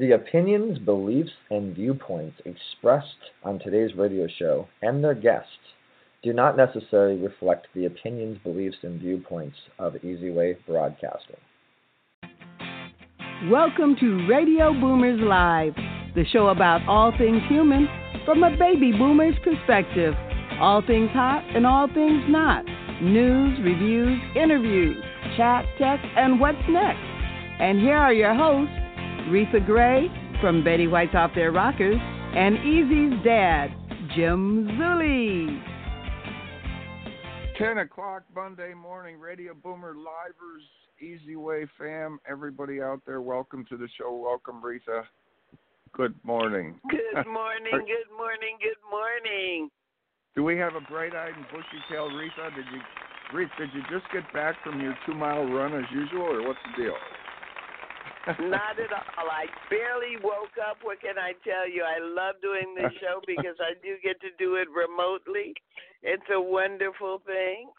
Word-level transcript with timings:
The 0.00 0.12
opinions, 0.12 0.78
beliefs, 0.78 1.28
and 1.50 1.76
viewpoints 1.76 2.40
expressed 2.46 3.20
on 3.44 3.58
today's 3.58 3.94
radio 3.94 4.26
show 4.38 4.66
and 4.80 5.04
their 5.04 5.14
guests 5.14 5.74
do 6.22 6.32
not 6.32 6.56
necessarily 6.56 7.20
reflect 7.20 7.66
the 7.74 7.84
opinions, 7.84 8.38
beliefs, 8.42 8.78
and 8.82 8.98
viewpoints 8.98 9.58
of 9.78 9.96
Easy 9.96 10.30
Way 10.30 10.56
Broadcasting. 10.66 11.36
Welcome 13.50 13.94
to 14.00 14.26
Radio 14.26 14.72
Boomers 14.72 15.20
Live, 15.20 15.74
the 16.14 16.24
show 16.32 16.48
about 16.48 16.80
all 16.88 17.12
things 17.18 17.42
human 17.50 17.86
from 18.24 18.42
a 18.42 18.56
baby 18.56 18.92
boomer's 18.92 19.36
perspective. 19.44 20.14
All 20.62 20.80
things 20.80 21.10
hot 21.10 21.44
and 21.54 21.66
all 21.66 21.88
things 21.88 22.24
not. 22.26 22.64
News, 23.02 23.58
reviews, 23.62 24.18
interviews, 24.34 24.96
chat, 25.36 25.66
tech, 25.76 26.00
and 26.16 26.40
what's 26.40 26.56
next. 26.70 27.04
And 27.60 27.78
here 27.78 27.98
are 27.98 28.14
your 28.14 28.32
hosts, 28.32 28.79
Reatha 29.30 29.64
Grey 29.64 30.08
from 30.40 30.64
Betty 30.64 30.88
White's 30.88 31.14
Off 31.14 31.30
Their 31.36 31.52
Rockers, 31.52 32.00
and 32.00 32.58
Easy's 32.66 33.24
dad, 33.24 33.68
Jim 34.16 34.66
Zuley. 34.72 35.62
10 37.56 37.78
o'clock 37.78 38.24
Monday 38.34 38.74
morning, 38.74 39.20
Radio 39.20 39.54
Boomer 39.54 39.94
Livers, 39.94 40.64
Easy 41.00 41.36
Way 41.36 41.64
fam, 41.78 42.18
everybody 42.28 42.82
out 42.82 43.02
there, 43.06 43.20
welcome 43.20 43.64
to 43.68 43.76
the 43.76 43.86
show. 43.96 44.12
Welcome, 44.16 44.60
Reatha. 44.60 45.04
Good 45.92 46.16
morning. 46.24 46.80
Good 46.90 47.24
morning, 47.24 47.70
good 47.70 48.10
morning, 48.16 48.58
good 48.60 48.82
morning. 48.90 49.70
Do 50.34 50.42
we 50.42 50.56
have 50.56 50.74
a 50.74 50.80
bright 50.90 51.14
eyed 51.14 51.36
and 51.36 51.46
bushy 51.52 51.78
tailed 51.88 52.10
Reatha? 52.14 52.52
Did 52.56 52.64
you, 52.72 52.80
Reatha, 53.32 53.58
did 53.58 53.70
you 53.74 53.82
just 53.96 54.10
get 54.12 54.24
back 54.32 54.56
from 54.64 54.80
your 54.80 54.98
two 55.06 55.14
mile 55.14 55.44
run 55.44 55.72
as 55.72 55.84
usual, 55.94 56.22
or 56.22 56.48
what's 56.48 56.58
the 56.76 56.82
deal? 56.82 56.96
Not 58.26 58.76
at 58.78 58.92
all. 58.92 59.28
I 59.30 59.46
barely 59.70 60.16
woke 60.22 60.54
up. 60.68 60.78
What 60.82 61.00
can 61.00 61.18
I 61.18 61.32
tell 61.42 61.68
you? 61.68 61.82
I 61.84 61.98
love 62.00 62.36
doing 62.42 62.74
this 62.76 62.92
show 63.00 63.20
because 63.26 63.56
I 63.60 63.74
do 63.82 63.96
get 64.04 64.20
to 64.20 64.28
do 64.38 64.56
it 64.56 64.68
remotely. 64.70 65.54
It's 66.02 66.28
a 66.32 66.40
wonderful 66.40 67.22
thing. 67.26 67.70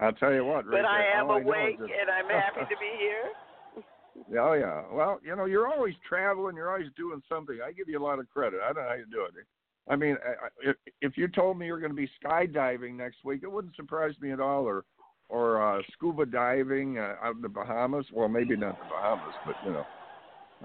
I'll 0.00 0.12
tell 0.12 0.32
you 0.32 0.44
what, 0.44 0.64
but 0.70 0.84
I 0.84 1.04
am 1.14 1.30
I 1.30 1.40
awake 1.40 1.76
is 1.78 1.88
and 2.00 2.10
I'm 2.10 2.28
happy 2.28 2.60
to 2.60 2.76
be 2.80 2.90
here. 2.98 4.38
Oh 4.40 4.52
yeah. 4.54 4.82
Well, 4.92 5.20
you 5.22 5.36
know, 5.36 5.44
you're 5.44 5.68
always 5.68 5.94
traveling. 6.08 6.56
You're 6.56 6.70
always 6.70 6.90
doing 6.96 7.22
something. 7.28 7.58
I 7.64 7.72
give 7.72 7.88
you 7.88 7.98
a 7.98 8.04
lot 8.04 8.18
of 8.18 8.28
credit. 8.30 8.60
I 8.62 8.72
don't 8.72 8.82
know 8.82 8.88
how 8.88 8.94
you 8.94 9.06
do 9.10 9.24
it. 9.24 9.46
I 9.88 9.96
mean, 9.96 10.16
I- 10.24 10.46
I- 10.46 10.70
if 10.70 10.76
if 11.00 11.18
you 11.18 11.28
told 11.28 11.58
me 11.58 11.66
you're 11.66 11.80
going 11.80 11.92
to 11.92 11.96
be 11.96 12.10
skydiving 12.22 12.94
next 12.96 13.24
week, 13.24 13.42
it 13.42 13.50
wouldn't 13.52 13.76
surprise 13.76 14.14
me 14.20 14.30
at 14.30 14.40
all. 14.40 14.64
Or 14.64 14.84
or 15.30 15.62
uh, 15.62 15.82
scuba 15.92 16.26
diving 16.26 16.98
uh, 16.98 17.14
out 17.22 17.36
in 17.36 17.42
the 17.42 17.48
Bahamas. 17.48 18.06
Well, 18.12 18.28
maybe 18.28 18.56
not 18.56 18.78
the 18.78 18.84
Bahamas, 18.90 19.34
but 19.46 19.54
you 19.64 19.72
know. 19.72 19.84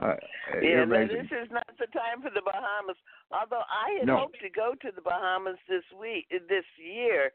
Uh, 0.02 0.16
Yeah, 0.62 0.84
no, 0.84 1.08
this 1.08 1.32
is 1.32 1.50
not 1.52 1.68
the 1.80 1.88
time 1.88 2.22
for 2.22 2.30
the 2.30 2.42
Bahamas. 2.44 2.98
Although 3.32 3.64
I 3.70 4.00
had 4.00 4.08
No. 4.08 4.18
hoped 4.18 4.40
to 4.42 4.50
go 4.50 4.74
to 4.82 4.92
the 4.92 5.02
Bahamas 5.02 5.58
this 5.70 5.84
week, 5.98 6.28
this 6.30 6.66
year, 6.78 7.32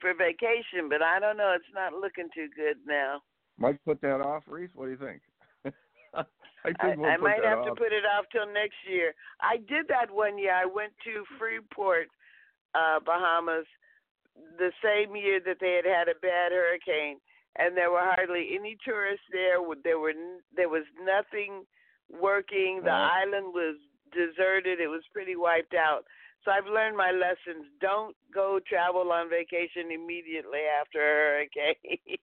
for 0.00 0.12
vacation, 0.12 0.90
but 0.90 1.00
I 1.00 1.18
don't 1.20 1.36
know. 1.36 1.54
It's 1.56 1.72
not 1.74 1.94
looking 1.94 2.28
too 2.34 2.48
good 2.54 2.76
now. 2.86 3.22
Might 3.58 3.82
put 3.84 4.00
that 4.02 4.20
off, 4.20 4.42
Reese. 4.46 4.70
What 4.74 4.86
do 4.86 4.90
you 4.90 4.98
think? 4.98 5.22
I 6.64 6.72
think 6.82 6.98
we'll 6.98 7.10
I 7.10 7.16
put 7.16 7.22
might 7.22 7.44
have 7.44 7.58
off. 7.60 7.66
to 7.66 7.74
put 7.74 7.92
it 7.92 8.04
off 8.04 8.26
till 8.32 8.46
next 8.52 8.76
year. 8.88 9.14
I 9.40 9.56
did 9.56 9.88
that 9.88 10.10
one 10.10 10.38
year. 10.38 10.54
I 10.54 10.66
went 10.66 10.92
to 11.04 11.24
Freeport, 11.38 12.08
uh, 12.74 13.00
Bahamas, 13.04 13.66
the 14.58 14.72
same 14.82 15.16
year 15.16 15.40
that 15.44 15.58
they 15.60 15.80
had 15.82 15.86
had 15.86 16.08
a 16.08 16.18
bad 16.20 16.52
hurricane, 16.52 17.18
and 17.58 17.76
there 17.76 17.90
were 17.90 18.00
hardly 18.00 18.56
any 18.58 18.76
tourists 18.84 19.26
there. 19.32 19.58
There 19.84 19.98
were 19.98 20.14
there 20.54 20.68
was 20.68 20.84
nothing 21.02 21.64
working. 22.08 22.82
The 22.84 22.90
island 22.90 23.52
was 23.54 23.76
deserted. 24.12 24.80
It 24.80 24.88
was 24.88 25.02
pretty 25.12 25.36
wiped 25.36 25.74
out. 25.74 26.04
So 26.44 26.50
I've 26.50 26.66
learned 26.66 26.96
my 26.96 27.12
lessons. 27.12 27.70
Don't 27.80 28.16
go 28.34 28.58
travel 28.66 29.12
on 29.12 29.30
vacation 29.30 29.92
immediately 29.94 30.66
after 30.80 30.98
a 30.98 31.14
hurricane. 31.14 32.18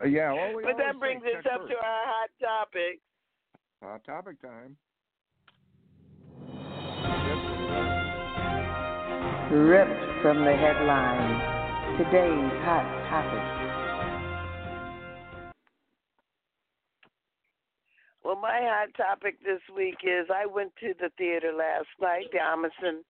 Uh, 0.00 0.06
yeah, 0.06 0.32
well, 0.32 0.56
we 0.56 0.62
but 0.68 0.78
that 0.78 0.98
brings 0.98 1.22
us 1.24 1.44
up 1.44 1.68
to 1.68 1.74
our 1.76 2.04
hot 2.08 2.30
topic. 2.40 3.00
Hot 3.82 4.04
topic 4.04 4.40
time. 4.40 4.76
Ripped 9.50 10.22
from 10.22 10.44
the 10.44 10.54
headlines. 10.54 11.98
Today's 11.98 12.54
hot 12.62 12.86
topic. 13.10 13.42
Well, 18.22 18.36
my 18.36 18.60
hot 18.62 18.94
topic 18.96 19.42
this 19.42 19.58
week 19.74 19.96
is 20.04 20.30
I 20.32 20.46
went 20.46 20.70
to 20.78 20.94
the 21.00 21.10
theater 21.18 21.50
last 21.50 21.88
night, 22.00 22.26
the 22.30 22.38
Ahmanson 22.38 23.02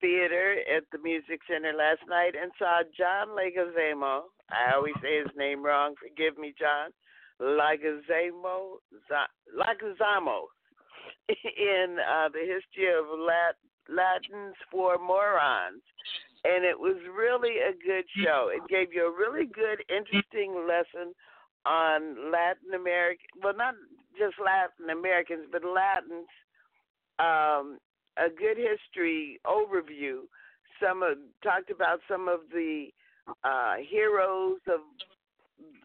Theater 0.00 0.58
at 0.76 0.84
the 0.92 0.98
Music 1.02 1.40
Center 1.50 1.72
last 1.76 2.06
night, 2.08 2.34
and 2.40 2.52
saw 2.56 2.82
John 2.96 3.34
Leguizamo. 3.34 4.30
I 4.48 4.76
always 4.76 4.94
say 5.02 5.18
his 5.18 5.34
name 5.36 5.64
wrong. 5.64 5.96
Forgive 5.98 6.38
me, 6.38 6.54
John. 6.56 6.92
Leguizamo, 7.42 8.78
Za- 9.08 9.34
Leguizamo, 9.58 10.42
in 11.28 11.96
uh, 11.98 12.28
the 12.28 12.46
history 12.46 12.94
of 12.94 13.06
Lat- 13.18 13.58
Latins 13.90 14.54
for 14.70 14.98
morons, 14.98 15.82
and 16.44 16.64
it 16.64 16.78
was 16.78 16.96
really 17.14 17.58
a 17.58 17.72
good 17.72 18.04
show. 18.22 18.50
It 18.54 18.62
gave 18.68 18.94
you 18.94 19.06
a 19.06 19.10
really 19.10 19.46
good, 19.46 19.82
interesting 19.90 20.66
lesson 20.66 21.12
on 21.66 22.30
Latin 22.30 22.74
American. 22.74 23.26
Well, 23.42 23.56
not 23.56 23.74
just 24.18 24.36
Latin 24.38 24.90
Americans, 24.90 25.46
but 25.50 25.62
Latins. 25.64 26.28
Um, 27.18 27.78
a 28.16 28.28
good 28.28 28.56
history 28.56 29.40
overview. 29.46 30.20
Some 30.82 31.02
of, 31.02 31.18
talked 31.42 31.70
about 31.70 32.00
some 32.08 32.28
of 32.28 32.40
the 32.52 32.88
uh, 33.44 33.74
heroes 33.88 34.60
of 34.66 34.80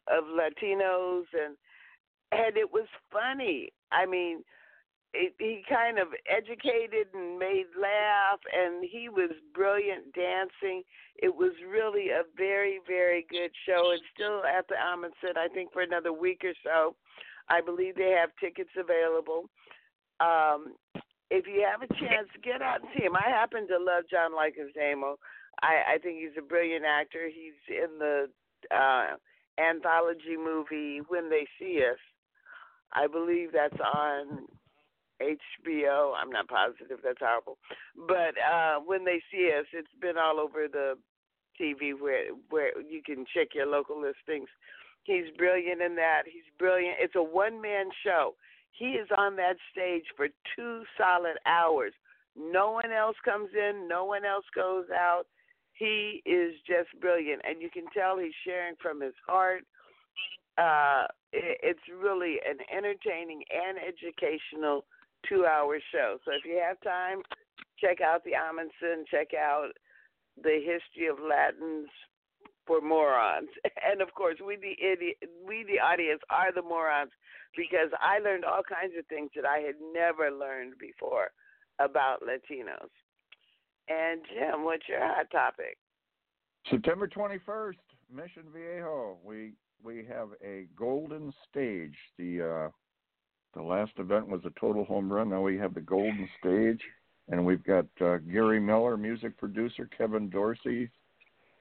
of 0.07 0.23
Latinos, 0.25 1.25
and 1.33 1.57
and 2.31 2.57
it 2.57 2.71
was 2.71 2.87
funny. 3.11 3.69
I 3.91 4.05
mean, 4.05 4.43
he 5.39 5.63
kind 5.69 5.99
of 5.99 6.07
educated 6.29 7.07
and 7.13 7.39
made 7.39 7.67
laugh, 7.79 8.39
and 8.53 8.83
he 8.83 9.09
was 9.09 9.31
brilliant 9.53 10.13
dancing. 10.13 10.83
It 11.17 11.33
was 11.35 11.53
really 11.67 12.09
a 12.09 12.23
very, 12.37 12.79
very 12.85 13.25
good 13.29 13.51
show. 13.65 13.91
It's 13.93 14.03
still 14.13 14.43
at 14.43 14.67
the 14.67 14.75
Ahmanson, 14.75 15.37
I 15.37 15.47
think, 15.47 15.71
for 15.71 15.81
another 15.81 16.11
week 16.11 16.41
or 16.43 16.53
so. 16.63 16.95
I 17.49 17.61
believe 17.61 17.95
they 17.95 18.15
have 18.19 18.29
tickets 18.39 18.71
available. 18.77 19.49
Um, 20.19 20.75
if 21.29 21.45
you 21.47 21.65
have 21.69 21.81
a 21.81 21.93
chance, 21.93 22.27
get 22.43 22.61
out 22.61 22.81
and 22.81 22.89
see 22.95 23.03
him. 23.03 23.15
I 23.15 23.29
happen 23.29 23.67
to 23.67 23.77
love 23.77 24.05
John 24.09 24.31
Leguizamo. 24.31 25.15
I, 25.61 25.95
I 25.95 25.97
think 26.01 26.19
he's 26.19 26.37
a 26.37 26.45
brilliant 26.45 26.85
actor. 26.85 27.27
He's 27.27 27.57
in 27.69 27.97
the 27.99 28.27
uh, 28.71 29.15
anthology 29.61 30.37
movie 30.37 31.01
When 31.07 31.29
They 31.29 31.47
See 31.59 31.79
Us. 31.79 31.99
I 32.93 33.07
believe 33.07 33.49
that's 33.51 33.79
on 33.79 34.47
HBO. 35.21 36.13
I'm 36.15 36.29
not 36.29 36.47
positive. 36.47 36.99
That's 37.03 37.19
horrible. 37.19 37.57
But 37.95 38.35
uh, 38.39 38.79
when 38.85 39.05
they 39.05 39.21
see 39.31 39.51
us, 39.57 39.65
it's 39.73 39.87
been 40.01 40.17
all 40.17 40.39
over 40.39 40.67
the 40.67 40.95
TV 41.59 41.99
where 41.99 42.27
where 42.49 42.79
you 42.81 43.01
can 43.05 43.25
check 43.33 43.49
your 43.53 43.67
local 43.67 43.99
listings. 43.99 44.49
He's 45.03 45.25
brilliant 45.37 45.81
in 45.81 45.95
that. 45.95 46.23
He's 46.25 46.49
brilliant. 46.57 46.97
It's 46.99 47.15
a 47.15 47.23
one 47.23 47.61
man 47.61 47.89
show. 48.03 48.35
He 48.71 48.97
is 48.99 49.07
on 49.17 49.35
that 49.37 49.55
stage 49.71 50.05
for 50.17 50.27
two 50.55 50.83
solid 50.97 51.37
hours. 51.45 51.93
No 52.35 52.71
one 52.71 52.91
else 52.91 53.15
comes 53.23 53.49
in. 53.55 53.87
No 53.87 54.03
one 54.03 54.25
else 54.25 54.45
goes 54.53 54.85
out. 54.93 55.23
He 55.73 56.21
is 56.25 56.55
just 56.67 56.89
brilliant, 56.99 57.41
and 57.47 57.61
you 57.61 57.69
can 57.69 57.85
tell 57.93 58.17
he's 58.17 58.33
sharing 58.45 58.75
from 58.81 59.01
his 59.01 59.13
heart. 59.27 59.63
Uh, 60.57 61.03
it's 61.33 61.83
really 62.01 62.37
an 62.47 62.57
entertaining 62.71 63.43
and 63.51 63.77
educational 63.77 64.85
two-hour 65.29 65.79
show. 65.91 66.17
So 66.25 66.31
if 66.31 66.45
you 66.45 66.61
have 66.65 66.79
time, 66.81 67.21
check 67.79 68.01
out 68.01 68.23
the 68.23 68.31
Ahmanson. 68.31 69.05
Check 69.09 69.29
out 69.37 69.71
the 70.41 70.59
history 70.63 71.07
of 71.07 71.17
Latins 71.19 71.89
for 72.67 72.81
morons, 72.81 73.49
and 73.91 74.01
of 74.01 74.13
course, 74.13 74.37
we 74.45 74.55
the 74.55 74.75
idiot, 74.83 75.17
we 75.45 75.63
the 75.63 75.79
audience 75.79 76.21
are 76.29 76.51
the 76.51 76.61
morons 76.61 77.11
because 77.55 77.89
I 78.01 78.19
learned 78.19 78.43
all 78.43 78.63
kinds 78.63 78.93
of 78.97 79.05
things 79.07 79.29
that 79.35 79.45
I 79.45 79.59
had 79.59 79.75
never 79.93 80.31
learned 80.31 80.73
before 80.79 81.29
about 81.79 82.21
Latinos. 82.21 82.91
And 83.87 84.21
Jim, 84.33 84.63
what's 84.63 84.87
your 84.89 84.99
hot 84.99 85.29
topic? 85.31 85.77
September 86.69 87.07
21st, 87.07 87.75
Mission 88.11 88.43
Viejo. 88.53 89.17
We 89.23 89.53
we 89.83 90.05
have 90.09 90.29
a 90.43 90.65
golden 90.75 91.31
stage. 91.49 91.95
The 92.17 92.41
uh, 92.41 92.69
the 93.55 93.61
last 93.61 93.93
event 93.97 94.27
was 94.27 94.41
a 94.45 94.59
total 94.59 94.83
home 94.85 95.11
run. 95.11 95.29
Now 95.29 95.41
we 95.41 95.57
have 95.57 95.73
the 95.73 95.81
golden 95.81 96.27
stage, 96.39 96.81
and 97.29 97.45
we've 97.45 97.63
got 97.63 97.85
uh, 98.01 98.17
Gary 98.17 98.59
Miller, 98.59 98.97
music 98.97 99.37
producer, 99.37 99.89
Kevin 99.97 100.29
Dorsey. 100.29 100.89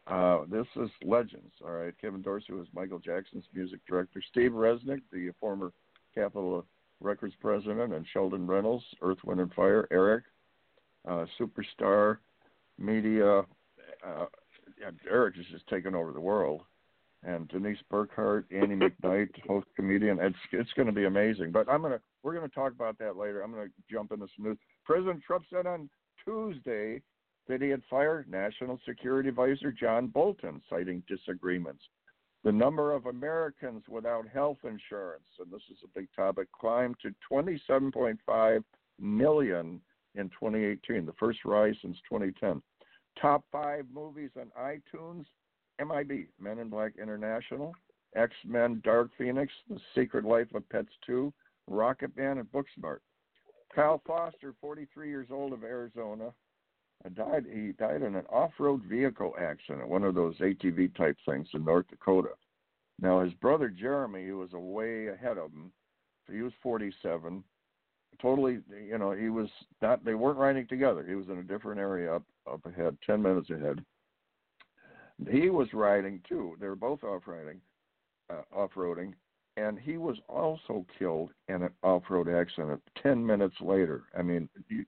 Uh, 0.06 0.40
this 0.50 0.66
is 0.76 0.90
legends. 1.02 1.52
All 1.64 1.70
right, 1.70 1.94
Kevin 2.00 2.20
Dorsey 2.20 2.52
was 2.52 2.66
Michael 2.74 2.98
Jackson's 2.98 3.44
music 3.54 3.80
director. 3.88 4.20
Steve 4.30 4.50
Resnick, 4.50 5.00
the 5.12 5.30
former 5.40 5.72
Capitol 6.14 6.66
Records 7.00 7.34
president, 7.40 7.94
and 7.94 8.04
Sheldon 8.12 8.46
Reynolds, 8.46 8.84
Earth, 9.00 9.18
Wind, 9.24 9.40
and 9.40 9.52
Fire, 9.54 9.86
Eric, 9.90 10.24
uh, 11.08 11.26
superstar 11.40 12.18
media. 12.78 13.40
Uh, 14.06 14.26
Eric 15.08 15.36
is 15.38 15.46
just 15.50 15.66
taking 15.68 15.94
over 15.94 16.12
the 16.12 16.20
world. 16.20 16.62
And 17.26 17.48
Denise 17.48 17.78
Burkhart, 17.90 18.44
Annie 18.50 18.76
McKnight, 18.76 19.30
host 19.48 19.66
comedian. 19.76 20.18
It's 20.20 20.36
it's 20.52 20.72
going 20.74 20.86
to 20.86 20.92
be 20.92 21.04
amazing. 21.04 21.52
But 21.52 21.68
I'm 21.68 21.82
gonna 21.82 22.00
we're 22.22 22.34
going 22.34 22.48
to 22.48 22.54
talk 22.54 22.72
about 22.72 22.98
that 22.98 23.16
later. 23.16 23.42
I'm 23.42 23.52
going 23.52 23.68
to 23.68 23.72
jump 23.90 24.12
into 24.12 24.26
some 24.36 24.46
news. 24.46 24.58
President 24.84 25.22
Trump 25.26 25.44
said 25.50 25.66
on 25.66 25.88
Tuesday 26.24 27.00
that 27.48 27.62
he 27.62 27.68
had 27.68 27.82
fired 27.88 28.28
National 28.30 28.78
Security 28.86 29.28
Advisor 29.28 29.72
John 29.72 30.06
Bolton, 30.06 30.62
citing 30.68 31.02
disagreements. 31.08 31.82
The 32.42 32.52
number 32.52 32.92
of 32.92 33.06
Americans 33.06 33.84
without 33.88 34.28
health 34.28 34.58
insurance, 34.64 35.24
and 35.38 35.50
this 35.50 35.62
is 35.70 35.78
a 35.82 35.98
big 35.98 36.08
topic, 36.14 36.48
climbed 36.52 36.96
to 37.00 37.14
27.5 37.30 38.64
million 39.00 39.80
in 40.14 40.28
2018, 40.28 41.06
the 41.06 41.12
first 41.18 41.38
rise 41.44 41.74
since 41.80 41.96
2010. 42.08 42.62
Top 43.20 43.44
five 43.50 43.86
movies 43.92 44.30
on 44.38 44.50
iTunes 44.60 45.24
MIB, 45.78 46.26
Men 46.40 46.58
in 46.58 46.68
Black 46.68 46.92
International, 47.00 47.74
X 48.16 48.32
Men 48.44 48.80
Dark 48.84 49.10
Phoenix, 49.18 49.52
The 49.68 49.78
Secret 49.94 50.24
Life 50.24 50.54
of 50.54 50.68
Pets 50.68 50.92
2, 51.06 51.32
Rocket 51.68 52.16
Man, 52.16 52.38
and 52.38 52.52
Booksmart. 52.52 52.98
Kyle 53.74 54.00
Foster, 54.06 54.54
43 54.60 55.08
years 55.08 55.28
old 55.30 55.52
of 55.52 55.64
Arizona, 55.64 56.32
died. 57.14 57.44
He 57.52 57.72
died 57.72 58.02
in 58.02 58.14
an 58.14 58.24
off-road 58.30 58.82
vehicle 58.84 59.34
accident, 59.38 59.88
one 59.88 60.04
of 60.04 60.14
those 60.14 60.36
ATV 60.38 60.96
type 60.96 61.16
things 61.26 61.48
in 61.54 61.64
North 61.64 61.86
Dakota. 61.88 62.30
Now 63.00 63.20
his 63.20 63.34
brother 63.34 63.68
Jeremy, 63.68 64.26
who 64.26 64.38
was 64.38 64.52
way 64.52 65.08
ahead 65.08 65.38
of 65.38 65.50
him, 65.50 65.72
he 66.30 66.42
was 66.42 66.52
47. 66.62 67.42
Totally, 68.22 68.60
you 68.86 68.96
know, 68.96 69.10
he 69.10 69.28
was 69.28 69.48
not. 69.82 70.04
They 70.04 70.14
weren't 70.14 70.38
riding 70.38 70.68
together. 70.68 71.04
He 71.06 71.16
was 71.16 71.26
in 71.28 71.38
a 71.38 71.42
different 71.42 71.80
area 71.80 72.14
up 72.14 72.22
up 72.50 72.64
ahead, 72.64 72.96
10 73.04 73.20
minutes 73.20 73.50
ahead. 73.50 73.84
He 75.30 75.48
was 75.48 75.68
riding 75.72 76.20
too. 76.28 76.56
They 76.60 76.66
were 76.66 76.76
both 76.76 77.04
off 77.04 77.22
riding, 77.26 77.60
uh, 78.30 78.42
off 78.54 78.70
roading, 78.76 79.14
and 79.56 79.78
he 79.78 79.96
was 79.96 80.16
also 80.28 80.84
killed 80.98 81.30
in 81.48 81.62
an 81.62 81.70
off-road 81.82 82.28
accident 82.28 82.82
10 83.02 83.24
minutes 83.24 83.54
later. 83.60 84.04
I 84.18 84.22
mean, 84.22 84.48
you, 84.68 84.84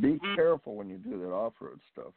be 0.00 0.08
mm-hmm. 0.08 0.34
careful 0.34 0.76
when 0.76 0.90
you 0.90 0.98
do 0.98 1.18
that 1.20 1.32
off-road 1.32 1.80
stuff. 1.92 2.12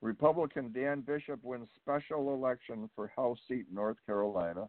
Republican 0.00 0.72
Dan 0.72 1.00
Bishop 1.00 1.42
wins 1.42 1.68
special 1.76 2.32
election 2.32 2.88
for 2.94 3.12
House 3.14 3.38
seat 3.48 3.66
in 3.68 3.74
North 3.74 3.96
Carolina. 4.06 4.68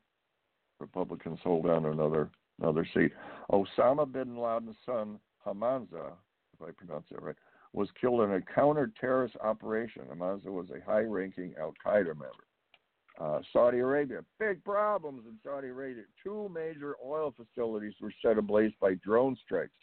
Republicans 0.79 1.39
hold 1.43 1.67
on 1.67 1.85
another 1.85 2.29
another 2.59 2.87
seat. 2.93 3.11
Osama 3.51 4.11
bin 4.11 4.37
Laden's 4.37 4.75
son 4.85 5.19
Hamza, 5.45 6.13
if 6.53 6.67
I 6.67 6.71
pronounce 6.71 7.05
that 7.11 7.21
right, 7.21 7.35
was 7.73 7.87
killed 7.99 8.21
in 8.21 8.33
a 8.33 8.41
counter-terrorist 8.41 9.35
operation. 9.43 10.03
Hamza 10.09 10.51
was 10.51 10.67
a 10.71 10.83
high-ranking 10.89 11.53
Al 11.59 11.73
Qaeda 11.85 12.07
member. 12.07 12.45
Uh, 13.19 13.39
Saudi 13.51 13.79
Arabia, 13.79 14.19
big 14.39 14.63
problems 14.63 15.23
in 15.27 15.37
Saudi 15.43 15.67
Arabia. 15.67 16.03
Two 16.23 16.49
major 16.53 16.95
oil 17.05 17.33
facilities 17.35 17.93
were 18.01 18.13
set 18.21 18.37
ablaze 18.37 18.71
by 18.79 18.93
drone 19.03 19.35
strikes. 19.43 19.73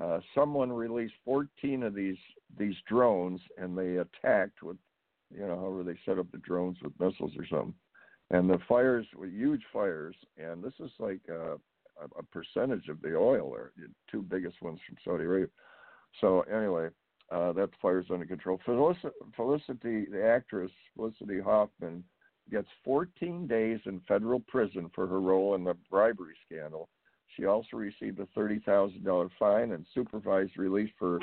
Uh, 0.00 0.18
someone 0.34 0.72
released 0.72 1.14
14 1.24 1.84
of 1.84 1.94
these 1.94 2.18
these 2.58 2.74
drones, 2.88 3.40
and 3.56 3.78
they 3.78 3.96
attacked 3.96 4.62
with, 4.62 4.76
you 5.32 5.46
know, 5.46 5.56
however 5.56 5.84
they 5.84 5.98
set 6.04 6.18
up 6.18 6.30
the 6.32 6.38
drones 6.38 6.76
with 6.82 6.92
missiles 6.98 7.32
or 7.38 7.46
something. 7.46 7.74
And 8.30 8.50
the 8.50 8.58
fires 8.68 9.06
were 9.14 9.26
huge 9.26 9.62
fires, 9.72 10.16
and 10.36 10.62
this 10.62 10.74
is 10.80 10.90
like 10.98 11.20
uh, 11.30 11.54
a, 11.54 12.18
a 12.18 12.22
percentage 12.32 12.88
of 12.88 13.00
the 13.00 13.14
oil 13.14 13.52
there, 13.52 13.70
two 14.10 14.22
biggest 14.22 14.60
ones 14.60 14.80
from 14.86 14.96
Saudi 15.04 15.24
Arabia. 15.24 15.48
So 16.20 16.40
anyway, 16.42 16.88
uh, 17.30 17.52
that 17.52 17.70
fire's 17.80 18.06
under 18.10 18.26
control. 18.26 18.60
Felicity, 18.64 19.08
Felicity, 19.34 20.06
the 20.10 20.24
actress 20.24 20.70
Felicity 20.94 21.40
Huffman 21.40 22.04
gets 22.50 22.68
14 22.84 23.46
days 23.46 23.80
in 23.86 24.00
federal 24.06 24.40
prison 24.40 24.90
for 24.94 25.06
her 25.06 25.20
role 25.20 25.54
in 25.54 25.64
the 25.64 25.74
bribery 25.90 26.34
scandal. 26.46 26.88
She 27.36 27.46
also 27.46 27.76
received 27.76 28.20
a 28.20 28.26
$30,000 28.38 29.30
fine 29.38 29.72
and 29.72 29.84
supervised 29.92 30.56
release 30.56 30.90
for 30.98 31.18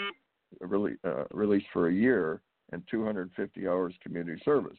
uh, 0.61 1.23
release 1.31 1.63
for 1.71 1.87
a 1.87 1.93
year 1.93 2.41
and 2.71 2.83
250 2.89 3.67
hours 3.67 3.93
community 4.03 4.39
service. 4.43 4.77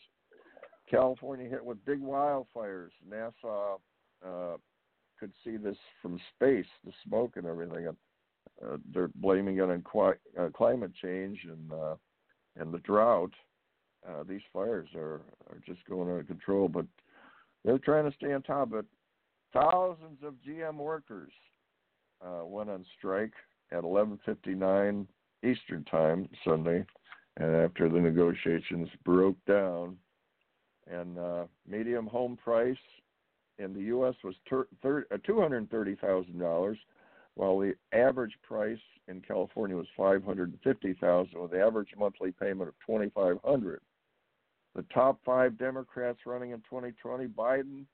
California 0.89 1.49
hit 1.49 1.65
with 1.65 1.85
big 1.85 2.01
wildfires. 2.01 2.91
NASA 3.09 3.79
uh, 4.25 4.57
could 5.19 5.33
see 5.43 5.57
this 5.57 5.77
from 6.03 6.21
space, 6.35 6.67
the 6.85 6.93
smoke 7.07 7.37
and 7.37 7.47
everything. 7.47 7.89
Uh, 8.63 8.77
they're 8.93 9.11
blaming 9.17 9.59
it 9.59 9.63
on 9.63 9.83
uh, 10.39 10.49
climate 10.55 10.93
change 11.01 11.39
and 11.45 11.73
uh, 11.73 11.95
and 12.57 12.73
the 12.73 12.79
drought 12.79 13.33
uh, 14.09 14.23
these 14.29 14.43
fires 14.53 14.89
are 14.95 15.23
are 15.49 15.61
just 15.67 15.85
going 15.89 16.11
out 16.11 16.21
of 16.21 16.27
control. 16.27 16.69
But 16.69 16.87
they're 17.65 17.79
trying 17.79 18.11
to 18.11 18.17
stay 18.17 18.33
on 18.33 18.43
top 18.43 18.73
it. 18.75 18.85
Thousands 19.53 20.19
of 20.23 20.35
GM 20.47 20.77
workers 20.77 21.33
uh, 22.25 22.45
went 22.45 22.71
on 22.71 22.85
strike 22.99 23.33
at 23.73 23.83
11:59 23.83 25.07
Eastern 25.43 25.85
Time 25.85 26.29
Sunday, 26.45 26.85
and 27.37 27.55
after 27.57 27.89
the 27.89 28.01
negotiations 28.01 28.89
broke 29.05 29.37
down, 29.47 29.97
and 30.91 31.19
uh, 31.19 31.45
medium 31.67 32.07
home 32.07 32.37
price 32.37 32.77
in 33.59 33.73
the 33.73 33.83
U.S. 33.83 34.15
was 34.25 34.35
ter- 34.49 34.69
thir- 34.83 35.07
uh, 35.13 35.17
$230,000, 35.19 36.77
while 37.35 37.59
the 37.59 37.75
average 37.93 38.35
price 38.43 38.79
in 39.09 39.21
California 39.21 39.77
was 39.77 39.87
550,000, 39.97 41.41
with 41.41 41.51
the 41.51 41.61
average 41.61 41.91
monthly 41.99 42.33
payment 42.33 42.69
of 42.69 42.75
2,500. 42.87 43.81
The 44.75 44.85
top 44.95 45.19
five 45.25 45.59
Democrats 45.59 46.21
running 46.27 46.51
in 46.51 46.59
2020 46.59 47.27
Biden, 47.27 47.85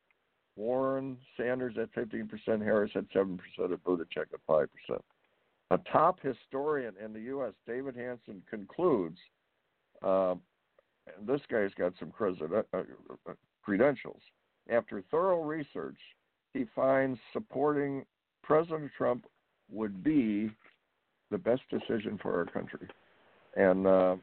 Warren, 0.56 1.16
Sanders 1.36 1.76
at 1.80 1.92
15%, 1.94 2.62
Harris 2.62 2.90
at 2.94 3.10
7%, 3.10 3.38
and 3.58 3.84
Buttigieg 3.84 4.26
at 4.32 4.46
5%. 4.48 4.66
A 5.72 5.78
top 5.90 6.18
historian 6.20 6.94
in 7.02 7.12
the 7.12 7.20
U.S., 7.20 7.52
David 7.66 7.96
Hanson, 7.96 8.42
concludes 8.50 9.18
uh, 10.02 10.34
this 11.26 11.40
guy's 11.50 11.72
got 11.78 11.92
some 11.98 12.12
uh, 12.20 12.62
uh, 12.76 13.32
credentials. 13.62 14.20
After 14.70 15.02
thorough 15.10 15.42
research, 15.42 15.98
he 16.54 16.66
finds 16.74 17.18
supporting 17.32 18.04
President 18.42 18.90
Trump 18.96 19.26
would 19.72 20.02
be 20.02 20.50
the 21.30 21.38
best 21.38 21.62
decision 21.70 22.18
for 22.20 22.36
our 22.38 22.44
country. 22.46 22.88
And 23.56 23.86
uh, 23.86 24.16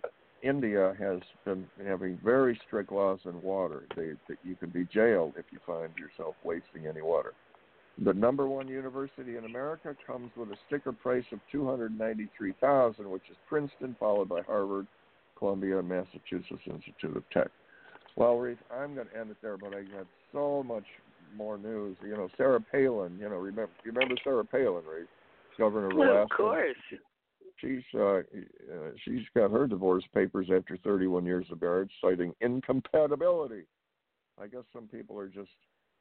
India 0.44 0.96
has 1.00 1.20
been 1.46 1.66
having 1.86 2.20
very 2.24 2.60
strict 2.68 2.92
laws 2.92 3.20
on 3.26 3.42
water. 3.42 3.84
They, 3.96 4.12
that 4.28 4.38
you 4.44 4.56
can 4.56 4.70
be 4.70 4.86
jailed 4.94 5.34
if 5.38 5.46
you 5.52 5.60
find 5.66 5.92
yourself 5.98 6.36
wasting 6.44 6.88
any 6.88 7.02
water. 7.02 7.34
The 8.06 8.14
number 8.14 8.48
one 8.48 8.68
university 8.68 9.38
in 9.38 9.46
America 9.46 9.96
comes 10.06 10.30
with 10.38 10.50
a 10.50 10.56
sticker 10.68 10.92
price 10.92 11.26
of 11.32 11.40
two 11.52 11.66
hundred 11.68 11.98
ninety-three 11.98 12.54
thousand, 12.62 13.10
which 13.10 13.24
is 13.32 13.38
Princeton, 13.50 13.96
followed 14.00 14.30
by 14.30 14.42
Harvard, 14.42 14.86
Columbia, 15.40 15.80
and 15.80 15.90
Massachusetts 15.90 16.62
Institute 16.68 17.18
of 17.18 17.24
Tech. 17.32 17.48
Well, 18.16 18.38
Reef, 18.38 18.58
I'm 18.72 18.94
going 18.94 19.08
to 19.08 19.20
end 19.20 19.32
it 19.32 19.38
there, 19.42 19.58
but 19.58 19.74
I 19.74 19.82
got 19.82 20.06
so 20.32 20.64
much 20.64 20.86
more 21.36 21.58
news. 21.58 21.98
You 22.04 22.18
know, 22.18 22.30
Sarah 22.38 22.62
Palin. 22.62 23.18
You 23.20 23.30
know, 23.30 23.38
remember 23.38 23.72
remember 23.84 24.16
Sarah 24.24 24.46
Palin, 24.46 24.84
Reef, 24.86 25.08
governor 25.58 25.88
of 25.88 25.94
Alaska. 25.94 26.10
Well, 26.12 26.24
of 26.24 26.30
course 26.30 27.00
she's 27.60 27.84
uh, 27.96 28.18
uh, 28.18 28.22
she's 29.04 29.24
got 29.36 29.52
her 29.52 29.68
divorce 29.68 30.04
papers 30.14 30.48
after 30.56 30.78
31 30.84 31.26
years 31.26 31.46
of 31.52 31.62
marriage, 31.62 31.92
citing 32.02 32.34
incompatibility. 32.42 33.64
I 34.42 34.48
guess 34.48 34.64
some 34.74 34.88
people 34.88 35.18
are 35.20 35.28
just 35.28 35.52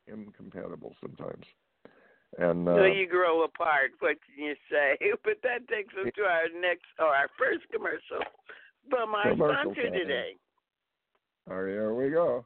incompatible 0.07 0.95
sometimes. 1.01 1.45
And 2.39 2.69
uh, 2.69 2.77
so 2.77 2.85
you 2.85 3.09
grow 3.09 3.45
apart. 3.45 3.93
What 4.01 4.17
can 4.25 4.45
you 4.45 4.55
say? 4.71 4.99
But 5.25 5.39
that 5.43 5.67
takes 5.69 5.95
us 5.95 6.11
to 6.17 6.23
our 6.23 6.45
next 6.61 6.87
or 6.99 7.07
our 7.07 7.29
first 7.39 7.65
commercial 7.73 8.25
from 8.91 9.15
our 9.15 9.35
sponsor 9.35 9.91
today. 9.91 10.37
All 11.51 11.63
right, 11.63 11.71
here 11.71 11.95
we 11.95 12.11
go. 12.11 12.45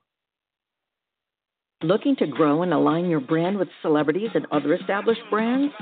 Looking 1.83 2.15
to 2.17 2.27
grow 2.27 2.63
and 2.63 2.75
align 2.75 3.09
your 3.09 3.21
brand 3.21 3.59
with 3.59 3.69
celebrities 3.81 4.31
and 4.35 4.47
other 4.53 4.75
established 4.75 5.23
brands? 5.31 5.73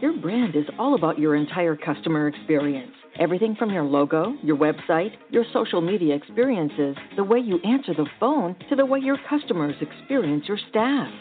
Your 0.00 0.14
brand 0.14 0.56
is 0.56 0.64
all 0.78 0.94
about 0.94 1.18
your 1.18 1.36
entire 1.36 1.76
customer 1.76 2.26
experience. 2.26 2.92
Everything 3.18 3.54
from 3.54 3.68
your 3.68 3.82
logo, 3.82 4.32
your 4.42 4.56
website, 4.56 5.10
your 5.28 5.44
social 5.52 5.82
media 5.82 6.14
experiences, 6.14 6.96
the 7.16 7.24
way 7.24 7.38
you 7.38 7.58
answer 7.64 7.92
the 7.92 8.06
phone, 8.18 8.56
to 8.70 8.76
the 8.76 8.86
way 8.86 8.98
your 8.98 9.18
customers 9.28 9.74
experience 9.78 10.44
your 10.48 10.58
staff. 10.70 11.12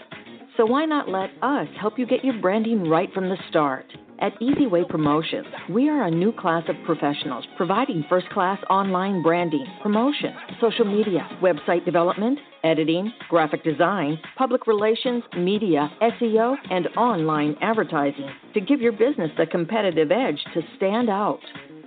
So 0.55 0.65
why 0.65 0.85
not 0.85 1.09
let 1.09 1.29
us 1.41 1.67
help 1.77 1.99
you 1.99 2.07
get 2.07 2.23
your 2.23 2.39
branding 2.39 2.87
right 2.87 3.11
from 3.13 3.27
the 3.27 3.37
start? 3.49 3.85
At 4.21 4.37
Easyway 4.41 4.85
Promotions, 4.89 5.47
we 5.69 5.87
are 5.87 6.03
a 6.03 6.11
new 6.11 6.33
class 6.33 6.63
of 6.67 6.75
professionals 6.85 7.45
providing 7.55 8.03
first 8.09 8.27
class 8.31 8.59
online 8.69 9.21
branding, 9.21 9.65
promotion, 9.81 10.35
social 10.59 10.83
media, 10.83 11.25
website 11.41 11.85
development, 11.85 12.37
editing, 12.65 13.13
graphic 13.29 13.63
design, 13.63 14.19
public 14.37 14.67
relations, 14.67 15.23
media, 15.37 15.89
SEO, 16.01 16.57
and 16.69 16.89
online 16.97 17.55
advertising 17.61 18.29
to 18.53 18.59
give 18.59 18.81
your 18.81 18.91
business 18.91 19.31
the 19.37 19.45
competitive 19.45 20.11
edge 20.11 20.43
to 20.53 20.63
stand 20.75 21.09
out. 21.09 21.39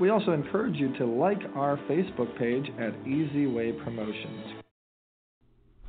We 0.00 0.10
also 0.10 0.30
encourage 0.30 0.76
you 0.76 0.96
to 0.98 1.06
like 1.06 1.40
our 1.56 1.76
Facebook 1.88 2.38
page 2.38 2.70
at 2.78 2.94
Easy 3.04 3.48
Way 3.48 3.72
Promotions. 3.72 4.62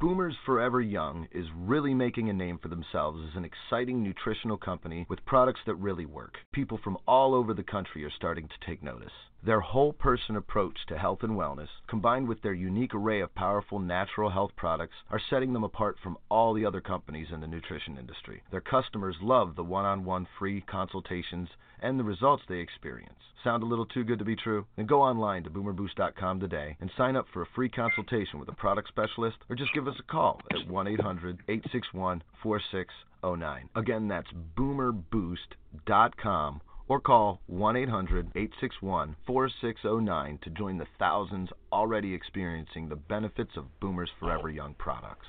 Boomers 0.01 0.36
Forever 0.48 0.82
Young 0.82 1.28
is 1.32 1.46
really 1.56 1.94
making 1.94 2.28
a 2.28 2.34
name 2.34 2.58
for 2.58 2.70
themselves 2.70 3.20
as 3.30 3.36
an 3.36 3.46
exciting 3.46 4.01
nutritional 4.01 4.58
company 4.58 5.06
with 5.10 5.25
products 5.28 5.60
that 5.68 5.75
really 5.75 6.08
work. 6.08 6.38
People 6.51 6.80
from 6.84 6.98
all 7.08 7.36
over 7.36 7.54
the 7.54 7.62
country 7.62 8.04
are 8.04 8.10
starting 8.10 8.48
to 8.48 8.66
take 8.66 8.82
notice. 8.82 9.12
Their 9.46 9.60
whole 9.60 9.94
person 9.94 10.36
approach 10.36 10.78
to 10.88 10.98
health 10.98 11.22
and 11.22 11.34
wellness, 11.34 11.70
combined 11.88 12.28
with 12.28 12.42
their 12.42 12.54
unique 12.54 12.96
array 12.96 13.20
of 13.20 13.36
powerful 13.36 13.78
natural 13.78 14.32
health 14.32 14.51
products, 14.56 14.96
are 15.12 15.22
setting 15.30 15.54
them 15.54 15.63
apart 15.63 15.98
from 16.01 16.18
all 16.30 16.54
the 16.56 16.66
other 16.66 16.82
companies 16.82 17.28
in 17.32 17.42
the 17.42 17.48
nutrition 17.48 17.96
industry. 17.96 18.42
Their 18.50 18.62
customers 18.62 19.18
love 19.22 19.56
the 19.56 19.63
one 19.63 19.86
on 19.86 20.04
one 20.04 20.28
free 20.39 20.62
consultations 20.62 21.50
and 21.82 22.00
the 22.00 22.04
results 22.04 22.44
they 22.48 22.60
experience. 22.60 23.20
Sound 23.44 23.64
a 23.64 23.66
little 23.66 23.86
too 23.86 24.04
good 24.04 24.20
to 24.20 24.26
be 24.26 24.36
true? 24.36 24.66
Then 24.76 24.86
go 24.86 25.02
online 25.02 25.44
to 25.44 25.50
boomerboost.com 25.50 26.40
today 26.40 26.78
and 26.82 26.92
sign 26.98 27.16
up 27.16 27.26
for 27.32 27.42
a 27.42 27.48
free 27.56 27.70
consultation 27.70 28.40
with 28.40 28.50
a 28.50 28.54
product 28.54 28.90
specialist 28.90 29.38
or 29.50 29.56
just 29.56 29.74
give 29.74 29.88
us 29.88 29.96
a 30.00 30.12
call 30.12 30.42
at 30.52 30.70
1 30.70 30.88
800 30.88 31.40
861 31.48 32.24
4609. 32.44 33.70
Again, 33.76 34.08
that's 34.08 34.28
boomerboost.com 34.58 36.62
or 36.90 37.00
call 37.00 37.40
1 37.48 37.78
800 37.78 38.28
861 38.36 39.16
4609 39.26 40.40
to 40.44 40.50
join 40.50 40.78
the 40.78 40.88
thousands 40.98 41.50
already 41.72 42.14
experiencing 42.14 42.90
the 42.90 42.96
benefits 42.96 43.52
of 43.56 43.80
Boomers 43.80 44.10
Forever 44.20 44.50
Young 44.50 44.74
products. 44.74 45.28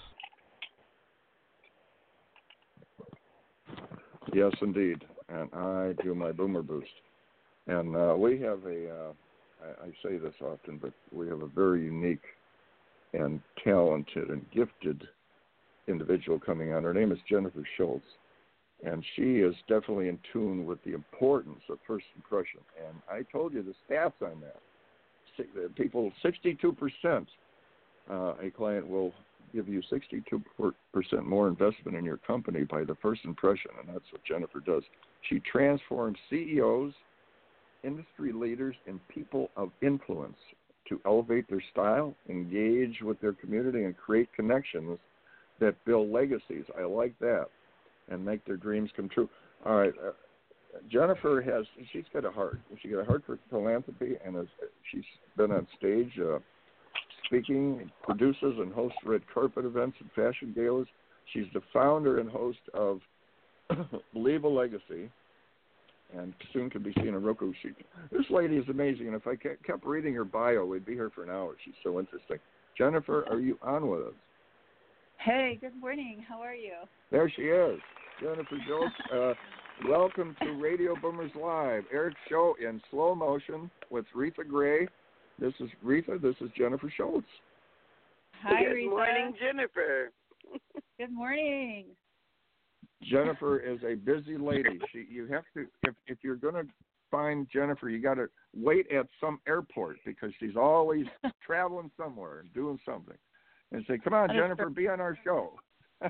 Yes, 4.33 4.52
indeed. 4.61 5.04
And 5.32 5.49
I 5.54 5.94
do 6.02 6.14
my 6.14 6.32
Boomer 6.32 6.62
Boost. 6.62 6.88
And 7.66 7.94
uh, 7.94 8.14
we 8.16 8.40
have 8.40 8.64
a, 8.64 8.90
uh, 8.90 9.12
I, 9.62 9.87
I 9.87 9.90
say 10.02 10.18
this 10.18 10.34
often, 10.40 10.78
but 10.78 10.92
we 11.12 11.28
have 11.28 11.42
a 11.42 11.46
very 11.46 11.84
unique 11.84 12.25
and 13.12 13.40
talented 13.62 14.30
and 14.30 14.44
gifted 14.50 15.02
individual 15.88 16.38
coming 16.38 16.72
on. 16.72 16.84
Her 16.84 16.94
name 16.94 17.12
is 17.12 17.18
Jennifer 17.28 17.62
Shultz. 17.76 18.04
And 18.84 19.04
she 19.14 19.40
is 19.40 19.54
definitely 19.68 20.08
in 20.08 20.18
tune 20.32 20.64
with 20.64 20.82
the 20.84 20.94
importance 20.94 21.60
of 21.68 21.78
first 21.87 22.06
impression. 22.16 22.60
And 22.87 22.96
I 23.10 23.22
told 23.30 23.52
you 23.52 23.62
the 23.62 23.75
stats 23.88 24.22
on 24.22 24.40
that. 24.40 24.56
People, 25.75 26.10
62%, 26.25 27.26
uh, 28.10 28.34
a 28.42 28.50
client 28.50 28.88
will 28.88 29.12
give 29.52 29.68
you 29.68 29.82
62% 29.90 31.25
more 31.25 31.49
investment 31.49 31.96
in 31.96 32.04
your 32.04 32.18
company 32.18 32.64
by 32.64 32.84
the 32.84 32.94
first 33.02 33.25
impression, 33.25 33.70
and 33.78 33.94
that's 33.94 34.04
what 34.12 34.25
Jennifer 34.25 34.60
does. 34.60 34.82
She 35.28 35.40
transforms 35.40 36.18
CEOs, 36.28 36.92
industry 37.84 38.32
leaders, 38.32 38.74
and 38.86 39.00
people 39.08 39.50
of 39.56 39.70
influence 39.82 40.36
to 40.88 41.00
elevate 41.06 41.48
their 41.48 41.62
style, 41.72 42.14
engage 42.28 43.00
with 43.02 43.20
their 43.20 43.32
community, 43.32 43.84
and 43.84 43.96
create 43.96 44.32
connections 44.34 44.98
that 45.60 45.74
build 45.84 46.10
legacies. 46.10 46.64
I 46.78 46.82
like 46.82 47.18
that, 47.20 47.46
and 48.08 48.24
make 48.24 48.44
their 48.44 48.56
dreams 48.56 48.90
come 48.96 49.08
true. 49.08 49.28
All 49.64 49.76
right. 49.76 49.92
Uh, 50.04 50.12
Jennifer 50.90 51.42
has 51.42 51.66
she's 51.92 52.04
got 52.12 52.24
a 52.24 52.30
heart. 52.30 52.60
She's 52.80 52.92
got 52.92 53.00
a 53.00 53.04
heart 53.04 53.22
for 53.26 53.38
philanthropy, 53.50 54.16
and 54.24 54.36
has, 54.36 54.46
she's 54.90 55.04
been 55.36 55.50
on 55.50 55.66
stage 55.78 56.12
uh, 56.18 56.38
speaking, 57.26 57.90
produces 58.02 58.58
and 58.58 58.72
hosts 58.72 58.98
red 59.04 59.22
carpet 59.32 59.64
events 59.64 59.96
and 60.00 60.10
fashion 60.12 60.52
galas. 60.54 60.88
She's 61.32 61.46
the 61.54 61.60
founder 61.72 62.18
and 62.18 62.28
host 62.28 62.58
of 62.74 63.00
Leave 64.14 64.44
a 64.44 64.48
Legacy, 64.48 65.10
and 66.16 66.34
soon 66.52 66.70
can 66.70 66.82
be 66.82 66.92
seen 66.94 67.14
on 67.14 67.22
Roku. 67.22 67.52
She, 67.62 67.70
this 68.10 68.26
lady 68.30 68.56
is 68.56 68.68
amazing, 68.68 69.06
and 69.08 69.16
if 69.16 69.26
I 69.26 69.34
kept 69.36 69.84
reading 69.84 70.14
her 70.14 70.24
bio, 70.24 70.64
we'd 70.64 70.86
be 70.86 70.94
here 70.94 71.10
for 71.14 71.22
an 71.24 71.30
hour. 71.30 71.54
She's 71.64 71.74
so 71.82 71.98
interesting. 71.98 72.38
Jennifer, 72.76 73.26
are 73.28 73.40
you 73.40 73.58
on 73.62 73.88
with 73.88 74.00
us? 74.00 74.14
Hey, 75.18 75.58
good 75.60 75.76
morning. 75.78 76.24
How 76.26 76.40
are 76.40 76.54
you? 76.54 76.72
There 77.10 77.30
she 77.34 77.42
is, 77.42 77.78
Jennifer 78.20 78.56
Jones. 78.66 78.92
Uh, 79.12 79.34
welcome 79.88 80.34
to 80.42 80.52
Radio 80.52 80.94
Boomers 81.00 81.32
Live, 81.34 81.84
Eric's 81.92 82.16
show 82.28 82.54
in 82.60 82.80
slow 82.90 83.14
motion 83.14 83.70
with 83.90 84.06
Reatha 84.16 84.48
Grey. 84.48 84.88
This 85.38 85.52
is 85.60 85.68
Reatha. 85.84 86.20
This 86.20 86.36
is 86.40 86.48
Jennifer 86.56 86.92
Shultz. 86.96 87.26
Hi, 88.42 88.64
Good 88.64 88.72
Reatha. 88.76 88.90
morning, 88.90 89.34
Jennifer. 89.38 90.10
Good 90.98 91.12
morning. 91.12 91.84
Jennifer 93.02 93.59
is 93.61 93.80
a 93.85 93.95
busy 93.95 94.37
lady. 94.37 94.78
She 94.92 95.07
you 95.11 95.26
have 95.28 95.45
to 95.54 95.66
if 95.83 95.95
if 96.07 96.19
you're 96.23 96.37
going 96.37 96.54
to 96.54 96.64
find 97.11 97.49
Jennifer, 97.52 97.88
you 97.88 98.00
got 98.00 98.14
to 98.14 98.28
wait 98.54 98.87
at 98.92 99.07
some 99.21 99.40
airport 99.49 99.97
because 100.04 100.33
she's 100.38 100.57
always 100.57 101.07
traveling 101.47 101.90
somewhere 101.97 102.40
and 102.40 102.52
doing 102.54 102.78
something. 102.85 103.16
And 103.73 103.85
say, 103.87 103.99
"Come 104.02 104.14
on, 104.14 104.30
Jennifer, 104.30 104.69
be 104.69 104.88
on 104.88 105.00
our 105.00 105.16
show." 105.25 105.52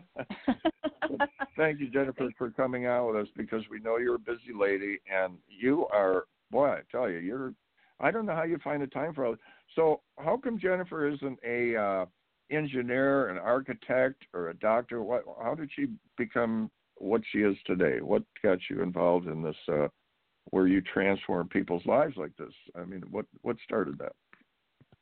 Thank 1.57 1.81
you, 1.81 1.91
Jennifer, 1.91 2.31
for 2.39 2.51
coming 2.51 2.87
out 2.87 3.09
with 3.09 3.17
us 3.17 3.29
because 3.37 3.63
we 3.71 3.81
know 3.81 3.99
you're 3.99 4.15
a 4.15 4.19
busy 4.19 4.55
lady 4.57 4.99
and 5.13 5.35
you 5.49 5.87
are 5.93 6.25
boy, 6.51 6.69
I 6.69 6.81
tell 6.91 7.09
you, 7.11 7.19
you're 7.19 7.55
I 8.01 8.11
don't 8.11 8.27
know 8.27 8.35
how 8.35 8.45
you 8.45 8.59
find 8.65 8.83
the 8.83 8.87
time 8.87 9.15
for 9.15 9.27
all. 9.27 9.37
So, 9.77 10.01
how 10.19 10.39
come 10.43 10.59
Jennifer 10.59 11.07
isn't 11.09 11.39
a 11.47 11.77
uh, 11.77 12.07
engineer, 12.51 13.29
an 13.29 13.37
architect, 13.39 14.25
or 14.33 14.49
a 14.49 14.55
doctor? 14.55 15.03
What? 15.03 15.25
How 15.43 15.55
did 15.55 15.71
she 15.75 15.87
become 16.17 16.71
what 17.00 17.23
she 17.30 17.38
is 17.38 17.57
today? 17.66 17.99
What 18.00 18.23
got 18.42 18.59
you 18.69 18.83
involved 18.83 19.26
in 19.26 19.42
this? 19.42 19.57
Uh, 19.69 19.88
where 20.50 20.66
you 20.66 20.80
transform 20.80 21.49
people's 21.49 21.85
lives 21.87 22.16
like 22.16 22.37
this? 22.37 22.52
I 22.76 22.85
mean, 22.85 23.02
what 23.11 23.26
what 23.42 23.57
started 23.64 23.99
that? 23.99 24.12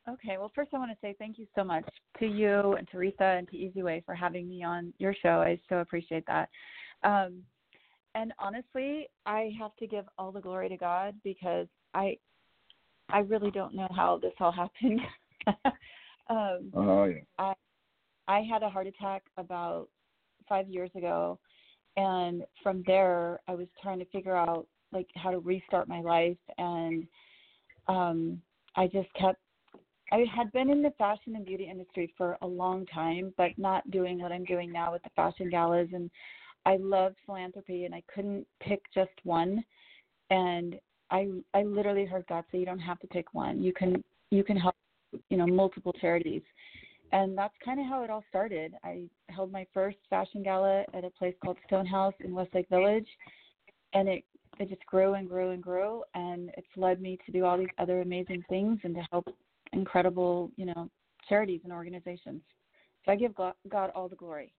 Okay, 0.09 0.39
well, 0.39 0.51
first 0.55 0.71
I 0.73 0.79
want 0.79 0.91
to 0.91 0.97
say 1.03 1.15
thank 1.19 1.39
you 1.39 1.47
so 1.55 1.63
much 1.63 1.85
to 2.19 2.27
you 2.27 2.75
and 2.75 2.89
Teresa 2.91 3.25
and 3.25 3.49
to 3.49 3.57
Easyway 3.57 4.05
for 4.05 4.15
having 4.15 4.49
me 4.49 4.63
on 4.63 4.93
your 4.99 5.15
show. 5.23 5.43
I 5.43 5.61
so 5.69 5.79
appreciate 5.79 6.25
that. 6.27 6.49
Um, 7.05 7.43
and 8.15 8.33
honestly, 8.39 9.09
I 9.27 9.53
have 9.59 9.77
to 9.77 9.87
give 9.87 10.07
all 10.17 10.33
the 10.33 10.41
glory 10.41 10.69
to 10.71 10.77
God 10.77 11.15
because 11.25 11.67
I 11.95 12.17
I 13.11 13.21
really 13.21 13.51
don't 13.51 13.75
know 13.75 13.89
how 13.95 14.19
this 14.21 14.33
all 14.41 14.53
happened. 14.83 15.01
um, 16.31 16.71
oh 16.75 17.05
yeah. 17.05 17.21
I 17.39 17.55
I 18.27 18.41
had 18.41 18.63
a 18.63 18.69
heart 18.69 18.87
attack 18.87 19.23
about 19.37 19.89
five 20.49 20.69
years 20.69 20.91
ago, 20.95 21.39
and 21.99 22.45
from 22.63 22.85
there 22.87 23.41
I 23.49 23.55
was 23.55 23.67
trying 23.83 23.99
to 23.99 24.05
figure 24.07 24.37
out 24.37 24.67
like 24.93 25.09
how 25.17 25.31
to 25.31 25.41
restart 25.41 25.89
my 25.89 26.01
life, 26.01 26.39
and 26.57 27.07
um, 27.89 28.41
I 28.77 28.87
just 28.87 29.13
kept. 29.15 29.41
I 30.11 30.25
had 30.35 30.51
been 30.53 30.71
in 30.71 30.81
the 30.81 30.93
fashion 30.97 31.37
and 31.37 31.45
beauty 31.45 31.69
industry 31.71 32.15
for 32.17 32.39
a 32.41 32.47
long 32.47 32.87
time, 32.87 33.35
but 33.37 33.51
not 33.59 33.91
doing 33.91 34.21
what 34.21 34.33
I'm 34.33 34.45
doing 34.45 34.73
now 34.73 34.93
with 34.93 35.03
the 35.03 35.11
fashion 35.15 35.51
galas. 35.51 35.89
And 35.93 36.11
I 36.65 36.77
loved 36.77 37.17
philanthropy, 37.27 37.85
and 37.85 37.95
I 37.95 38.03
couldn't 38.15 38.47
pick 38.61 38.81
just 38.95 39.11
one. 39.25 39.63
And 40.31 40.77
I 41.11 41.29
I 41.53 41.65
literally 41.65 42.07
heard 42.07 42.25
God 42.29 42.45
say 42.51 42.59
you 42.59 42.67
don't 42.67 42.79
have 42.79 43.01
to 43.01 43.07
pick 43.09 43.35
one. 43.35 43.61
You 43.63 43.73
can 43.73 44.03
you 44.31 44.45
can 44.45 44.57
help 44.57 44.77
you 45.29 45.37
know 45.37 45.47
multiple 45.47 45.93
charities. 46.01 46.43
And 47.13 47.37
that's 47.37 47.55
kind 47.65 47.81
of 47.81 47.87
how 47.87 48.03
it 48.03 48.11
all 48.11 48.25
started. 48.29 48.75
I 48.85 49.05
held 49.31 49.51
my 49.51 49.67
first 49.73 49.97
fashion 50.11 50.43
gala 50.43 50.85
at 50.93 51.05
a 51.05 51.11
place 51.11 51.35
called 51.43 51.57
Stonehouse 51.67 52.15
in 52.21 52.35
Westlake 52.35 52.69
Village, 52.69 53.09
and 53.95 54.09
it 54.09 54.25
it 54.59 54.69
just 54.69 54.85
grew 54.87 55.15
and 55.15 55.29
grew 55.29 55.51
and 55.51 55.63
grew, 55.63 56.03
and 56.15 56.51
it's 56.57 56.67
led 56.77 57.01
me 57.01 57.17
to 57.25 57.33
do 57.33 57.45
all 57.45 57.57
these 57.57 57.69
other 57.79 58.01
amazing 58.01 58.43
things 58.49 58.81
and 58.83 58.95
to 58.95 59.03
help 59.11 59.29
incredible 59.73 60.51
you 60.57 60.67
know 60.67 60.91
charities 61.29 61.61
and 61.65 61.73
organizations. 61.73 62.43
So 63.05 63.13
I 63.13 63.17
give 63.17 63.35
God 63.35 63.91
all 63.95 64.09
the 64.09 64.17
glory. 64.17 64.53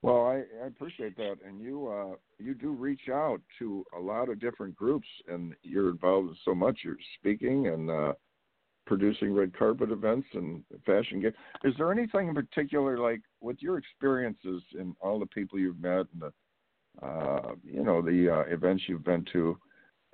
Well, 0.00 0.26
I, 0.26 0.42
I 0.64 0.66
appreciate 0.66 1.16
that, 1.16 1.36
and 1.46 1.60
you 1.60 1.86
uh, 1.86 2.16
you 2.40 2.54
do 2.54 2.72
reach 2.72 3.08
out 3.12 3.40
to 3.60 3.84
a 3.96 4.00
lot 4.00 4.28
of 4.28 4.40
different 4.40 4.74
groups, 4.74 5.06
and 5.28 5.54
you're 5.62 5.90
involved 5.90 6.30
in 6.30 6.36
so 6.44 6.54
much. 6.54 6.80
You're 6.82 6.96
speaking 7.20 7.68
and 7.68 7.88
uh, 7.88 8.12
producing 8.86 9.34
red 9.34 9.56
carpet 9.56 9.90
events 9.90 10.26
and 10.34 10.62
fashion 10.84 11.20
games. 11.20 11.34
Is 11.64 11.74
there 11.78 11.92
anything 11.92 12.28
in 12.28 12.34
particular, 12.34 12.98
like 12.98 13.20
with 13.40 13.56
your 13.60 13.78
experiences 13.78 14.62
and 14.78 14.94
all 15.00 15.18
the 15.18 15.26
people 15.26 15.58
you've 15.58 15.80
met 15.80 16.06
and 16.12 16.22
the 16.22 16.32
uh, 17.02 17.54
you 17.64 17.82
know 17.82 18.02
the 18.02 18.32
uh, 18.32 18.52
events 18.52 18.84
you've 18.86 19.04
been 19.04 19.24
to? 19.32 19.56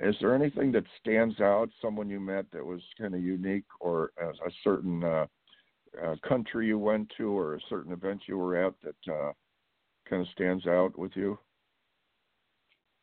Is 0.00 0.14
there 0.20 0.34
anything 0.34 0.70
that 0.72 0.84
stands 1.00 1.40
out? 1.40 1.70
Someone 1.82 2.08
you 2.08 2.20
met 2.20 2.46
that 2.52 2.64
was 2.64 2.80
kind 2.98 3.14
of 3.14 3.20
unique, 3.20 3.64
or 3.80 4.12
a, 4.20 4.28
a 4.28 4.50
certain 4.62 5.02
uh, 5.02 5.26
uh, 6.04 6.14
country 6.26 6.66
you 6.68 6.78
went 6.78 7.10
to, 7.16 7.36
or 7.36 7.56
a 7.56 7.60
certain 7.68 7.92
event 7.92 8.22
you 8.26 8.38
were 8.38 8.56
at 8.64 8.74
that 8.84 9.12
uh, 9.12 9.32
kind 10.08 10.22
of 10.22 10.28
stands 10.28 10.66
out 10.66 10.96
with 10.96 11.12
you? 11.16 11.38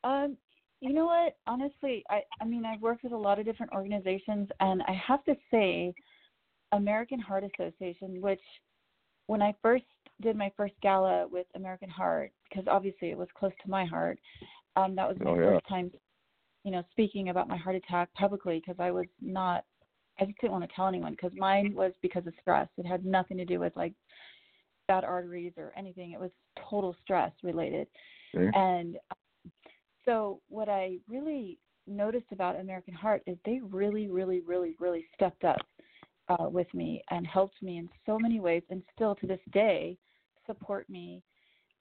Um, 0.06 0.38
you 0.86 0.94
know 0.94 1.06
what? 1.06 1.36
Honestly, 1.48 2.04
I 2.10 2.22
I 2.42 2.46
mean 2.46 2.66
I've 2.66 2.82
worked 2.82 3.04
with 3.04 3.14
a 3.14 3.18
lot 3.18 3.40
of 3.40 3.46
different 3.46 3.72
organizations, 3.74 4.50
and 4.60 4.82
I 4.84 4.94
have 5.08 5.24
to 5.26 5.36
say, 5.52 5.94
American 6.72 7.20
Heart 7.20 7.44
Association, 7.46 8.22
which 8.22 8.42
when 9.28 9.42
I 9.42 9.54
first 9.62 9.86
did 10.22 10.36
my 10.36 10.52
first 10.56 10.74
gala 10.82 11.28
with 11.28 11.48
American 11.56 11.90
Heart, 11.90 12.32
because 12.50 12.66
obviously 12.68 13.10
it 13.12 13.18
was 13.18 13.28
close 13.38 13.52
to 13.64 13.70
my 13.70 13.86
heart, 13.86 14.20
um, 14.76 14.96
that 14.96 15.08
was 15.08 15.18
my 15.20 15.32
Oh, 15.32 15.36
yeah. 15.36 15.54
first 15.54 15.68
time, 15.68 15.92
you 16.64 16.72
know, 16.72 16.84
speaking 16.92 17.30
about 17.30 17.48
my 17.48 17.58
heart 17.58 17.76
attack 17.76 18.14
publicly 18.14 18.62
because 18.62 18.80
I 18.80 18.92
was 18.92 19.06
not, 19.22 19.66
I 20.20 20.26
just 20.26 20.40
didn't 20.40 20.54
want 20.54 20.64
to 20.70 20.76
tell 20.76 20.88
anyone 20.88 21.12
because 21.12 21.32
mine 21.38 21.74
was 21.76 21.92
because 22.02 22.26
of 22.28 22.34
stress. 22.42 22.68
It 22.78 22.86
had 22.86 23.06
nothing 23.06 23.38
to 23.38 23.46
do 23.46 23.60
with 23.60 23.76
like 23.76 23.94
bad 24.88 25.04
arteries 25.04 25.54
or 25.58 25.74
anything. 25.76 26.12
It 26.12 26.20
was 26.20 26.32
total 26.70 26.96
stress 27.04 27.32
related. 27.44 27.88
Okay. 28.36 28.50
And 28.58 28.98
so 30.06 30.40
what 30.48 30.70
I 30.70 30.98
really 31.10 31.60
noticed 31.88 32.32
about 32.32 32.60
American 32.60 32.94
Heart 32.94 33.24
is 33.28 33.38
they 33.46 33.60
really, 33.62 34.08
really, 34.08 34.42
really, 34.42 34.76
really 34.80 35.06
stepped 35.14 35.44
up 35.44 35.58
uh, 36.30 36.50
with 36.50 36.72
me 36.74 37.04
and 37.12 37.28
helped 37.28 37.62
me 37.62 37.78
in 37.78 37.90
so 38.06 38.18
many 38.18 38.40
ways, 38.40 38.64
and 38.70 38.82
still 38.96 39.16
to 39.16 39.28
this 39.28 39.40
day 39.52 39.98
support 40.48 40.90
me, 40.90 41.22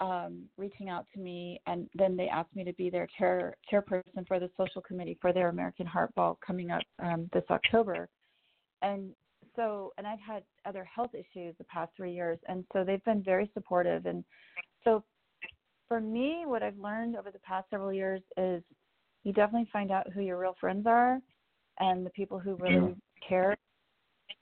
um, 0.01 0.45
reaching 0.57 0.89
out 0.89 1.07
to 1.15 1.21
me, 1.21 1.61
and 1.67 1.89
then 1.95 2.17
they 2.17 2.29
asked 2.29 2.55
me 2.55 2.65
to 2.65 2.73
be 2.75 2.91
their 2.91 3.07
chair 3.19 3.57
chairperson 3.73 4.27
for 4.27 4.41
the 4.41 4.51
social 4.57 4.83
committee 4.83 5.17
for 5.21 5.33
their 5.33 5.49
American 5.49 5.87
Heart 5.87 6.15
Ball 6.15 6.39
coming 6.45 6.71
up 6.71 6.83
um, 7.03 7.29
this 7.33 7.45
October, 7.51 8.09
and 8.83 9.11
so 9.57 9.93
and 9.97 10.07
I've 10.07 10.21
had 10.21 10.43
other 10.67 10.85
health 10.85 11.15
issues 11.15 11.55
the 11.59 11.65
past 11.65 11.93
three 11.97 12.13
years, 12.13 12.39
and 12.49 12.65
so 12.73 12.85
they've 12.85 13.05
been 13.05 13.23
very 13.23 13.51
supportive, 13.55 14.07
and 14.07 14.25
so 14.83 15.05
for 15.89 16.01
me, 16.01 16.45
what 16.47 16.63
I've 16.63 16.79
learned 16.79 17.17
over 17.17 17.31
the 17.31 17.39
past 17.41 17.69
several 17.71 17.93
years 17.93 18.23
is 18.37 18.63
you 19.25 19.33
definitely 19.33 19.69
find 19.73 19.91
out 19.91 20.11
who 20.13 20.21
your 20.21 20.39
real 20.39 20.57
friends 20.61 20.87
are 20.87 21.21
and 21.81 22.05
the 22.05 22.11
people 22.11 22.39
who 22.39 22.55
really 22.57 22.97
care 23.27 23.57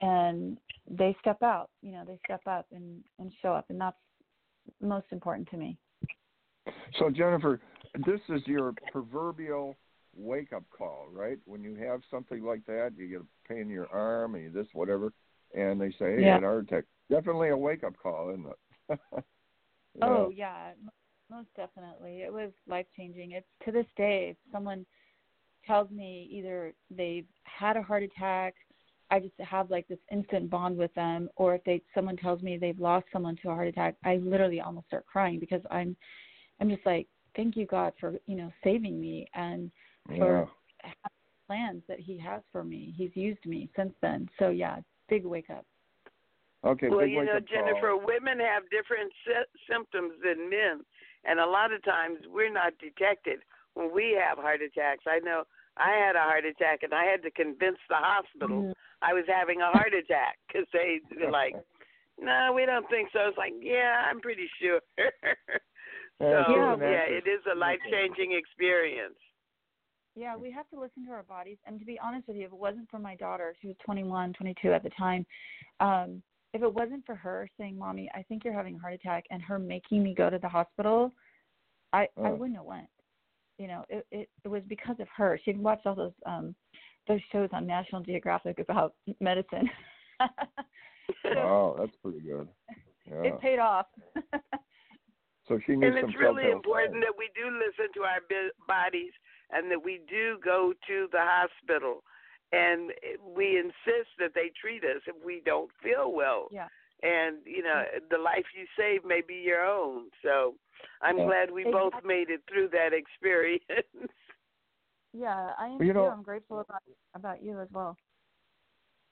and 0.01 0.59
they 0.91 1.17
step 1.21 1.43
out 1.43 1.71
you 1.83 1.93
know 1.93 2.03
they 2.07 2.19
step 2.25 2.41
up 2.47 2.67
and 2.73 3.03
and 3.19 3.33
show 3.41 3.53
up 3.53 3.67
and 3.71 3.81
that's 3.81 3.97
most 4.81 5.07
important 5.13 5.49
to 5.49 5.57
me 5.57 5.79
So 6.99 7.11
Jennifer, 7.11 7.61
this 8.07 8.21
is 8.29 8.43
your 8.47 8.75
proverbial 8.91 9.77
wake 10.15 10.53
up 10.53 10.65
call, 10.77 11.07
right? 11.13 11.39
When 11.47 11.63
you 11.63 11.75
have 11.77 12.01
something 12.11 12.43
like 12.45 12.65
that, 12.67 12.93
you 12.97 13.09
get 13.09 13.21
a 13.21 13.49
pain 13.49 13.63
in 13.63 13.69
your 13.69 13.89
arm 13.89 14.35
and 14.35 14.45
you 14.45 14.51
this 14.51 14.67
whatever, 14.73 15.13
and 15.55 15.81
they 15.81 15.91
say, 15.93 16.17
"Hey, 16.17 16.23
Yeah. 16.23 16.37
an 16.37 16.43
heart 16.43 16.65
attack." 16.65 16.85
Definitely 17.11 17.49
a 17.49 17.57
wake 17.57 17.85
up 17.85 17.97
call, 17.97 18.31
isn't 18.31 18.47
it? 18.47 18.99
You 19.95 20.03
oh 20.03 20.29
yeah 20.31 20.73
most 21.33 21.49
definitely 21.57 22.23
it 22.23 22.33
was 22.33 22.51
life 22.69 22.87
changing 22.95 23.33
it's 23.33 23.47
to 23.65 23.73
this 23.73 23.87
day 23.97 24.29
if 24.31 24.37
someone 24.53 24.85
tells 25.67 25.91
me 25.91 26.29
either 26.31 26.75
they've 26.91 27.27
had 27.45 27.77
a 27.77 27.83
heart 27.83 28.03
attack 28.03 28.55
i 29.11 29.19
just 29.19 29.33
have 29.41 29.71
like 29.71 29.89
this 29.89 29.99
instant 30.11 30.51
bond 30.51 30.77
with 30.77 30.93
them 30.95 31.31
or 31.37 31.55
if 31.55 31.65
they 31.65 31.81
someone 31.95 32.17
tells 32.19 32.43
me 32.43 32.59
they've 32.59 32.79
lost 32.79 33.07
someone 33.11 33.37
to 33.41 33.49
a 33.49 33.55
heart 33.55 33.69
attack 33.69 33.95
i 34.05 34.17
literally 34.17 34.61
almost 34.61 34.87
start 34.89 35.07
crying 35.07 35.39
because 35.39 35.63
i'm 35.71 35.97
i'm 36.61 36.69
just 36.69 36.85
like 36.85 37.07
thank 37.35 37.57
you 37.57 37.65
god 37.65 37.95
for 37.99 38.15
you 38.27 38.37
know 38.37 38.53
saving 38.63 39.01
me 39.01 39.27
and 39.35 39.71
for 40.19 40.47
Yeah. 40.85 40.91
plans 41.49 41.83
that 41.89 41.99
he 41.99 42.19
has 42.19 42.43
for 42.53 42.63
me 42.63 42.93
he's 42.97 43.11
used 43.15 43.45
me 43.47 43.71
since 43.75 43.95
then 44.03 44.29
so 44.39 44.51
yeah 44.51 44.77
big 45.09 45.25
wake 45.25 45.49
up 45.51 45.65
Okay. 46.65 46.89
well, 46.89 47.07
you 47.07 47.25
know, 47.25 47.35
wake-up 47.35 47.49
call. 47.49 47.59
Jennifer, 47.59 47.97
women 47.97 48.39
have 48.39 48.63
different 48.71 49.13
sy- 49.27 49.51
symptoms 49.69 50.13
than 50.23 50.49
men, 50.49 50.85
and 51.25 51.41
a 51.41 51.47
lot 51.47 51.73
of 51.73 51.83
times 51.85 52.19
we're 52.29 52.53
not 52.53 52.73
detected 52.79 53.41
when 53.75 53.95
we 53.95 54.19
have 54.21 54.39
heart 54.39 54.61
attacks. 54.61 55.05
I 55.07 55.19
know 55.21 55.45
I 55.77 55.91
had 55.93 56.17
a 56.17 56.21
heart 56.21 56.45
attack, 56.45 56.83
and 56.83 56.93
I 56.93 57.05
had 57.05 57.23
to 57.23 57.31
convince 57.31 57.79
the 57.89 57.97
hospital 57.97 58.63
Mhm. 58.63 58.75
I 59.03 59.13
was 59.13 59.27
having 59.27 59.61
a 59.61 59.71
heart 59.71 59.95
attack 59.95 60.39
because 60.47 60.69
they 60.73 61.01
were 61.19 61.31
like, 61.31 61.57
"No, 62.19 62.53
we 62.53 62.67
don't 62.67 62.89
think 62.89 63.11
so." 63.11 63.29
It's 63.29 63.39
like, 63.39 63.55
"Yeah, 63.59 64.07
I'm 64.09 64.21
pretty 64.21 64.49
sure." 64.61 64.81
so 64.99 65.35
Yeah, 66.21 66.49
Yeah, 66.49 66.77
yeah, 66.77 67.05
it's 67.05 67.27
it 67.27 67.31
is 67.31 67.47
a 67.47 67.55
life 67.55 67.81
changing 67.91 68.33
experience. 68.33 69.19
Yeah, 70.15 70.37
we 70.37 70.51
have 70.51 70.69
to 70.69 70.79
listen 70.79 71.07
to 71.07 71.13
our 71.13 71.23
bodies. 71.23 71.59
And 71.67 71.79
to 71.79 71.87
be 71.87 71.99
honest 71.99 72.29
with 72.29 72.37
you, 72.37 72.45
if 72.45 72.53
it 72.53 72.59
wasn't 72.59 72.89
for 72.91 72.99
my 72.99 73.17
daughter, 73.17 73.55
she 73.61 73.69
was 73.69 73.77
21, 73.79 74.35
22 74.35 74.73
at 74.73 74.83
the 74.83 74.91
time, 74.91 75.25
um, 75.81 76.23
if 76.55 76.63
it 76.63 76.73
wasn't 76.75 77.05
for 77.07 77.15
her 77.15 77.49
saying, 77.59 77.79
"Mommy, 77.79 78.11
I 78.15 78.23
think 78.25 78.45
you're 78.45 78.53
having 78.55 78.77
a 78.77 78.79
heart 78.79 78.95
attack," 78.95 79.25
and 79.31 79.43
her 79.43 79.59
making 79.59 80.03
me 80.03 80.15
go 80.15 80.29
to 80.31 80.39
the 80.39 80.49
hospital, 80.49 81.13
I 81.93 82.03
I 82.03 82.29
Oh. 82.31 82.35
wouldn't 82.35 82.57
have 82.57 82.67
went. 82.67 82.89
You 83.59 83.69
know, 83.69 83.85
it, 83.89 84.07
it 84.11 84.29
it 84.45 84.49
was 84.49 84.63
because 84.69 84.99
of 85.01 85.09
her. 85.17 85.39
She 85.45 85.53
watched 85.55 85.87
all 85.87 85.95
those 85.95 86.13
um 86.27 86.55
those 87.09 87.21
shows 87.33 87.49
on 87.53 87.67
National 87.67 88.01
Geographic 88.03 88.59
about 88.59 88.95
medicine. 89.21 89.69
so 91.23 91.35
Wow, 91.35 91.77
that's 91.79 91.97
pretty 92.03 92.21
good. 92.21 92.49
Yeah. 93.11 93.23
it 93.25 93.41
paid 93.41 93.59
off. 93.59 93.87
so 95.49 95.59
she 95.67 95.73
needs 95.75 95.85
And 95.97 96.03
some 96.03 96.11
it's 96.11 96.19
really 96.19 96.51
important 96.51 97.01
that 97.01 97.17
we 97.19 97.29
do 97.35 97.51
listen 97.51 97.93
to 97.95 98.03
our 98.03 98.21
bi- 98.29 98.55
bodies 98.69 99.13
and 99.51 99.71
that 99.71 99.83
we 99.83 100.01
do 100.09 100.39
go 100.45 100.73
to 100.87 101.09
the 101.13 101.19
hospital 101.21 102.03
and 102.53 102.93
we 103.35 103.59
insist 103.59 104.11
that 104.19 104.33
they 104.35 104.51
treat 104.61 104.85
us 104.85 105.03
if 105.07 105.17
we 105.25 105.43
don't 105.45 105.71
feel 105.83 106.13
well. 106.13 106.49
yeah. 106.51 106.69
And, 107.03 107.39
you 107.45 107.63
know, 107.65 107.83
the 108.11 108.19
life 108.19 108.45
you 108.57 108.65
save 108.79 109.05
may 109.05 109.23
be 109.27 109.35
your 109.35 109.65
own. 109.65 110.11
So 110.23 110.55
I'm 111.01 111.19
Yeah. 111.19 111.27
glad 111.27 111.51
we 111.51 111.65
both 111.65 111.95
made 112.05 112.31
it 112.31 112.43
through 112.49 112.69
that 112.69 112.93
experience. 112.93 113.65
Yeah, 115.15 115.53
I 115.59 115.67
am 115.67 115.79
Well, 115.79 115.87
you 115.87 115.93
too. 115.93 116.05
I'm 116.05 116.23
grateful 116.23 116.61
about 116.61 116.83
about 117.15 117.43
you 117.43 117.61
as 117.61 117.69
well. 117.71 117.99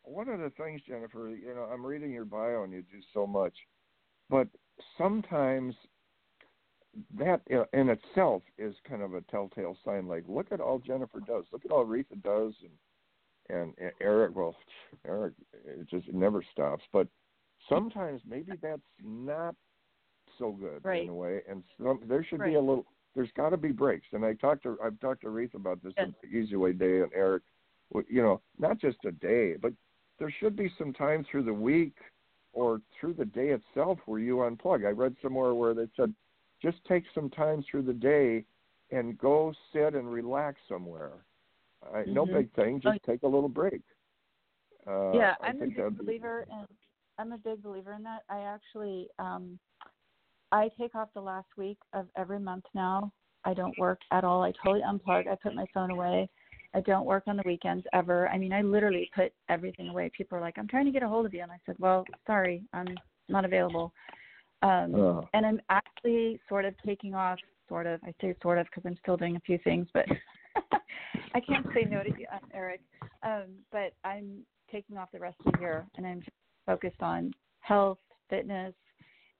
One 0.02 0.30
of 0.30 0.40
the 0.40 0.48
things, 0.50 0.80
Jennifer, 0.88 1.28
you 1.28 1.54
know, 1.54 1.64
I'm 1.64 1.84
reading 1.84 2.10
your 2.10 2.24
bio 2.24 2.62
and 2.62 2.72
you 2.72 2.80
do 2.80 3.00
so 3.12 3.26
much, 3.26 3.52
but 4.30 4.48
sometimes 4.96 5.74
that 7.18 7.42
in 7.74 7.90
itself 7.90 8.42
is 8.56 8.74
kind 8.88 9.02
of 9.02 9.14
a 9.14 9.20
telltale 9.22 9.76
sign. 9.84 10.08
Like, 10.08 10.24
look 10.26 10.50
at 10.52 10.60
all 10.60 10.78
Jennifer 10.78 11.20
does. 11.20 11.44
Look 11.52 11.64
at 11.66 11.70
all 11.70 11.84
Aretha 11.84 12.20
does, 12.22 12.54
and 12.62 12.72
and, 13.52 13.74
and 13.78 13.92
Eric. 14.00 14.34
Well, 14.36 14.56
Eric, 15.06 15.34
it 15.66 15.88
just 15.88 16.08
it 16.08 16.14
never 16.14 16.42
stops. 16.52 16.82
But 16.92 17.08
sometimes 17.68 18.20
maybe 18.28 18.52
that's 18.62 18.80
not 19.02 19.54
so 20.38 20.52
good 20.52 20.84
Right. 20.84 21.02
in 21.02 21.08
a 21.08 21.14
way, 21.14 21.40
and 21.48 21.62
some, 21.82 22.00
there 22.08 22.24
should 22.24 22.42
be 22.42 22.54
a 22.54 22.60
little. 22.60 22.86
There's 23.14 23.30
got 23.36 23.50
to 23.50 23.56
be 23.56 23.72
breaks, 23.72 24.06
and 24.12 24.24
I 24.24 24.34
talked 24.34 24.62
to 24.62 24.78
I've 24.82 24.98
talked 25.00 25.22
to 25.22 25.26
Aretha 25.28 25.54
about 25.56 25.82
this 25.82 25.92
Yes. 25.96 26.10
the 26.22 26.28
Easy 26.28 26.56
Way 26.56 26.72
Day 26.72 27.00
and 27.00 27.12
Eric. 27.14 27.42
w- 27.92 28.06
You 28.14 28.22
know, 28.22 28.40
not 28.58 28.78
just 28.78 28.98
a 29.04 29.12
day, 29.12 29.56
but 29.56 29.72
there 30.18 30.30
should 30.38 30.54
be 30.56 30.70
some 30.78 30.92
time 30.92 31.24
through 31.24 31.42
the 31.44 31.52
week 31.54 31.96
or 32.52 32.80
through 32.98 33.14
the 33.14 33.24
day 33.24 33.48
itself 33.50 33.98
where 34.06 34.20
you 34.20 34.36
unplug. 34.38 34.86
I 34.86 34.90
read 34.90 35.16
somewhere 35.22 35.54
where 35.54 35.74
they 35.74 35.88
said 35.96 36.14
just 36.62 36.84
take 36.84 37.04
some 37.14 37.30
time 37.30 37.62
through 37.68 37.82
the 37.82 37.92
day 37.92 38.44
and 38.90 39.16
go 39.18 39.52
sit 39.72 39.94
and 39.94 40.12
relax 40.12 40.60
somewhere. 40.68 41.24
I, 41.94 42.04
No 42.06 42.26
big 42.26 42.52
thing, 42.54 42.80
just 42.80 43.02
take 43.04 43.22
a 43.22 43.26
little 43.28 43.48
break. 43.48 43.80
Uh, 44.86 45.12
yeah, 45.12 45.34
I 45.40 45.48
I'm 45.48 45.56
a 45.56 45.58
think 45.60 45.74
big 45.74 45.84
that'd 45.84 45.98
be- 45.98 46.04
believer 46.04 46.46
in 46.50 46.66
I'm 47.18 47.32
a 47.32 47.38
big 47.38 47.62
believer 47.62 47.92
in 47.92 48.02
that. 48.04 48.22
I 48.30 48.40
actually 48.40 49.08
um 49.18 49.58
I 50.52 50.68
take 50.78 50.94
off 50.94 51.08
the 51.14 51.20
last 51.20 51.48
week 51.56 51.78
of 51.92 52.06
every 52.16 52.38
month 52.40 52.64
now. 52.74 53.12
I 53.44 53.54
don't 53.54 53.76
work 53.78 54.00
at 54.10 54.24
all. 54.24 54.42
I 54.42 54.52
totally 54.64 54.82
unplug. 54.82 55.28
I 55.28 55.36
put 55.36 55.54
my 55.54 55.66
phone 55.72 55.90
away. 55.90 56.28
I 56.74 56.80
don't 56.80 57.04
work 57.06 57.24
on 57.26 57.36
the 57.36 57.42
weekends 57.46 57.84
ever. 57.92 58.28
I 58.28 58.38
mean, 58.38 58.52
I 58.52 58.62
literally 58.62 59.10
put 59.14 59.32
everything 59.48 59.88
away. 59.88 60.10
People 60.16 60.38
are 60.38 60.40
like, 60.40 60.58
"I'm 60.58 60.68
trying 60.68 60.86
to 60.86 60.90
get 60.92 61.02
a 61.02 61.08
hold 61.08 61.26
of 61.26 61.34
you," 61.34 61.42
and 61.42 61.52
I 61.52 61.58
said, 61.66 61.76
"Well, 61.78 62.04
sorry, 62.26 62.62
I'm 62.72 62.96
not 63.28 63.44
available." 63.44 63.92
Um, 64.62 64.94
Oh. 64.94 65.28
and 65.34 65.44
I'm 65.46 65.60
actually 65.70 66.40
sort 66.48 66.64
of 66.64 66.74
taking 66.84 67.14
off. 67.14 67.38
Sort 67.68 67.86
of. 67.86 68.00
I 68.04 68.12
say 68.20 68.34
sort 68.42 68.58
of 68.58 68.66
because 68.66 68.84
I'm 68.86 68.96
still 68.96 69.16
doing 69.16 69.36
a 69.36 69.40
few 69.40 69.58
things, 69.58 69.88
but 69.94 70.06
I 71.34 71.40
can't 71.40 71.66
say 71.74 71.86
no 71.88 72.02
to 72.02 72.08
you, 72.08 72.26
uh, 72.32 72.38
Eric. 72.54 72.80
Um, 73.22 73.46
but 73.70 73.92
I'm 74.04 74.44
taking 74.70 74.96
off 74.96 75.10
the 75.12 75.18
rest 75.18 75.36
of 75.44 75.52
the 75.52 75.60
year, 75.60 75.86
and 75.96 76.06
I'm 76.06 76.22
focused 76.66 77.00
on 77.02 77.32
health, 77.60 77.98
fitness, 78.28 78.74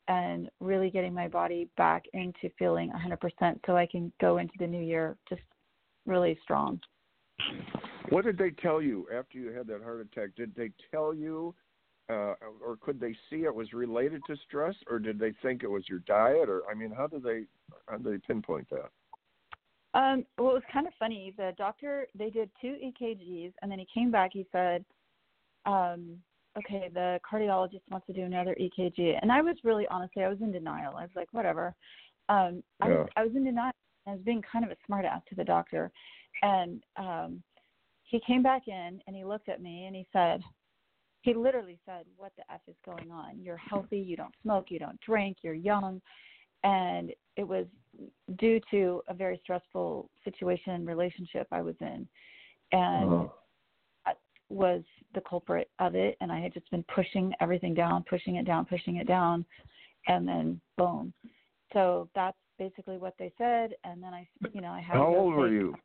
and 0.09 0.51
really 0.61 0.91
getting 0.91 1.15
my 1.15 1.29
body 1.29 1.69
back 1.77 2.05
into 2.13 2.51
feeling 2.59 2.91
100% 2.91 3.61
so 3.65 3.77
I 3.77 3.87
can 3.87 4.13
go 4.21 4.39
into 4.39 4.55
the 4.59 4.67
new 4.67 4.83
year 4.83 5.17
just 5.29 5.43
really 6.07 6.39
strong. 6.43 6.81
What 8.09 8.25
did 8.25 8.37
they 8.37 8.51
tell 8.51 8.83
you 8.83 9.07
after 9.17 9.39
you 9.39 9.53
had 9.53 9.67
that 9.69 9.83
heart 9.83 10.01
attack? 10.01 10.31
Did 10.37 10.53
they 10.57 10.71
tell 10.91 11.15
you, 11.15 11.55
uh, 12.09 12.35
or 12.65 12.77
could 12.81 12.99
they 12.99 13.15
see 13.31 13.45
it 13.45 13.55
was 13.55 13.73
related 13.73 14.23
to 14.27 14.37
stress, 14.49 14.75
or 14.89 14.99
did 14.99 15.19
they 15.19 15.33
think 15.43 15.63
it 15.63 15.71
was 15.71 15.89
your 15.89 16.01
diet, 16.01 16.49
or 16.49 16.63
I 16.69 16.75
mean, 16.75 16.91
how 16.91 17.07
do 17.07 17.21
they 17.21 17.45
how 17.89 17.99
do 17.99 18.11
they 18.11 18.19
pinpoint 18.19 18.69
that? 18.71 18.91
Um, 19.95 20.25
well, 20.39 20.51
it 20.51 20.55
was 20.55 20.63
kind 20.73 20.87
of 20.87 20.93
funny. 20.99 21.35
The 21.37 21.53
doctor 21.59 22.07
they 22.17 22.31
did 22.31 22.51
two 22.61 22.77
EKGs, 22.85 23.53
and 23.61 23.71
then 23.71 23.79
he 23.79 23.87
came 23.93 24.11
back. 24.11 24.31
He 24.33 24.47
said, 24.53 24.85
um, 25.67 26.17
"Okay, 26.57 26.91
the 26.93 27.19
cardiologist 27.31 27.83
wants 27.91 28.07
to 28.07 28.13
do 28.13 28.23
another 28.23 28.57
EKG." 28.61 29.19
And 29.21 29.33
I 29.33 29.43
was 29.43 29.57
really 29.65 29.87
honestly, 29.89 30.23
I 30.23 30.29
was 30.29 30.39
in 30.41 30.53
denial. 30.53 30.97
I 30.97 31.03
was 31.03 31.11
like, 31.17 31.29
"Whatever." 31.33 31.75
Um, 32.29 32.63
I 32.81 32.89
was 32.89 33.09
I 33.17 33.25
was 33.25 33.35
in 33.35 33.45
denial. 33.45 33.73
I 34.07 34.13
was 34.13 34.21
being 34.25 34.43
kind 34.51 34.65
of 34.65 34.71
a 34.71 34.77
smartass 34.89 35.25
to 35.29 35.35
the 35.35 35.45
doctor, 35.45 35.91
and 36.43 36.83
um, 36.97 37.43
he 38.05 38.21
came 38.27 38.43
back 38.43 38.63
in 38.67 39.01
and 39.07 39.15
he 39.15 39.25
looked 39.25 39.49
at 39.49 39.63
me 39.63 39.87
and 39.87 39.95
he 39.95 40.07
said, 40.13 40.43
he 41.23 41.35
literally 41.35 41.79
said, 41.85 42.07
"What 42.17 42.33
the 42.37 42.51
f 42.53 42.61
is 42.67 42.77
going 42.85 43.11
on? 43.11 43.41
You're 43.41 43.57
healthy. 43.57 43.99
You 43.99 44.17
don't 44.17 44.35
smoke. 44.43 44.67
You 44.71 44.79
don't 44.79 45.01
drink. 45.01 45.39
You're 45.43 45.55
young." 45.55 46.01
And 46.65 47.13
it 47.37 47.47
was 47.47 47.67
due 48.39 48.61
to 48.71 49.03
a 49.09 49.15
very 49.15 49.41
stressful 49.43 50.09
situation 50.25 50.73
and 50.75 50.87
relationship 50.87 51.47
I 51.51 51.63
was 51.63 51.75
in, 51.81 52.09
and 52.73 53.13
Uh-huh. 53.13 53.29
that 54.07 54.19
was 54.49 54.83
the 55.15 55.21
culprit 55.23 55.71
of 55.79 55.95
it. 55.95 56.17
And 56.21 56.31
I 56.31 56.41
had 56.41 56.53
just 56.53 56.71
been 56.71 56.85
pushing 56.95 57.33
everything 57.41 57.75
down, 57.75 58.05
pushing 58.09 58.37
it 58.37 58.47
down, 58.47 58.65
pushing 58.67 58.97
it 58.97 59.07
down, 59.07 59.45
and 60.07 60.27
then 60.27 60.61
boom. 60.77 61.13
So 61.73 62.09
that's 62.15 62.37
basically 62.59 62.99
what 62.99 63.15
they 63.19 63.33
said. 63.39 63.75
And 63.85 64.03
then 64.03 64.13
I, 64.15 64.29
you 64.53 64.61
know, 64.61 64.73
I 64.73 64.81
had. 64.81 64.97
How 64.97 65.07
old 65.07 65.35
were 65.35 65.49
you? 65.49 65.77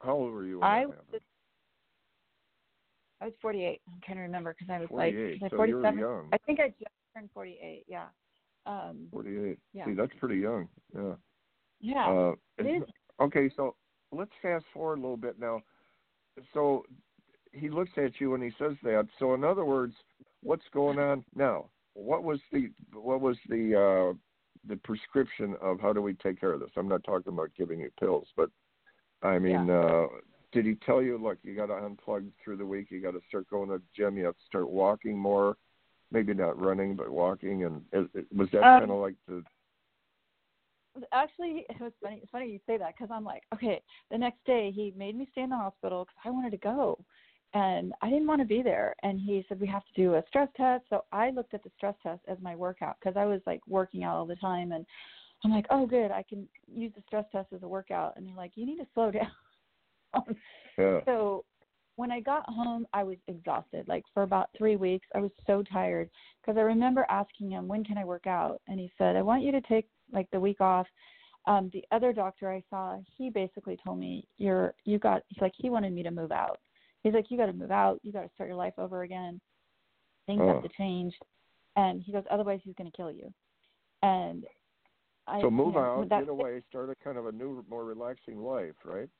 How 0.00 0.12
old 0.12 0.32
were 0.32 0.44
you 0.44 0.62
I 0.62 0.86
was? 0.86 0.94
I 3.20 3.24
was 3.24 3.34
48. 3.42 3.80
I'm 3.88 4.00
trying 4.04 4.18
to 4.18 4.22
remember 4.22 4.54
because 4.54 4.72
I 4.72 4.78
was 4.78 4.88
like, 4.92 5.14
48. 5.14 5.40
was 5.42 5.50
I 5.52 5.56
So 5.56 5.64
you 5.64 5.74
were 5.76 5.82
47? 5.82 5.98
young. 5.98 6.28
I 6.32 6.38
think 6.38 6.60
I 6.60 6.68
just 6.68 6.90
turned 7.14 7.30
48. 7.34 7.84
Yeah. 7.88 8.06
Um, 8.68 9.08
48. 9.10 9.58
Yeah. 9.72 9.86
See, 9.86 9.94
that's 9.94 10.12
pretty 10.20 10.36
young. 10.36 10.68
Yeah. 10.94 11.14
yeah. 11.80 12.08
Uh, 12.08 12.32
it 12.58 12.66
is. 12.66 12.82
Okay, 13.20 13.50
so 13.56 13.74
let's 14.12 14.30
fast 14.42 14.66
forward 14.74 14.98
a 14.98 15.02
little 15.02 15.16
bit 15.16 15.40
now. 15.40 15.62
So 16.52 16.84
he 17.52 17.70
looks 17.70 17.90
at 17.96 18.20
you 18.20 18.34
and 18.34 18.44
he 18.44 18.50
says 18.58 18.76
that. 18.82 19.08
So 19.18 19.34
in 19.34 19.42
other 19.42 19.64
words, 19.64 19.94
what's 20.42 20.66
going 20.72 20.98
on 20.98 21.24
now? 21.34 21.70
What 21.94 22.22
was 22.22 22.40
the 22.52 22.70
what 22.92 23.20
was 23.20 23.36
the 23.48 23.74
uh 23.74 24.16
the 24.68 24.76
prescription 24.76 25.56
of 25.62 25.80
how 25.80 25.92
do 25.92 26.02
we 26.02 26.14
take 26.14 26.38
care 26.38 26.52
of 26.52 26.60
this? 26.60 26.70
I'm 26.76 26.88
not 26.88 27.02
talking 27.04 27.32
about 27.32 27.50
giving 27.56 27.80
you 27.80 27.90
pills, 27.98 28.28
but 28.36 28.50
I 29.22 29.38
mean, 29.38 29.70
uh 29.70 30.06
did 30.52 30.64
he 30.66 30.76
tell 30.86 31.02
you 31.02 31.18
look, 31.18 31.38
you 31.42 31.56
got 31.56 31.66
to 31.66 31.72
unplug 31.72 32.28
through 32.42 32.56
the 32.56 32.66
week, 32.66 32.88
you 32.90 33.02
got 33.02 33.12
to 33.12 33.20
start 33.28 33.48
going 33.50 33.68
to 33.68 33.78
the 33.78 33.82
gym, 33.96 34.16
you 34.16 34.24
have 34.26 34.36
to 34.36 34.44
start 34.46 34.70
walking 34.70 35.18
more, 35.18 35.56
maybe 36.10 36.34
not 36.34 36.60
running 36.60 36.94
but 36.96 37.10
walking 37.10 37.64
and 37.64 37.82
it, 37.92 38.08
it, 38.14 38.26
was 38.34 38.48
that 38.52 38.62
Um, 38.62 38.80
kind 38.80 38.90
of 38.90 38.98
like 38.98 39.14
the 39.26 39.42
Actually, 41.12 41.64
it 41.68 41.80
was 41.80 41.92
funny. 42.02 42.20
It's 42.22 42.30
funny 42.30 42.50
you 42.50 42.60
say 42.66 42.76
that 42.78 42.94
because 42.96 43.10
I'm 43.12 43.24
like, 43.24 43.42
okay. 43.54 43.80
The 44.10 44.18
next 44.18 44.44
day, 44.44 44.72
he 44.74 44.92
made 44.96 45.16
me 45.16 45.28
stay 45.32 45.42
in 45.42 45.50
the 45.50 45.56
hospital 45.56 46.04
because 46.04 46.20
I 46.24 46.30
wanted 46.30 46.50
to 46.50 46.56
go, 46.56 46.98
and 47.54 47.92
I 48.02 48.08
didn't 48.08 48.26
want 48.26 48.40
to 48.40 48.46
be 48.46 48.62
there. 48.62 48.94
And 49.02 49.20
he 49.20 49.44
said 49.48 49.60
we 49.60 49.66
have 49.68 49.84
to 49.84 49.92
do 49.94 50.14
a 50.14 50.24
stress 50.28 50.48
test. 50.56 50.84
So 50.90 51.04
I 51.12 51.30
looked 51.30 51.54
at 51.54 51.62
the 51.62 51.70
stress 51.76 51.94
test 52.02 52.20
as 52.26 52.38
my 52.40 52.56
workout 52.56 52.96
because 52.98 53.16
I 53.16 53.26
was 53.26 53.40
like 53.46 53.60
working 53.68 54.04
out 54.04 54.16
all 54.16 54.26
the 54.26 54.36
time, 54.36 54.72
and 54.72 54.84
I'm 55.44 55.50
like, 55.50 55.66
oh, 55.70 55.86
good, 55.86 56.10
I 56.10 56.24
can 56.28 56.48
use 56.72 56.92
the 56.96 57.02
stress 57.06 57.26
test 57.32 57.52
as 57.54 57.62
a 57.62 57.68
workout. 57.68 58.14
And 58.16 58.26
they're 58.26 58.34
like, 58.34 58.52
you 58.54 58.66
need 58.66 58.78
to 58.78 58.86
slow 58.94 59.10
down. 60.14 60.36
yeah. 60.78 61.00
So 61.04 61.44
when 61.98 62.12
I 62.12 62.20
got 62.20 62.48
home, 62.48 62.86
I 62.92 63.02
was 63.02 63.16
exhausted. 63.26 63.88
Like 63.88 64.04
for 64.14 64.22
about 64.22 64.50
three 64.56 64.76
weeks, 64.76 65.08
I 65.16 65.18
was 65.18 65.32
so 65.48 65.64
tired 65.64 66.08
because 66.40 66.56
I 66.56 66.60
remember 66.60 67.04
asking 67.08 67.50
him, 67.50 67.66
"When 67.66 67.82
can 67.82 67.98
I 67.98 68.04
work 68.04 68.28
out?" 68.28 68.62
And 68.68 68.78
he 68.78 68.92
said, 68.96 69.16
"I 69.16 69.22
want 69.22 69.42
you 69.42 69.50
to 69.50 69.60
take 69.62 69.88
like 70.12 70.30
the 70.30 70.38
week 70.38 70.60
off." 70.60 70.86
Um, 71.46 71.70
the 71.72 71.84
other 71.90 72.12
doctor 72.12 72.52
I 72.52 72.62
saw, 72.70 73.00
he 73.16 73.30
basically 73.30 73.76
told 73.84 73.98
me, 73.98 74.28
"You're 74.36 74.74
you 74.84 75.00
got." 75.00 75.22
He's 75.26 75.42
like, 75.42 75.54
he 75.56 75.70
wanted 75.70 75.92
me 75.92 76.04
to 76.04 76.12
move 76.12 76.30
out. 76.30 76.60
He's 77.02 77.14
like, 77.14 77.32
"You 77.32 77.36
got 77.36 77.46
to 77.46 77.52
move 77.52 77.72
out. 77.72 77.98
You 78.04 78.12
got 78.12 78.22
to 78.22 78.32
start 78.34 78.48
your 78.48 78.56
life 78.56 78.78
over 78.78 79.02
again. 79.02 79.40
Things 80.26 80.42
Oh. 80.42 80.48
have 80.52 80.62
to 80.62 80.68
change." 80.76 81.18
And 81.74 82.00
he 82.00 82.12
goes, 82.12 82.24
"Otherwise, 82.30 82.60
he's 82.62 82.76
going 82.76 82.90
to 82.90 82.96
kill 82.96 83.10
you." 83.10 83.34
And 84.04 84.46
I, 85.26 85.40
So 85.40 85.50
move 85.50 85.74
you 85.74 85.80
know, 85.80 86.00
out, 86.02 86.08
that- 86.10 86.20
get 86.20 86.28
away, 86.28 86.60
start 86.68 86.90
a 86.90 86.94
kind 86.94 87.18
of 87.18 87.26
a 87.26 87.32
new, 87.32 87.64
more 87.68 87.84
relaxing 87.84 88.38
life, 88.40 88.76
right? 88.84 89.10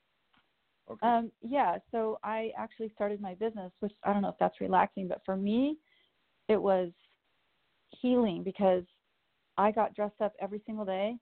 Okay. 0.89 1.07
Um, 1.07 1.31
yeah, 1.41 1.77
so 1.91 2.19
I 2.23 2.51
actually 2.57 2.91
started 2.95 3.21
my 3.21 3.35
business, 3.35 3.71
which 3.79 3.93
I 4.03 4.13
don't 4.13 4.21
know 4.21 4.29
if 4.29 4.35
that's 4.39 4.59
relaxing, 4.59 5.07
but 5.07 5.21
for 5.25 5.35
me, 5.35 5.77
it 6.47 6.61
was 6.61 6.89
healing 8.01 8.43
because 8.43 8.83
I 9.57 9.71
got 9.71 9.95
dressed 9.95 10.21
up 10.21 10.33
every 10.41 10.61
single 10.65 10.85
day 10.85 11.17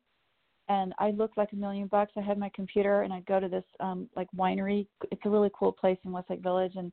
and 0.70 0.94
I 1.00 1.12
looked 1.12 1.38
like 1.38 1.52
a 1.54 1.56
million 1.56 1.88
bucks. 1.88 2.14
I 2.18 2.22
had 2.22 2.38
my 2.38 2.52
computer 2.54 3.02
and 3.02 3.14
I'd 3.14 3.26
go 3.26 3.40
to 3.40 3.48
this 3.48 3.64
um 3.80 4.10
like 4.16 4.28
winery. 4.38 4.88
It's 5.12 5.22
a 5.26 5.30
really 5.30 5.52
cool 5.58 5.72
place 5.72 5.98
in 6.04 6.12
Westlake 6.12 6.42
Village 6.42 6.74
and 6.76 6.92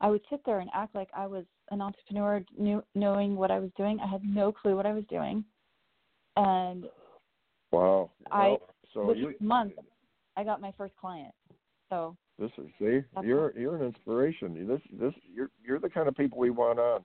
I 0.00 0.10
would 0.10 0.22
sit 0.28 0.40
there 0.44 0.58
and 0.58 0.70
act 0.74 0.94
like 0.94 1.08
I 1.16 1.26
was 1.28 1.44
an 1.70 1.80
entrepreneur, 1.80 2.42
knew, 2.58 2.82
knowing 2.96 3.36
what 3.36 3.52
I 3.52 3.60
was 3.60 3.70
doing. 3.76 4.00
I 4.00 4.08
had 4.08 4.22
no 4.24 4.50
clue 4.50 4.74
what 4.74 4.86
I 4.86 4.92
was 4.92 5.04
doing. 5.08 5.44
And 6.36 6.86
wow. 7.70 8.10
I- 8.30 8.58
so 8.92 9.12
you, 9.12 9.34
month 9.40 9.72
I 10.36 10.44
got 10.44 10.60
my 10.60 10.72
first 10.76 10.94
client. 10.96 11.32
So 11.92 12.16
this 12.38 12.50
is 12.56 12.70
see, 12.78 13.00
you're 13.22 13.52
you're 13.58 13.76
an 13.76 13.82
inspiration. 13.82 14.66
This 14.66 14.80
this 14.98 15.12
you're 15.32 15.50
you're 15.62 15.78
the 15.78 15.90
kind 15.90 16.08
of 16.08 16.16
people 16.16 16.38
we 16.38 16.48
want 16.48 16.78
on. 16.78 17.04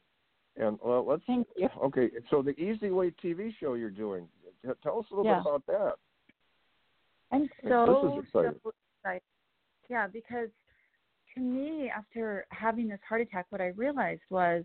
And 0.56 0.80
well, 0.84 1.06
let's 1.06 1.24
thank 1.28 1.46
you. 1.58 1.68
okay. 1.84 2.10
So 2.30 2.42
the 2.42 2.58
Easy 2.60 2.90
Way 2.90 3.12
TV 3.24 3.54
show 3.60 3.74
you're 3.74 3.90
doing, 3.90 4.28
tell 4.82 5.00
us 5.00 5.06
a 5.12 5.16
little 5.16 5.26
Yeah. 5.26 5.40
bit 5.40 5.48
about 5.48 5.66
that. 5.68 5.94
I'm 7.32 7.44
is 7.44 7.50
so, 7.68 8.18
exciting. 8.18 8.60
so 8.64 8.72
excited. 9.04 9.22
Yeah, 9.90 10.08
because 10.08 10.50
to 11.36 11.42
me, 11.42 11.92
after 11.96 12.46
having 12.52 12.88
this 12.88 13.00
heart 13.08 13.22
attack, 13.22 13.48
what 13.50 13.60
I 13.60 13.68
realized 13.76 14.22
was, 14.30 14.64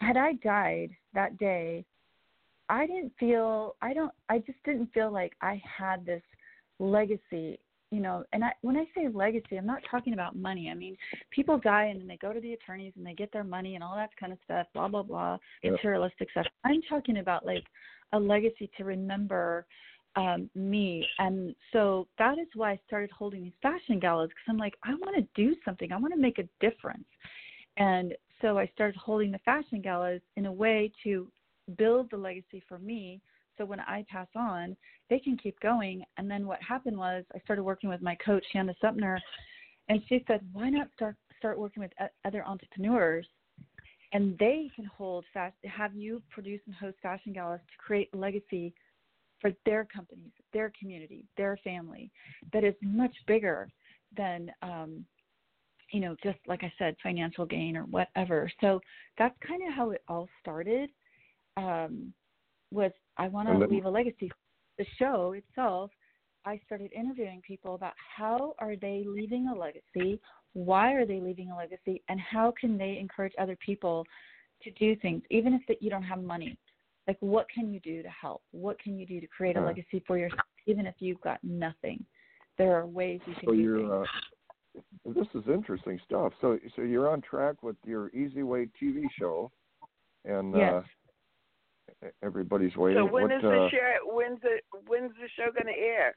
had 0.00 0.16
I 0.16 0.32
died 0.34 0.90
that 1.14 1.38
day, 1.38 1.84
I 2.68 2.86
didn't 2.86 3.12
feel. 3.18 3.76
I 3.80 3.94
don't. 3.94 4.12
I 4.28 4.38
just 4.38 4.58
didn't 4.64 4.92
feel 4.92 5.12
like 5.12 5.34
I 5.40 5.62
had 5.64 6.04
this 6.04 6.22
legacy. 6.80 7.60
You 7.90 8.00
know, 8.00 8.24
and 8.32 8.44
I, 8.44 8.52
when 8.60 8.76
I 8.76 8.84
say 8.94 9.08
legacy, 9.12 9.56
I'm 9.56 9.66
not 9.66 9.82
talking 9.90 10.12
about 10.12 10.36
money. 10.36 10.70
I 10.70 10.74
mean, 10.74 10.96
people 11.30 11.58
die 11.58 11.86
and 11.86 12.00
then 12.00 12.06
they 12.06 12.16
go 12.16 12.32
to 12.32 12.40
the 12.40 12.52
attorneys 12.52 12.92
and 12.96 13.04
they 13.04 13.14
get 13.14 13.32
their 13.32 13.42
money 13.42 13.74
and 13.74 13.82
all 13.82 13.96
that 13.96 14.16
kind 14.16 14.32
of 14.32 14.38
stuff, 14.44 14.68
blah 14.74 14.86
blah 14.88 15.02
blah, 15.02 15.38
Yeah. 15.62 15.72
materialistic 15.72 16.30
stuff. 16.30 16.46
I'm 16.64 16.82
talking 16.82 17.18
about 17.18 17.44
like 17.44 17.64
a 18.12 18.18
legacy 18.18 18.70
to 18.76 18.84
remember 18.84 19.66
um, 20.16 20.50
me. 20.54 21.06
And 21.18 21.54
so 21.72 22.06
that 22.18 22.38
is 22.38 22.48
why 22.54 22.72
I 22.72 22.80
started 22.86 23.10
holding 23.10 23.42
these 23.44 23.52
fashion 23.62 23.98
galas 23.98 24.28
because 24.28 24.44
I'm 24.48 24.58
like, 24.58 24.74
I 24.82 24.90
want 24.94 25.16
to 25.16 25.26
do 25.34 25.54
something. 25.64 25.92
I 25.92 25.96
want 25.96 26.12
to 26.14 26.20
make 26.20 26.38
a 26.38 26.48
difference. 26.60 27.04
And 27.76 28.14
so 28.42 28.58
I 28.58 28.70
started 28.74 28.96
holding 28.96 29.30
the 29.30 29.38
fashion 29.38 29.80
galas 29.80 30.20
in 30.36 30.46
a 30.46 30.52
way 30.52 30.92
to 31.04 31.30
build 31.76 32.10
the 32.10 32.16
legacy 32.16 32.62
for 32.68 32.78
me. 32.78 33.20
So 33.60 33.66
when 33.66 33.80
I 33.80 34.06
pass 34.08 34.26
on, 34.34 34.74
they 35.10 35.18
can 35.18 35.36
keep 35.36 35.60
going. 35.60 36.02
And 36.16 36.30
then 36.30 36.46
what 36.46 36.62
happened 36.66 36.96
was 36.96 37.24
I 37.34 37.40
started 37.40 37.62
working 37.62 37.90
with 37.90 38.00
my 38.00 38.14
coach, 38.24 38.42
Shanna 38.54 38.74
Supner, 38.82 39.18
and 39.90 40.00
she 40.08 40.24
said, 40.26 40.40
why 40.54 40.70
not 40.70 40.88
start 40.94 41.16
start 41.38 41.58
working 41.58 41.82
with 41.82 41.92
other 42.24 42.44
entrepreneurs 42.46 43.26
and 44.12 44.36
they 44.38 44.70
can 44.76 44.84
hold 44.84 45.24
fast 45.32 45.54
have 45.64 45.94
you 45.94 46.22
produce 46.30 46.60
and 46.66 46.74
host 46.74 46.96
fashion 47.00 47.32
galas 47.32 47.60
to 47.60 47.82
create 47.82 48.14
legacy 48.14 48.74
for 49.40 49.50
their 49.64 49.86
companies, 49.86 50.32
their 50.52 50.70
community, 50.78 51.24
their 51.38 51.58
family 51.64 52.10
that 52.52 52.62
is 52.62 52.74
much 52.82 53.14
bigger 53.26 53.70
than 54.16 54.50
um, 54.62 55.04
you 55.92 56.00
know, 56.00 56.14
just 56.22 56.38
like 56.46 56.62
I 56.62 56.72
said, 56.78 56.94
financial 57.02 57.44
gain 57.44 57.76
or 57.76 57.84
whatever. 57.84 58.50
So 58.60 58.80
that's 59.18 59.34
kind 59.46 59.62
of 59.66 59.74
how 59.74 59.90
it 59.90 60.02
all 60.08 60.28
started. 60.40 60.90
Um, 61.56 62.12
was 62.72 62.92
I 63.20 63.28
want 63.28 63.48
to 63.48 63.66
leave 63.68 63.84
a 63.84 63.90
legacy. 63.90 64.30
The 64.78 64.86
show 64.98 65.32
itself, 65.32 65.90
I 66.46 66.58
started 66.64 66.90
interviewing 66.92 67.42
people 67.46 67.74
about 67.74 67.92
how 68.16 68.54
are 68.58 68.76
they 68.76 69.04
leaving 69.06 69.48
a 69.48 69.54
legacy, 69.54 70.18
why 70.54 70.94
are 70.94 71.04
they 71.04 71.20
leaving 71.20 71.50
a 71.50 71.56
legacy, 71.56 72.02
and 72.08 72.18
how 72.18 72.54
can 72.58 72.78
they 72.78 72.96
encourage 72.98 73.34
other 73.38 73.56
people 73.64 74.06
to 74.62 74.70
do 74.70 74.96
things, 74.96 75.22
even 75.30 75.52
if 75.52 75.60
that 75.68 75.82
you 75.82 75.90
don't 75.90 76.02
have 76.02 76.22
money. 76.22 76.56
Like, 77.06 77.18
what 77.20 77.46
can 77.50 77.70
you 77.70 77.80
do 77.80 78.02
to 78.02 78.08
help? 78.08 78.42
What 78.52 78.78
can 78.78 78.98
you 78.98 79.04
do 79.06 79.20
to 79.20 79.26
create 79.26 79.56
a 79.56 79.60
legacy 79.60 80.02
for 80.06 80.16
yourself, 80.16 80.40
even 80.66 80.86
if 80.86 80.94
you've 80.98 81.20
got 81.20 81.44
nothing? 81.44 82.02
There 82.56 82.74
are 82.74 82.86
ways 82.86 83.20
you 83.26 83.34
can 83.34 83.48
So 83.48 83.52
do 83.52 83.62
you're 83.62 83.76
things. 83.76 83.92
uh, 84.02 84.80
this 85.14 85.26
is 85.34 85.46
interesting 85.46 86.00
stuff. 86.06 86.32
So 86.40 86.58
so 86.74 86.82
you're 86.82 87.10
on 87.10 87.20
track 87.20 87.62
with 87.62 87.76
your 87.84 88.08
Easy 88.10 88.42
Way 88.42 88.68
TV 88.80 89.04
show, 89.18 89.50
and 90.24 90.54
uh, 90.54 90.58
Yes. 90.58 90.84
Everybody's 92.22 92.76
waiting. 92.76 93.02
So 93.02 93.12
when 93.12 93.24
what, 93.24 93.32
is 93.32 93.44
uh, 93.44 93.48
the 93.48 93.68
show? 93.70 94.14
When's 94.14 94.40
the 94.42 94.58
when's 94.86 95.12
the 95.12 95.28
show 95.36 95.50
going 95.52 95.72
to 95.72 95.80
air? 95.80 96.16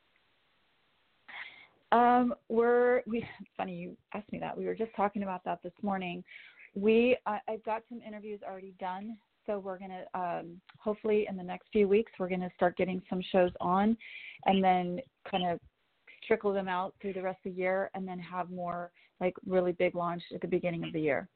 Um, 1.91 2.33
we're 2.49 3.01
we. 3.05 3.25
Funny 3.55 3.75
you 3.75 3.97
asked 4.13 4.31
me 4.31 4.39
that. 4.39 4.57
We 4.57 4.65
were 4.65 4.75
just 4.75 4.91
talking 4.95 5.23
about 5.23 5.43
that 5.45 5.61
this 5.63 5.73
morning. 5.81 6.23
We 6.75 7.17
I, 7.25 7.39
I've 7.47 7.63
got 7.63 7.83
some 7.89 8.01
interviews 8.05 8.39
already 8.47 8.73
done, 8.79 9.17
so 9.45 9.59
we're 9.59 9.77
gonna 9.77 10.03
um, 10.15 10.59
hopefully 10.79 11.27
in 11.29 11.37
the 11.37 11.43
next 11.43 11.67
few 11.71 11.87
weeks 11.87 12.11
we're 12.17 12.29
gonna 12.29 12.49
start 12.55 12.77
getting 12.77 13.01
some 13.09 13.21
shows 13.31 13.51
on, 13.61 13.95
and 14.45 14.63
then 14.63 14.99
kind 15.29 15.45
of 15.47 15.59
trickle 16.27 16.53
them 16.53 16.67
out 16.67 16.95
through 17.01 17.13
the 17.13 17.21
rest 17.21 17.39
of 17.45 17.53
the 17.53 17.59
year, 17.59 17.91
and 17.93 18.07
then 18.07 18.17
have 18.17 18.49
more 18.49 18.91
like 19.21 19.35
really 19.45 19.73
big 19.73 19.93
launch 19.93 20.23
at 20.33 20.41
the 20.41 20.47
beginning 20.47 20.83
of 20.83 20.93
the 20.93 21.01
year. 21.01 21.29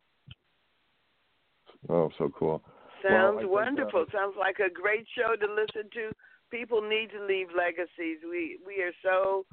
Oh, 1.89 2.09
so 2.17 2.31
cool. 2.37 2.63
Sounds 3.03 3.13
Well, 3.13 3.27
I 3.27 3.41
think, 3.41 3.43
uh, 3.43 3.47
wonderful. 3.49 4.05
Sounds 4.11 4.35
like 4.37 4.59
a 4.59 4.69
great 4.69 5.05
show 5.15 5.35
to 5.35 5.47
listen 5.53 5.89
to. 5.93 6.11
People 6.49 6.81
need 6.81 7.09
to 7.11 7.23
leave 7.25 7.47
legacies. 7.55 8.19
We 8.23 8.59
we 8.65 8.81
are 8.81 8.93
so 9.03 9.45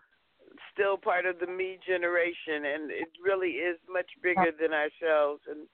still 0.72 0.96
part 0.96 1.26
of 1.26 1.38
the 1.38 1.46
me 1.46 1.78
generation, 1.86 2.64
and 2.66 2.90
it 2.90 3.08
really 3.22 3.58
is 3.62 3.78
much 3.90 4.10
bigger 4.22 4.50
than 4.58 4.72
ourselves. 4.72 5.42
And 5.48 5.66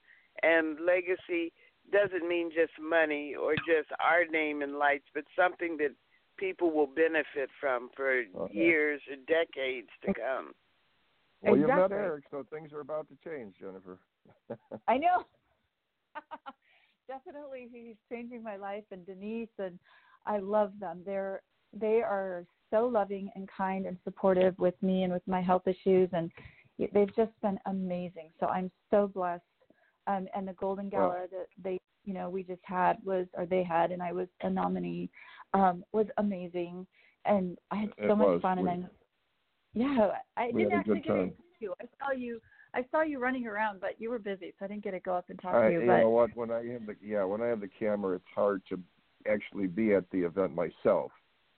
and 0.42 0.80
legacy 0.85 1.52
doesn't 1.92 2.26
mean 2.26 2.50
just 2.50 2.72
money 2.80 3.35
or 3.35 3.54
just 3.56 3.90
our 4.02 4.24
name 4.24 4.62
in 4.62 4.78
lights, 4.78 5.06
but 5.14 5.24
something 5.37 5.76
that 5.78 5.94
people 6.38 6.70
will 6.70 6.87
benefit 6.87 7.50
from 7.61 7.90
for 7.94 8.22
Okay. 8.35 8.54
years 8.54 9.02
or 9.11 9.16
decades 9.26 9.90
to 10.02 10.14
come. 10.14 10.54
Well, 11.42 11.56
you 11.56 11.62
met 11.66 11.70
Exactly. 11.70 11.96
Eric, 11.96 12.24
so 12.30 12.46
things 12.50 12.72
are 12.72 12.80
about 12.80 13.09
to 13.09 13.16
change, 13.24 13.54
Jennifer. 13.61 13.98
I 14.88 14.98
know. 14.98 15.24
Definitely, 17.11 17.68
he's 17.73 17.96
changing 18.09 18.40
my 18.40 18.55
life, 18.55 18.85
and 18.92 19.05
Denise, 19.05 19.49
and 19.59 19.81
I 20.27 20.38
love 20.38 20.73
them. 20.79 21.03
They're 21.05 21.42
they 21.73 22.03
are 22.03 22.44
so 22.70 22.87
loving 22.87 23.31
and 23.35 23.49
kind 23.55 23.87
and 23.87 23.96
supportive 24.05 24.57
with 24.61 24.81
me 24.81 25.03
and 25.03 25.12
with 25.12 25.27
my 25.27 25.40
health 25.42 25.66
issues, 25.66 26.09
and 26.12 26.31
they've 26.79 27.14
just 27.16 27.33
been 27.42 27.59
amazing. 27.66 28.31
So 28.38 28.46
I'm 28.46 28.70
so 28.92 29.09
blessed. 29.12 29.42
Um, 30.07 30.29
and 30.37 30.46
the 30.46 30.53
Golden 30.53 30.88
Gala 30.88 31.27
that 31.33 31.46
they, 31.62 31.79
you 32.05 32.14
know, 32.14 32.31
we 32.31 32.44
just 32.44 32.62
had 32.62 32.96
was, 33.05 33.27
or 33.35 33.44
they 33.44 33.64
had, 33.64 33.90
and 33.90 34.01
I 34.03 34.12
was 34.12 34.29
a 34.42 34.51
nominee, 34.51 35.11
um, 35.53 35.85
was 35.92 36.07
amazing, 36.18 36.87
and 37.25 37.59
I 37.73 37.77
had 37.77 37.88
It 37.99 38.09
so 38.09 38.14
much 38.14 38.29
was. 38.29 38.40
fun. 38.40 38.59
We- 38.62 38.68
And 38.68 38.85
I, 38.85 38.88
yeah, 39.75 40.11
I 40.37 40.53
didn't 40.53 40.73
actually 40.75 41.01
get 41.01 41.14
to 41.14 41.33
you. 41.59 41.75
I 41.81 41.85
saw 41.99 42.12
you 42.12 42.40
I 42.74 42.85
saw 42.90 43.02
you 43.02 43.18
running 43.18 43.46
around, 43.46 43.80
but 43.80 44.00
you 44.00 44.11
were 44.11 44.18
busy, 44.18 44.52
so 44.59 44.64
I 44.64 44.68
didn't 44.68 44.85
get 44.85 44.92
to 44.92 45.00
go 45.00 45.14
up 45.14 45.28
and 45.28 45.40
talk 45.40 45.54
I, 45.54 45.68
to 45.68 45.72
you. 45.74 45.80
you 45.80 45.87
But 45.87 45.98
know 46.00 46.11
what? 46.11 46.37
When 46.37 46.50
I 46.50 46.64
have 46.72 46.87
the 46.87 46.96
yeah, 47.02 47.24
when 47.24 47.40
I 47.42 47.46
have 47.46 47.61
the 47.61 47.68
camera, 47.68 48.16
it's 48.16 48.24
hard 48.35 48.62
to 48.68 48.78
actually 49.30 49.66
be 49.66 49.94
at 49.94 50.09
the 50.11 50.20
event 50.20 50.54
myself. 50.54 51.11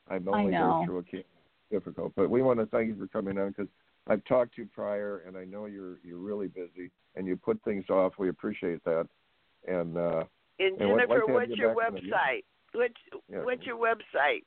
I'm 0.08 0.28
I 0.28 0.38
only 0.38 0.52
know. 0.52 0.80
go 0.80 0.84
through 0.86 0.98
a 0.98 1.02
camera. 1.04 1.24
Difficult, 1.70 2.12
but 2.16 2.28
we 2.28 2.42
want 2.42 2.58
to 2.60 2.66
thank 2.66 2.88
you 2.88 2.96
for 2.96 3.06
coming 3.06 3.38
on 3.38 3.48
because 3.48 3.66
I've 4.06 4.22
talked 4.26 4.56
to 4.56 4.62
you 4.62 4.68
prior, 4.74 5.22
and 5.26 5.38
I 5.38 5.44
know 5.44 5.64
you're 5.66 5.98
you're 6.04 6.18
really 6.18 6.48
busy 6.48 6.90
and 7.16 7.26
you 7.26 7.34
put 7.36 7.62
things 7.64 7.88
off. 7.88 8.12
We 8.18 8.28
appreciate 8.28 8.84
that, 8.84 9.06
and 9.66 9.96
uh, 9.96 10.24
And 10.58 10.78
And 10.80 10.90
what- 10.90 10.98
Jennifer, 11.08 11.14
like 11.26 11.28
what's 11.34 11.48
you 11.50 11.56
your 11.56 11.74
back 11.74 11.88
in 11.88 11.94
the- 11.94 12.00
website? 12.00 12.44
What's 12.74 12.94
Yeah. 13.28 13.42
what's 13.44 13.64
your 13.64 13.76
website? 13.78 14.44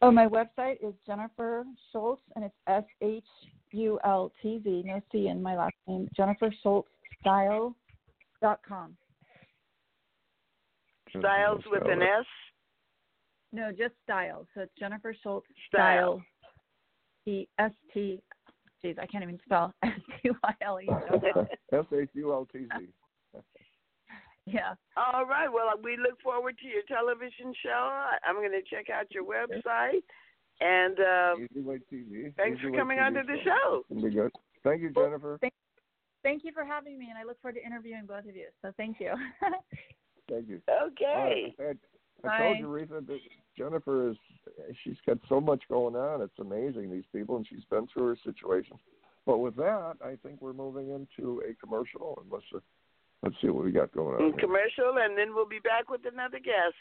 oh, 0.00 0.12
my 0.12 0.28
website 0.28 0.76
is 0.80 0.94
Jennifer 1.06 1.64
Shultz, 1.92 2.22
and 2.36 2.44
it's 2.44 2.54
S 2.68 2.84
H 3.00 3.24
U 3.72 3.98
L 4.04 4.32
T 4.42 4.60
Z, 4.64 4.82
no 4.86 5.00
C 5.12 5.28
in 5.28 5.42
my 5.42 5.56
last 5.56 5.74
name. 5.86 6.08
Jennifer 6.16 6.52
Shultz 6.62 6.88
Style 7.20 7.74
dot 8.40 8.60
com. 8.66 8.96
Styles 11.18 11.62
with 11.70 11.82
an 11.88 12.02
S. 12.02 12.24
No, 13.52 13.70
just 13.70 13.94
Style. 14.04 14.46
So 14.54 14.62
it's 14.62 14.72
Jennifer 14.78 15.14
Shultz 15.22 15.46
Style. 15.68 16.16
Style. 16.18 16.22
T 17.24 17.48
S 17.58 17.72
T. 17.94 18.22
Geez, 18.82 18.96
I 19.00 19.06
can't 19.06 19.22
even 19.24 19.38
spell 19.44 19.72
S 19.82 19.90
T 20.22 20.30
Y 20.30 20.54
L 20.62 20.80
E. 20.80 20.86
dot 20.86 21.22
com. 21.34 21.46
S 21.72 21.84
H 21.92 22.10
U 22.14 22.32
L 22.32 22.46
T 22.52 22.66
Z. 22.78 22.88
Yeah. 24.50 24.72
All 24.96 25.26
right. 25.26 25.46
Well, 25.52 25.66
we 25.84 25.98
look 25.98 26.18
forward 26.22 26.56
to 26.62 26.66
your 26.66 26.80
television 26.88 27.52
show. 27.62 27.68
I- 27.92 28.16
I'm 28.24 28.36
going 28.36 28.50
to 28.50 28.62
check 28.62 28.88
out 28.88 29.04
your 29.10 29.24
website. 29.24 30.00
And 30.60 30.98
uh, 30.98 31.34
Easy 31.38 31.60
TV. 31.92 32.34
thanks 32.36 32.58
Easy 32.58 32.70
for 32.70 32.76
coming 32.76 32.98
TV 32.98 33.06
onto 33.06 33.22
the 33.22 33.36
show. 33.44 33.84
It'll 33.90 34.02
be 34.02 34.10
good. 34.10 34.32
Thank 34.64 34.82
you, 34.82 34.90
Jennifer. 34.90 35.38
Thank 36.22 36.44
you 36.44 36.52
for 36.52 36.64
having 36.64 36.98
me, 36.98 37.06
and 37.08 37.18
I 37.18 37.24
look 37.24 37.40
forward 37.40 37.54
to 37.60 37.64
interviewing 37.64 38.06
both 38.06 38.28
of 38.28 38.34
you. 38.34 38.48
So 38.62 38.72
thank 38.76 38.98
you. 39.00 39.12
Thank 40.28 40.48
you. 40.48 40.60
Okay. 40.68 41.54
Uh, 41.58 42.28
I, 42.28 42.28
I 42.28 42.38
told 42.38 42.58
you, 42.58 42.68
Rita, 42.68 43.02
that 43.06 43.18
Jennifer 43.56 44.10
is, 44.10 44.16
she's 44.84 44.96
got 45.06 45.18
so 45.28 45.40
much 45.40 45.62
going 45.70 45.96
on. 45.96 46.20
It's 46.20 46.38
amazing, 46.38 46.90
these 46.90 47.06
people, 47.14 47.36
and 47.36 47.46
she's 47.48 47.64
been 47.70 47.86
through 47.86 48.08
her 48.08 48.16
situations. 48.24 48.80
But 49.24 49.38
with 49.38 49.56
that, 49.56 49.94
I 50.04 50.16
think 50.22 50.42
we're 50.42 50.52
moving 50.52 50.90
into 50.90 51.42
a 51.48 51.54
commercial. 51.54 52.18
And 52.20 52.30
let's, 52.30 52.44
uh, 52.54 52.58
let's 53.22 53.36
see 53.40 53.48
what 53.48 53.64
we 53.64 53.70
got 53.70 53.92
going 53.92 54.16
on. 54.16 54.32
Here. 54.32 54.40
Commercial, 54.40 54.98
and 55.02 55.16
then 55.16 55.34
we'll 55.34 55.48
be 55.48 55.60
back 55.60 55.88
with 55.88 56.00
another 56.10 56.38
guest. 56.38 56.74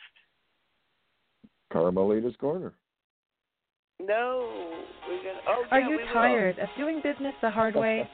Carmelita's 1.71 2.35
Corner. 2.39 2.73
No, 3.99 4.47
we're 5.07 5.17
gonna. 5.23 5.39
Oh, 5.47 5.63
Are 5.71 5.79
yeah, 5.79 5.89
you 5.89 5.97
we 5.97 6.03
will. 6.03 6.13
tired 6.13 6.59
of 6.59 6.69
doing 6.77 7.01
business 7.03 7.33
the 7.41 7.49
hard 7.49 7.75
way? 7.75 8.07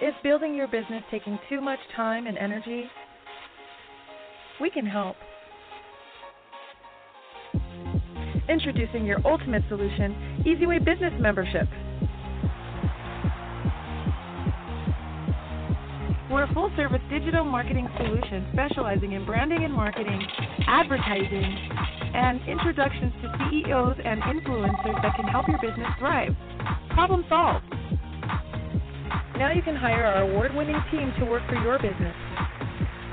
Is 0.00 0.14
building 0.22 0.54
your 0.54 0.68
business 0.68 1.02
taking 1.10 1.40
too 1.48 1.60
much 1.60 1.80
time 1.96 2.28
and 2.28 2.38
energy? 2.38 2.84
We 4.60 4.70
can 4.70 4.86
help. 4.86 5.16
Introducing 8.48 9.04
your 9.04 9.18
ultimate 9.26 9.64
solution, 9.68 10.44
EasyWay 10.46 10.84
Business 10.84 11.12
Membership. 11.18 11.66
We're 16.30 16.44
a 16.44 16.54
full 16.54 16.70
service 16.76 17.02
digital 17.10 17.44
marketing 17.44 17.88
solution 17.96 18.46
specializing 18.52 19.12
in 19.12 19.26
branding 19.26 19.64
and 19.64 19.72
marketing, 19.74 20.22
advertising, 20.68 21.56
and 22.16 22.40
introductions 22.48 23.12
to 23.20 23.28
CEOs 23.36 23.96
and 24.00 24.22
influencers 24.24 24.96
that 25.04 25.14
can 25.16 25.28
help 25.28 25.46
your 25.48 25.60
business 25.60 25.86
thrive. 25.98 26.32
Problem 26.96 27.24
solved. 27.28 27.64
Now 29.36 29.52
you 29.52 29.60
can 29.60 29.76
hire 29.76 30.04
our 30.04 30.22
award 30.24 30.56
winning 30.56 30.80
team 30.90 31.12
to 31.20 31.26
work 31.28 31.44
for 31.46 31.60
your 31.60 31.76
business. 31.76 32.16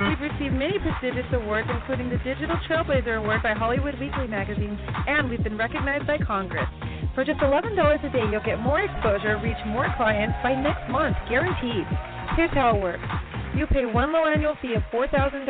We've 0.08 0.24
received 0.24 0.56
many 0.56 0.80
prestigious 0.80 1.28
awards, 1.34 1.68
including 1.70 2.10
the 2.10 2.18
Digital 2.24 2.56
Trailblazer 2.68 3.20
Award 3.20 3.44
by 3.44 3.54
Hollywood 3.54 4.00
Weekly 4.00 4.28
magazine, 4.28 4.80
and 5.08 5.30
we've 5.30 5.44
been 5.44 5.58
recognized 5.58 6.08
by 6.08 6.18
Congress. 6.18 6.68
For 7.14 7.24
just 7.24 7.40
$11 7.40 7.76
a 7.76 8.10
day, 8.10 8.24
you'll 8.32 8.42
get 8.44 8.60
more 8.60 8.82
exposure, 8.82 9.38
reach 9.44 9.60
more 9.68 9.92
clients 9.98 10.36
by 10.42 10.56
next 10.56 10.90
month, 10.90 11.16
guaranteed. 11.30 11.86
Here's 12.36 12.52
how 12.56 12.76
it 12.76 12.82
works 12.82 13.04
you 13.56 13.68
pay 13.68 13.86
one 13.86 14.12
low 14.12 14.26
annual 14.26 14.56
fee 14.62 14.74
of 14.74 14.82
$4,000, 14.92 15.46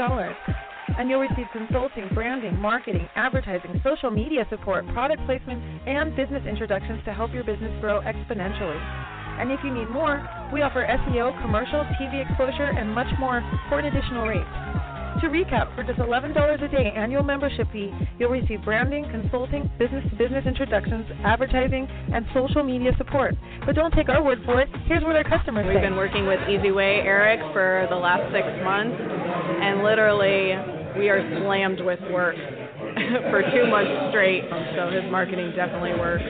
and 0.97 1.09
you'll 1.09 1.21
receive 1.21 1.47
consulting, 1.51 2.07
branding, 2.13 2.57
marketing, 2.59 3.07
advertising, 3.15 3.79
social 3.83 4.11
media 4.11 4.45
support, 4.49 4.87
product 4.93 5.21
placement, 5.25 5.61
and 5.87 6.15
business 6.15 6.43
introductions 6.47 7.01
to 7.05 7.13
help 7.13 7.33
your 7.33 7.43
business 7.43 7.71
grow 7.81 8.01
exponentially. 8.01 8.79
And 9.39 9.51
if 9.51 9.59
you 9.63 9.73
need 9.73 9.89
more, 9.89 10.21
we 10.53 10.61
offer 10.61 10.85
SEO, 10.85 11.41
commercial, 11.41 11.83
TV 11.99 12.21
exposure, 12.27 12.69
and 12.69 12.93
much 12.93 13.09
more 13.19 13.41
for 13.69 13.79
an 13.79 13.85
additional 13.85 14.27
rate. 14.27 14.45
To 15.21 15.29
recap, 15.29 15.73
for 15.75 15.83
just 15.83 15.99
$11 15.99 16.33
a 16.33 16.67
day 16.69 16.91
annual 16.95 17.23
membership 17.23 17.71
fee, 17.71 17.91
you'll 18.19 18.31
receive 18.31 18.63
branding, 18.63 19.05
consulting, 19.09 19.69
business 19.79 20.03
to 20.09 20.15
business 20.17 20.43
introductions, 20.45 21.05
advertising, 21.23 21.87
and 22.13 22.25
social 22.33 22.63
media 22.63 22.91
support. 22.97 23.35
But 23.65 23.75
don't 23.75 23.93
take 23.93 24.09
our 24.09 24.23
word 24.23 24.41
for 24.43 24.59
it. 24.59 24.69
Here's 24.85 25.03
what 25.03 25.15
our 25.15 25.23
customers 25.23 25.65
We've 25.67 25.77
say. 25.77 25.81
been 25.81 25.95
working 25.95 26.25
with 26.25 26.39
EasyWay 26.41 27.05
Eric 27.05 27.39
for 27.53 27.87
the 27.89 27.95
last 27.95 28.25
six 28.33 28.45
months, 28.63 28.97
and 28.99 29.83
literally 29.83 30.53
we 30.97 31.09
are 31.09 31.21
slammed 31.41 31.81
with 31.81 31.99
work 32.11 32.35
for 33.31 33.41
two 33.53 33.67
months 33.67 33.91
straight. 34.11 34.43
So 34.75 34.89
his 34.89 35.03
marketing 35.11 35.53
definitely 35.55 35.93
works. 35.99 36.23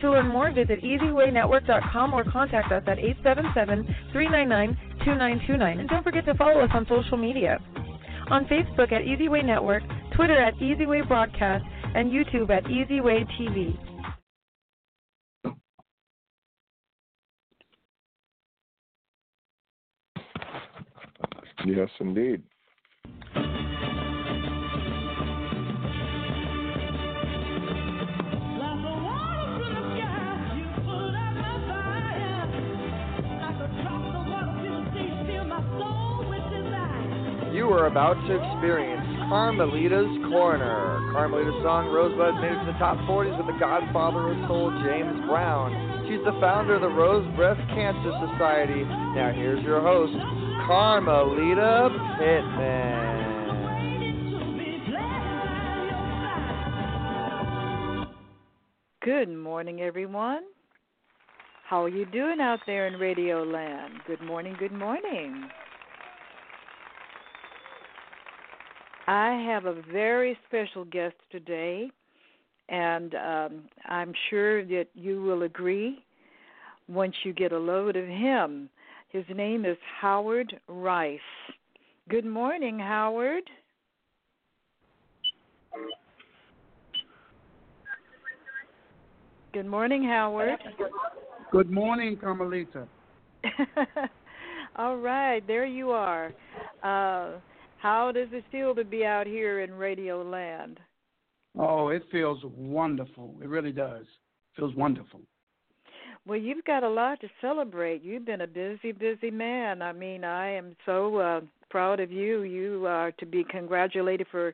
To 0.00 0.10
learn 0.10 0.28
more, 0.28 0.52
visit 0.52 0.82
easywaynetwork.com 0.82 2.14
or 2.14 2.24
contact 2.24 2.70
us 2.70 2.84
at 2.86 2.98
877-399-2929. 4.14 5.80
And 5.80 5.88
don't 5.88 6.04
forget 6.04 6.24
to 6.26 6.34
follow 6.34 6.60
us 6.60 6.70
on 6.72 6.86
social 6.88 7.16
media. 7.16 7.58
On 8.30 8.44
Facebook 8.44 8.92
at 8.92 9.02
EasyWay 9.02 9.44
Network, 9.44 9.82
Twitter 10.14 10.36
at 10.38 10.54
EasyWay 10.56 11.08
Broadcast, 11.08 11.64
and 11.94 12.12
YouTube 12.12 12.50
at 12.50 12.64
EasyWay 12.64 13.26
TV. 13.40 13.76
Yes, 21.66 21.88
indeed. 22.00 22.42
You 37.58 37.70
are 37.70 37.86
about 37.88 38.14
to 38.14 38.38
experience 38.38 39.02
Carmelita's 39.28 40.06
Corner. 40.30 41.10
Carmelita's 41.10 41.60
song 41.66 41.90
Rosebud 41.90 42.38
made 42.38 42.52
it 42.54 42.60
to 42.62 42.66
the 42.70 42.78
top 42.78 42.96
40s 42.98 43.36
with 43.36 43.48
the 43.50 43.58
godfather 43.58 44.30
of 44.30 44.38
soul, 44.46 44.70
James 44.86 45.26
Brown. 45.26 46.06
She's 46.06 46.22
the 46.24 46.38
founder 46.38 46.76
of 46.76 46.82
the 46.82 46.88
Rose 46.88 47.26
Breast 47.34 47.58
Cancer 47.74 48.14
Society. 48.30 48.86
Now 49.18 49.32
here's 49.34 49.58
your 49.64 49.82
host, 49.82 50.14
Carmelita 50.70 51.90
Pittman. 52.14 53.26
Good 59.02 59.34
morning, 59.34 59.80
everyone. 59.80 60.42
How 61.66 61.82
are 61.82 61.88
you 61.88 62.06
doing 62.06 62.38
out 62.40 62.60
there 62.68 62.86
in 62.86 63.00
Radio 63.00 63.42
Land? 63.42 63.94
Good 64.06 64.22
morning, 64.22 64.54
good 64.60 64.70
morning. 64.70 65.50
I 69.08 69.42
have 69.46 69.64
a 69.64 69.72
very 69.90 70.36
special 70.46 70.84
guest 70.84 71.14
today, 71.32 71.90
and 72.68 73.14
um, 73.14 73.62
I'm 73.86 74.12
sure 74.28 74.62
that 74.66 74.88
you 74.92 75.22
will 75.22 75.44
agree 75.44 76.04
once 76.88 77.14
you 77.24 77.32
get 77.32 77.52
a 77.52 77.58
load 77.58 77.96
of 77.96 78.06
him. 78.06 78.68
His 79.08 79.24
name 79.34 79.64
is 79.64 79.78
Howard 79.98 80.60
Rice. 80.68 81.20
Good 82.10 82.26
morning, 82.26 82.78
Howard. 82.78 83.44
Good 89.54 89.66
morning, 89.66 90.04
Howard. 90.04 90.58
Good 91.50 91.70
morning, 91.70 92.18
Carmelita. 92.18 92.86
All 94.76 94.98
right, 94.98 95.40
there 95.46 95.64
you 95.64 95.92
are. 95.92 96.34
Uh, 96.82 97.38
how 97.78 98.12
does 98.12 98.28
it 98.32 98.44
feel 98.50 98.74
to 98.74 98.84
be 98.84 99.04
out 99.04 99.26
here 99.26 99.60
in 99.60 99.72
Radio 99.72 100.22
Land? 100.22 100.78
Oh, 101.58 101.88
it 101.88 102.02
feels 102.10 102.38
wonderful. 102.56 103.34
It 103.42 103.48
really 103.48 103.72
does. 103.72 104.02
It 104.02 104.60
feels 104.60 104.74
wonderful. 104.74 105.20
Well, 106.26 106.38
you've 106.38 106.64
got 106.64 106.82
a 106.82 106.88
lot 106.88 107.20
to 107.22 107.28
celebrate. 107.40 108.02
You've 108.02 108.26
been 108.26 108.42
a 108.42 108.46
busy, 108.46 108.92
busy 108.92 109.30
man. 109.30 109.80
I 109.80 109.92
mean, 109.92 110.24
I 110.24 110.50
am 110.50 110.76
so 110.84 111.16
uh, 111.16 111.40
proud 111.70 112.00
of 112.00 112.12
you. 112.12 112.42
You 112.42 112.86
are 112.86 113.12
to 113.12 113.26
be 113.26 113.44
congratulated 113.44 114.26
for 114.30 114.52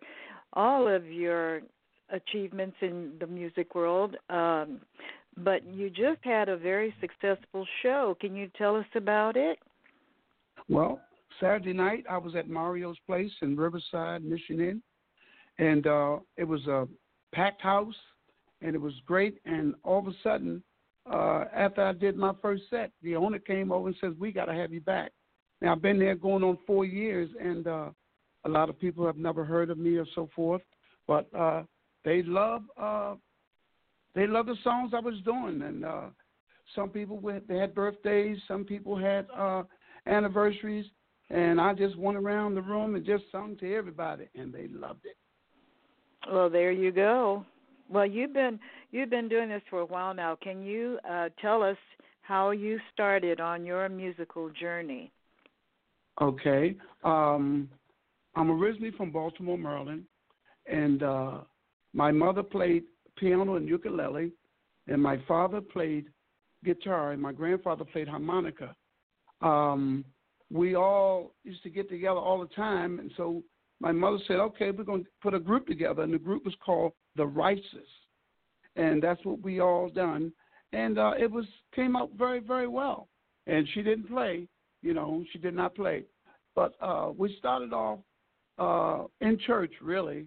all 0.53 0.87
of 0.87 1.07
your 1.07 1.63
achievements 2.11 2.77
in 2.81 3.13
the 3.19 3.27
music 3.27 3.75
world. 3.75 4.17
Um, 4.31 4.81
but 5.37 5.65
you 5.67 5.91
just 5.91 6.23
had 6.23 6.49
a 6.49 6.57
very 6.57 6.95
successful 7.01 7.67
show. 7.83 8.17
Can 8.21 8.37
you 8.37 8.49
tell 8.57 8.77
us 8.77 8.87
about 8.95 9.37
it? 9.37 9.59
Well, 10.69 11.01
Saturday 11.41 11.73
night 11.73 12.05
I 12.09 12.19
was 12.19 12.35
at 12.35 12.49
Mario's 12.49 12.99
place 13.07 13.33
in 13.43 13.57
Riverside, 13.57 14.25
Michigan, 14.25 14.83
and 15.59 15.87
uh, 15.87 16.19
it 16.37 16.45
was 16.45 16.67
a 16.67 16.87
packed 17.33 17.63
house, 17.63 17.95
and 18.61 18.75
it 18.75 18.81
was 18.81 18.95
great. 19.07 19.41
And 19.45 19.75
all 19.83 19.99
of 19.99 20.07
a 20.07 20.15
sudden, 20.23 20.63
uh, 21.11 21.45
after 21.55 21.83
I 21.83 21.93
did 21.93 22.17
my 22.17 22.33
first 22.41 22.65
set, 22.71 22.91
the 23.03 23.17
owner 23.17 23.39
came 23.39 23.73
over 23.73 23.89
and 23.89 23.97
says, 24.01 24.15
"We 24.19 24.33
got 24.33 24.47
to 24.47 24.55
have 24.55 24.73
you 24.73 24.81
back." 24.81 25.13
Now 25.61 25.73
I've 25.73 25.83
been 25.83 25.99
there 25.99 26.15
going 26.15 26.43
on 26.43 26.59
four 26.67 26.85
years, 26.85 27.31
and 27.41 27.67
uh, 27.67 27.91
a 28.45 28.49
lot 28.49 28.69
of 28.69 28.79
people 28.79 29.07
have 29.07 29.17
never 29.17 29.45
heard 29.45 29.71
of 29.71 29.79
me 29.79 29.97
or 29.97 30.07
so 30.15 30.29
forth, 30.35 30.63
but 31.07 31.33
uh, 31.35 31.63
they 32.05 32.23
love 32.23 32.63
uh, 32.81 33.15
they 34.15 34.27
love 34.27 34.47
the 34.47 34.57
songs 34.63 34.93
I 34.95 35.01
was 35.01 35.21
doing, 35.25 35.63
and 35.63 35.85
uh, 35.85 36.07
some 36.75 36.91
people 36.91 37.21
they 37.49 37.57
had 37.57 37.75
birthdays, 37.75 38.39
some 38.47 38.65
people 38.65 38.97
had 38.97 39.27
uh, 39.37 39.63
anniversaries, 40.07 40.87
and 41.31 41.61
I 41.61 41.73
just 41.75 41.97
went 41.97 42.17
around 42.17 42.55
the 42.55 42.63
room 42.63 42.95
and 42.95 43.05
just 43.05 43.25
sung 43.33 43.57
to 43.61 43.75
everybody, 43.75 44.29
and 44.35 44.53
they 44.53 44.69
loved 44.69 45.05
it. 45.05 45.17
Well, 46.31 46.49
there 46.49 46.73
you 46.73 46.91
go. 46.91 47.45
Well, 47.89 48.07
you've 48.07 48.33
been 48.33 48.59
you've 48.91 49.11
been 49.11 49.29
doing 49.29 49.49
this 49.49 49.63
for 49.69 49.81
a 49.81 49.87
while 49.87 50.15
now. 50.15 50.37
Can 50.41 50.63
you 50.63 50.99
uh, 51.09 51.29
tell 51.41 51.63
us 51.63 51.77
how 52.23 52.51
you 52.51 52.79
started 52.93 53.41
on 53.41 53.65
your 53.65 53.89
musical 53.89 54.51
journey? 54.51 55.13
Okay, 56.21 56.77
um, 57.03 57.69
I'm 58.37 58.51
originally 58.51 58.93
from 58.97 59.11
Baltimore, 59.11 59.59
Maryland, 59.59 60.05
and 60.67 61.03
uh, 61.03 61.41
my 61.93 62.11
mother 62.11 62.43
played 62.43 62.85
piano 63.17 63.57
and 63.57 63.69
ukulele, 63.69 64.31
and 64.87 65.03
my 65.03 65.21
father 65.27 65.61
played 65.61 66.07
guitar, 66.65 67.13
and 67.13 67.21
my 67.21 67.33
grandfather 67.33 67.85
played 67.85 68.09
harmonica. 68.09 68.75
Um, 69.43 70.05
we 70.51 70.75
all 70.75 71.33
used 71.45 71.63
to 71.63 71.71
get 71.71 71.89
together 71.89 72.19
all 72.19 72.41
the 72.41 72.55
time, 72.55 72.99
and 72.99 73.11
so 73.17 73.43
my 73.81 73.93
mother 73.93 74.19
said, 74.27 74.37
"Okay, 74.37 74.71
we're 74.71 74.85
going 74.85 75.05
to 75.05 75.11
put 75.23 75.35
a 75.35 75.41
group 75.41 75.67
together," 75.67 76.03
and 76.03 76.13
the 76.13 76.19
group 76.19 76.45
was 76.45 76.55
called 76.65 76.93
the 77.17 77.27
Rices, 77.27 77.89
and 78.77 79.03
that's 79.03 79.25
what 79.25 79.43
we 79.43 79.61
all 79.61 79.89
done, 79.89 80.33
and 80.73 80.99
uh, 80.99 81.13
it 81.19 81.31
was 81.31 81.47
came 81.75 81.97
out 81.97 82.11
very, 82.17 82.41
very 82.41 82.69
well. 82.69 83.09
And 83.47 83.69
she 83.75 83.83
didn't 83.83 84.09
play, 84.09 84.49
you 84.83 84.95
know, 84.95 85.23
she 85.31 85.39
did 85.39 85.55
not 85.55 85.75
play, 85.75 86.05
but 86.55 86.75
uh, 86.81 87.13
we 87.17 87.37
started 87.39 87.75
off 87.75 87.99
uh, 88.59 89.05
in 89.21 89.39
church 89.39 89.73
really, 89.83 90.27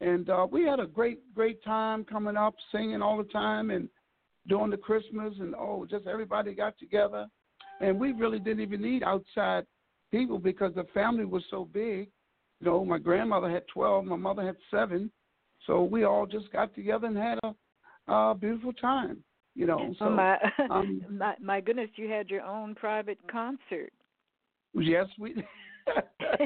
and 0.00 0.28
uh, 0.28 0.46
we 0.50 0.64
had 0.64 0.80
a 0.80 0.86
great, 0.86 1.20
great 1.34 1.62
time 1.64 2.04
coming 2.04 2.36
up, 2.36 2.54
singing 2.72 3.02
all 3.02 3.16
the 3.16 3.24
time, 3.24 3.70
and 3.70 3.88
doing 4.48 4.70
the 4.70 4.76
Christmas, 4.76 5.32
and 5.38 5.54
oh, 5.54 5.86
just 5.88 6.06
everybody 6.06 6.54
got 6.54 6.78
together, 6.78 7.26
and 7.80 7.98
we 7.98 8.12
really 8.12 8.38
didn't 8.38 8.60
even 8.60 8.82
need 8.82 9.02
outside 9.02 9.64
people 10.10 10.38
because 10.38 10.74
the 10.74 10.84
family 10.94 11.24
was 11.24 11.42
so 11.50 11.64
big. 11.72 12.08
You 12.60 12.66
know, 12.66 12.84
my 12.84 12.98
grandmother 12.98 13.50
had 13.50 13.64
twelve, 13.72 14.04
my 14.04 14.16
mother 14.16 14.44
had 14.44 14.56
seven, 14.70 15.10
so 15.66 15.82
we 15.82 16.04
all 16.04 16.26
just 16.26 16.52
got 16.52 16.74
together 16.74 17.06
and 17.06 17.16
had 17.16 17.38
a, 17.42 18.12
a 18.12 18.34
beautiful 18.34 18.72
time. 18.74 19.22
You 19.54 19.66
know, 19.66 19.94
so 19.98 20.06
oh 20.06 20.10
my, 20.10 20.36
um, 20.70 21.02
my 21.10 21.34
my 21.40 21.60
goodness, 21.60 21.90
you 21.96 22.08
had 22.08 22.28
your 22.28 22.42
own 22.42 22.74
private 22.74 23.18
concert. 23.30 23.92
Yes, 24.74 25.06
we. 25.18 25.34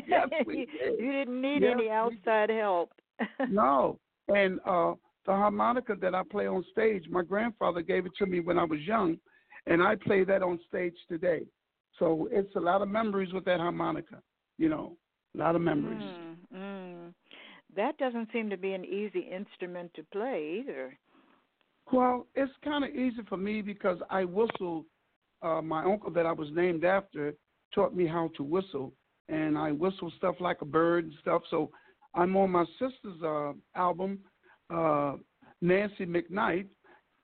yes, 0.09 0.29
we 0.47 0.67
did. 0.67 0.99
you 0.99 1.13
didn't 1.13 1.41
need 1.41 1.63
yes, 1.63 1.75
any 1.79 1.91
outside 1.91 2.51
help. 2.51 2.93
no, 3.51 3.99
and 4.29 4.59
uh, 4.67 4.95
the 5.27 5.33
harmonica 5.33 5.95
that 6.01 6.15
I 6.15 6.23
play 6.31 6.47
on 6.47 6.65
stage, 6.73 7.05
my 7.11 7.23
grandfather 7.23 7.83
gave 7.83 8.07
it 8.07 8.13
to 8.19 8.27
me 8.27 8.41
when 8.41 8.59
I 8.59 8.65
was 8.65 8.81
young, 8.81 9.19
and 9.67 9.83
I 9.83 9.97
play 9.97 10.25
that 10.25 10.43
on 10.43 10.59
stage 10.69 10.97
today. 11.09 11.43
So 11.99 12.29
it's 12.31 12.55
a 12.57 12.61
lot 12.61 12.83
of 12.83 12.89
memories 12.89 13.33
with 13.33 13.45
that 13.45 13.61
harmonica. 13.61 14.21
You 14.59 14.69
know, 14.69 14.97
a 15.35 15.39
lot 15.39 15.57
of 15.57 15.63
memories. 15.63 16.03
Mm, 16.03 16.37
mm. 16.57 17.15
That 17.77 17.97
doesn't 17.99 18.29
seem 18.33 18.51
to 18.51 18.57
be 18.57 18.73
an 18.73 18.85
easy 18.85 19.21
instrument 19.21 19.93
to 19.95 20.05
play 20.13 20.61
either. 20.61 20.97
Well, 21.93 22.27
it's 22.35 22.53
kind 22.63 22.85
of 22.85 22.91
easy 22.91 23.23
for 23.29 23.37
me 23.37 23.63
because 23.63 23.99
I 24.11 24.25
whistle. 24.25 24.87
Uh, 25.43 25.61
my 25.61 25.85
uncle 25.85 26.11
that 26.11 26.25
I 26.25 26.33
was 26.33 26.49
named 26.53 26.85
after 26.85 27.35
taught 27.75 27.95
me 27.95 28.07
how 28.07 28.31
to 28.37 28.43
whistle, 28.43 28.95
and 29.29 29.59
I 29.59 29.73
whistle 29.73 30.11
stuff 30.17 30.37
like 30.41 30.63
a 30.63 30.65
bird 30.65 31.05
and 31.05 31.15
stuff. 31.21 31.43
So 31.51 31.71
I'm 32.15 32.35
on 32.37 32.51
my 32.51 32.65
sister's 32.79 33.23
uh, 33.23 33.53
album, 33.75 34.21
uh, 34.73 35.15
Nancy 35.61 36.07
McKnight, 36.07 36.67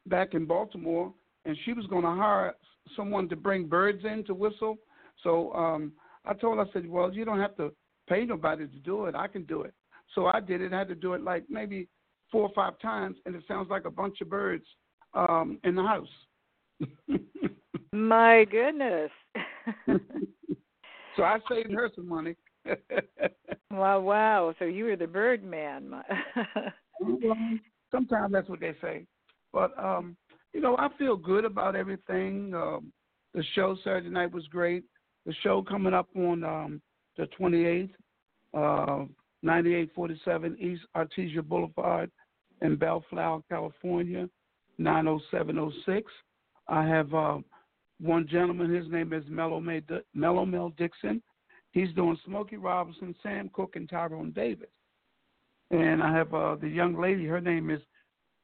back 0.07 0.35
in 0.35 0.45
Baltimore, 0.45 1.15
and 1.45 1.57
she 1.65 1.73
was 1.73 1.87
going 1.87 2.03
to 2.03 2.11
hire 2.11 2.55
someone 2.97 3.29
to 3.29 3.37
bring 3.37 3.67
birds 3.67 4.05
in 4.05 4.25
to 4.25 4.35
whistle. 4.35 4.79
So 5.23 5.53
um, 5.53 5.93
I 6.25 6.35
told 6.35 6.59
her, 6.59 6.65
I 6.65 6.73
said, 6.73 6.89
well, 6.89 7.13
you 7.13 7.25
don't 7.25 7.41
have 7.41 7.57
to 7.57 7.73
pay 8.09 8.25
nobody 8.25 8.67
to 8.67 8.79
do 8.79 9.07
it. 9.07 9.15
I 9.15 9.27
can 9.27 9.45
do 9.45 9.63
it. 9.63 9.75
So 10.15 10.27
I 10.27 10.41
did 10.41 10.61
it. 10.61 10.73
I 10.73 10.79
had 10.79 10.89
to 10.89 10.95
do 10.95 11.15
it 11.15 11.23
like 11.23 11.45
maybe 11.49 11.89
four 12.33 12.43
or 12.43 12.53
five 12.55 12.79
times, 12.81 13.17
and 13.27 13.35
it 13.35 13.43
sounds 13.47 13.69
like 13.71 13.85
a 13.85 13.91
bunch 13.91 14.21
of 14.21 14.29
birds 14.29 14.65
um, 15.15 15.59
in 15.65 15.75
the 15.75 15.83
house. 15.83 16.09
My 17.93 18.45
goodness. 18.45 19.11
so 21.17 21.23
I 21.23 21.39
saved 21.49 21.73
her 21.73 21.91
some 21.95 22.09
money. 22.09 22.37
wow, 23.71 24.01
wow. 24.01 24.55
So 24.59 24.65
you 24.65 24.85
were 24.85 24.97
the 24.97 25.07
bird 25.07 25.43
man. 25.43 26.03
sometimes 27.91 28.33
that's 28.33 28.49
what 28.49 28.61
they 28.61 28.75
say. 28.81 29.07
But 29.53 29.73
um, 29.79 30.17
you 30.53 30.61
know, 30.61 30.77
I 30.77 30.89
feel 30.99 31.17
good 31.17 31.45
about 31.45 31.77
everything. 31.77 32.53
Um, 32.55 32.93
the 33.35 33.45
show 33.55 33.77
Saturday 33.85 34.11
night 34.11 34.33
was 34.33 34.47
great. 34.49 34.85
The 35.27 35.35
show 35.43 35.63
coming 35.63 35.95
up 35.95 36.09
on 36.17 36.43
um, 36.45 36.83
the 37.17 37.29
28th, 37.39 37.91
uh, 38.55 39.07
9847 39.43 40.57
East 40.59 40.83
Artesia 40.97 41.43
Boulevard 41.43 42.11
in 42.63 42.77
Bellflower, 42.77 43.43
California, 43.49 44.29
90706. 44.79 46.11
I 46.69 46.87
have 46.87 47.15
uh, 47.15 47.39
one 48.01 48.27
gentleman. 48.29 48.75
His 48.75 48.91
name 48.91 49.13
is 49.13 49.25
Mellow, 49.29 49.61
Mel 49.61 50.73
Dixon. 50.77 51.23
He's 51.73 51.93
doing 51.95 52.19
Smokey 52.25 52.57
Robinson, 52.57 53.15
Sam 53.23 53.51
Cooke, 53.53 53.77
and 53.77 53.89
Tyrone 53.89 54.33
Davis. 54.33 54.69
And 55.71 56.03
I 56.03 56.13
have 56.13 56.35
uh, 56.35 56.57
the 56.57 56.69
young 56.69 57.01
lady. 57.01 57.27
Her 57.27 57.41
name 57.41 57.71
is 57.71 57.81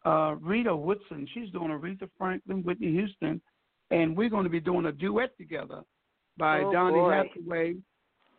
uh, 0.07 0.37
Rita 0.41 0.75
Woodson. 0.75 1.27
She's 1.35 1.51
doing 1.51 1.71
Aretha 1.71 2.09
Franklin, 2.17 2.63
Whitney 2.63 2.93
Houston, 2.93 3.41
and 3.91 4.17
we're 4.17 4.31
going 4.31 4.45
to 4.45 4.51
be 4.51 4.61
doing 4.61 4.87
a 4.87 4.93
duet 4.93 5.37
together 5.37 5.83
by 6.39 6.61
oh, 6.61 6.73
Donny 6.73 6.95
boy. 6.95 7.11
Hathaway 7.11 7.75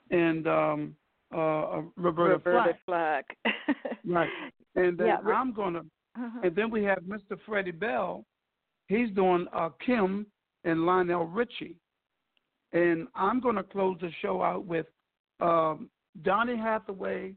and 0.10 0.48
um, 0.48 0.96
uh, 1.36 1.82
Roberta, 1.98 2.36
Roberta 2.36 2.78
Flack. 2.86 3.26
Flack. 3.46 3.56
right. 4.06 4.30
And 4.76 4.98
then 4.98 5.08
Yeah, 5.08 5.18
I'm 5.34 5.54
gonna 5.54 5.80
Uh-huh. 5.80 6.40
and 6.44 6.56
then 6.56 6.72
we 6.72 6.84
have 6.84 7.00
Mr. 7.00 7.38
Freddie 7.46 7.72
Bell. 7.72 8.26
He's 8.88 9.12
doing 9.12 9.48
uh, 9.54 9.70
Kim 9.86 10.26
and 10.64 10.86
Lionel 10.86 11.26
Richie. 11.26 11.76
And 12.72 13.08
I'm 13.16 13.40
going 13.40 13.56
to 13.56 13.64
close 13.64 13.98
the 14.00 14.12
show 14.22 14.42
out 14.42 14.66
with 14.66 14.86
um, 15.42 15.90
Donny 16.22 16.56
Hathaway 16.56 17.34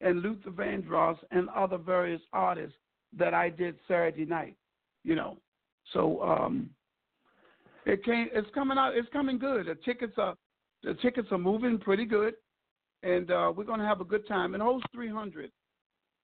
and 0.00 0.22
Luther 0.22 0.50
Vandross 0.50 1.18
and 1.30 1.48
other 1.50 1.78
various 1.78 2.20
artists 2.32 2.76
that 3.18 3.34
I 3.34 3.50
did 3.50 3.76
Saturday 3.86 4.24
night. 4.24 4.56
You 5.02 5.14
know, 5.14 5.38
so 5.92 6.22
um, 6.22 6.70
it 7.86 8.04
came. 8.04 8.28
It's 8.32 8.48
coming 8.54 8.78
out. 8.78 8.96
It's 8.96 9.08
coming 9.12 9.38
good. 9.38 9.66
The 9.66 9.76
tickets 9.84 10.14
are 10.16 10.34
the 10.82 10.94
tickets 10.94 11.28
are 11.30 11.38
moving 11.38 11.78
pretty 11.78 12.04
good, 12.04 12.34
and 13.02 13.30
uh, 13.30 13.52
we're 13.54 13.64
going 13.64 13.80
to 13.80 13.86
have 13.86 14.00
a 14.00 14.04
good 14.04 14.26
time. 14.26 14.54
It 14.54 14.60
holds 14.60 14.84
300, 14.94 15.50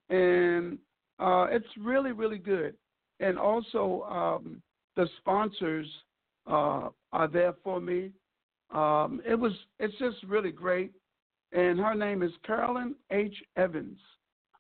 and 0.09 0.79
uh, 1.19 1.47
it's 1.51 1.67
really 1.79 2.13
really 2.13 2.39
good. 2.39 2.75
And 3.21 3.39
also 3.39 4.03
um, 4.11 4.63
the 4.97 5.07
sponsors 5.19 5.87
uh, 6.47 6.89
are 7.13 7.29
there 7.31 7.55
for 7.63 7.81
me. 7.81 8.13
Um, 8.73 9.21
it 9.27 9.35
was 9.35 9.53
it's 9.79 9.97
just 9.99 10.17
really 10.27 10.53
great, 10.53 10.93
and 11.53 11.79
her 11.79 11.95
name 11.95 12.23
is 12.23 12.33
Carolyn 12.47 12.95
H. 13.11 13.35
Evans, 13.57 13.99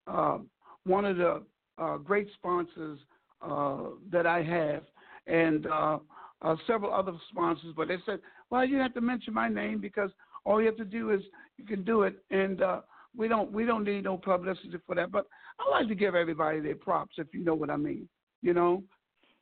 uh, 0.07 0.39
one 0.85 1.05
of 1.07 1.17
the 1.17 1.43
uh, 1.81 1.97
great 1.97 2.29
sponsors 2.35 2.99
uh, 3.43 3.79
that 4.13 4.27
I 4.27 4.43
have, 4.43 4.83
and 5.27 5.67
uh, 5.67 5.99
uh, 6.43 6.57
several 6.67 6.93
other 6.93 7.13
sponsors. 7.31 7.73
But 7.77 7.89
they 7.89 7.97
said, 8.05 8.21
well, 8.51 8.65
you 8.65 8.77
have 8.79 8.95
to 8.95 9.01
mention 9.01 9.35
my 9.35 9.49
name 9.49 9.81
because 9.81 10.11
all 10.45 10.61
you 10.61 10.67
have 10.67 10.77
to 10.77 10.85
do 10.85 11.11
is 11.11 11.21
you 11.57 11.65
can 11.65 11.85
do 11.85 12.03
it, 12.03 12.23
and 12.31 12.63
uh, 12.63 12.81
we 13.17 13.29
don't 13.29 13.51
we 13.53 13.65
don't 13.65 13.85
need 13.85 14.05
no 14.05 14.17
publicity 14.17 14.79
for 14.87 14.95
that. 14.95 15.11
But 15.11 15.27
I 15.59 15.71
like 15.71 15.89
to 15.89 15.95
give 15.95 16.15
everybody 16.15 16.61
their 16.61 16.77
props, 16.77 17.15
if 17.19 17.29
you 17.33 17.45
know 17.45 17.55
what 17.55 17.71
I 17.71 17.77
mean. 17.77 18.09
You 18.43 18.55
know, 18.55 18.83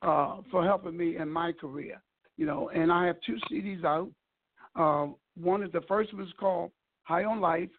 for 0.01 0.63
helping 0.63 0.97
me 0.97 1.17
in 1.17 1.29
my 1.29 1.51
career. 1.51 2.01
You 2.37 2.45
know, 2.45 2.69
and 2.69 2.91
I 2.91 3.05
have 3.05 3.17
two 3.25 3.37
CDs 3.51 3.83
out. 3.83 4.09
One 5.35 5.63
is 5.63 5.71
the 5.71 5.81
first 5.87 6.13
one 6.13 6.23
is 6.23 6.33
called 6.39 6.71
High 7.03 7.25
on 7.25 7.41
Life, 7.41 7.69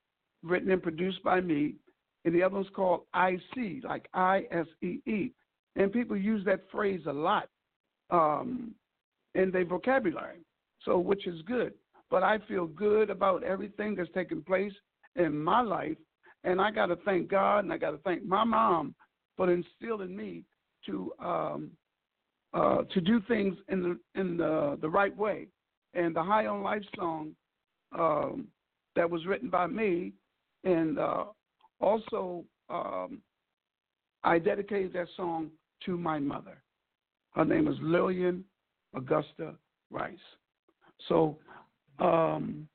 written 0.43 0.71
and 0.71 0.83
produced 0.83 1.23
by 1.23 1.41
me, 1.41 1.75
and 2.25 2.35
the 2.35 2.43
other 2.43 2.57
one's 2.57 2.69
called 2.75 3.03
IC, 3.15 3.85
like 3.85 4.09
I 4.13 4.45
S 4.51 4.67
E 4.83 5.01
E. 5.07 5.33
And 5.77 5.93
people 5.93 6.17
use 6.17 6.45
that 6.45 6.61
phrase 6.71 7.01
a 7.07 7.13
lot 7.13 7.49
um, 8.11 8.75
in 9.35 9.51
their 9.51 9.65
vocabulary, 9.65 10.41
so 10.85 10.99
which 10.99 11.27
is 11.27 11.41
good. 11.43 11.73
But 12.11 12.23
I 12.23 12.39
feel 12.49 12.67
good 12.67 13.09
about 13.09 13.45
everything 13.45 13.95
that's 13.95 14.11
taking 14.13 14.43
place 14.43 14.73
in 15.17 15.39
my 15.43 15.61
life, 15.61 15.97
and 16.45 16.61
I 16.61 16.71
got 16.71 16.87
to 16.87 16.97
thank 16.97 17.29
God 17.29 17.61
and 17.65 17.73
I 17.73 17.79
got 17.79 17.93
to 17.93 17.99
thank 17.99 18.25
my 18.25 18.45
mom 18.45 18.95
for 19.37 19.51
instilling 19.51 20.17
me 20.17 20.45
to 20.87 21.13
um, 21.21 21.71
uh, 22.53 22.83
to 22.93 23.01
do 23.01 23.21
things 23.29 23.57
in 23.69 23.83
the 23.83 24.21
in 24.21 24.37
the 24.37 24.79
the 24.81 24.89
right 24.89 25.17
way. 25.17 25.47
And 25.95 26.15
the 26.15 26.23
High 26.23 26.47
on 26.47 26.63
Life 26.63 26.83
song 26.97 27.33
um, 27.97 28.49
that 28.97 29.09
was 29.09 29.27
written 29.27 29.51
by 29.51 29.67
me, 29.67 30.13
and 30.65 30.99
uh, 30.99 31.25
also 31.81 32.45
um, 32.69 33.21
I 34.23 34.39
dedicated 34.39 34.93
that 34.93 35.09
song 35.17 35.51
to 35.87 35.97
my 35.97 36.19
mother. 36.19 36.63
Her 37.35 37.45
name 37.45 37.69
is 37.69 37.77
Lillian 37.81 38.45
Augusta 38.95 39.55
Rice. 39.91 40.19
So, 41.09 41.39
um, 41.99 42.69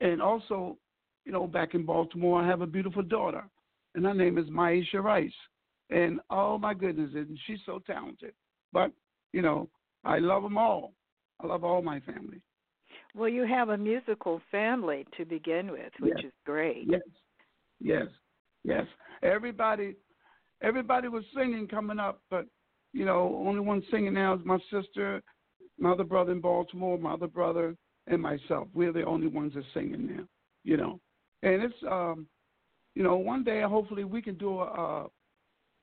and 0.00 0.22
also, 0.22 0.78
you 1.24 1.32
know, 1.32 1.46
back 1.46 1.74
in 1.74 1.84
Baltimore, 1.84 2.40
I 2.42 2.46
have 2.46 2.62
a 2.62 2.66
beautiful 2.66 3.02
daughter, 3.02 3.44
and 3.94 4.04
her 4.04 4.14
name 4.14 4.38
is 4.38 4.46
Maisha 4.46 5.02
Rice. 5.02 5.32
And 5.90 6.20
oh 6.30 6.56
my 6.56 6.72
goodness, 6.72 7.10
and 7.14 7.38
she's 7.46 7.58
so 7.66 7.80
talented. 7.86 8.32
But 8.72 8.92
you 9.32 9.42
know, 9.42 9.68
I 10.04 10.18
love 10.18 10.42
them 10.42 10.56
all. 10.56 10.92
I 11.40 11.46
love 11.46 11.64
all 11.64 11.82
my 11.82 12.00
family. 12.00 12.40
Well, 13.14 13.28
you 13.28 13.44
have 13.44 13.70
a 13.70 13.76
musical 13.76 14.40
family 14.50 15.06
to 15.16 15.24
begin 15.24 15.72
with, 15.72 15.92
which 16.00 16.14
Yes. 16.16 16.26
is 16.26 16.32
great. 16.44 16.84
Yes, 16.86 17.00
yes, 17.80 18.06
yes. 18.64 18.86
Everybody, 19.22 19.96
everybody 20.62 21.08
was 21.08 21.24
singing 21.34 21.68
coming 21.68 21.98
up, 21.98 22.20
but 22.30 22.46
you 22.92 23.04
know, 23.04 23.42
only 23.46 23.60
one 23.60 23.82
singing 23.90 24.14
now 24.14 24.34
is 24.34 24.40
my 24.44 24.58
sister, 24.70 25.22
my 25.78 25.92
other 25.92 26.04
brother 26.04 26.32
in 26.32 26.40
Baltimore, 26.40 26.98
my 26.98 27.12
other 27.12 27.28
brother, 27.28 27.76
and 28.06 28.20
myself. 28.20 28.68
We're 28.74 28.92
the 28.92 29.04
only 29.04 29.28
ones 29.28 29.54
that 29.54 29.64
singing 29.72 30.06
now. 30.06 30.24
You 30.64 30.76
know, 30.76 31.00
and 31.42 31.62
it's 31.62 31.74
um, 31.90 32.26
you 32.94 33.02
know, 33.02 33.16
one 33.16 33.44
day 33.44 33.62
hopefully 33.62 34.04
we 34.04 34.20
can 34.20 34.34
do 34.36 34.60
a 34.60 35.06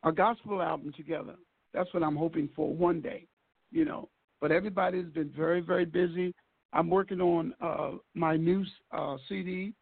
a, 0.03 0.11
gospel 0.11 0.61
album 0.61 0.93
together. 0.95 1.35
That's 1.73 1.91
what 1.93 2.03
I'm 2.03 2.15
hoping 2.15 2.49
for 2.55 2.73
one 2.73 3.01
day. 3.01 3.25
You 3.71 3.85
know, 3.85 4.09
but 4.41 4.51
everybody's 4.51 5.09
been 5.13 5.31
very 5.35 5.61
very 5.61 5.85
busy. 5.85 6.33
I'm 6.73 6.89
working 6.89 7.21
on 7.21 7.53
uh, 7.61 7.91
my 8.13 8.35
new 8.35 8.65
uh, 8.91 9.17
CD, 9.29 9.73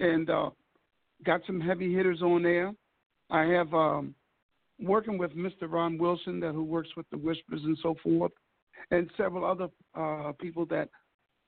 and 0.00 0.30
uh, 0.30 0.50
got 1.24 1.40
some 1.46 1.60
heavy 1.60 1.94
hitters 1.94 2.22
on 2.22 2.42
there. 2.42 2.72
I 3.30 3.44
have 3.44 3.72
um, 3.72 4.14
working 4.80 5.18
with 5.18 5.36
Mr. 5.36 5.70
Ron 5.70 5.98
Wilson, 5.98 6.40
that 6.40 6.52
who 6.52 6.64
works 6.64 6.90
with 6.96 7.08
the 7.10 7.18
Whispers 7.18 7.62
and 7.64 7.78
so 7.82 7.96
forth, 8.02 8.32
and 8.90 9.10
several 9.16 9.44
other 9.44 9.68
uh, 9.94 10.32
people 10.40 10.66
that 10.66 10.88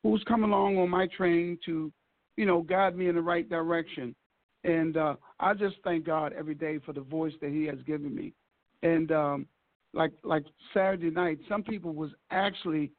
who's 0.02 0.22
come 0.26 0.44
along 0.44 0.78
on 0.78 0.88
my 0.88 1.06
train 1.08 1.58
to, 1.66 1.92
you 2.36 2.46
know, 2.46 2.62
guide 2.62 2.96
me 2.96 3.08
in 3.08 3.14
the 3.14 3.22
right 3.22 3.48
direction. 3.48 4.14
And 4.64 4.96
uh, 4.96 5.16
I 5.40 5.54
just 5.54 5.76
thank 5.84 6.04
God 6.04 6.32
every 6.32 6.54
day 6.54 6.78
for 6.84 6.92
the 6.92 7.00
voice 7.00 7.34
that 7.40 7.50
He 7.50 7.64
has 7.64 7.78
given 7.86 8.14
me. 8.14 8.32
And 8.82 9.12
um, 9.12 9.46
like 9.92 10.12
like 10.22 10.44
Saturday 10.74 11.10
night, 11.10 11.38
some 11.48 11.62
people 11.62 11.92
was 11.92 12.10
actually 12.30 12.92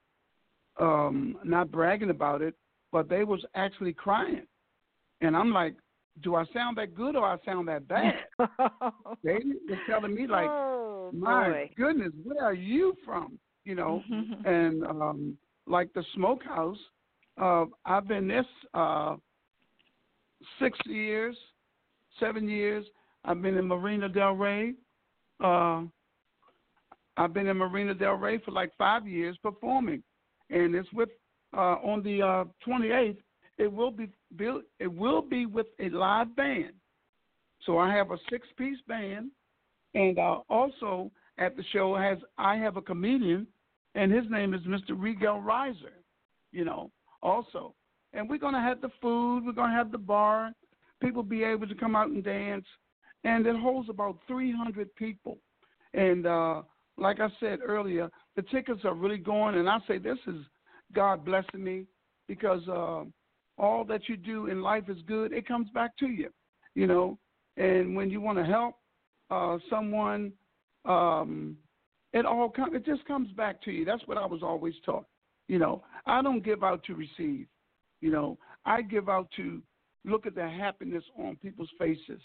um, 0.80 1.38
not 1.43 1.72
bragging 1.72 2.09
about 2.09 2.41
it, 2.41 2.55
but 2.91 3.09
they 3.09 3.24
was 3.24 3.43
actually 3.55 3.93
crying. 3.93 4.45
And 5.22 5.36
I'm 5.36 5.51
like, 5.51 5.76
do 6.24 6.36
I 6.36 6.45
sound 6.53 6.78
that 6.78 6.95
good 6.95 7.15
or 7.15 7.26
I 7.26 7.38
sound 7.45 7.68
that 7.68 7.88
bad? 7.88 8.15
they 9.24 9.39
were 9.70 9.80
telling 9.89 10.15
me 10.15 10.28
like, 10.28 10.49
oh, 10.49 11.11
my 11.13 11.49
boy. 11.49 11.72
goodness, 11.78 12.11
where 12.24 12.43
are 12.43 12.53
you 12.53 12.95
from? 13.05 13.38
You 13.63 13.76
know, 13.76 14.01
and 14.45 14.84
um, 14.84 15.38
like 15.65 15.93
the 15.93 16.03
smokehouse, 16.15 16.78
uh, 17.41 17.65
I've 17.86 18.07
been 18.07 18.28
this 18.28 18.45
uh, 18.74 19.15
six 20.59 20.78
years, 20.86 21.36
seven 22.20 22.47
years. 22.47 22.86
I've 23.26 23.41
been 23.41 23.57
in 23.57 23.68
Marina 23.68 24.09
Del 24.09 24.34
Rey. 24.34 24.74
Uh, 25.43 25.84
I've 27.18 27.34
been 27.34 27.47
in 27.47 27.57
Marina 27.57 27.93
Del 27.93 28.13
Rey 28.13 28.38
for 28.39 28.51
like 28.51 28.72
five 28.78 29.07
years 29.07 29.38
performing, 29.41 30.01
and 30.49 30.74
it's 30.76 30.91
with 30.93 31.09
uh, 31.55 31.78
on 31.84 32.03
the 32.03 32.22
uh, 32.22 32.43
28th. 32.68 33.18
It 33.57 33.72
will 33.72 33.91
be 33.91 34.09
built. 34.36 34.63
It 34.80 34.91
will 34.91 35.21
be 35.21 35.45
with 35.45 35.67
a 35.80 35.89
live 35.89 36.36
band. 36.36 36.73
So 37.65 37.78
I 37.78 37.93
have 37.93 38.11
a 38.11 38.17
six-piece 38.30 38.80
band, 38.88 39.32
and 39.93 40.19
uh, 40.19 40.39
also 40.49 41.11
at 41.38 41.55
the 41.55 41.63
show 41.73 41.95
has 41.95 42.17
I 42.38 42.55
have 42.57 42.78
a 42.78 42.82
comedian, 42.82 43.47
and 43.95 44.11
his 44.11 44.25
name 44.30 44.53
is 44.53 44.61
Mr. 44.61 44.95
Regal 44.95 45.41
Reiser. 45.41 45.95
You 46.51 46.65
know, 46.65 46.91
also, 47.21 47.73
and 48.13 48.30
we're 48.30 48.38
gonna 48.38 48.61
have 48.61 48.82
the 48.82 48.91
food. 49.01 49.45
We're 49.45 49.51
gonna 49.53 49.75
have 49.75 49.91
the 49.91 49.97
bar. 49.97 50.51
People 51.01 51.23
be 51.23 51.43
able 51.43 51.67
to 51.67 51.75
come 51.75 51.95
out 51.95 52.09
and 52.09 52.23
dance, 52.23 52.65
and 53.23 53.45
it 53.45 53.55
holds 53.55 53.89
about 53.89 54.17
300 54.28 54.93
people. 54.95 55.38
And 55.93 56.25
uh, 56.25 56.61
like 56.97 57.19
I 57.19 57.28
said 57.39 57.59
earlier, 57.63 58.09
the 58.36 58.41
tickets 58.43 58.82
are 58.84 58.93
really 58.93 59.17
going, 59.17 59.55
and 59.55 59.69
I 59.69 59.78
say 59.88 59.97
this 59.97 60.17
is 60.28 60.38
God 60.93 61.25
blessing 61.25 61.63
me 61.63 61.86
because 62.28 62.67
uh, 62.67 63.03
all 63.57 63.83
that 63.85 64.07
you 64.07 64.17
do 64.17 64.47
in 64.47 64.61
life 64.61 64.83
is 64.87 64.97
good. 65.07 65.33
It 65.33 65.47
comes 65.47 65.69
back 65.71 65.97
to 65.97 66.07
you, 66.07 66.29
you 66.75 66.87
know. 66.87 67.17
And 67.57 67.95
when 67.95 68.09
you 68.09 68.21
want 68.21 68.37
to 68.37 68.45
help 68.45 68.75
uh, 69.31 69.57
someone, 69.69 70.31
um, 70.85 71.57
it 72.13 72.25
all 72.25 72.49
com- 72.49 72.75
it 72.75 72.85
just 72.85 73.05
comes 73.05 73.31
back 73.31 73.61
to 73.63 73.71
you. 73.71 73.83
That's 73.83 74.05
what 74.05 74.17
I 74.17 74.25
was 74.25 74.43
always 74.43 74.75
taught. 74.85 75.05
You 75.47 75.59
know, 75.59 75.83
I 76.05 76.21
don't 76.21 76.43
give 76.43 76.63
out 76.63 76.83
to 76.85 76.95
receive. 76.95 77.47
You 78.01 78.11
know, 78.11 78.37
I 78.65 78.81
give 78.81 79.09
out 79.09 79.29
to 79.37 79.61
look 80.05 80.25
at 80.25 80.35
the 80.35 80.47
happiness 80.47 81.03
on 81.17 81.37
people's 81.37 81.69
faces, 81.79 82.21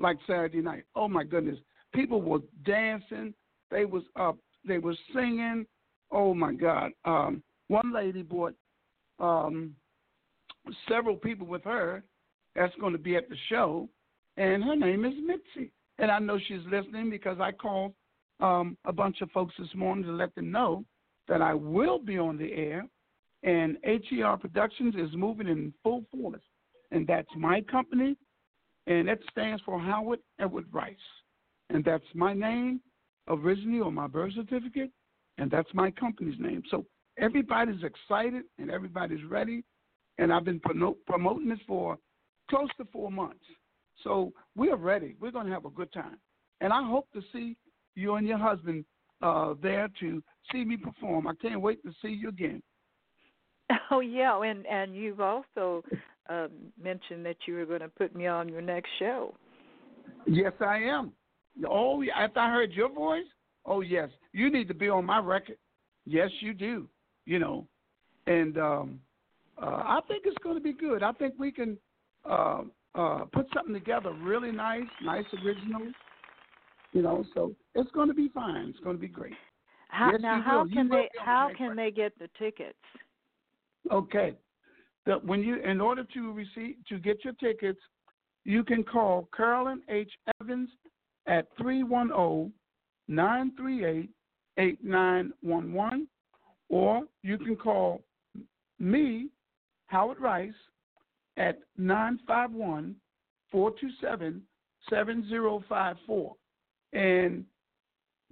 like 0.00 0.18
Saturday 0.26 0.60
night. 0.60 0.84
Oh 0.96 1.08
my 1.08 1.24
goodness, 1.24 1.58
people 1.94 2.20
were 2.20 2.40
dancing. 2.64 3.32
They 3.70 3.84
was 3.84 4.02
up. 4.16 4.36
They 4.66 4.78
were 4.78 4.96
singing. 5.14 5.66
Oh 6.10 6.34
my 6.34 6.52
God. 6.52 6.90
Um, 7.04 7.42
one 7.68 7.92
lady 7.92 8.22
bought 8.22 8.54
um, 9.18 9.74
several 10.88 11.16
people 11.16 11.46
with 11.46 11.64
her. 11.64 12.02
That's 12.54 12.74
going 12.80 12.92
to 12.92 12.98
be 12.98 13.16
at 13.16 13.28
the 13.28 13.36
show, 13.48 13.88
and 14.36 14.62
her 14.62 14.76
name 14.76 15.04
is 15.04 15.14
Mitzi. 15.26 15.72
And 15.98 16.10
I 16.10 16.18
know 16.18 16.38
she's 16.38 16.64
listening 16.70 17.10
because 17.10 17.38
I 17.40 17.50
called 17.52 17.92
um, 18.40 18.76
a 18.84 18.92
bunch 18.92 19.20
of 19.20 19.30
folks 19.32 19.54
this 19.58 19.74
morning 19.74 20.04
to 20.04 20.12
let 20.12 20.34
them 20.34 20.50
know 20.50 20.84
that 21.28 21.42
I 21.42 21.54
will 21.54 21.98
be 21.98 22.18
on 22.18 22.36
the 22.36 22.52
air, 22.52 22.86
and 23.42 23.76
HER 23.84 24.36
Productions 24.36 24.94
is 24.96 25.10
moving 25.14 25.48
in 25.48 25.72
full 25.82 26.04
force, 26.12 26.42
and 26.90 27.06
that's 27.06 27.28
my 27.36 27.60
company, 27.62 28.16
and 28.86 29.08
it 29.08 29.20
stands 29.30 29.62
for 29.64 29.80
Howard 29.80 30.20
Edward 30.38 30.66
Rice, 30.72 30.96
and 31.70 31.84
that's 31.84 32.04
my 32.14 32.32
name 32.32 32.80
originally 33.28 33.80
on 33.80 33.94
my 33.94 34.06
birth 34.06 34.34
certificate, 34.34 34.90
and 35.38 35.50
that's 35.50 35.68
my 35.74 35.90
company's 35.90 36.38
name. 36.38 36.62
So 36.70 36.86
everybody's 37.18 37.82
excited 37.82 38.44
and 38.58 38.70
everybody's 38.70 39.24
ready, 39.24 39.64
and 40.18 40.32
I've 40.32 40.44
been 40.44 40.60
promoting 40.60 41.48
this 41.48 41.58
for 41.66 41.98
close 42.48 42.68
to 42.78 42.84
four 42.92 43.10
months. 43.10 43.44
So 44.02 44.32
we're 44.56 44.76
ready. 44.76 45.16
We're 45.20 45.30
going 45.30 45.46
to 45.46 45.52
have 45.52 45.64
a 45.64 45.70
good 45.70 45.92
time, 45.92 46.18
and 46.60 46.72
I 46.72 46.86
hope 46.86 47.08
to 47.12 47.20
see 47.32 47.56
you 47.94 48.16
and 48.16 48.26
your 48.26 48.38
husband 48.38 48.84
uh, 49.22 49.54
there 49.62 49.88
to 50.00 50.22
see 50.52 50.64
me 50.64 50.76
perform. 50.76 51.26
I 51.26 51.34
can't 51.40 51.60
wait 51.60 51.82
to 51.84 51.92
see 52.02 52.08
you 52.08 52.28
again. 52.28 52.62
Oh 53.90 54.00
yeah, 54.00 54.40
and 54.42 54.66
and 54.66 54.94
you've 54.94 55.20
also 55.20 55.82
uh, 56.28 56.48
mentioned 56.80 57.24
that 57.26 57.36
you 57.46 57.54
were 57.54 57.66
going 57.66 57.80
to 57.80 57.88
put 57.88 58.14
me 58.14 58.26
on 58.26 58.48
your 58.48 58.60
next 58.60 58.90
show. 58.98 59.34
Yes, 60.26 60.52
I 60.60 60.78
am. 60.78 61.12
Oh, 61.68 62.00
yeah, 62.00 62.14
after 62.18 62.40
I 62.40 62.50
heard 62.50 62.72
your 62.72 62.92
voice, 62.92 63.26
oh 63.64 63.80
yes, 63.80 64.08
you 64.32 64.50
need 64.50 64.68
to 64.68 64.74
be 64.74 64.88
on 64.88 65.04
my 65.04 65.18
record. 65.18 65.56
Yes, 66.06 66.30
you 66.40 66.54
do. 66.54 66.88
You 67.26 67.38
know, 67.38 67.66
and 68.26 68.58
um, 68.58 69.00
uh, 69.60 69.66
I 69.66 70.00
think 70.08 70.24
it's 70.26 70.36
going 70.42 70.56
to 70.56 70.62
be 70.62 70.72
good. 70.72 71.02
I 71.02 71.12
think 71.12 71.34
we 71.38 71.52
can 71.52 71.78
uh, 72.28 72.62
uh, 72.94 73.24
put 73.32 73.46
something 73.54 73.74
together 73.74 74.12
really 74.12 74.52
nice, 74.52 74.82
nice 75.02 75.24
original. 75.44 75.92
You 76.92 77.02
know, 77.02 77.24
so 77.34 77.54
it's 77.74 77.90
going 77.90 78.08
to 78.08 78.14
be 78.14 78.28
fine. 78.28 78.68
It's 78.68 78.78
going 78.80 78.96
to 78.96 79.00
be 79.00 79.08
great. 79.08 79.32
How, 79.88 80.12
yes, 80.12 80.20
now, 80.20 80.42
how 80.44 80.66
can 80.72 80.88
they 80.88 81.08
how 81.18 81.50
can 81.56 81.76
they 81.76 81.90
get 81.90 82.18
the 82.18 82.28
tickets? 82.38 82.78
Okay, 83.90 84.34
the, 85.06 85.14
when 85.24 85.40
you 85.40 85.60
in 85.62 85.80
order 85.80 86.04
to 86.14 86.32
receive 86.32 86.76
to 86.88 86.98
get 86.98 87.24
your 87.24 87.34
tickets, 87.34 87.80
you 88.44 88.64
can 88.64 88.82
call 88.82 89.28
Carolyn 89.36 89.82
H. 89.88 90.10
Evans 90.40 90.68
at 91.26 91.46
310 91.58 92.52
938 93.08 94.10
8911, 94.58 96.08
or 96.68 97.02
you 97.22 97.38
can 97.38 97.56
call 97.56 98.02
me, 98.78 99.28
Howard 99.94 100.18
Rice, 100.20 100.52
at 101.36 101.60
951 101.78 102.96
427 103.52 104.42
7054. 104.90 106.34
And 106.92 107.44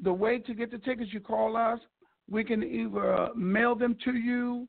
the 0.03 0.13
way 0.13 0.41
to 0.41 0.55
get 0.55 0.73
the 0.73 0.79
tickets, 0.79 1.13
you 1.13 1.21
call 1.21 1.57
us. 1.57 1.79
We 2.29 2.43
can 2.43 2.65
either 2.65 3.29
mail 3.37 3.77
them 3.77 3.97
to 4.05 4.13
you 4.13 4.67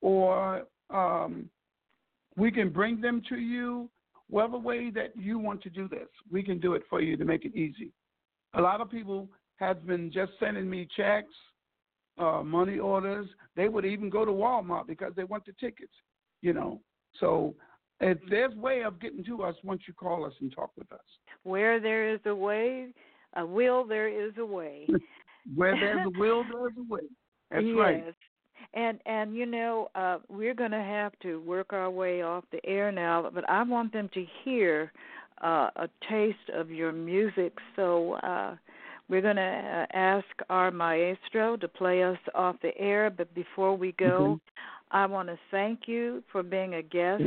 or 0.00 0.64
um, 0.90 1.48
we 2.36 2.50
can 2.50 2.70
bring 2.70 3.00
them 3.00 3.22
to 3.28 3.36
you. 3.36 3.88
Whatever 4.28 4.58
way 4.58 4.90
that 4.90 5.16
you 5.16 5.38
want 5.38 5.62
to 5.62 5.70
do 5.70 5.86
this, 5.86 6.08
we 6.28 6.42
can 6.42 6.58
do 6.58 6.74
it 6.74 6.82
for 6.90 7.00
you 7.00 7.16
to 7.18 7.24
make 7.24 7.44
it 7.44 7.54
easy. 7.54 7.92
A 8.54 8.60
lot 8.60 8.80
of 8.80 8.90
people 8.90 9.28
have 9.56 9.86
been 9.86 10.10
just 10.10 10.32
sending 10.40 10.68
me 10.68 10.88
checks, 10.96 11.34
uh, 12.18 12.42
money 12.42 12.80
orders. 12.80 13.28
They 13.54 13.68
would 13.68 13.84
even 13.84 14.10
go 14.10 14.24
to 14.24 14.32
Walmart 14.32 14.88
because 14.88 15.12
they 15.14 15.24
want 15.24 15.46
the 15.46 15.52
tickets, 15.60 15.92
you 16.42 16.52
know. 16.52 16.80
So 17.20 17.54
if 18.00 18.18
there's 18.28 18.54
way 18.56 18.82
of 18.82 19.00
getting 19.00 19.24
to 19.24 19.42
us 19.44 19.54
once 19.62 19.82
you 19.86 19.94
call 19.94 20.26
us 20.26 20.32
and 20.40 20.52
talk 20.54 20.70
with 20.76 20.90
us. 20.92 21.00
Where 21.44 21.80
there 21.80 22.12
is 22.12 22.20
a 22.26 22.34
way, 22.34 22.88
a 23.34 23.46
will, 23.46 23.86
there 23.86 24.08
is 24.08 24.32
a 24.38 24.44
way. 24.44 24.86
Where 25.54 25.78
there's 25.78 26.06
a 26.06 26.10
will, 26.18 26.44
there's 26.44 26.72
a 26.78 26.92
way. 26.92 27.00
That's 27.50 27.64
yes. 27.64 27.76
right. 27.76 28.04
And 28.74 29.00
and 29.06 29.34
you 29.34 29.44
know 29.44 29.88
uh, 29.94 30.18
we're 30.28 30.54
going 30.54 30.70
to 30.70 30.82
have 30.82 31.12
to 31.22 31.40
work 31.40 31.72
our 31.72 31.90
way 31.90 32.22
off 32.22 32.44
the 32.52 32.64
air 32.64 32.92
now, 32.92 33.28
but 33.32 33.48
I 33.50 33.62
want 33.62 33.92
them 33.92 34.08
to 34.14 34.24
hear 34.44 34.92
uh, 35.42 35.68
a 35.76 35.88
taste 36.08 36.50
of 36.54 36.70
your 36.70 36.92
music. 36.92 37.52
So 37.74 38.14
uh, 38.22 38.54
we're 39.08 39.20
going 39.20 39.36
to 39.36 39.42
uh, 39.42 39.86
ask 39.96 40.26
our 40.48 40.70
maestro 40.70 41.56
to 41.56 41.68
play 41.68 42.02
us 42.02 42.18
off 42.34 42.56
the 42.62 42.76
air. 42.78 43.10
But 43.10 43.34
before 43.34 43.76
we 43.76 43.92
go, 43.92 44.06
mm-hmm. 44.20 44.34
I 44.92 45.06
want 45.06 45.28
to 45.28 45.38
thank 45.50 45.80
you 45.86 46.22
for 46.30 46.42
being 46.42 46.74
a 46.74 46.82
guest 46.82 47.22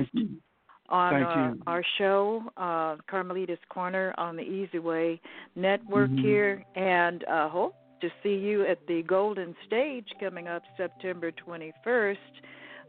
on 0.90 1.14
our, 1.16 1.56
our, 1.66 1.84
show, 1.98 2.44
uh, 2.58 2.98
Carmelita's 3.10 3.60
Corner 3.70 4.14
on 4.18 4.36
the 4.36 4.44
Easy 4.44 4.78
Way 4.78 5.20
Network 5.56 6.12
mm-hmm. 6.12 6.24
here, 6.24 6.64
and 6.76 7.24
uh, 7.26 7.50
hope 7.50 7.76
to 8.02 8.10
see 8.22 8.36
you 8.36 8.66
at 8.68 8.86
the 8.88 9.02
Golden 9.04 9.56
Stage 9.66 10.08
coming 10.20 10.48
up 10.48 10.62
September 10.78 11.32
21st. 11.32 12.18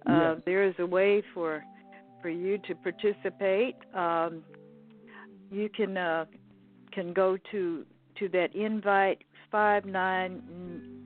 Uh, 0.08 0.34
yes. 0.34 0.42
There 0.44 0.62
is 0.68 0.74
a 0.78 0.86
way 0.86 1.22
for 1.32 1.64
for 2.20 2.28
you 2.28 2.58
to 2.58 2.74
participate. 2.74 3.76
Um, 3.94 4.42
you 5.50 5.68
can 5.68 5.96
uh, 5.96 6.26
can 6.92 7.12
go 7.12 7.38
to 7.50 7.86
to 8.18 8.28
that 8.28 8.54
invite 8.54 9.22
five 9.50 9.86
nine 9.86 10.42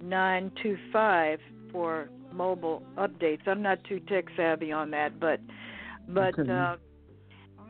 nine 0.02 0.50
two 0.62 0.76
five 0.92 1.38
for 1.70 2.10
mobile 2.32 2.82
updates. 2.96 3.46
I'm 3.46 3.62
not 3.62 3.82
too 3.84 4.00
tech 4.00 4.24
savvy 4.36 4.72
on 4.72 4.90
that, 4.90 5.18
but 5.20 5.40
but 6.08 6.38
okay. 6.38 6.50
uh, 6.50 6.76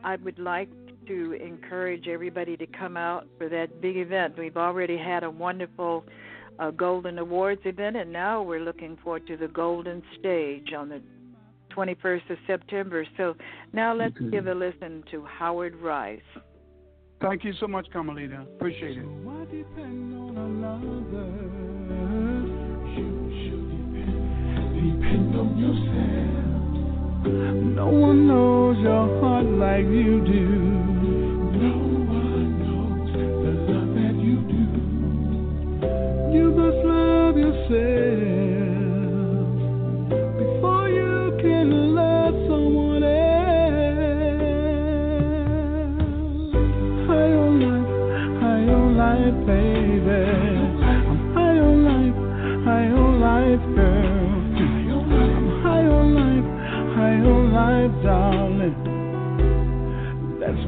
I 0.03 0.15
would 0.17 0.39
like 0.39 0.69
to 1.07 1.33
encourage 1.33 2.07
everybody 2.07 2.57
to 2.57 2.67
come 2.67 2.97
out 2.97 3.27
for 3.37 3.49
that 3.49 3.81
big 3.81 3.97
event. 3.97 4.37
We've 4.37 4.57
already 4.57 4.97
had 4.97 5.23
a 5.23 5.29
wonderful 5.29 6.05
uh, 6.59 6.71
Golden 6.71 7.19
Awards 7.19 7.61
event, 7.65 7.97
and 7.97 8.11
now 8.11 8.41
we're 8.41 8.61
looking 8.61 8.97
forward 9.03 9.27
to 9.27 9.37
the 9.37 9.47
Golden 9.47 10.01
Stage 10.19 10.73
on 10.77 10.89
the 10.89 11.01
21st 11.75 12.29
of 12.29 12.37
September. 12.47 13.05
So 13.17 13.35
now 13.73 13.95
let's 13.95 14.15
okay. 14.17 14.29
give 14.29 14.47
a 14.47 14.53
listen 14.53 15.03
to 15.11 15.25
Howard 15.25 15.75
Rice. 15.75 16.21
Thank 17.21 17.43
you 17.43 17.53
so 17.59 17.67
much, 17.67 17.87
Carmelita. 17.93 18.41
Appreciate 18.41 18.97
it. 18.97 19.05
Depend 24.81 25.35
on 25.35 25.57
yourself. 25.59 26.41
No 27.75 27.85
one 27.87 28.27
knows 28.27 28.77
your 28.79 29.21
heart 29.21 29.45
like 29.45 29.85
you 29.85 30.25
do. 30.25 30.70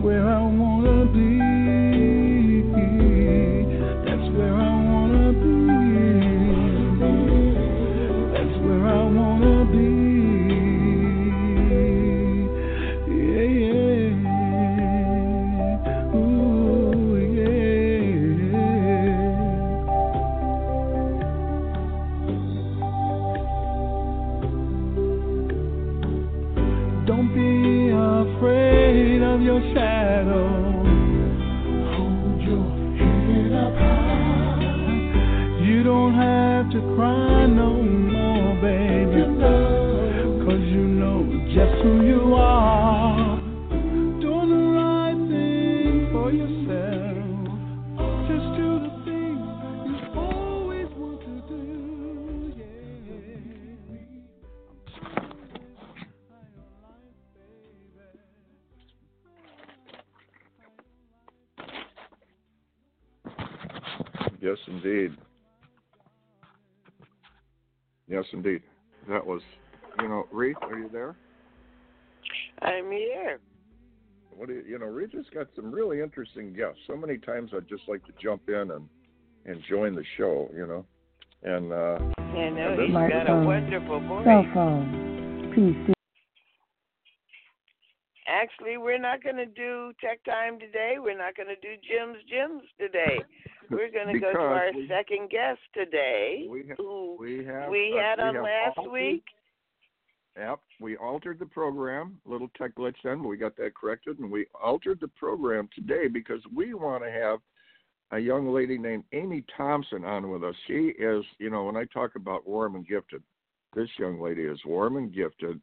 Where 0.03 0.27
I 0.27 0.42
indeed. 64.83 65.17
Yes, 68.07 68.25
indeed. 68.33 68.61
That 69.09 69.25
was, 69.25 69.41
you 70.01 70.07
know, 70.07 70.27
Reatha, 70.33 70.63
are 70.63 70.79
you 70.79 70.89
there? 70.91 71.15
I'm 72.61 72.91
here. 72.91 73.39
What 74.35 74.47
do 74.47 74.55
you, 74.55 74.63
you 74.67 74.79
know? 74.79 74.85
Rita's 74.87 75.25
got 75.33 75.47
some 75.55 75.71
really 75.71 76.01
interesting 76.01 76.53
guests. 76.53 76.79
So 76.87 76.95
many 76.95 77.17
times 77.17 77.51
I'd 77.55 77.67
just 77.67 77.83
like 77.87 78.03
to 78.05 78.11
jump 78.21 78.41
in 78.49 78.71
and 78.71 78.87
and 79.45 79.61
join 79.69 79.93
the 79.93 80.03
show. 80.17 80.49
You 80.55 80.65
know, 80.65 80.85
and 81.43 81.71
uh, 81.71 81.99
I 82.17 82.49
know 82.49 82.71
and 82.71 82.79
this- 82.79 82.87
he's 82.87 82.93
got 82.93 83.29
a 83.29 83.45
wonderful 83.45 83.99
voice. 84.07 84.25
Cell 84.25 84.45
phone. 84.53 85.53
PC. 85.55 85.93
Actually, 88.27 88.77
we're 88.77 88.99
not 88.99 89.21
going 89.23 89.35
to 89.35 89.45
do 89.45 89.91
tech 89.99 90.23
time 90.23 90.59
today. 90.59 90.95
We're 90.97 91.17
not 91.17 91.35
going 91.35 91.49
to 91.49 91.55
do 91.55 91.75
Jim's 91.87 92.23
Gems 92.29 92.63
today. 92.79 93.19
We're 93.69 93.89
going 93.91 94.13
to 94.13 94.19
go 94.19 94.31
to 94.33 94.39
our 94.39 94.71
we- 94.73 94.87
second 94.87 95.29
guest 95.29 95.59
today, 95.73 96.45
we 96.49 96.65
who 96.77 97.17
we 97.19 97.43
have 97.45 97.69
we 97.69 97.95
uh, 97.97 98.01
had 98.01 98.19
on 98.19 98.35
have 98.35 98.43
last 98.43 98.77
altered- 98.77 98.91
week. 98.91 99.23
Yep, 100.37 100.59
we 100.81 100.97
altered 100.97 101.39
the 101.39 101.45
program. 101.45 102.19
Little 102.25 102.49
tech 102.57 102.75
glitch 102.75 102.95
then, 103.03 103.21
but 103.21 103.27
we 103.29 103.37
got 103.37 103.55
that 103.57 103.73
corrected, 103.75 104.19
and 104.19 104.29
we 104.29 104.47
altered 104.61 104.99
the 104.99 105.07
program 105.07 105.69
today 105.73 106.07
because 106.07 106.41
we 106.53 106.73
want 106.73 107.03
to 107.03 107.09
have 107.11 107.39
a 108.11 108.19
young 108.19 108.53
lady 108.53 108.77
named 108.77 109.05
Amy 109.13 109.43
Thomson 109.55 110.03
on 110.03 110.29
with 110.29 110.43
us. 110.43 110.55
She 110.67 110.93
is, 110.99 111.23
you 111.39 111.49
know, 111.49 111.63
when 111.63 111.77
I 111.77 111.85
talk 111.85 112.15
about 112.15 112.47
warm 112.47 112.75
and 112.75 112.87
gifted, 112.87 113.23
this 113.75 113.89
young 113.97 114.19
lady 114.19 114.43
is 114.43 114.59
warm 114.65 114.97
and 114.97 115.13
gifted, 115.13 115.59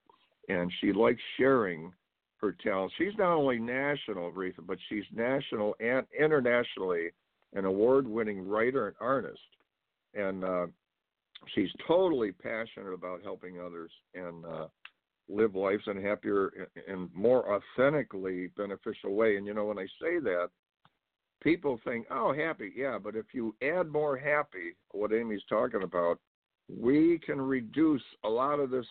and 0.48 0.72
she 0.80 0.92
likes 0.92 1.20
sharing 1.36 1.92
her 2.40 2.52
talents. 2.62 2.94
She's 2.98 3.16
not 3.18 3.34
only 3.34 3.58
national, 3.58 4.32
Reatha, 4.32 4.66
but 4.66 4.78
she's 4.88 5.04
national 5.14 5.76
and 5.80 6.06
internationally 6.18 7.10
an 7.54 7.64
award-winning 7.64 8.46
writer 8.48 8.86
and 8.86 8.96
artist, 9.00 9.40
and 10.14 10.44
uh, 10.44 10.66
she's 11.54 11.70
totally 11.86 12.32
passionate 12.32 12.92
about 12.92 13.22
helping 13.22 13.60
others 13.60 13.90
and 14.14 14.44
uh, 14.44 14.66
live 15.28 15.54
lives 15.54 15.84
in 15.86 15.98
a 15.98 16.02
happier 16.02 16.68
and 16.88 17.08
more 17.14 17.60
authentically 17.78 18.50
beneficial 18.56 19.14
way. 19.14 19.36
And 19.36 19.46
you 19.46 19.54
know, 19.54 19.66
when 19.66 19.78
I 19.78 19.86
say 20.00 20.18
that, 20.20 20.50
people 21.42 21.80
think, 21.84 22.06
"Oh, 22.10 22.32
happy, 22.32 22.72
yeah," 22.74 22.98
but 23.02 23.16
if 23.16 23.26
you 23.32 23.54
add 23.62 23.88
more 23.88 24.16
happy, 24.16 24.76
what 24.92 25.12
Amy's 25.12 25.42
talking 25.48 25.82
about, 25.82 26.18
we 26.68 27.18
can 27.18 27.40
reduce 27.40 28.02
a 28.24 28.28
lot 28.28 28.60
of 28.60 28.70
this 28.70 28.86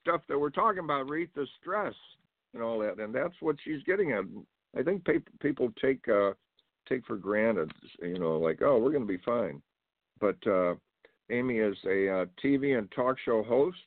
stuff 0.00 0.20
that 0.28 0.38
we're 0.38 0.50
talking 0.50 0.84
about, 0.84 1.10
Read 1.10 1.30
the 1.34 1.46
stress 1.60 1.94
and 2.58 2.66
all 2.66 2.78
that, 2.80 2.98
and 2.98 3.14
that's 3.14 3.34
what 3.40 3.56
she's 3.64 3.82
getting 3.84 4.12
at. 4.12 4.24
I 4.78 4.82
think 4.82 5.06
people 5.40 5.72
take 5.80 6.06
uh, 6.08 6.32
take 6.88 7.06
for 7.06 7.16
granted, 7.16 7.70
you 8.02 8.18
know, 8.18 8.38
like, 8.38 8.60
"Oh, 8.62 8.78
we're 8.78 8.90
going 8.90 9.06
to 9.06 9.08
be 9.08 9.22
fine," 9.24 9.62
but 10.20 10.36
uh, 10.46 10.74
Amy 11.30 11.58
is 11.58 11.76
a 11.86 12.08
uh, 12.08 12.24
TV 12.42 12.76
and 12.76 12.90
talk 12.90 13.16
show 13.24 13.42
host, 13.44 13.78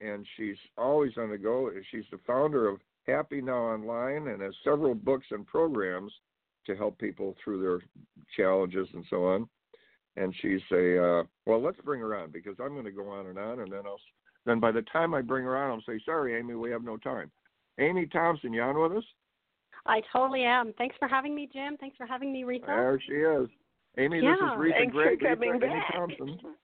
and 0.00 0.24
she's 0.36 0.56
always 0.78 1.12
on 1.18 1.30
the 1.30 1.38
go. 1.38 1.70
She's 1.90 2.04
the 2.12 2.20
founder 2.26 2.68
of 2.68 2.80
Happy 3.06 3.40
Now 3.40 3.58
Online 3.58 4.28
and 4.28 4.40
has 4.40 4.54
several 4.62 4.94
books 4.94 5.26
and 5.30 5.46
programs 5.46 6.12
to 6.66 6.76
help 6.76 6.98
people 6.98 7.34
through 7.42 7.60
their 7.60 7.80
challenges 8.36 8.86
and 8.94 9.04
so 9.10 9.24
on. 9.24 9.48
And 10.16 10.34
she's 10.40 10.60
a 10.72 11.20
uh, 11.20 11.22
well. 11.46 11.62
Let's 11.62 11.80
bring 11.84 12.00
her 12.00 12.16
on 12.16 12.30
because 12.30 12.56
I'm 12.62 12.74
going 12.74 12.84
to 12.84 12.92
go 12.92 13.08
on 13.08 13.26
and 13.26 13.38
on, 13.38 13.60
and 13.60 13.72
then 13.72 13.82
I'll 13.84 14.00
then 14.46 14.60
by 14.60 14.72
the 14.72 14.82
time 14.82 15.14
I 15.14 15.20
bring 15.20 15.44
her 15.44 15.56
on, 15.56 15.70
I'll 15.70 15.82
say, 15.82 16.00
"Sorry, 16.04 16.38
Amy, 16.38 16.54
we 16.54 16.70
have 16.70 16.84
no 16.84 16.96
time." 16.96 17.30
Amy 17.78 18.06
Thomson, 18.06 18.52
you 18.52 18.62
on 18.62 18.78
with 18.78 18.98
us? 18.98 19.04
I 19.86 20.02
totally 20.12 20.44
am. 20.44 20.74
Thanks 20.76 20.96
for 20.98 21.08
having 21.08 21.34
me, 21.34 21.48
Jim. 21.52 21.76
Thanks 21.78 21.96
for 21.96 22.06
having 22.06 22.32
me, 22.32 22.44
Rita. 22.44 22.66
There 22.66 23.00
she 23.06 23.12
is. 23.14 23.48
Amy, 23.98 24.20
this 24.20 24.24
Yeah. 24.40 24.52
is 24.52 24.58
Rita 24.58 24.78
Thanks 24.78 24.92
for 24.94 25.16
Grey. 25.16 25.16
coming 25.16 25.50
Rita, 25.50 25.66
Amy 25.66 25.74
back. 25.80 25.92
Thomson. 25.94 26.40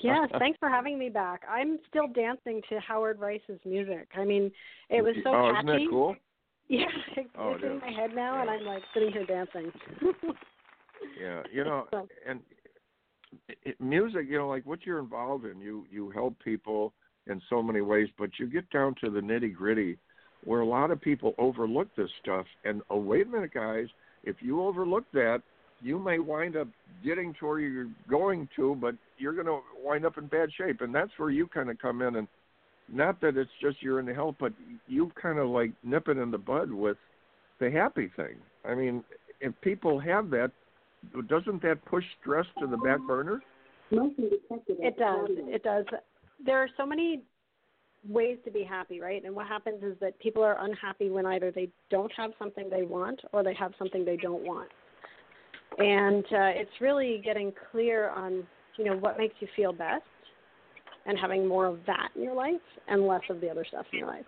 Yes, 0.00 0.30
thanks 0.38 0.58
for 0.60 0.68
having 0.70 0.96
me 0.96 1.08
back. 1.08 1.42
I'm 1.50 1.78
still 1.88 2.06
dancing 2.06 2.62
to 2.68 2.78
Howard 2.78 3.18
Rice's 3.18 3.58
music. 3.64 4.08
I 4.16 4.24
mean, 4.24 4.50
it 4.88 5.02
was 5.02 5.14
so 5.24 5.34
oh, 5.34 5.52
catchy. 5.52 5.68
isn't 5.68 5.84
that 5.84 5.90
cool? 5.90 6.16
Yeah, 6.68 6.86
it's 7.16 7.28
Oh, 7.36 7.50
it's 7.54 7.64
it 7.64 7.66
in 7.66 7.80
my 7.80 7.90
head 7.90 8.14
now, 8.14 8.40
and 8.40 8.48
I'm 8.48 8.64
like 8.64 8.82
sitting 8.94 9.12
here 9.12 9.26
dancing. 9.26 9.72
Yeah, 11.20 11.42
you 11.52 11.64
know, 11.64 11.86
and 12.26 12.40
it, 13.48 13.58
it, 13.64 13.80
music, 13.80 14.26
you 14.28 14.38
know, 14.38 14.48
like 14.48 14.64
what 14.64 14.86
you're 14.86 15.00
involved 15.00 15.44
in, 15.44 15.60
you 15.60 15.84
you 15.90 16.10
help 16.10 16.38
people 16.42 16.94
in 17.26 17.42
so 17.50 17.60
many 17.60 17.80
ways, 17.80 18.08
but 18.16 18.30
you 18.38 18.46
get 18.46 18.70
down 18.70 18.94
to 19.02 19.10
the 19.10 19.20
nitty 19.20 19.52
gritty, 19.52 19.98
where 20.44 20.60
a 20.60 20.66
lot 20.66 20.90
of 20.90 21.00
people 21.00 21.34
overlook 21.38 21.88
this 21.96 22.10
stuff. 22.22 22.46
And 22.64 22.82
oh, 22.90 22.98
wait 22.98 23.26
a 23.26 23.30
minute, 23.30 23.54
guys, 23.54 23.86
if 24.24 24.36
you 24.40 24.62
overlook 24.62 25.04
that, 25.12 25.42
you 25.80 25.98
may 25.98 26.18
wind 26.18 26.56
up 26.56 26.68
getting 27.04 27.34
to 27.40 27.46
where 27.46 27.58
you're 27.58 27.90
going 28.08 28.48
to, 28.56 28.76
but 28.80 28.94
you're 29.18 29.34
going 29.34 29.46
to 29.46 29.60
wind 29.82 30.06
up 30.06 30.16
in 30.18 30.26
bad 30.26 30.50
shape. 30.56 30.80
And 30.80 30.94
that's 30.94 31.10
where 31.16 31.30
you 31.30 31.46
kind 31.48 31.70
of 31.70 31.78
come 31.78 32.02
in, 32.02 32.16
and 32.16 32.28
not 32.92 33.20
that 33.20 33.36
it's 33.36 33.50
just 33.60 33.82
you're 33.82 34.00
in 34.00 34.06
the 34.06 34.14
help, 34.14 34.36
but 34.38 34.52
you 34.86 35.10
kind 35.20 35.38
of 35.38 35.48
like 35.48 35.72
nip 35.82 36.08
it 36.08 36.18
in 36.18 36.30
the 36.30 36.38
bud 36.38 36.70
with 36.70 36.96
the 37.58 37.70
happy 37.70 38.10
thing. 38.16 38.36
I 38.64 38.74
mean, 38.74 39.02
if 39.40 39.52
people 39.60 39.98
have 39.98 40.30
that, 40.30 40.52
doesn't 41.28 41.62
that 41.62 41.84
push 41.86 42.04
stress 42.20 42.46
to 42.60 42.66
the 42.66 42.76
back 42.76 43.00
burner? 43.06 43.42
It 43.90 44.98
does. 44.98 45.28
It 45.28 45.62
does. 45.64 45.84
There 46.44 46.58
are 46.58 46.68
so 46.76 46.86
many 46.86 47.22
ways 48.08 48.38
to 48.44 48.50
be 48.50 48.64
happy, 48.64 49.00
right? 49.00 49.24
And 49.24 49.34
what 49.34 49.46
happens 49.46 49.82
is 49.82 49.96
that 50.00 50.18
people 50.18 50.42
are 50.42 50.56
unhappy 50.64 51.10
when 51.10 51.26
either 51.26 51.50
they 51.50 51.68
don't 51.90 52.12
have 52.16 52.32
something 52.38 52.68
they 52.68 52.82
want 52.82 53.20
or 53.32 53.42
they 53.42 53.54
have 53.54 53.72
something 53.78 54.04
they 54.04 54.16
don't 54.16 54.44
want. 54.44 54.68
And 55.78 56.24
uh, 56.24 56.52
it's 56.60 56.80
really 56.80 57.22
getting 57.24 57.52
clear 57.70 58.10
on, 58.10 58.44
you 58.76 58.84
know, 58.84 58.96
what 58.96 59.18
makes 59.18 59.34
you 59.40 59.48
feel 59.56 59.72
best 59.72 60.02
and 61.06 61.18
having 61.18 61.46
more 61.46 61.66
of 61.66 61.78
that 61.86 62.08
in 62.14 62.22
your 62.22 62.34
life 62.34 62.60
and 62.88 63.06
less 63.06 63.22
of 63.30 63.40
the 63.40 63.48
other 63.48 63.64
stuff 63.66 63.86
in 63.92 64.00
your 64.00 64.08
life. 64.08 64.24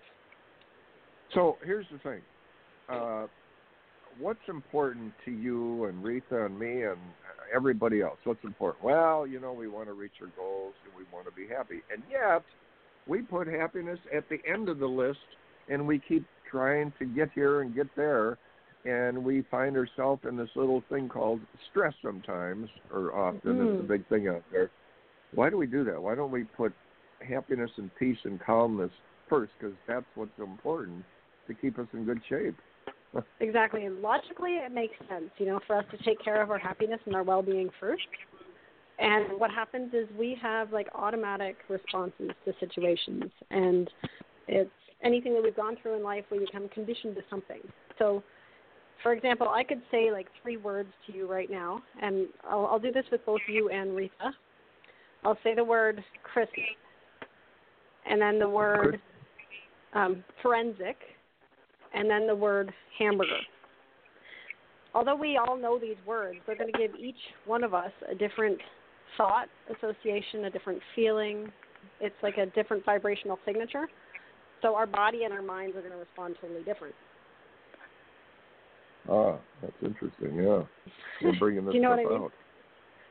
So 1.35 1.59
here's 1.65 1.87
the 1.93 1.99
thing. 1.99 2.21
Uh, 2.89 3.27
what's 4.19 4.39
important 4.49 5.13
to 5.25 5.31
you 5.31 5.85
and 5.85 6.03
Reatha 6.03 6.47
and 6.47 6.59
me 6.59 6.85
and 6.85 6.99
everybody 7.55 8.03
else? 8.03 8.19
What's 8.25 8.45
important? 8.45 8.85
Well, 8.85 9.27
you 9.27 9.41
know, 9.41 9.53
we 9.53 9.69
want 9.69 9.89
to 9.89 9.93
reach 9.93 10.13
our 10.21 10.31
goals 10.37 10.75
and 10.85 10.95
we 10.97 11.05
want 11.13 11.27
to 11.27 11.33
be 11.33 11.47
happy. 11.53 11.83
And 11.93 12.03
yet, 12.11 12.43
we 13.07 13.23
put 13.23 13.47
happiness 13.47 13.99
at 14.15 14.29
the 14.29 14.39
end 14.51 14.69
of 14.69 14.79
the 14.79 14.87
list 14.87 15.19
and 15.69 15.87
we 15.87 15.99
keep 15.99 16.25
trying 16.51 16.93
to 16.99 17.05
get 17.05 17.31
here 17.35 17.63
and 17.63 17.75
get 17.75 17.89
there. 17.97 18.39
And 18.85 19.25
we 19.25 19.43
find 19.51 19.77
ourselves 19.77 20.23
in 20.29 20.37
this 20.37 20.51
little 20.57 20.83
thing 20.91 21.09
called 21.09 21.41
stress 21.71 21.95
sometimes, 22.03 22.69
or 22.93 23.15
often. 23.15 23.61
It's 23.63 23.81
a 23.81 23.83
Mhm. 23.83 23.87
big 23.89 24.07
thing 24.07 24.29
out 24.29 24.45
there. 24.51 24.71
Why 25.35 25.49
do 25.49 25.57
we 25.57 25.67
do 25.67 25.85
that? 25.85 26.03
Why 26.03 26.15
don't 26.15 26.31
we 26.31 26.45
put 26.45 26.73
happiness 27.23 27.71
and 27.79 27.95
peace 27.95 28.23
and 28.25 28.39
calmness 28.39 28.93
first? 29.27 29.53
Because 29.59 29.75
that's 29.87 30.07
what's 30.17 30.39
important 30.39 31.03
to 31.47 31.55
keep 31.55 31.79
us 31.79 31.89
in 31.95 32.05
good 32.05 32.23
shape. 32.25 32.61
Exactly. 33.41 33.85
And 33.85 34.01
logically, 34.01 34.57
it 34.57 34.73
makes 34.73 34.97
sense, 35.09 35.31
you 35.39 35.47
know, 35.47 35.59
for 35.67 35.77
us 35.77 35.85
to 35.91 35.97
take 35.99 36.23
care 36.23 36.41
of 36.41 36.51
our 36.51 36.59
happiness 36.59 37.01
and 37.07 37.15
our 37.15 37.23
well 37.23 37.43
being 37.43 37.69
first. 37.81 38.07
And 38.99 39.39
what 39.39 39.51
happens 39.51 39.93
is 39.93 40.07
we 40.19 40.37
have 40.41 40.73
like 40.73 40.89
automatic 40.95 41.57
responses 41.69 42.31
to 42.45 42.53
situations. 42.61 43.31
And 43.51 43.91
it's 44.47 44.71
anything 45.03 45.35
that 45.35 45.43
we've 45.43 45.57
gone 45.57 45.77
through 45.83 45.97
in 45.97 46.03
life, 46.03 46.25
we 46.31 46.39
become 46.39 46.69
conditioned 46.69 47.17
to 47.17 47.23
something. 47.29 47.61
So, 47.99 48.23
for 49.03 49.13
example, 49.13 49.49
I 49.49 49.65
could 49.65 49.83
say 49.91 50.11
like 50.13 50.29
three 50.43 50.57
words 50.57 50.89
to 51.07 51.13
you 51.13 51.31
right 51.31 51.51
now, 51.51 51.83
and 52.01 52.29
I'll, 52.49 52.67
I'll 52.67 52.79
do 52.79 52.93
this 52.93 53.05
with 53.11 53.25
both 53.27 53.41
you 53.49 53.69
and 53.69 53.95
Rita. 53.95 54.33
I'll 55.25 55.39
say 55.43 55.55
the 55.55 55.65
word 55.65 56.03
Christmas, 56.23 56.65
and 58.07 58.21
then 58.21 58.39
the 58.39 58.49
word 58.49 59.01
um, 59.95 60.23
forensic, 60.43 60.97
and 61.95 62.09
then 62.09 62.27
the 62.27 62.35
word 62.35 62.73
hamburger. 62.99 63.39
Although 64.95 65.17
we 65.17 65.37
all 65.39 65.57
know 65.57 65.79
these 65.79 65.97
words, 66.07 66.39
they're 66.47 66.57
going 66.57 66.73
to 66.73 66.79
give 66.79 66.95
each 66.95 67.17
one 67.47 67.65
of 67.65 67.75
us 67.75 67.91
a 68.11 68.15
different 68.15 68.59
thought 69.17 69.49
association, 69.77 70.45
a 70.45 70.51
different 70.51 70.81
feeling. 70.95 71.51
It's 72.01 72.15
like 72.23 72.39
a 72.39 72.47
different 72.47 72.85
vibrational 72.85 73.39
signature. 73.45 73.89
So 74.63 74.75
our 74.75 74.87
body 74.87 75.25
and 75.25 75.33
our 75.33 75.43
minds 75.43 75.77
are 75.77 75.81
going 75.81 75.93
to 75.93 75.99
respond 75.99 76.37
totally 76.41 76.63
different. 76.63 76.95
Ah, 79.11 79.37
that's 79.61 79.77
interesting. 79.83 80.37
Yeah, 80.37 80.63
we're 81.23 81.39
bringing 81.39 81.65
this 81.67 81.73
Do 81.73 81.77
you 81.77 81.83
know 81.83 81.91
stuff 81.91 81.99
what 81.99 82.07
I 82.07 82.15
mean? 82.15 82.23
out. 82.23 82.33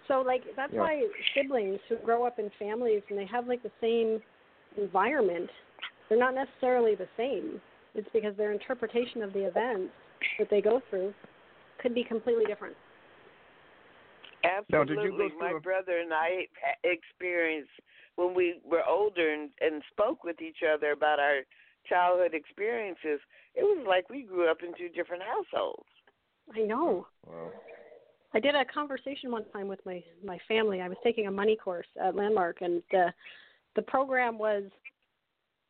So 0.08 0.22
like 0.22 0.44
that's 0.56 0.74
Yeah. 0.74 0.82
why 0.82 1.08
siblings 1.36 1.80
who 1.88 1.98
grow 1.98 2.26
up 2.26 2.40
in 2.40 2.50
families 2.58 3.04
and 3.10 3.18
they 3.18 3.26
have 3.26 3.48
like 3.48 3.62
the 3.64 3.72
same 3.80 4.22
environment, 4.78 5.50
they're 6.10 6.18
not 6.18 6.34
necessarily 6.34 6.96
the 6.96 7.08
same. 7.16 7.62
It's 7.96 8.10
because 8.12 8.36
their 8.36 8.52
interpretation 8.52 9.22
of 9.22 9.34
the 9.34 9.46
events 9.46 9.94
that 10.40 10.50
they 10.50 10.62
go 10.62 10.82
through 10.90 11.14
could 11.80 11.94
be 11.94 12.04
completely 12.04 12.46
different. 12.46 12.76
Now, 14.44 14.84
did 14.84 14.98
Absolutely. 14.98 15.26
you 15.26 15.40
My 15.40 15.52
a- 15.52 15.60
brother 15.60 16.00
and 16.00 16.14
I 16.14 16.48
ha- 16.62 16.78
experienced 16.84 17.72
when 18.16 18.34
we 18.36 18.56
were 18.64 18.84
older 18.88 19.34
and, 19.34 19.50
and 19.62 19.82
spoke 19.92 20.24
with 20.24 20.42
each 20.42 20.58
other 20.64 20.92
about 20.92 21.20
our 21.20 21.42
childhood 21.88 22.34
experiences. 22.34 23.20
It 23.56 23.64
was 23.64 23.86
like 23.88 24.10
we 24.10 24.24
grew 24.24 24.50
up 24.50 24.58
in 24.64 24.74
two 24.78 24.90
different 24.90 25.24
households. 25.24 25.88
I 26.54 26.60
know. 26.62 27.08
Wow. 27.26 27.52
I 28.34 28.40
did 28.40 28.56
a 28.56 28.66
conversation 28.66 29.32
one 29.32 29.46
time 29.52 29.68
with 29.68 29.80
my 29.86 30.04
my 30.26 30.40
family. 30.48 30.82
I 30.82 30.90
was 30.90 30.98
taking 31.04 31.28
a 31.28 31.32
money 31.32 31.56
course 31.56 31.88
at 32.02 32.16
Landmark, 32.16 32.62
and 32.62 32.82
the 32.92 33.14
the 33.76 33.82
program 33.84 34.38
was 34.38 34.64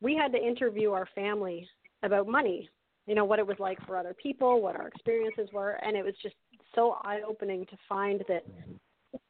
we 0.01 0.15
had 0.15 0.32
to 0.32 0.38
interview 0.38 0.91
our 0.91 1.07
family 1.13 1.67
about 2.03 2.28
money, 2.28 2.69
you 3.05 3.15
know 3.15 3.26
what 3.26 3.39
it 3.39 3.47
was 3.47 3.57
like 3.59 3.80
for 3.86 3.97
other 3.97 4.13
people, 4.13 4.61
what 4.61 4.76
our 4.76 4.88
experiences 4.88 5.49
were, 5.53 5.71
and 5.86 5.95
it 5.97 6.03
was 6.03 6.13
just 6.21 6.36
so 6.76 6.97
eye 7.03 7.21
opening 7.28 7.65
to 7.67 7.78
find 7.88 8.24
that 8.28 8.43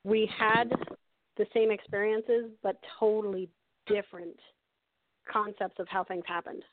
we 0.03 0.29
had 0.37 0.71
the 1.37 1.45
same 1.53 1.71
experiences 1.71 2.51
but 2.61 2.77
totally 2.99 3.49
different 3.87 4.37
concepts 5.31 5.79
of 5.79 5.87
how 5.89 6.03
things 6.03 6.23
happened. 6.27 6.63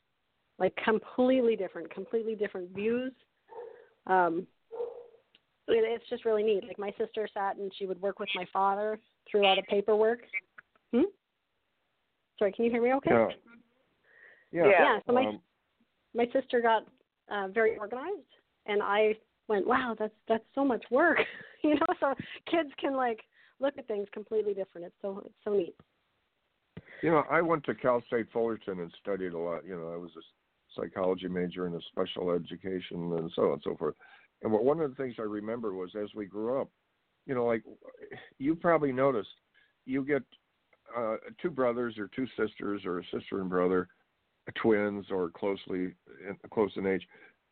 Like 0.59 0.77
completely 0.85 1.57
different, 1.57 1.93
completely 1.93 2.35
different 2.35 2.75
views. 2.75 3.13
Um, 4.07 4.47
it, 5.69 5.85
it's 5.87 6.09
just 6.11 6.25
really 6.25 6.43
neat. 6.43 6.65
Like 6.67 6.79
my 6.79 6.93
sister 6.99 7.29
sat 7.33 7.57
and 7.57 7.73
she 7.79 7.87
would 7.87 8.01
work 8.01 8.19
with 8.19 8.29
my 8.35 8.45
father 8.53 8.99
through 9.31 9.47
all 9.47 9.57
the 9.57 9.63
paperwork. 9.63 10.21
Hmm? 10.93 11.05
Sorry, 12.39 12.53
can 12.53 12.65
you 12.65 12.71
hear 12.71 12.83
me 12.83 12.93
okay? 12.95 13.11
Yeah. 13.11 13.29
Yeah. 14.53 14.71
Yeah. 14.71 14.99
So 15.07 15.13
my 15.13 15.27
um, 15.27 15.41
my 16.15 16.27
sister 16.33 16.61
got 16.61 16.83
uh, 17.31 17.49
very 17.49 17.79
organized, 17.79 18.27
and 18.67 18.83
I 18.83 19.15
went, 19.51 19.67
"Wow, 19.67 19.95
that's 19.99 20.15
that's 20.29 20.45
so 20.55 20.65
much 20.65 20.85
work," 20.91 21.19
you 21.63 21.75
know. 21.75 21.87
So 21.99 22.15
kids 22.51 22.71
can 22.81 22.95
like 22.95 23.21
look 23.59 23.77
at 23.77 23.87
things 23.87 24.09
completely 24.13 24.55
different. 24.55 24.87
It's 24.87 24.97
so 25.03 25.23
it's 25.27 25.35
so 25.45 25.53
neat. 25.53 25.75
You 27.03 27.11
know, 27.11 27.25
I 27.31 27.43
went 27.43 27.65
to 27.65 27.75
Cal 27.75 28.03
State 28.07 28.27
Fullerton 28.33 28.81
and 28.81 28.95
studied 29.03 29.33
a 29.33 29.39
lot. 29.39 29.67
You 29.67 29.77
know, 29.77 29.93
I 29.93 29.97
was 29.97 30.11
a 30.17 30.81
psychology 30.81 31.29
major 31.29 31.67
and 31.67 31.75
a 31.75 31.81
special 31.91 32.31
education 32.31 33.13
and 33.19 33.31
so 33.35 33.47
on 33.47 33.53
and 33.55 33.63
so 33.65 33.77
forth. 33.77 33.95
And 34.43 34.53
one 34.53 34.81
of 34.81 34.91
the 34.91 34.97
things 34.97 35.17
I 35.19 35.23
remember 35.23 35.75
was 35.75 35.91
as 36.01 36.15
we 36.15 36.27
grew 36.27 36.61
up, 36.61 36.71
you 37.27 37.35
know, 37.35 37.45
like 37.45 37.63
you 38.39 38.55
probably 38.55 38.93
noticed, 38.93 39.29
you 39.85 40.05
get 40.05 40.23
uh, 40.97 41.17
two 41.41 41.51
brothers 41.51 41.99
or 41.99 42.09
two 42.15 42.27
sisters 42.39 42.83
or 42.85 43.01
a 43.01 43.05
sister 43.05 43.41
and 43.41 43.51
brother, 43.51 43.89
twins 44.55 45.07
or 45.11 45.31
closely 45.31 45.93
close 46.53 46.73
in 46.77 46.87
age, 46.87 47.07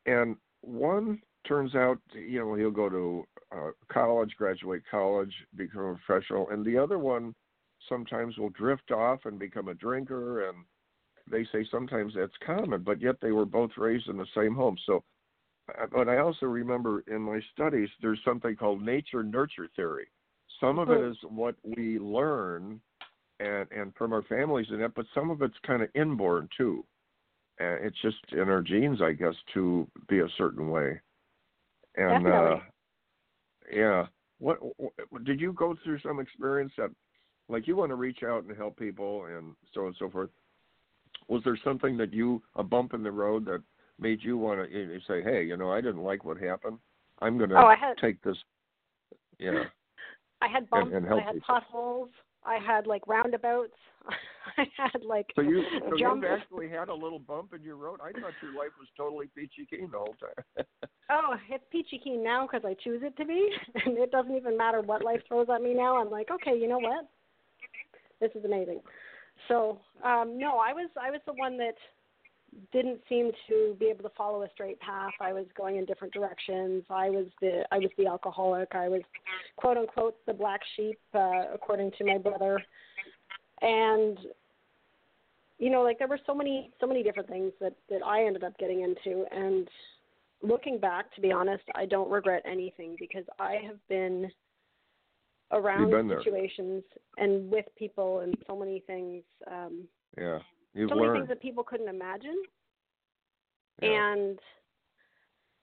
and 0.06 0.36
one 0.62 1.20
turns 1.46 1.74
out, 1.74 1.98
you 2.14 2.40
know, 2.40 2.54
he'll 2.54 2.70
go 2.70 2.88
to 2.88 3.24
uh, 3.54 3.70
college, 3.90 4.34
graduate 4.36 4.82
college, 4.90 5.32
become 5.56 5.82
a 5.82 5.94
professional, 6.04 6.50
and 6.50 6.64
the 6.64 6.76
other 6.76 6.98
one 6.98 7.34
sometimes 7.88 8.36
will 8.38 8.50
drift 8.50 8.90
off 8.90 9.20
and 9.24 9.38
become 9.38 9.68
a 9.68 9.74
drinker 9.74 10.48
and 10.48 10.58
they 11.30 11.46
say 11.52 11.66
sometimes 11.70 12.14
that's 12.16 12.32
common 12.44 12.82
but 12.82 13.00
yet 13.00 13.16
they 13.20 13.32
were 13.32 13.44
both 13.44 13.70
raised 13.76 14.08
in 14.08 14.16
the 14.16 14.26
same 14.34 14.54
home. 14.54 14.76
So 14.86 15.04
uh, 15.78 15.86
but 15.92 16.08
i 16.08 16.18
also 16.18 16.46
remember 16.46 17.04
in 17.06 17.20
my 17.20 17.40
studies 17.52 17.88
there's 18.00 18.20
something 18.24 18.56
called 18.56 18.82
nature 18.82 19.22
nurture 19.22 19.68
theory. 19.76 20.08
Some 20.60 20.78
of 20.78 20.90
it 20.90 21.00
is 21.00 21.16
what 21.28 21.54
we 21.62 21.98
learn 21.98 22.80
and 23.40 23.66
and 23.70 23.94
from 23.94 24.12
our 24.12 24.22
families 24.22 24.66
and 24.70 24.80
that 24.80 24.94
but 24.94 25.06
some 25.14 25.30
of 25.30 25.42
it's 25.42 25.58
kind 25.66 25.82
of 25.82 25.88
inborn 25.94 26.48
too. 26.56 26.84
And 27.60 27.84
it's 27.84 28.00
just 28.02 28.18
in 28.32 28.48
our 28.48 28.62
genes 28.62 29.00
i 29.02 29.12
guess 29.12 29.34
to 29.54 29.86
be 30.08 30.20
a 30.20 30.28
certain 30.36 30.70
way 30.70 31.00
and 31.98 32.26
uh 32.26 32.30
Definitely. 32.30 32.62
yeah 33.72 34.06
what, 34.38 34.58
what 35.10 35.24
did 35.24 35.40
you 35.40 35.52
go 35.52 35.74
through 35.82 35.98
some 36.00 36.20
experience 36.20 36.72
that 36.78 36.90
like 37.48 37.66
you 37.66 37.74
want 37.76 37.90
to 37.90 37.96
reach 37.96 38.22
out 38.22 38.44
and 38.44 38.56
help 38.56 38.76
people 38.78 39.24
and 39.26 39.54
so 39.74 39.80
on 39.82 39.86
and 39.88 39.96
so 39.98 40.08
forth 40.08 40.30
was 41.28 41.42
there 41.44 41.58
something 41.64 41.96
that 41.96 42.12
you 42.12 42.40
a 42.56 42.62
bump 42.62 42.94
in 42.94 43.02
the 43.02 43.10
road 43.10 43.44
that 43.46 43.62
made 43.98 44.22
you 44.22 44.38
want 44.38 44.60
to 44.70 44.98
say 45.08 45.22
hey 45.22 45.42
you 45.44 45.56
know 45.56 45.70
i 45.72 45.80
didn't 45.80 46.02
like 46.04 46.24
what 46.24 46.38
happened 46.38 46.78
i'm 47.20 47.36
going 47.36 47.50
to 47.50 47.56
Oh, 47.56 47.74
had- 47.78 47.98
take 47.98 48.22
this 48.22 48.36
yeah 49.38 49.64
I 50.40 50.46
had 50.46 50.70
bumps. 50.70 50.92
and 50.94 51.04
help 51.04 51.20
I 51.22 51.24
had 51.24 51.34
people. 51.34 51.46
potholes. 51.48 52.10
I 52.44 52.58
had 52.58 52.86
like 52.86 53.06
roundabouts. 53.06 53.72
I 54.56 54.64
had 54.76 55.04
like 55.04 55.26
so 55.34 55.42
you 55.42 55.62
so 55.90 55.96
jumps. 55.98 56.24
you 56.26 56.34
actually 56.34 56.68
had 56.68 56.88
a 56.88 56.94
little 56.94 57.18
bump 57.18 57.52
in 57.52 57.62
your 57.62 57.76
road 57.76 58.00
i 58.02 58.10
thought 58.12 58.32
your 58.42 58.54
life 58.54 58.72
was 58.78 58.88
totally 58.96 59.28
peachy 59.34 59.66
keen 59.68 59.90
the 59.92 59.98
whole 59.98 60.16
time 60.18 60.64
Oh, 61.10 61.36
it's 61.48 61.64
peachy 61.70 61.98
keen 62.02 62.22
now 62.22 62.46
because 62.46 62.66
I 62.66 62.74
choose 62.84 63.00
it 63.02 63.16
to 63.16 63.24
be, 63.24 63.48
and 63.86 63.96
it 63.96 64.10
doesn't 64.10 64.34
even 64.34 64.56
matter 64.56 64.82
what 64.82 65.02
life 65.02 65.20
throws 65.26 65.46
at 65.52 65.62
me 65.62 65.72
now. 65.72 65.96
I'm 65.96 66.10
like, 66.10 66.30
okay, 66.30 66.54
you 66.54 66.68
know 66.68 66.78
what? 66.78 67.08
This 68.20 68.30
is 68.34 68.44
amazing. 68.44 68.80
So, 69.46 69.80
um, 70.04 70.38
no, 70.38 70.58
I 70.58 70.72
was 70.74 70.90
I 71.00 71.10
was 71.10 71.20
the 71.26 71.32
one 71.32 71.56
that 71.58 71.76
didn't 72.72 73.00
seem 73.08 73.30
to 73.48 73.76
be 73.78 73.86
able 73.86 74.02
to 74.02 74.14
follow 74.16 74.42
a 74.42 74.48
straight 74.52 74.80
path. 74.80 75.12
I 75.20 75.32
was 75.32 75.46
going 75.56 75.76
in 75.76 75.84
different 75.84 76.12
directions. 76.12 76.84
I 76.90 77.10
was 77.10 77.26
the 77.40 77.64
I 77.70 77.78
was 77.78 77.90
the 77.96 78.06
alcoholic. 78.06 78.68
I 78.72 78.88
was 78.88 79.02
quote 79.56 79.76
unquote 79.76 80.16
the 80.26 80.34
black 80.34 80.60
sheep, 80.76 80.98
uh, 81.14 81.52
according 81.52 81.92
to 81.98 82.04
my 82.04 82.18
brother. 82.18 82.62
And 83.62 84.18
you 85.58 85.70
know, 85.70 85.82
like 85.82 85.98
there 85.98 86.08
were 86.08 86.20
so 86.26 86.34
many 86.34 86.70
so 86.80 86.86
many 86.86 87.02
different 87.02 87.28
things 87.28 87.52
that 87.60 87.74
that 87.90 88.02
I 88.04 88.24
ended 88.24 88.44
up 88.44 88.56
getting 88.58 88.82
into 88.82 89.24
and 89.30 89.68
looking 90.42 90.78
back 90.78 91.12
to 91.14 91.20
be 91.20 91.32
honest, 91.32 91.64
I 91.74 91.86
don't 91.86 92.10
regret 92.10 92.42
anything 92.46 92.96
because 92.98 93.24
I 93.38 93.58
have 93.66 93.78
been 93.88 94.30
around 95.52 95.90
been 95.90 96.08
situations 96.18 96.82
and 97.16 97.50
with 97.50 97.64
people 97.76 98.20
and 98.20 98.36
so 98.46 98.54
many 98.54 98.80
things 98.86 99.22
um 99.50 99.88
yeah 100.18 100.38
you've 100.74 100.90
so 100.90 100.94
many 100.96 101.06
learned 101.06 101.20
things 101.20 101.28
that 101.28 101.40
people 101.42 101.64
couldn't 101.64 101.88
imagine 101.88 102.42
Yeah. 103.82 104.12
and 104.14 104.38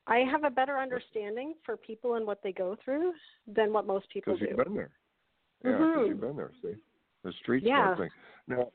I 0.08 0.20
have 0.20 0.44
a 0.44 0.50
better 0.52 0.78
understanding 0.78 1.56
for 1.66 1.76
people 1.78 2.16
and 2.16 2.26
what 2.28 2.42
they 2.44 2.52
go 2.52 2.78
through 2.84 3.14
than 3.48 3.74
what 3.74 3.88
most 3.88 4.08
people 4.10 4.34
because 4.34 4.40
do. 4.42 4.48
you've 4.56 4.64
been 4.66 4.76
there 4.76 4.92
yeah 5.64 5.72
because 5.80 5.88
Mhm. 5.96 6.08
you've 6.10 6.22
been 6.22 6.36
there 6.36 6.52
see 6.62 6.76
the 7.24 7.32
streets. 7.34 7.66
Yeah. 7.66 7.96
thing 7.96 8.12
now 8.48 8.72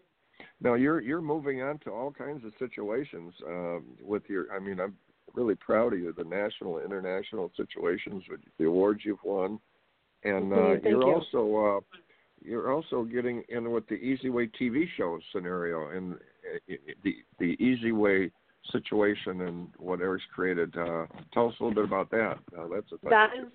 now 0.61 0.75
you're 0.75 1.01
you're 1.01 1.21
moving 1.21 1.63
on 1.63 1.79
to 1.81 1.91
all 1.91 2.11
kinds 2.11 2.45
of 2.45 2.53
situations 2.59 3.33
um 3.47 3.97
with 4.03 4.29
your 4.29 4.53
i 4.53 4.59
mean 4.59 4.81
i'm 4.81 4.97
really 5.35 5.55
proud 5.55 5.93
of 5.93 6.01
you 6.01 6.13
the 6.17 6.25
national 6.25 6.81
international 6.81 7.53
situations 7.57 8.25
with 8.29 8.41
the 8.59 8.65
awards 8.65 9.05
you've 9.05 9.23
won 9.23 9.61
and 10.25 10.53
uh 10.53 10.57
Mhm, 10.57 10.73
thank 10.83 10.85
you're 10.85 11.07
you. 11.07 11.15
also 11.15 11.57
uh 11.79 11.81
you're 12.43 12.73
also 12.73 13.05
getting 13.05 13.43
in 13.49 13.71
with 13.71 13.87
the 13.89 13.95
easy 13.95 14.31
way 14.31 14.49
tv 14.61 14.85
show 14.97 15.19
scenario 15.33 15.91
and 15.91 16.15
uh, 16.15 16.75
the 17.05 17.17
the 17.39 17.57
easy 17.63 17.93
way 17.93 18.31
situation 18.73 19.43
and 19.43 19.69
what 19.79 20.01
eric's 20.01 20.25
created 20.35 20.75
uh 20.77 21.07
tell 21.33 21.49
us 21.49 21.55
a 21.61 21.65
little 21.65 21.75
bit 21.75 21.85
about 21.85 22.11
that 22.11 22.39
uh, 22.59 22.67
that's 22.73 22.91
a 22.93 23.09
That 23.09 23.31
is 23.39 23.47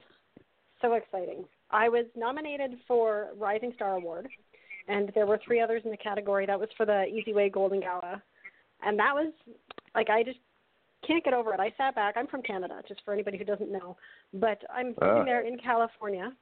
so 0.82 0.94
exciting. 0.94 1.46
I 1.72 1.90
was 1.90 2.06
nominated 2.16 2.72
for 2.88 3.30
Rising 3.38 3.72
Star 3.76 3.96
Award, 3.96 4.28
and 4.88 5.12
there 5.16 5.26
were 5.26 5.40
three 5.44 5.62
others 5.62 5.82
in 5.86 5.90
the 5.90 5.98
category. 5.98 6.46
That 6.46 6.60
was 6.60 6.70
for 6.78 6.86
the 6.86 7.06
Easy 7.06 7.34
Way 7.34 7.50
Golden 7.50 7.80
Gala, 7.80 8.22
and 8.84 9.00
that 9.00 9.14
was 9.14 9.32
like 9.96 10.10
I 10.10 10.22
just 10.22 10.38
can't 11.08 11.24
get 11.24 11.34
over 11.34 11.54
it. 11.54 11.60
I 11.60 11.74
sat 11.78 11.96
back. 11.96 12.16
I'm 12.18 12.28
from 12.28 12.42
Canada, 12.42 12.82
just 12.88 13.02
for 13.06 13.14
anybody 13.14 13.38
who 13.38 13.46
doesn't 13.46 13.72
know, 13.72 13.96
but 14.34 14.62
I'm 14.70 14.88
sitting 14.96 15.22
Ah. 15.22 15.24
there 15.24 15.42
in 15.48 15.58
California 15.58 16.34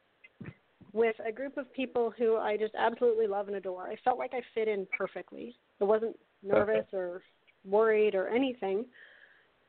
with 0.93 1.15
a 1.27 1.31
group 1.31 1.57
of 1.57 1.71
people 1.73 2.13
who 2.17 2.37
I 2.37 2.55
just 2.55 2.73
absolutely 2.75 3.27
love 3.27 3.47
and 3.47 3.57
adore. 3.57 3.87
I 3.87 3.95
felt 4.03 4.17
like 4.17 4.31
I 4.33 4.41
fit 4.53 4.67
in 4.67 4.87
perfectly. 4.97 5.55
I 5.81 5.85
wasn't 5.85 6.15
nervous 6.43 6.85
or 6.93 7.23
worried 7.65 8.15
or 8.15 8.29
anything. 8.29 8.85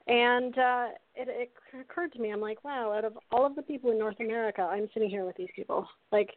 And 0.07 0.57
uh, 0.59 0.87
it, 1.15 1.29
it 1.29 1.53
occurred 1.81 2.13
to 2.13 2.19
me, 2.19 2.31
I'm 2.31 2.41
like, 2.41 2.63
wow, 2.63 2.93
out 2.93 3.07
of 3.07 3.19
all 3.33 3.47
of 3.47 3.57
the 3.57 3.63
people 3.63 3.91
in 3.91 3.99
North 3.99 4.21
America, 4.21 4.61
I'm 4.61 4.89
sitting 4.93 5.09
here 5.09 5.25
with 5.25 5.37
these 5.37 5.49
people. 5.57 5.89
Like, 6.13 6.31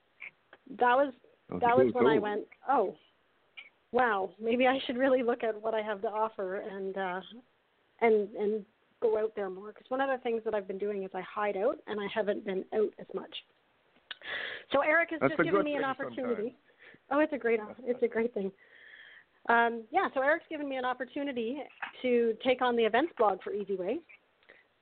that 0.80 0.96
was 0.96 1.14
Oh, 1.52 1.60
that 1.60 1.78
was 1.78 1.90
cool, 1.94 2.04
when 2.04 2.14
I 2.14 2.20
went, 2.20 2.42
oh, 2.70 2.96
wow, 3.92 4.30
maybe 4.42 4.68
I 4.68 4.80
should 4.86 4.98
really 4.98 5.24
look 5.24 5.44
at 5.44 5.62
what 5.62 5.74
I 5.74 5.82
have 5.82 6.02
to 6.02 6.08
offer 6.10 6.58
and 6.58 6.98
uh, 6.98 7.22
and 8.02 8.28
and 8.36 8.66
go 9.02 9.18
out 9.18 9.32
there 9.36 9.50
more. 9.50 9.70
Because 9.70 9.90
one 9.90 10.02
of 10.02 10.10
the 10.10 10.22
things 10.24 10.42
that 10.44 10.54
I've 10.54 10.68
been 10.68 10.78
doing 10.78 11.04
is 11.04 11.12
I 11.14 11.22
hide 11.22 11.56
out, 11.56 11.78
and 11.88 12.00
I 12.00 12.08
haven't 12.14 12.46
been 12.46 12.66
out 12.74 12.94
as 13.00 13.08
much. 13.14 13.34
So 14.72 14.82
Eric 14.82 15.10
has 15.12 15.20
That's 15.22 15.34
just 15.34 15.44
given 15.44 15.64
me 15.64 15.76
an 15.76 15.84
opportunity. 15.84 16.36
sometimes. 16.36 16.54
Oh, 17.12 17.20
it's 17.20 17.34
a 17.34 17.38
great 17.38 17.60
it's 17.86 18.04
a 18.04 18.08
great 18.08 18.34
thing. 18.34 18.52
Um, 19.50 19.84
yeah, 19.92 20.08
so 20.14 20.22
Eric's 20.22 20.46
given 20.50 20.68
me 20.68 20.76
an 20.76 20.86
opportunity 20.86 21.60
to 22.02 22.34
take 22.44 22.62
on 22.62 22.76
the 22.76 22.84
events 22.84 23.14
blog 23.18 23.42
for 23.44 23.54
Easy 23.54 23.78
Way. 23.78 24.00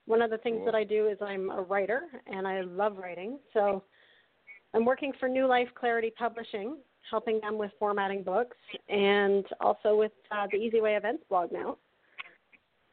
One 0.07 0.21
of 0.21 0.31
the 0.31 0.37
things 0.39 0.57
Cool. 0.57 0.65
that 0.65 0.75
I 0.75 0.83
do 0.83 1.07
is 1.07 1.17
I'm 1.21 1.51
a 1.51 1.61
writer 1.61 2.01
and 2.27 2.47
I 2.47 2.61
love 2.61 2.97
writing. 2.97 3.39
So 3.53 3.83
I'm 4.73 4.85
working 4.85 5.13
for 5.19 5.29
New 5.29 5.45
Life 5.47 5.67
Clarity 5.75 6.11
Publishing, 6.17 6.77
helping 7.09 7.39
them 7.41 7.57
with 7.57 7.71
formatting 7.77 8.23
books 8.23 8.57
and 8.89 9.45
also 9.61 9.95
with 9.95 10.11
uh, 10.31 10.47
the 10.51 10.57
Easy 10.57 10.81
Way 10.81 10.95
events 10.95 11.23
blog 11.29 11.51
now. 11.51 11.77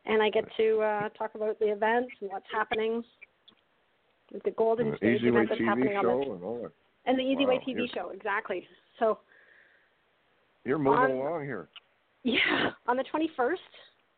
And 0.04 0.22
I 0.22 0.30
get 0.30 0.44
to 0.56 0.80
uh, 0.80 1.08
talk 1.10 1.34
about 1.34 1.58
the 1.58 1.72
events 1.72 2.12
and 2.20 2.30
what's 2.30 2.46
happening. 2.52 3.02
The 4.44 4.50
Golden 4.52 4.92
Uh, 4.92 4.96
Stage 4.96 5.22
event 5.24 5.48
that's 5.48 5.60
tv 5.60 5.64
happening 5.66 5.96
on 5.96 6.04
show 6.04 6.24
the 6.24 6.30
and 6.32 6.42
all 6.44 6.62
that 6.62 6.72
and 7.04 7.18
the 7.18 7.22
Easy 7.22 7.44
Way 7.46 7.58
TV 7.58 7.74
you're- 7.78 7.88
show, 7.88 8.10
exactly. 8.10 8.66
So 8.98 9.18
you're 10.64 10.78
moving 10.78 10.98
On- 11.00 11.10
along 11.10 11.44
here 11.44 11.68
yeah, 12.22 12.72
on 12.86 12.96
the 12.96 13.04
21st 13.04 13.58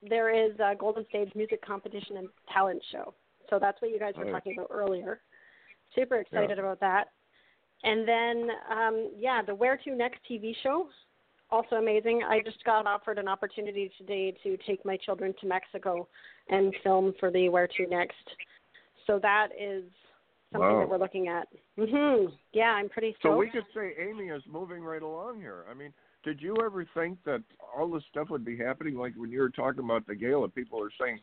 there 0.02 0.28
is 0.30 0.52
a 0.60 0.74
Golden 0.78 1.06
Stage 1.08 1.34
music 1.34 1.62
competition 1.62 2.18
and 2.18 2.28
talent 2.52 2.82
show. 2.92 3.14
So 3.48 3.58
that's 3.58 3.80
what 3.80 3.90
you 3.90 3.98
guys 3.98 4.14
were 4.16 4.24
Nice. 4.24 4.34
talking 4.34 4.58
about 4.58 4.68
earlier. 4.70 5.20
Super 5.94 6.16
excited 6.16 6.58
about 6.58 6.78
that. 6.80 7.08
And 7.82 8.06
then 8.06 8.50
um 8.68 9.10
yeah, 9.16 9.42
the 9.42 9.54
Where 9.54 9.76
to 9.78 9.94
Next 9.94 10.20
TV 10.28 10.54
show 10.62 10.88
also 11.50 11.76
amazing. 11.76 12.22
I 12.24 12.40
just 12.40 12.62
got 12.64 12.86
offered 12.86 13.18
an 13.18 13.28
opportunity 13.28 13.90
today 13.96 14.32
to 14.42 14.56
take 14.66 14.84
my 14.84 14.96
children 14.98 15.32
to 15.40 15.46
Mexico 15.46 16.06
and 16.48 16.74
film 16.82 17.14
for 17.20 17.30
the 17.30 17.48
Where 17.48 17.66
to 17.68 17.86
Next. 17.86 18.36
So 19.06 19.18
that 19.20 19.48
is 19.58 19.84
something 20.54 20.70
Wow. 20.70 20.80
that 20.80 20.88
we're 20.88 20.98
looking 20.98 21.28
at. 21.28 21.48
Mhm. 21.76 22.32
Yeah, 22.52 22.72
I'm 22.74 22.88
pretty 22.88 23.12
sure. 23.20 23.32
So 23.32 23.36
we 23.36 23.50
could 23.50 23.66
say 23.74 23.94
Amy 23.98 24.28
is 24.28 24.42
moving 24.46 24.82
right 24.84 25.02
along 25.02 25.40
here. 25.40 25.64
I 25.68 25.74
mean, 25.74 25.92
did 26.22 26.40
you 26.40 26.56
ever 26.64 26.84
think 26.94 27.22
that 27.24 27.42
all 27.76 27.88
this 27.90 28.04
stuff 28.06 28.30
would 28.30 28.44
be 28.44 28.56
happening? 28.56 28.96
Like 28.96 29.14
when 29.16 29.30
you 29.30 29.40
were 29.40 29.50
talking 29.50 29.84
about 29.84 30.06
the 30.06 30.14
gala, 30.14 30.48
people 30.48 30.80
are 30.82 30.92
saying 30.98 31.20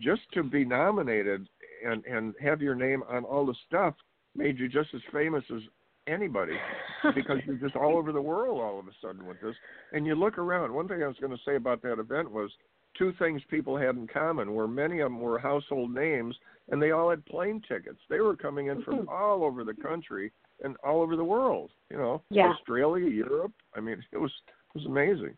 just 0.00 0.22
to 0.32 0.42
be 0.42 0.64
nominated 0.64 1.48
and 1.84 2.04
and 2.06 2.34
have 2.40 2.62
your 2.62 2.74
name 2.74 3.02
on 3.08 3.24
all 3.24 3.46
the 3.46 3.54
stuff 3.66 3.94
made 4.34 4.58
you 4.58 4.68
just 4.68 4.94
as 4.94 5.02
famous 5.12 5.44
as 5.50 5.62
anybody 6.06 6.58
because 7.14 7.38
you're 7.46 7.56
just 7.56 7.76
all 7.76 7.96
over 7.96 8.12
the 8.12 8.20
world 8.20 8.60
all 8.60 8.78
of 8.78 8.88
a 8.88 8.92
sudden 9.02 9.26
with 9.26 9.40
this. 9.40 9.54
And 9.92 10.06
you 10.06 10.14
look 10.14 10.38
around. 10.38 10.72
One 10.72 10.88
thing 10.88 11.02
I 11.02 11.06
was 11.06 11.18
going 11.18 11.36
to 11.36 11.42
say 11.44 11.56
about 11.56 11.82
that 11.82 11.98
event 11.98 12.30
was 12.30 12.50
two 12.96 13.12
things 13.18 13.40
people 13.48 13.76
had 13.76 13.96
in 13.96 14.06
common 14.06 14.54
were 14.54 14.68
many 14.68 15.00
of 15.00 15.10
them 15.10 15.20
were 15.20 15.38
household 15.38 15.94
names 15.94 16.36
and 16.70 16.80
they 16.80 16.90
all 16.90 17.10
had 17.10 17.24
plane 17.26 17.62
tickets. 17.68 17.98
They 18.08 18.20
were 18.20 18.36
coming 18.36 18.68
in 18.68 18.82
from 18.82 19.08
all 19.08 19.44
over 19.44 19.64
the 19.64 19.74
country 19.74 20.32
and 20.62 20.76
all 20.84 21.02
over 21.02 21.16
the 21.16 21.24
world, 21.24 21.70
you 21.90 21.96
know. 21.96 22.22
Yeah. 22.30 22.48
Australia, 22.48 23.08
Europe. 23.08 23.52
I 23.74 23.80
mean, 23.80 24.02
it 24.12 24.18
was 24.18 24.32
it 24.48 24.78
was 24.78 24.86
amazing. 24.86 25.36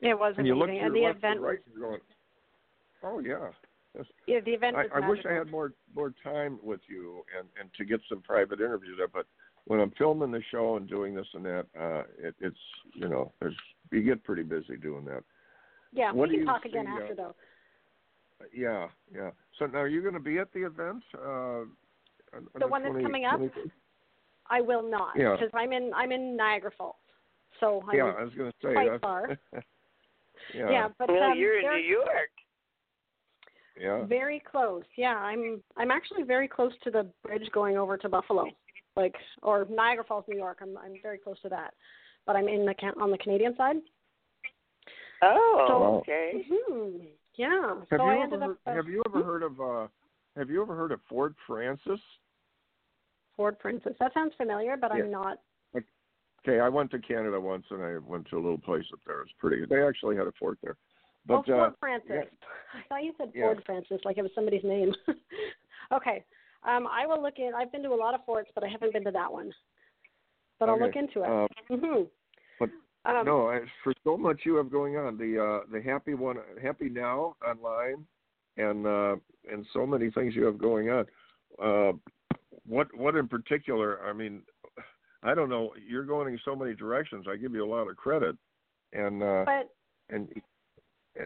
it 0.00 0.18
was 0.18 0.34
and 0.38 0.46
you 0.46 0.54
look 0.54 0.68
amazing. 0.68 0.86
And 0.86 0.94
the 0.94 1.04
event 1.04 1.24
and 1.36 1.42
right 1.42 1.58
you're 1.72 1.88
going, 1.88 2.00
Oh 3.02 3.18
yeah. 3.18 3.48
Yes. 3.96 4.06
yeah, 4.26 4.40
the 4.40 4.52
event 4.52 4.74
I, 4.74 4.86
I 4.94 5.06
wish 5.06 5.18
I 5.28 5.34
had 5.34 5.50
more 5.50 5.72
more 5.94 6.14
time 6.22 6.58
with 6.62 6.80
you 6.88 7.24
and 7.38 7.48
and 7.60 7.68
to 7.74 7.84
get 7.84 8.00
some 8.08 8.22
private 8.22 8.60
interviews 8.60 8.96
there, 8.98 9.08
but 9.08 9.26
when 9.64 9.80
I'm 9.80 9.92
filming 9.92 10.32
the 10.32 10.42
show 10.50 10.76
and 10.76 10.88
doing 10.88 11.14
this 11.14 11.26
and 11.34 11.44
that, 11.44 11.66
uh 11.78 12.02
it, 12.18 12.34
it's 12.40 12.56
you 12.94 13.08
know, 13.08 13.32
there's 13.40 13.56
you 13.90 14.02
get 14.02 14.24
pretty 14.24 14.42
busy 14.42 14.76
doing 14.76 15.04
that. 15.06 15.24
Yeah, 15.92 16.12
what 16.12 16.30
we 16.30 16.38
can 16.38 16.46
talk 16.46 16.64
again 16.64 16.86
see, 16.86 16.92
uh, 16.92 17.02
after 17.02 17.14
though. 17.14 17.34
Yeah, 18.54 18.88
yeah. 19.14 19.30
So 19.58 19.66
now 19.66 19.78
are 19.78 19.88
you 19.88 20.02
going 20.02 20.14
to 20.14 20.20
be 20.20 20.38
at 20.38 20.52
the 20.52 20.66
event? 20.66 21.02
Uh, 21.14 21.64
on, 22.34 22.46
on 22.54 22.60
The 22.60 22.66
one 22.66 22.82
that's 22.82 22.94
coming 23.02 23.24
up? 23.24 23.40
23rd? 23.40 23.70
I 24.50 24.60
will 24.60 24.82
not 24.88 25.16
Yeah. 25.16 25.36
because 25.36 25.50
I'm 25.54 25.72
in 25.72 25.92
I'm 25.94 26.12
in 26.12 26.36
Niagara 26.36 26.72
Falls. 26.76 26.96
So 27.60 27.82
I'm 27.88 27.96
yeah, 27.96 28.12
I 28.18 28.24
was 28.24 28.34
going 28.34 28.50
to 28.50 28.56
say 28.66 28.72
quite 28.72 28.90
that's, 28.90 29.00
far. 29.00 29.28
yeah, 30.54 30.70
Yeah, 30.70 30.88
but 30.98 31.08
well, 31.08 31.30
um, 31.30 31.38
you're 31.38 31.60
in 31.60 31.66
New 31.66 31.88
York. 31.88 32.30
yeah. 33.80 34.04
very 34.04 34.40
close. 34.40 34.82
Yeah, 34.96 35.14
I'm 35.16 35.62
I'm 35.76 35.90
actually 35.90 36.24
very 36.24 36.48
close 36.48 36.72
to 36.84 36.90
the 36.90 37.06
bridge 37.22 37.48
going 37.52 37.76
over 37.76 37.96
to 37.96 38.08
Buffalo, 38.08 38.46
like 38.96 39.14
or 39.42 39.66
Niagara 39.70 40.04
Falls, 40.04 40.24
New 40.28 40.36
York. 40.36 40.58
I'm 40.62 40.76
I'm 40.78 40.94
very 41.02 41.18
close 41.18 41.40
to 41.42 41.48
that, 41.50 41.74
but 42.26 42.34
I'm 42.34 42.48
in 42.48 42.66
the 42.66 42.74
Can- 42.74 43.00
on 43.00 43.10
the 43.10 43.18
Canadian 43.18 43.54
side. 43.56 43.76
Oh, 45.22 45.64
So- 45.68 45.84
okay. 46.00 46.44
hmm 46.48 47.04
Yeah. 47.34 47.76
Have 47.90 48.00
so 48.00 48.04
you 48.04 48.10
I 48.10 48.14
ever 48.14 48.22
ended 48.24 48.40
heard, 48.40 48.50
up 48.50 48.56
uh, 48.66 48.72
have 48.74 48.86
you 48.88 49.02
ever 49.06 49.22
heard 49.24 49.42
of 49.42 49.60
uh 49.60 49.88
have 50.36 50.50
you 50.50 50.62
ever 50.62 50.74
heard 50.74 50.92
of 50.92 51.00
Ford 51.08 51.34
Francis? 51.46 52.00
Ford 53.36 53.56
Francis. 53.62 53.94
That 54.00 54.12
sounds 54.14 54.34
familiar, 54.36 54.76
but 54.76 54.90
Yeah. 54.94 55.04
I'm 55.04 55.10
not. 55.10 55.38
Okay, 56.44 56.58
I 56.58 56.68
went 56.68 56.90
to 56.90 56.98
Canada 56.98 57.40
once 57.40 57.64
and 57.70 57.82
I 57.84 57.98
went 57.98 58.26
to 58.30 58.36
a 58.36 58.42
little 58.42 58.58
place 58.58 58.84
up 58.92 58.98
there. 59.06 59.22
It's 59.22 59.30
pretty. 59.38 59.64
They 59.64 59.86
actually 59.86 60.16
had 60.16 60.26
a 60.26 60.32
fort 60.32 60.58
there. 60.60 60.76
But 61.24 61.34
oh, 61.34 61.42
Ford 61.44 61.72
uh, 61.72 61.76
Francis. 61.78 62.10
yeah. 62.10 62.22
I 62.74 62.82
thought 62.88 63.04
you 63.04 63.12
said 63.16 63.30
Yeah. 63.32 63.44
Ford 63.44 63.62
Francis, 63.64 64.00
like 64.04 64.18
it 64.18 64.22
was 64.22 64.32
somebody's 64.34 64.64
name. 64.64 64.92
okay. 65.92 66.24
Um, 66.64 66.88
I 66.88 67.06
will 67.06 67.22
look 67.22 67.38
in. 67.38 67.52
I've 67.56 67.70
been 67.70 67.82
to 67.84 67.90
a 67.90 67.94
lot 67.94 68.14
of 68.14 68.24
forts, 68.24 68.50
but 68.54 68.64
I 68.64 68.68
haven't 68.68 68.92
been 68.92 69.04
to 69.04 69.12
that 69.12 69.32
one. 69.32 69.52
But 70.58 70.68
I'll 70.68 70.78
look 70.80 70.96
into 70.96 71.22
it. 71.22 71.28
Uh, 71.28 71.46
hmm 71.68 72.02
But 72.02 72.10
Um, 73.04 73.24
no, 73.26 73.60
for 73.82 73.92
so 74.04 74.16
much 74.16 74.42
you 74.44 74.54
have 74.56 74.70
going 74.70 74.96
on. 74.96 75.18
The 75.18 75.42
uh, 75.42 75.66
the 75.72 75.82
happy 75.82 76.14
one, 76.14 76.36
happy 76.62 76.88
now 76.88 77.34
online, 77.46 78.04
and 78.56 78.86
uh, 78.86 79.16
and 79.50 79.66
so 79.72 79.84
many 79.86 80.10
things 80.10 80.36
you 80.36 80.44
have 80.44 80.58
going 80.58 80.88
on. 80.90 81.06
Uh, 81.60 81.92
what 82.66 82.86
what 82.96 83.16
in 83.16 83.26
particular? 83.26 84.04
I 84.04 84.12
mean, 84.12 84.42
I 85.22 85.34
don't 85.34 85.48
know. 85.48 85.72
You're 85.84 86.04
going 86.04 86.32
in 86.32 86.40
so 86.44 86.54
many 86.54 86.74
directions. 86.74 87.26
I 87.28 87.36
give 87.36 87.54
you 87.54 87.64
a 87.64 87.68
lot 87.68 87.88
of 87.88 87.96
credit, 87.96 88.36
and 88.92 89.22
uh, 89.22 89.44
But 89.46 89.68
and 90.14 90.28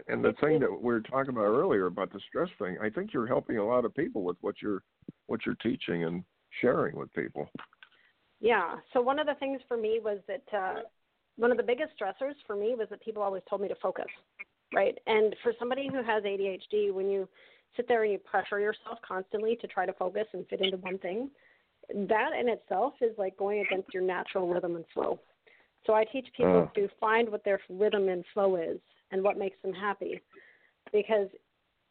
and 0.07 0.23
the 0.23 0.33
thing 0.41 0.59
that 0.59 0.71
we 0.71 0.93
were 0.93 1.01
talking 1.01 1.29
about 1.29 1.45
earlier 1.45 1.85
about 1.85 2.11
the 2.11 2.19
stress 2.27 2.49
thing. 2.59 2.77
I 2.81 2.89
think 2.89 3.13
you're 3.13 3.27
helping 3.27 3.57
a 3.57 3.65
lot 3.65 3.85
of 3.85 3.93
people 3.93 4.23
with 4.23 4.37
what 4.41 4.55
you're 4.61 4.81
what 5.27 5.45
you're 5.45 5.55
teaching 5.55 6.05
and 6.05 6.23
sharing 6.61 6.95
with 6.95 7.13
people. 7.13 7.49
Yeah. 8.39 8.75
So 8.93 9.01
one 9.01 9.19
of 9.19 9.27
the 9.27 9.35
things 9.35 9.61
for 9.67 9.77
me 9.77 9.99
was 10.03 10.19
that 10.27 10.43
uh, 10.55 10.81
one 11.37 11.51
of 11.51 11.57
the 11.57 11.63
biggest 11.63 11.91
stressors 11.99 12.33
for 12.45 12.55
me 12.55 12.75
was 12.75 12.87
that 12.89 13.01
people 13.01 13.21
always 13.23 13.43
told 13.49 13.61
me 13.61 13.67
to 13.67 13.75
focus, 13.75 14.07
right? 14.73 14.97
And 15.07 15.35
for 15.43 15.53
somebody 15.59 15.87
who 15.87 16.03
has 16.03 16.23
ADHD, 16.23 16.91
when 16.91 17.09
you 17.09 17.27
sit 17.75 17.87
there 17.87 18.03
and 18.03 18.11
you 18.11 18.17
pressure 18.17 18.59
yourself 18.59 18.97
constantly 19.07 19.55
to 19.61 19.67
try 19.67 19.85
to 19.85 19.93
focus 19.93 20.25
and 20.33 20.47
fit 20.47 20.61
into 20.61 20.77
one 20.77 20.97
thing, 20.97 21.29
that 21.93 22.31
in 22.39 22.49
itself 22.49 22.93
is 23.01 23.17
like 23.17 23.37
going 23.37 23.61
against 23.61 23.93
your 23.93 24.03
natural 24.03 24.47
rhythm 24.47 24.75
and 24.75 24.85
flow. 24.93 25.19
So 25.85 25.93
I 25.93 26.03
teach 26.03 26.27
people 26.35 26.69
Oh. 26.69 26.71
to 26.75 26.89
find 26.99 27.29
what 27.29 27.43
their 27.43 27.61
rhythm 27.69 28.09
and 28.09 28.25
flow 28.33 28.55
is 28.55 28.79
and 29.11 29.23
what 29.23 29.37
makes 29.37 29.61
them 29.61 29.73
happy. 29.73 30.19
Because 30.91 31.29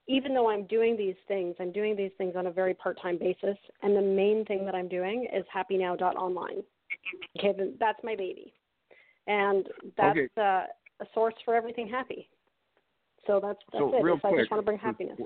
even 0.08 0.34
though 0.34 0.50
I'm 0.50 0.66
doing 0.66 0.96
these 0.96 1.16
things, 1.28 1.56
I'm 1.58 1.72
doing 1.72 1.96
these 1.96 2.12
things 2.18 2.36
on 2.36 2.46
a 2.46 2.50
very 2.50 2.74
part 2.74 3.00
time 3.00 3.16
basis. 3.16 3.56
And 3.82 3.96
the 3.96 4.02
main 4.02 4.44
thing 4.44 4.64
that 4.66 4.74
I'm 4.74 4.88
doing 4.88 5.28
is 5.32 5.44
happynow.online. 5.54 6.62
Okay, 7.38 7.54
that's 7.78 8.02
my 8.02 8.14
baby. 8.16 8.52
And 9.26 9.66
that's 9.96 10.18
Okay. 10.18 10.28
uh, 10.36 10.66
a 11.00 11.06
source 11.14 11.34
for 11.44 11.54
everything 11.54 11.88
happy. 11.88 12.28
So 13.26 13.40
that's 13.40 13.58
that's 13.72 13.82
so 13.82 13.96
it. 13.96 14.02
real 14.02 14.16
If 14.16 14.24
I 14.24 14.28
quick, 14.30 14.40
just 14.42 14.50
want 14.50 14.60
to 14.60 14.64
bring 14.64 14.78
we're- 14.78 14.86
happiness. 14.86 15.18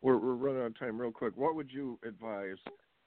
We're 0.00 0.18
we're 0.18 0.34
running 0.34 0.62
out 0.62 0.66
of 0.66 0.78
time. 0.78 1.00
Real 1.00 1.10
quick, 1.12 1.36
what 1.36 1.54
would 1.54 1.70
you 1.72 1.98
advise, 2.06 2.56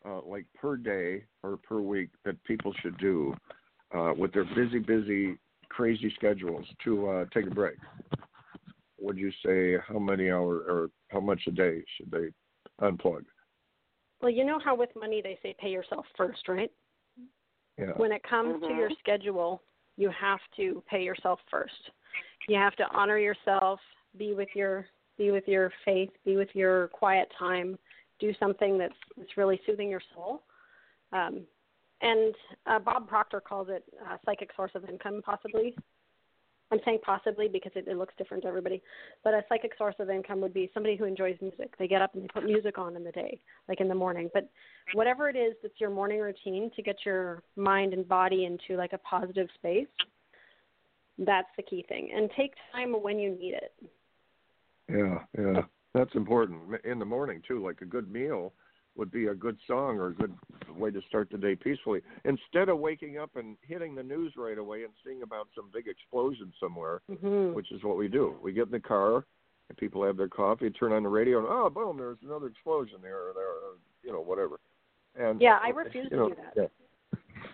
uh, 0.05 0.21
like 0.21 0.45
per 0.55 0.77
day 0.77 1.25
or 1.43 1.57
per 1.57 1.79
week, 1.79 2.09
that 2.25 2.41
people 2.43 2.73
should 2.81 2.97
do 2.97 3.35
uh, 3.95 4.13
with 4.17 4.33
their 4.33 4.45
busy, 4.55 4.79
busy, 4.79 5.37
crazy 5.69 6.11
schedules 6.15 6.65
to 6.83 7.07
uh, 7.09 7.25
take 7.33 7.45
a 7.47 7.51
break? 7.51 7.77
Would 8.99 9.17
you 9.17 9.31
say 9.45 9.77
how 9.87 9.99
many 9.99 10.31
hour 10.31 10.55
or 10.57 10.89
how 11.09 11.19
much 11.19 11.41
a 11.47 11.51
day 11.51 11.83
should 11.95 12.09
they 12.09 12.29
unplug? 12.81 13.25
Well, 14.21 14.31
you 14.31 14.43
know 14.43 14.57
how 14.63 14.75
with 14.75 14.89
money 14.95 15.21
they 15.21 15.37
say 15.43 15.55
pay 15.59 15.69
yourself 15.69 16.05
first, 16.17 16.47
right? 16.47 16.71
Yeah. 17.77 17.91
When 17.97 18.11
it 18.11 18.23
comes 18.23 18.59
to 18.63 18.73
your 18.73 18.89
Mhm. 18.89 18.97
schedule, 18.97 19.61
you 19.97 20.09
have 20.09 20.39
to 20.55 20.83
pay 20.89 21.03
yourself 21.03 21.39
first. 21.49 21.91
You 22.47 22.57
have 22.57 22.75
to 22.77 22.85
honor 22.93 23.17
yourself, 23.17 23.79
be 24.17 24.33
with 24.33 24.49
your 24.55 24.85
be 25.17 25.31
with 25.31 25.47
your 25.47 25.71
faith, 25.83 26.11
be 26.23 26.37
with 26.37 26.49
your 26.53 26.89
quiet 26.89 27.27
time, 27.37 27.77
do 28.19 28.33
something 28.39 28.77
that's 28.77 28.93
that's 29.17 29.35
really 29.35 29.59
soothing 29.65 29.89
your 29.89 30.01
soul. 30.13 30.43
Um, 31.11 31.41
and 32.01 32.35
uh, 32.67 32.79
Bob 32.79 33.07
Proctor 33.07 33.41
calls 33.41 33.67
it 33.69 33.83
uh, 34.07 34.17
psychic 34.25 34.51
source 34.55 34.71
of 34.75 34.87
income, 34.87 35.21
possibly. 35.25 35.75
I'm 36.71 36.79
saying 36.83 36.99
possibly 37.05 37.47
because 37.47 37.71
it, 37.75 37.87
it 37.87 37.97
looks 37.97 38.13
different 38.17 38.43
to 38.43 38.49
everybody. 38.49 38.81
But 39.23 39.33
a 39.33 39.43
psychic 39.47 39.71
source 39.77 39.95
of 39.99 40.09
income 40.09 40.41
would 40.41 40.53
be 40.53 40.69
somebody 40.73 40.95
who 40.95 41.05
enjoys 41.05 41.37
music. 41.41 41.77
They 41.77 41.87
get 41.87 42.01
up 42.01 42.13
and 42.13 42.23
they 42.23 42.27
put 42.27 42.43
music 42.43 42.77
on 42.77 42.95
in 42.95 43.03
the 43.03 43.11
day, 43.11 43.39
like 43.69 43.79
in 43.79 43.87
the 43.87 43.95
morning. 43.95 44.29
But 44.33 44.49
whatever 44.93 45.29
it 45.29 45.35
is 45.35 45.53
that's 45.61 45.79
your 45.79 45.89
morning 45.89 46.19
routine 46.19 46.69
to 46.75 46.81
get 46.81 46.97
your 47.05 47.43
mind 47.55 47.93
and 47.93 48.07
body 48.07 48.45
into 48.45 48.77
like 48.77 48.93
a 48.93 48.97
positive 48.99 49.47
space, 49.55 49.87
that's 51.19 51.47
the 51.55 51.63
key 51.63 51.85
thing. 51.87 52.09
And 52.15 52.29
take 52.37 52.53
time 52.73 52.91
when 53.01 53.17
you 53.17 53.31
need 53.31 53.53
it. 53.53 53.73
Yeah, 54.89 55.19
yeah, 55.37 55.61
that's 55.93 56.15
important 56.15 56.61
in 56.85 56.99
the 56.99 57.05
morning 57.05 57.41
too. 57.47 57.63
Like 57.63 57.81
a 57.81 57.85
good 57.85 58.11
meal 58.11 58.53
would 58.97 59.11
be 59.11 59.27
a 59.27 59.33
good 59.35 59.57
song 59.67 59.97
or 59.97 60.07
a 60.07 60.13
good 60.13 60.33
way 60.75 60.91
to 60.91 61.01
start 61.07 61.29
the 61.31 61.37
day 61.37 61.55
peacefully. 61.55 62.01
Instead 62.25 62.69
of 62.69 62.79
waking 62.79 63.17
up 63.17 63.35
and 63.35 63.55
hitting 63.61 63.95
the 63.95 64.03
news 64.03 64.33
right 64.35 64.57
away 64.57 64.83
and 64.83 64.93
seeing 65.05 65.21
about 65.21 65.47
some 65.55 65.69
big 65.73 65.87
explosion 65.87 66.51
somewhere, 66.59 67.01
Mm-hmm. 67.11 67.53
which 67.53 67.71
is 67.71 67.83
what 67.83 67.97
we 67.97 68.07
do. 68.07 68.35
We 68.41 68.51
get 68.51 68.65
in 68.65 68.71
the 68.71 68.79
car 68.79 69.25
and 69.69 69.77
people 69.77 70.03
have 70.03 70.17
their 70.17 70.27
coffee, 70.27 70.69
turn 70.69 70.93
on 70.93 71.03
the 71.03 71.09
radio, 71.09 71.39
and 71.39 71.47
oh, 71.49 71.69
boom, 71.69 71.97
there's 71.97 72.17
another 72.23 72.47
explosion 72.47 72.97
there, 73.01 73.29
or 73.29 73.33
there, 73.33 73.47
or, 73.47 73.75
you 74.03 74.11
know, 74.11 74.21
whatever. 74.21 74.59
And 75.19 75.41
Yeah, 75.41 75.59
I 75.61 75.69
refuse 75.69 76.07
you 76.11 76.17
to 76.17 76.29
do 76.29 76.35
that. 76.35 76.53
Yeah. 76.55 76.67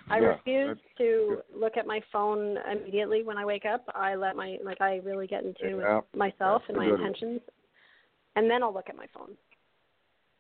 I 0.10 0.20
Yeah, 0.20 0.28
refuse 0.28 0.78
to 0.98 1.40
look 1.56 1.78
at 1.78 1.88
my 1.88 2.02
phone 2.12 2.58
immediately 2.72 3.24
when 3.24 3.38
I 3.38 3.46
wake 3.46 3.66
up. 3.66 3.84
I 3.96 4.16
let 4.16 4.36
my 4.36 4.58
like 4.64 4.82
I 4.82 4.98
really 5.04 5.28
get 5.28 5.44
into 5.44 5.80
Yeah, 5.80 6.02
myself 6.16 6.62
and 6.68 6.78
my 6.78 6.86
good 6.86 7.00
intentions, 7.00 7.42
and 8.36 8.50
then 8.50 8.64
I'll 8.64 8.74
look 8.74 8.90
at 8.90 8.96
my 8.96 9.08
phone. 9.14 9.36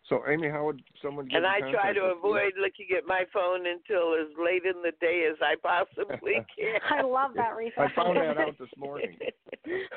So, 0.10 0.22
Amy, 0.28 0.50
how 0.50 0.66
would 0.66 0.82
someone 1.02 1.28
get 1.28 1.38
in 1.38 1.44
touch 1.44 1.54
with 1.62 1.64
you? 1.64 1.68
And 1.70 1.78
I 1.78 1.82
try 1.82 1.94
to 1.94 2.02
with 2.02 2.10
you? 2.12 2.18
avoid 2.18 2.54
looking 2.60 2.88
at 2.98 3.06
my 3.08 3.24
phone 3.34 3.66
until 3.66 4.14
as 4.16 4.28
late 4.38 4.64
in 4.66 4.82
the 4.82 4.92
day 5.00 5.28
as 5.32 5.38
I 5.42 5.56
possibly 5.62 6.34
can. 6.60 6.80
I 6.90 7.02
love 7.02 7.32
that, 7.36 7.56
Rita. 7.56 7.80
I 7.80 7.88
found 7.96 8.18
that 8.18 8.38
out 8.38 8.58
this 8.60 8.70
morning. 8.78 9.18
it's 9.64 9.90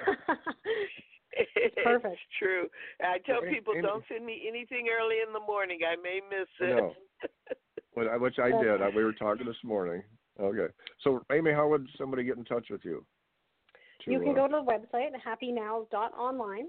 perfect. 1.85 2.19
true. 2.39 2.69
I 3.03 3.19
tell 3.27 3.43
Well, 3.43 3.51
people 3.53 3.73
Amy- 3.75 3.83
don't 3.83 4.05
send 4.09 4.25
me 4.25 4.47
anything 4.49 4.87
early 4.89 5.17
in 5.27 5.33
the 5.33 5.41
morning. 5.41 5.81
I 5.87 5.97
may 5.97 6.21
miss 6.31 6.49
it. 6.61 6.77
know. 6.77 6.95
Which 7.95 8.09
I- 8.09 8.17
Which 8.17 8.39
I 8.39 8.51
did. 8.51 8.81
We 8.95 9.05
were 9.05 9.13
talking 9.13 9.47
this 9.47 9.63
morning. 9.65 10.03
Okay. 10.41 10.73
So, 11.03 11.25
Amy, 11.33 11.51
how 11.53 11.69
would 11.69 11.89
somebody 11.99 12.23
get 12.23 12.37
in 12.37 12.45
touch 12.45 12.67
with 12.71 12.85
you? 12.85 13.05
to? 14.05 14.13
You 14.13 14.21
can 14.21 14.31
uh, 14.31 14.35
go 14.35 14.47
to 14.49 14.65
the 14.65 14.71
website 14.71 15.11
happynow.online, 15.27 16.67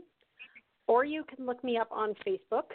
or 0.87 1.05
you 1.05 1.23
can 1.25 1.45
look 1.45 1.63
me 1.63 1.77
up 1.77 1.89
on 1.91 2.15
Facebook. 2.25 2.71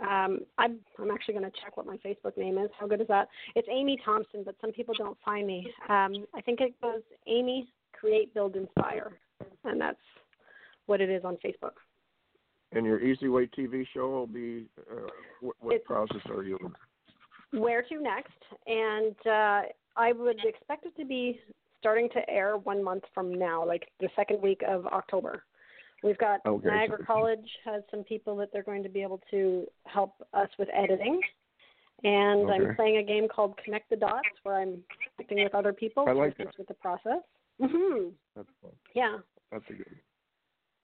Um, 0.00 0.40
I'm 0.58 0.78
I'm 0.98 1.10
actually 1.10 1.34
going 1.34 1.50
to 1.50 1.56
check 1.62 1.76
what 1.76 1.86
my 1.86 1.96
Facebook 1.98 2.36
name 2.36 2.58
is. 2.58 2.70
How 2.78 2.86
good 2.86 3.00
is 3.00 3.08
that? 3.08 3.28
It's 3.54 3.68
Amy 3.70 3.98
Thomson, 4.04 4.42
but 4.44 4.54
some 4.60 4.72
people 4.72 4.94
don't 4.96 5.18
find 5.24 5.46
me. 5.46 5.66
Um, 5.88 6.26
I 6.34 6.40
think 6.44 6.60
it 6.60 6.80
goes 6.80 7.02
Amy 7.26 7.68
Create 7.92 8.32
Build 8.32 8.56
Inspire, 8.56 9.12
and 9.64 9.80
that's 9.80 9.98
what 10.86 11.00
it 11.00 11.10
is 11.10 11.24
on 11.24 11.36
Facebook. 11.44 11.72
And 12.72 12.86
your 12.86 13.00
Easy 13.00 13.28
Way 13.28 13.46
TV 13.46 13.84
show 13.92 14.08
will 14.08 14.26
be 14.26 14.66
uh, 14.90 15.08
what, 15.40 15.56
what 15.60 15.74
It's- 15.74 15.86
process 15.86 16.22
are 16.30 16.42
you? 16.42 16.58
Where 17.52 17.82
to 17.82 18.00
next? 18.00 18.32
And 18.68 19.16
uh, 19.26 19.62
I 19.96 20.12
would 20.12 20.38
expect 20.44 20.86
it 20.86 20.96
to 20.98 21.04
be 21.04 21.40
starting 21.80 22.08
to 22.10 22.30
air 22.30 22.56
one 22.58 22.82
month 22.82 23.02
from 23.12 23.34
now, 23.34 23.66
like 23.66 23.88
the 23.98 24.08
second 24.14 24.40
week 24.40 24.60
of 24.68 24.86
October. 24.86 25.42
We've 26.02 26.18
got 26.18 26.40
Okay. 26.46 26.66
Niagara 26.66 27.04
College 27.04 27.48
has 27.64 27.82
some 27.90 28.04
people 28.04 28.36
that 28.36 28.50
they're 28.52 28.62
going 28.62 28.82
to 28.82 28.88
be 28.88 29.02
able 29.02 29.20
to 29.30 29.66
help 29.86 30.14
us 30.34 30.48
with 30.58 30.68
editing. 30.74 31.20
And 32.04 32.50
Okay. 32.50 32.54
I'm 32.54 32.74
playing 32.76 32.96
a 32.98 33.02
game 33.02 33.28
called 33.28 33.56
Connect 33.64 33.90
the 33.90 33.96
Dots 33.96 34.28
where 34.42 34.56
I'm 34.56 34.82
connecting 35.16 35.42
with 35.44 35.54
other 35.54 35.72
people 35.72 36.04
I 36.08 36.12
to 36.12 36.18
like 36.18 36.38
assist 36.38 36.58
with 36.58 36.68
the 36.68 36.74
process. 36.74 37.22
hmm 37.60 38.08
That's 38.34 38.48
fun. 38.62 38.72
Yeah. 38.94 39.18
That's 39.52 39.64
a 39.68 39.74
good. 39.74 39.98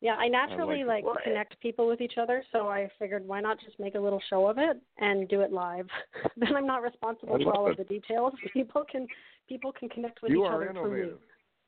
Yeah, 0.03 0.15
I 0.17 0.29
naturally 0.29 0.85
like 0.85 1.05
like, 1.05 1.25
connect 1.25 1.59
people 1.61 1.87
with 1.89 2.03
each 2.03 2.19
other, 2.19 2.45
so 2.53 2.69
I 2.69 2.89
figured 2.99 3.27
why 3.27 3.41
not 3.41 3.59
just 3.59 3.81
make 3.81 3.95
a 3.95 3.99
little 3.99 4.21
show 4.29 4.47
of 4.47 4.59
it 4.59 4.77
and 4.99 5.27
do 5.29 5.41
it 5.41 5.53
live. 5.53 5.87
then 6.37 6.55
I'm 6.55 6.67
not 6.67 6.83
responsible 6.83 7.39
for 7.43 7.57
all 7.57 7.63
love 7.65 7.73
of 7.73 7.77
the 7.79 7.85
details. 7.85 8.35
People 8.53 8.85
can 8.91 9.07
people 9.49 9.73
can 9.73 9.89
connect 9.89 10.21
with 10.23 10.33
you 10.33 10.45
each 10.45 10.51
are 10.51 10.57
other 10.57 10.73
through 10.73 10.91
me. 10.91 10.99
innovative. 10.99 11.19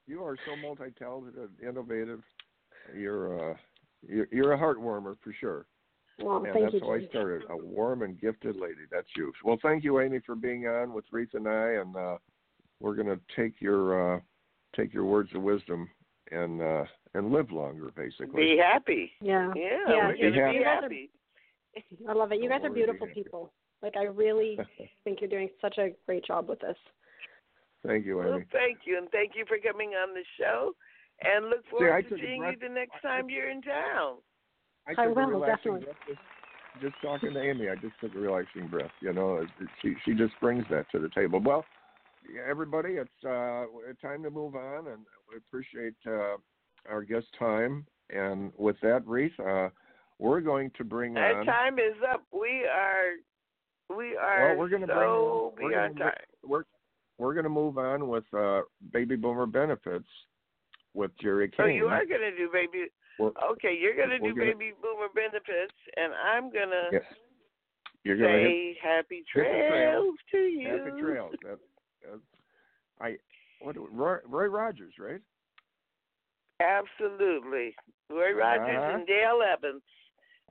You 0.06 0.24
are 0.24 0.36
so 0.44 0.56
multi-talented 0.56 1.36
and 1.36 1.68
innovative. 1.68 2.20
You're 2.96 3.50
uh, 3.52 3.54
you're, 4.06 4.28
you're 4.30 4.52
a 4.52 4.58
heartwarmer 4.58 5.16
for 5.22 5.32
sure. 5.38 5.66
Well, 6.20 6.38
and 6.44 6.52
thank 6.52 6.64
that's 6.64 6.74
you. 6.74 6.80
how 6.80 6.94
I 6.94 7.06
started. 7.08 7.42
A 7.50 7.56
warm 7.56 8.02
and 8.02 8.20
gifted 8.20 8.56
lady. 8.56 8.86
That's 8.90 9.06
you. 9.16 9.32
Well, 9.44 9.58
thank 9.62 9.84
you, 9.84 10.00
Amy, 10.00 10.20
for 10.26 10.34
being 10.34 10.66
on 10.66 10.92
with 10.92 11.04
Reatha 11.12 11.34
and 11.34 11.48
I, 11.48 11.80
and 11.80 11.96
uh, 11.96 12.16
we're 12.80 12.94
going 12.96 13.06
to 13.06 13.20
take 13.36 13.60
your 13.60 14.16
uh, 14.16 14.20
take 14.76 14.92
your 14.92 15.04
words 15.04 15.30
of 15.34 15.42
wisdom 15.42 15.88
and 16.32 16.60
uh, 16.60 16.84
and 17.14 17.30
live 17.32 17.50
longer, 17.52 17.90
basically. 17.96 18.54
Be 18.54 18.58
happy. 18.58 19.12
Yeah. 19.22 19.52
Yeah, 19.54 19.78
Yeah, 19.88 20.08
we're 20.08 20.14
you- 20.16 20.30
gonna 20.30 20.52
you 20.52 20.58
be 20.58 20.64
guys 20.64 20.78
are- 20.78 20.82
happy. 20.82 21.10
I 22.08 22.12
love 22.12 22.32
it. 22.32 22.42
You 22.42 22.48
guys 22.48 22.62
are 22.64 22.70
beautiful 22.70 23.06
people. 23.14 23.52
Like 23.82 23.96
I 23.96 24.04
really 24.04 24.58
think 25.04 25.20
you're 25.20 25.30
doing 25.30 25.48
such 25.60 25.78
a 25.78 25.90
great 26.06 26.24
job 26.24 26.48
with 26.48 26.58
this. 26.60 26.76
Thank 27.86 28.04
you, 28.06 28.16
Well, 28.16 28.34
Amy. 28.34 28.44
thank 28.52 28.78
you, 28.84 28.98
and 28.98 29.08
thank 29.10 29.32
you 29.36 29.44
for 29.46 29.56
coming 29.58 29.90
on 29.90 30.12
the 30.12 30.24
show. 30.36 30.72
And 31.24 31.46
look 31.50 31.64
I 31.66 31.70
forward 31.70 32.08
to 32.08 32.16
seeing 32.18 32.40
breath- 32.42 32.54
you 32.60 32.68
the 32.68 32.74
next 32.74 33.00
time 33.02 33.28
you're 33.28 33.50
in 33.50 33.62
town. 33.62 34.18
I 34.86 35.02
I 35.02 35.06
will, 35.08 35.40
definitely. 35.40 35.80
breath 35.80 35.96
just, 36.06 36.20
just 36.80 36.94
talking 37.02 37.34
to 37.34 37.40
Amy. 37.42 37.68
I 37.68 37.74
just 37.74 37.94
took 38.00 38.14
a 38.14 38.18
relaxing 38.18 38.68
breath. 38.68 38.92
You 39.00 39.12
know, 39.12 39.38
it- 39.38 39.48
it- 39.60 39.68
she 39.82 39.94
she 40.04 40.14
just 40.14 40.38
brings 40.40 40.64
that 40.70 40.88
to 40.92 40.98
the 40.98 41.08
table. 41.10 41.40
Well, 41.40 41.64
everybody, 42.46 42.94
it's 42.94 43.24
uh, 43.24 43.66
time 44.00 44.22
to 44.22 44.30
move 44.30 44.54
on, 44.54 44.86
and 44.86 45.04
we 45.28 45.36
appreciate 45.36 45.94
uh, 46.06 46.36
our 46.88 47.02
guest 47.02 47.26
time. 47.38 47.86
And 48.10 48.52
with 48.56 48.76
that, 48.82 49.04
Reatha, 49.04 49.66
uh, 49.66 49.70
we're 50.18 50.40
going 50.40 50.70
to 50.78 50.84
bring 50.84 51.16
Our 51.18 51.40
on. 51.40 51.46
time 51.46 51.78
is 51.78 51.96
up. 52.10 52.22
We 52.32 52.64
are 52.64 53.12
we 53.94 54.16
are 54.16 54.48
well, 54.50 54.56
we're 54.56 54.68
going 54.68 54.82
to 54.82 54.88
so 54.88 55.52
bring. 55.56 55.70
We're 55.70 55.88
gonna, 55.88 55.98
time. 56.04 56.14
we're 56.46 56.64
we're 57.18 57.34
going 57.34 57.44
to 57.44 57.50
move 57.50 57.76
on 57.76 58.08
with 58.08 58.24
uh, 58.32 58.62
baby 58.92 59.16
boomer 59.16 59.44
benefits 59.46 60.08
with 60.98 61.12
Jerry 61.22 61.48
Kane. 61.48 61.66
Oh, 61.66 61.68
you 61.68 61.86
are 61.86 62.04
going 62.04 62.20
to 62.20 62.36
do 62.36 62.50
baby. 62.52 62.86
We're- 63.18 63.32
Okay, 63.52 63.74
you're 63.80 63.94
going 63.96 64.10
to 64.10 64.18
do 64.18 64.34
gonna- 64.34 64.52
baby 64.52 64.72
boomer 64.82 65.08
benefits, 65.14 65.74
and 65.96 66.12
I'm 66.12 66.50
going 66.50 66.70
to 66.70 66.88
Yes. 66.92 67.02
You're 68.04 68.16
going 68.16 68.32
to 68.32 68.38
hit 68.38 68.48
say 68.48 68.78
happy 68.82 69.16
hit 69.16 69.24
the 69.34 69.40
trails. 69.40 69.70
trails 69.70 70.14
to 70.32 70.38
you. 70.38 70.68
Happy 70.68 71.00
trails. 71.00 71.34
That, 71.42 71.58
that, 72.02 72.20
I 73.00 73.16
what 73.60 73.76
Roy, 73.92 74.18
Roy 74.26 74.46
Rogers, 74.46 74.94
right? 74.98 75.20
Absolutely. 76.60 77.74
Roy 78.10 78.32
Rogers 78.34 78.76
Uh-huh. 78.78 78.94
and 78.98 79.06
Dale 79.06 79.40
Evans. 79.42 79.82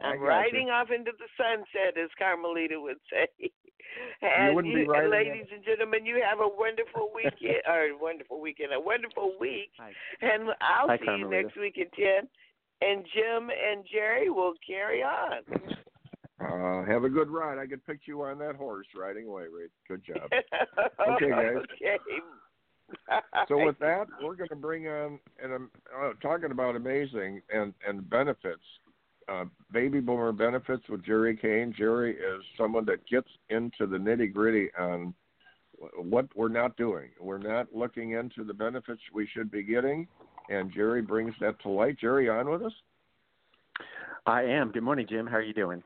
I'm 0.02 0.20
you. 0.20 0.28
riding 0.28 0.70
off 0.70 0.90
into 0.94 1.12
the 1.18 1.28
sunset, 1.38 1.98
as 2.02 2.10
Carmelita 2.18 2.80
would 2.80 3.02
say. 3.10 3.28
and 4.22 4.64
be 4.64 4.86
riding 4.86 5.12
ladies 5.12 5.48
and 5.54 5.64
gentlemen, 5.64 6.06
you 6.06 6.22
have 6.24 6.40
a 6.40 6.48
wonderful 6.48 7.12
weekend, 7.16 7.64
or 7.68 7.98
wonderful 8.00 8.42
weekend, 8.42 8.74
a 8.74 8.80
wonderful 8.80 9.34
week. 9.40 9.72
And 10.22 10.50
I'll 10.62 10.88
Hi, 10.88 10.98
see 10.98 11.18
you 11.20 11.30
next 11.30 11.58
week 11.58 11.78
at 11.80 11.92
10. 11.94 12.28
And 12.80 13.04
Jim 13.14 13.50
and 13.50 13.84
Jerry 13.92 14.30
will 14.30 14.54
carry 14.66 15.04
on. 15.04 15.44
Uh, 16.40 16.86
have 16.86 17.04
a 17.04 17.10
good 17.10 17.32
ride. 17.32 17.58
I 17.58 17.66
could 17.66 17.84
picture 17.88 18.12
you 18.12 18.22
on 18.22 18.38
that 18.38 18.56
horse 18.56 18.86
riding 18.96 19.28
away, 19.28 19.46
Ray. 19.46 19.70
Good 19.88 20.04
job. 20.06 20.30
Okay, 20.32 21.30
guys. 21.30 21.56
Okay. 21.82 21.98
so 23.48 23.66
with 23.66 23.78
that, 23.80 24.06
we're 24.22 24.36
going 24.36 24.50
to 24.50 24.56
bring 24.56 24.88
on 24.88 25.20
and 25.42 25.52
I'm 25.52 25.72
uh, 26.00 26.12
talking 26.22 26.52
about 26.52 26.76
amazing 26.76 27.42
and 27.52 27.74
and 27.88 28.08
benefits. 28.08 28.62
Uh, 29.30 29.46
baby 29.74 30.00
boomer 30.00 30.32
benefits 30.32 30.84
with 30.90 31.04
Jerry 31.06 31.36
Kane. 31.36 31.74
Jerry 31.78 32.14
is 32.14 32.44
someone 32.58 32.86
that 32.86 33.06
gets 33.08 33.28
into 33.50 33.86
the 33.86 33.98
nitty 33.98 34.34
gritty 34.34 34.70
on 34.80 35.14
what 35.98 36.28
we're 36.36 36.48
not 36.48 36.78
doing. 36.78 37.10
We're 37.20 37.38
not 37.38 37.68
looking 37.76 38.12
into 38.12 38.44
the 38.44 38.54
benefits 38.54 39.02
we 39.14 39.28
should 39.34 39.52
be 39.52 39.64
getting, 39.64 40.08
and 40.50 40.72
Jerry 40.74 41.02
brings 41.02 41.34
that 41.42 41.60
to 41.64 41.70
light. 41.70 42.00
Jerry, 42.00 42.30
on 42.30 42.50
with 42.50 42.64
us. 42.64 42.72
I 44.26 44.44
am. 44.44 44.72
Good 44.72 44.84
morning, 44.84 45.08
Jim. 45.10 45.28
How 45.28 45.38
are 45.38 45.42
you 45.42 45.54
doing? 45.54 45.84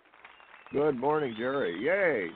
Good 0.72 0.98
morning, 0.98 1.36
Jerry. 1.38 1.74
Yay. 1.84 2.30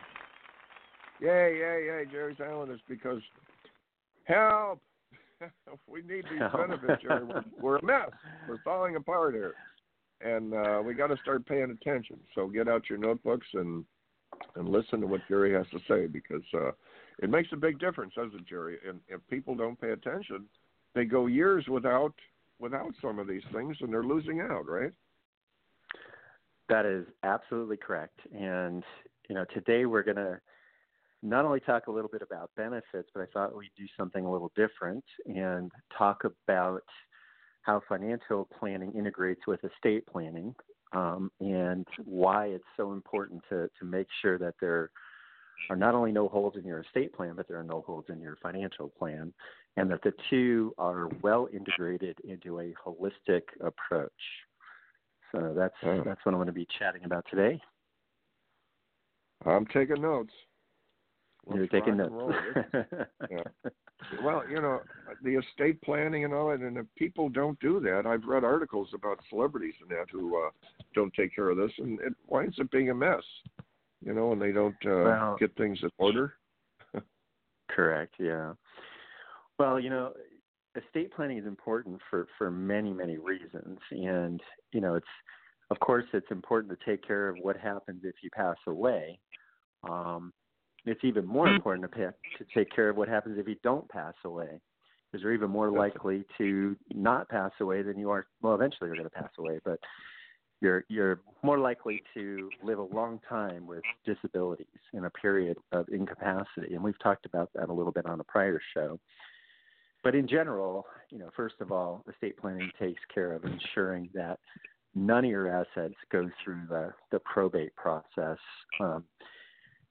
Yay, 1.22 1.58
yay, 1.58 1.86
yay. 1.86 2.06
Jerry's 2.12 2.38
on 2.40 2.62
with 2.62 2.72
us 2.72 2.82
because 2.90 3.22
help. 4.26 4.82
we 5.88 6.02
need 6.02 6.26
these 6.30 6.40
Help. 6.40 6.68
benefits, 6.68 7.02
Jerry. 7.02 7.26
We're, 7.26 7.44
we're 7.60 7.78
a 7.78 7.86
mess. 7.86 8.10
We're 8.48 8.62
falling 8.64 8.96
apart 8.96 9.34
here. 9.34 9.54
And 10.22 10.54
uh, 10.54 10.82
we 10.84 10.94
got 10.94 11.08
to 11.08 11.18
start 11.22 11.46
paying 11.46 11.72
attention. 11.72 12.20
So 12.34 12.48
get 12.48 12.68
out 12.68 12.90
your 12.90 13.00
notebooks 13.00 13.48
and 13.54 13.86
and 14.56 14.68
listen 14.70 15.00
to 15.02 15.08
what 15.08 15.22
Jerry 15.30 15.54
has 15.54 15.66
to 15.72 15.80
say 15.88 16.08
because 16.08 16.44
uh, 16.54 16.72
it 17.20 17.30
makes 17.30 17.50
a 17.54 17.58
big 17.58 17.80
difference, 17.80 18.14
doesn't 18.16 18.42
it, 18.42 18.48
Jerry? 18.48 18.78
And 18.88 19.00
if 19.08 19.22
people 19.30 19.56
don't 19.56 19.80
pay 19.80 19.92
attention, 19.92 20.46
they 20.94 21.06
go 21.06 21.28
years 21.28 21.66
without 21.68 22.14
without 22.60 22.94
some 23.02 23.20
of 23.20 23.28
these 23.28 23.44
things, 23.54 23.78
and 23.82 23.92
they're 23.92 24.04
losing 24.04 24.40
out, 24.40 24.68
right? 24.68 24.92
That 26.70 26.86
is 26.86 27.06
absolutely 27.24 27.78
correct. 27.78 28.20
And 28.34 28.84
you 29.30 29.36
know, 29.36 29.46
today 29.54 29.86
we're 29.86 30.04
going 30.04 30.18
to 30.18 30.40
not 31.22 31.46
only 31.46 31.60
talk 31.60 31.88
a 31.88 31.92
little 31.92 32.10
bit 32.10 32.22
about 32.22 32.52
benefits, 32.56 33.10
but 33.14 33.22
I 33.22 33.26
thought 33.34 33.56
we'd 33.56 33.70
do 33.78 33.86
something 33.98 34.26
a 34.26 34.32
little 34.32 34.52
different 34.56 35.04
and 35.26 35.72
talk 35.98 36.24
about 36.24 36.84
how 37.66 37.82
financial 37.90 38.48
planning 38.60 38.92
integrates 38.94 39.42
with 39.48 39.60
estate 39.64 40.06
planning 40.06 40.54
um, 40.94 41.32
and 41.40 41.86
why 42.06 42.46
it's 42.48 42.64
so 42.78 42.94
important 42.94 43.42
to, 43.50 43.70
to 43.80 43.86
make 43.86 44.08
sure 44.22 44.38
that 44.38 44.54
there 44.62 44.92
are 45.70 45.76
not 45.76 45.96
only 45.96 46.12
no 46.12 46.28
holes 46.28 46.54
in 46.58 46.64
your 46.64 46.82
estate 46.82 47.12
plan, 47.14 47.34
but 47.36 47.48
there 47.48 47.60
are 47.60 47.64
no 47.64 47.82
holes 47.82 48.06
in 48.10 48.20
your 48.22 48.38
financial 48.42 48.88
plan, 48.88 49.34
and 49.78 49.90
that 49.90 50.04
the 50.04 50.14
two 50.30 50.74
are 50.78 51.10
well 51.24 51.48
integrated 51.52 52.18
into 52.24 52.60
a 52.60 52.74
holistic 52.86 53.42
approach. 53.62 54.12
So 55.32 55.54
that's 55.56 55.76
Oh. 55.84 56.04
that's 56.04 56.24
what 56.24 56.34
I'm 56.34 56.38
going 56.38 56.48
to 56.48 56.54
be 56.54 56.68
chatting 56.78 57.04
about 57.04 57.26
today. 57.30 57.60
I'm 59.46 59.66
taking 59.66 60.02
notes. 60.02 60.34
You're 61.54 61.68
taking 61.68 61.98
rock 61.98 62.08
and 62.08 62.16
roll. 62.16 62.30
notes. 62.30 63.10
Yeah. 63.30 63.72
Well, 64.22 64.44
you 64.50 64.62
know, 64.62 64.82
the 65.24 65.36
estate 65.36 65.82
planning 65.82 66.26
and 66.26 66.34
all 66.34 66.50
that, 66.50 66.60
and 66.60 66.78
if 66.78 66.86
people 66.96 67.30
don't 67.30 67.60
do 67.60 67.80
that, 67.82 68.06
I've 68.06 68.26
read 68.26 68.44
articles 68.44 68.90
about 68.94 69.20
celebrities 69.30 69.74
and 69.82 69.90
that 69.90 70.06
who 70.12 70.38
uh, 70.38 70.50
don't 70.94 71.14
take 71.14 71.34
care 71.36 71.50
of 71.50 71.58
this, 71.58 71.72
and 71.78 72.00
it 72.02 72.14
winds 72.28 72.60
up 72.60 72.70
being 72.72 72.90
a 72.90 72.94
mess. 72.96 73.24
You 74.04 74.14
know, 74.14 74.34
and 74.34 74.42
they 74.42 74.52
don't 74.52 74.76
uh, 74.86 75.04
Well- 75.04 75.38
get 75.40 75.56
things 75.56 75.80
in 75.82 75.90
order. 75.98 76.36
Correct. 77.70 78.16
Yeah. 78.20 78.54
Well, 79.58 79.80
you 79.80 79.90
know, 79.90 80.14
estate 80.76 81.14
planning 81.14 81.38
is 81.38 81.48
important 81.48 82.00
for 82.10 82.28
for 82.38 82.52
many 82.52 82.94
many 82.94 83.18
reasons, 83.18 83.80
and 83.92 84.42
you 84.74 84.82
know, 84.82 84.96
it's 84.96 85.08
of 85.72 85.80
course 85.80 86.06
it's 86.14 86.30
important 86.30 86.78
to 86.78 86.86
take 86.86 87.06
care 87.06 87.30
of 87.30 87.38
what 87.42 87.58
happens 87.58 88.02
if 88.04 88.16
you 88.22 88.30
pass 88.32 88.58
away. 88.68 89.20
Um, 89.90 90.34
it's 90.86 91.04
even 91.04 91.26
more 91.26 91.48
important 91.48 91.90
to 91.90 91.98
pay, 91.98 92.08
to 92.38 92.46
take 92.54 92.74
care 92.74 92.90
of 92.90 92.98
what 92.98 93.08
happens 93.08 93.38
if 93.40 93.48
you 93.48 93.56
don't 93.64 93.88
pass 93.90 94.14
away, 94.24 94.60
because 95.12 95.24
you're 95.24 95.34
even 95.34 95.50
more 95.50 95.72
likely 95.72 96.24
to 96.38 96.76
not 96.94 97.28
pass 97.30 97.52
away 97.60 97.82
than 97.82 97.98
you 97.98 98.10
are. 98.12 98.28
Well, 98.42 98.56
eventually 98.56 98.88
you're 98.88 98.98
going 98.98 99.10
to 99.10 99.16
pass 99.16 99.32
away, 99.40 99.60
but 99.64 99.80
you're 100.62 100.86
you're 100.88 101.22
more 101.44 101.60
likely 101.60 102.02
to 102.14 102.50
live 102.64 102.80
a 102.80 102.84
long 102.84 103.20
time 103.28 103.68
with 103.68 103.84
disabilities 104.06 104.68
in 104.94 105.06
a 105.06 105.10
period 105.10 105.58
of 105.72 105.88
incapacity, 105.90 106.74
and 106.74 106.84
we've 106.84 107.00
talked 107.00 107.26
about 107.26 107.50
that 107.54 107.70
a 107.70 107.74
little 107.74 107.92
bit 107.92 108.06
on 108.06 108.20
a 108.20 108.24
prior 108.24 108.62
show. 108.74 109.00
but 110.04 110.16
in 110.16 110.28
general, 110.28 110.86
you 111.10 111.18
know, 111.18 111.30
first 111.36 111.56
of 111.60 111.72
all, 111.72 112.04
estate 112.10 112.38
planning 112.38 112.70
takes 112.80 113.02
care 113.14 113.34
of 113.34 113.44
ensuring 113.44 114.10
that 114.14 114.40
none 114.94 115.26
of 115.26 115.32
your 115.32 115.50
assets 115.50 115.96
go 116.12 116.30
through 116.44 116.62
the, 116.70 116.94
the 117.12 117.20
probate 117.20 117.76
process. 117.76 118.38
Um, 118.80 119.04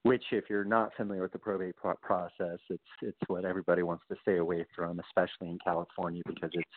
which, 0.05 0.24
if 0.32 0.44
you're 0.48 0.64
not 0.64 0.94
familiar 0.96 1.22
with 1.22 1.32
the 1.32 1.38
probate 1.38 1.76
pro- 1.76 1.96
process, 1.96 2.59
it's 2.70 2.82
it's 3.02 3.18
what 3.26 3.44
everybody 3.44 3.82
wants 3.82 4.05
to 4.11 4.16
stay 4.22 4.36
away 4.36 4.64
from, 4.76 5.00
especially 5.00 5.48
in 5.48 5.59
California, 5.64 6.22
because 6.26 6.50
it's 6.52 6.70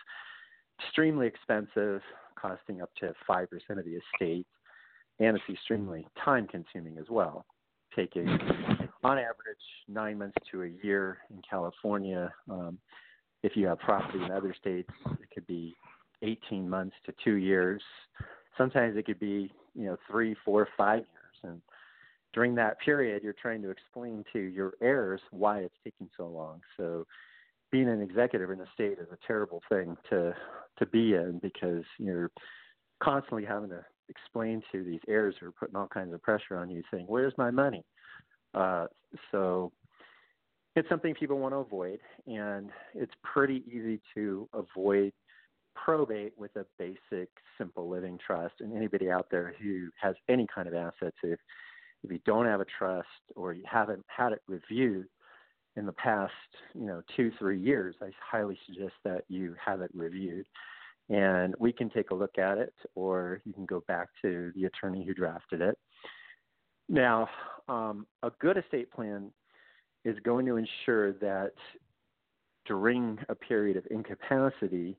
extremely 0.81 1.27
expensive, 1.27 2.01
costing 2.35 2.81
up 2.81 2.89
to 2.99 3.13
five 3.27 3.49
percent 3.49 3.79
of 3.79 3.85
the 3.85 3.99
estate, 4.15 4.47
and 5.19 5.35
it's 5.37 5.45
extremely 5.49 6.07
time 6.23 6.47
consuming 6.47 6.97
as 6.97 7.09
well, 7.09 7.45
taking 7.95 8.27
on 9.03 9.17
average 9.17 9.57
nine 9.87 10.17
months 10.17 10.37
to 10.51 10.63
a 10.63 10.71
year 10.83 11.19
in 11.29 11.41
California. 11.47 12.33
Um, 12.49 12.77
if 13.43 13.55
you 13.55 13.67
have 13.67 13.79
property 13.79 14.23
in 14.23 14.31
other 14.31 14.55
states, 14.59 14.89
it 15.21 15.29
could 15.33 15.45
be 15.47 15.75
18 16.21 16.67
months 16.67 16.95
to 17.05 17.13
two 17.23 17.35
years. 17.35 17.81
Sometimes 18.57 18.97
it 18.97 19.05
could 19.05 19.19
be, 19.19 19.51
you 19.75 19.85
know, 19.85 19.97
three, 20.09 20.35
four, 20.43 20.67
five 20.75 20.99
years. 20.99 21.35
And 21.43 21.61
during 22.37 22.53
that 22.53 22.79
period, 22.81 23.23
you're 23.23 23.33
trying 23.33 23.63
to 23.63 23.71
explain 23.71 24.23
to 24.31 24.37
your 24.37 24.73
heirs 24.79 25.19
why 25.31 25.57
it's 25.57 25.73
taking 25.83 26.07
so 26.15 26.27
long. 26.27 26.61
So 26.77 27.07
being 27.71 27.89
an 27.89 27.99
executive 27.99 28.51
in 28.51 28.61
a 28.61 28.67
state 28.75 28.99
is 28.99 29.07
a 29.11 29.17
terrible 29.25 29.63
thing 29.69 29.97
to 30.11 30.35
to 30.77 30.85
be 30.85 31.15
in 31.15 31.39
because 31.41 31.83
you're 31.97 32.29
constantly 33.01 33.43
having 33.43 33.69
to 33.69 33.83
explain 34.07 34.61
to 34.71 34.83
these 34.83 34.99
heirs 35.07 35.33
who 35.39 35.47
are 35.47 35.51
putting 35.51 35.75
all 35.75 35.87
kinds 35.87 36.13
of 36.13 36.21
pressure 36.21 36.57
on 36.57 36.69
you, 36.69 36.83
saying, 36.91 37.07
"Where's 37.07 37.33
my 37.39 37.49
money?" 37.49 37.83
Uh, 38.53 38.85
so 39.31 39.71
it's 40.75 40.87
something 40.89 41.15
people 41.15 41.39
want 41.39 41.53
to 41.55 41.57
avoid, 41.57 41.99
and 42.27 42.69
it's 42.93 43.15
pretty 43.23 43.63
easy 43.65 43.99
to 44.13 44.47
avoid 44.53 45.11
probate 45.73 46.33
with 46.37 46.55
a 46.55 46.67
basic, 46.77 47.29
simple 47.57 47.89
living 47.89 48.19
trust. 48.23 48.53
And 48.59 48.77
anybody 48.77 49.09
out 49.09 49.25
there 49.31 49.55
who 49.59 49.89
has 49.99 50.15
any 50.29 50.45
kind 50.53 50.67
of 50.67 50.75
assets, 50.75 51.17
if 51.23 51.39
if 52.03 52.11
you 52.11 52.19
don't 52.25 52.45
have 52.45 52.61
a 52.61 52.65
trust 52.77 53.07
or 53.35 53.53
you 53.53 53.63
haven't 53.69 54.05
had 54.07 54.31
it 54.31 54.41
reviewed 54.47 55.07
in 55.75 55.85
the 55.85 55.93
past, 55.93 56.33
you 56.73 56.85
know, 56.85 57.01
two 57.15 57.31
three 57.37 57.59
years, 57.59 57.95
I 58.01 58.09
highly 58.19 58.57
suggest 58.65 58.93
that 59.03 59.23
you 59.27 59.55
have 59.63 59.81
it 59.81 59.91
reviewed 59.93 60.45
and 61.09 61.55
we 61.59 61.71
can 61.71 61.89
take 61.89 62.11
a 62.11 62.15
look 62.15 62.37
at 62.37 62.57
it, 62.57 62.73
or 62.95 63.41
you 63.45 63.53
can 63.53 63.65
go 63.65 63.81
back 63.87 64.09
to 64.21 64.51
the 64.55 64.65
attorney 64.65 65.05
who 65.05 65.13
drafted 65.13 65.61
it. 65.61 65.77
Now, 66.89 67.29
um, 67.69 68.05
a 68.23 68.31
good 68.39 68.57
estate 68.57 68.91
plan 68.91 69.31
is 70.03 70.17
going 70.23 70.45
to 70.47 70.57
ensure 70.57 71.13
that 71.13 71.53
during 72.65 73.17
a 73.29 73.35
period 73.35 73.77
of 73.77 73.85
incapacity, 73.89 74.97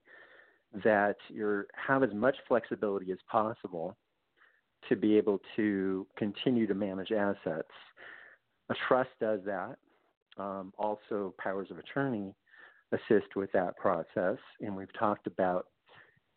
that 0.85 1.17
you 1.29 1.65
have 1.75 2.03
as 2.03 2.13
much 2.15 2.37
flexibility 2.47 3.13
as 3.13 3.19
possible 3.31 3.97
to 4.89 4.97
be 4.97 5.17
able 5.17 5.41
to 5.57 6.07
continue 6.17 6.67
to 6.67 6.75
manage 6.75 7.13
assets. 7.13 7.69
A 8.71 8.75
trust 8.87 9.11
does 9.21 9.41
that. 9.47 9.77
Um, 10.39 10.73
also, 10.79 11.35
powers 11.39 11.69
of 11.71 11.79
attorney 11.79 12.35
assist 12.93 13.35
with 13.35 13.51
that 13.53 13.77
process, 13.77 14.39
and 14.61 14.75
we've 14.75 14.93
talked 14.99 15.27
about 15.27 15.67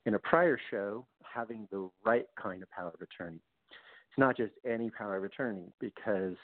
in 0.06 0.16
a 0.16 0.20
prior 0.20 0.60
show 0.70 1.06
having 1.22 1.68
the 1.72 1.90
right 2.04 2.26
kind 2.42 2.64
of 2.64 2.70
power 2.72 2.92
of 2.94 3.02
attorney. 3.02 3.40
It's 3.70 4.18
not 4.18 4.36
just 4.36 4.54
any 4.66 4.90
power 4.90 5.18
of 5.18 5.24
attorney, 5.24 5.72
because 5.80 6.36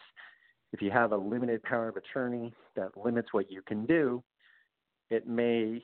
if 0.72 0.82
you 0.82 0.92
have 0.92 1.12
a 1.12 1.18
limited 1.18 1.64
power 1.64 1.90
of 1.90 1.98
attorney 1.98 2.54
that 2.76 2.96
limits 2.96 3.30
what 3.34 3.52
you 3.52 3.62
can 3.62 3.86
do, 3.86 4.24
it 5.10 5.28
may 5.28 5.84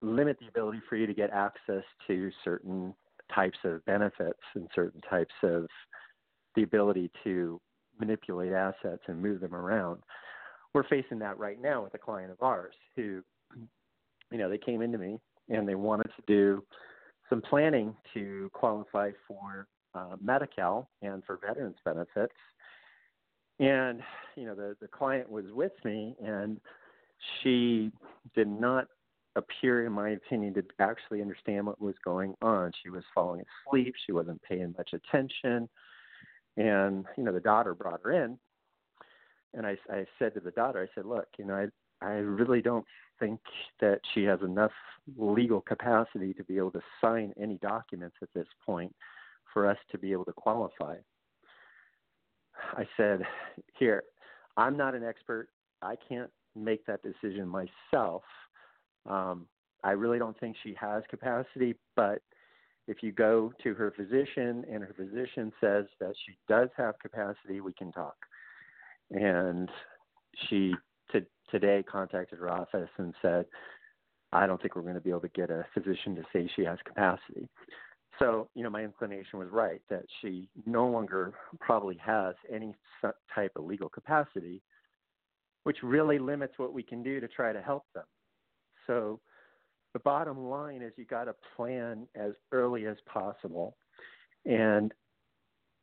limit 0.00 0.38
the 0.40 0.48
ability 0.48 0.80
for 0.88 0.96
you 0.96 1.06
to 1.06 1.14
get 1.14 1.30
access 1.30 1.82
to 2.06 2.30
certain 2.44 2.94
types 3.34 3.58
of 3.64 3.84
benefits 3.84 4.40
and 4.54 4.68
certain 4.74 5.00
types 5.02 5.34
of 5.42 5.66
the 6.54 6.62
ability 6.62 7.10
to 7.24 7.60
manipulate 8.00 8.52
assets 8.52 9.02
and 9.06 9.20
move 9.20 9.40
them 9.40 9.54
around. 9.54 10.02
We're 10.74 10.88
facing 10.88 11.18
that 11.20 11.38
right 11.38 11.60
now 11.60 11.82
with 11.82 11.94
a 11.94 11.98
client 11.98 12.30
of 12.30 12.42
ours 12.42 12.74
who, 12.96 13.22
you 14.30 14.38
know, 14.38 14.48
they 14.48 14.58
came 14.58 14.82
into 14.82 14.98
me 14.98 15.18
and 15.48 15.66
they 15.68 15.74
wanted 15.74 16.10
to 16.16 16.22
do 16.26 16.64
some 17.28 17.40
planning 17.42 17.94
to 18.14 18.50
qualify 18.52 19.10
for 19.26 19.66
uh, 19.94 20.16
Medi-Cal 20.20 20.88
and 21.02 21.22
for 21.24 21.38
veterans 21.44 21.76
benefits. 21.84 22.34
And 23.60 24.00
you 24.36 24.46
know, 24.46 24.54
the 24.54 24.76
the 24.80 24.86
client 24.86 25.28
was 25.28 25.46
with 25.52 25.72
me, 25.84 26.14
and 26.24 26.60
she 27.42 27.90
did 28.36 28.46
not 28.46 28.86
appear, 29.36 29.86
in 29.86 29.92
my 29.92 30.10
opinion, 30.10 30.54
to 30.54 30.64
actually 30.78 31.22
understand 31.22 31.66
what 31.66 31.80
was 31.80 31.94
going 32.04 32.34
on. 32.42 32.72
She 32.82 32.90
was 32.90 33.04
falling 33.14 33.44
asleep. 33.66 33.94
She 34.06 34.12
wasn't 34.12 34.42
paying 34.42 34.74
much 34.76 34.90
attention. 34.92 35.68
And 36.56 37.04
you 37.16 37.24
know, 37.24 37.32
the 37.32 37.40
daughter 37.40 37.74
brought 37.74 38.00
her 38.02 38.24
in, 38.24 38.38
and 39.54 39.64
I, 39.64 39.76
I 39.90 40.06
said 40.18 40.34
to 40.34 40.40
the 40.40 40.50
daughter, 40.50 40.82
I 40.82 40.92
said, 40.94 41.06
"Look, 41.06 41.28
you 41.38 41.44
know, 41.44 41.54
I 41.54 41.68
I 42.04 42.14
really 42.14 42.62
don't 42.62 42.86
think 43.18 43.40
that 43.80 44.00
she 44.14 44.24
has 44.24 44.40
enough 44.42 44.72
legal 45.16 45.60
capacity 45.60 46.32
to 46.34 46.44
be 46.44 46.56
able 46.56 46.70
to 46.72 46.82
sign 47.00 47.32
any 47.40 47.58
documents 47.58 48.16
at 48.22 48.28
this 48.34 48.46
point 48.64 48.94
for 49.52 49.68
us 49.68 49.78
to 49.90 49.98
be 49.98 50.12
able 50.12 50.24
to 50.26 50.32
qualify. 50.32 50.96
I 52.72 52.86
said, 52.96 53.22
Here, 53.78 54.02
I'm 54.56 54.76
not 54.76 54.94
an 54.94 55.04
expert. 55.04 55.48
I 55.82 55.94
can't 56.08 56.30
make 56.54 56.84
that 56.86 57.00
decision 57.02 57.48
myself. 57.48 58.22
Um, 59.08 59.46
I 59.84 59.92
really 59.92 60.18
don't 60.18 60.38
think 60.38 60.56
she 60.62 60.74
has 60.80 61.02
capacity, 61.08 61.74
but 61.96 62.20
if 62.86 63.02
you 63.02 63.12
go 63.12 63.52
to 63.62 63.74
her 63.74 63.92
physician 63.96 64.64
and 64.70 64.82
her 64.82 64.94
physician 64.96 65.52
says 65.60 65.86
that 66.00 66.14
she 66.26 66.36
does 66.48 66.68
have 66.76 66.98
capacity, 66.98 67.60
we 67.60 67.72
can 67.72 67.92
talk. 67.92 68.16
And 69.10 69.68
she 70.48 70.74
today 71.50 71.82
contacted 71.90 72.38
her 72.38 72.50
office 72.50 72.90
and 72.98 73.14
said, 73.22 73.46
I 74.32 74.46
don't 74.46 74.60
think 74.60 74.76
we're 74.76 74.82
going 74.82 74.94
to 74.94 75.00
be 75.00 75.10
able 75.10 75.20
to 75.20 75.28
get 75.28 75.50
a 75.50 75.64
physician 75.72 76.14
to 76.16 76.22
say 76.32 76.50
she 76.54 76.64
has 76.64 76.78
capacity. 76.84 77.48
So, 78.18 78.48
you 78.54 78.62
know, 78.62 78.70
my 78.70 78.82
inclination 78.82 79.38
was 79.38 79.48
right 79.50 79.80
that 79.88 80.04
she 80.20 80.48
no 80.66 80.88
longer 80.88 81.32
probably 81.60 81.96
has 82.04 82.34
any 82.52 82.74
type 83.34 83.52
of 83.56 83.64
legal 83.64 83.88
capacity, 83.88 84.60
which 85.62 85.78
really 85.82 86.18
limits 86.18 86.54
what 86.58 86.74
we 86.74 86.82
can 86.82 87.02
do 87.02 87.20
to 87.20 87.28
try 87.28 87.52
to 87.52 87.62
help 87.62 87.84
them. 87.94 88.04
So, 88.88 89.20
the 89.94 90.00
bottom 90.00 90.48
line 90.48 90.82
is 90.82 90.92
you 90.96 91.04
got 91.04 91.24
to 91.24 91.34
plan 91.56 92.06
as 92.14 92.32
early 92.52 92.86
as 92.86 92.96
possible. 93.06 93.76
And 94.44 94.92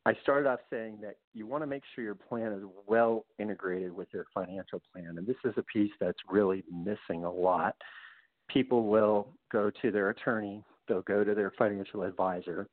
I 0.05 0.13
started 0.21 0.47
off 0.47 0.59
saying 0.69 0.99
that 1.01 1.15
you 1.33 1.47
want 1.47 1.63
to 1.63 1.67
make 1.67 1.81
sure 1.93 2.03
your 2.03 2.13
plan 2.13 2.51
is 2.51 2.63
well 2.85 3.25
integrated 3.39 3.91
with 3.91 4.07
your 4.13 4.25
financial 4.33 4.81
plan. 4.93 5.15
And 5.17 5.25
this 5.25 5.35
is 5.43 5.53
a 5.57 5.63
piece 5.63 5.91
that's 5.99 6.19
really 6.29 6.63
missing 6.71 7.23
a 7.23 7.31
lot. 7.31 7.75
People 8.47 8.83
will 8.83 9.29
go 9.51 9.71
to 9.81 9.91
their 9.91 10.11
attorney, 10.11 10.63
they'll 10.87 11.01
go 11.01 11.23
to 11.23 11.33
their 11.33 11.51
financial 11.57 12.03
advisor, 12.03 12.67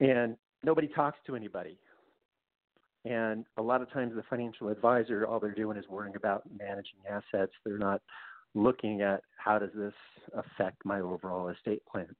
and 0.00 0.36
nobody 0.64 0.88
talks 0.88 1.18
to 1.26 1.36
anybody. 1.36 1.78
And 3.04 3.44
a 3.58 3.62
lot 3.62 3.82
of 3.82 3.92
times, 3.92 4.14
the 4.16 4.22
financial 4.28 4.68
advisor, 4.68 5.26
all 5.26 5.38
they're 5.38 5.54
doing 5.54 5.76
is 5.76 5.84
worrying 5.88 6.16
about 6.16 6.42
managing 6.58 6.98
assets. 7.08 7.52
They're 7.64 7.78
not 7.78 8.00
looking 8.54 9.02
at 9.02 9.22
how 9.36 9.58
does 9.58 9.70
this 9.74 9.94
affect 10.34 10.84
my 10.84 11.00
overall 11.00 11.48
estate 11.48 11.82
plan. 11.90 12.14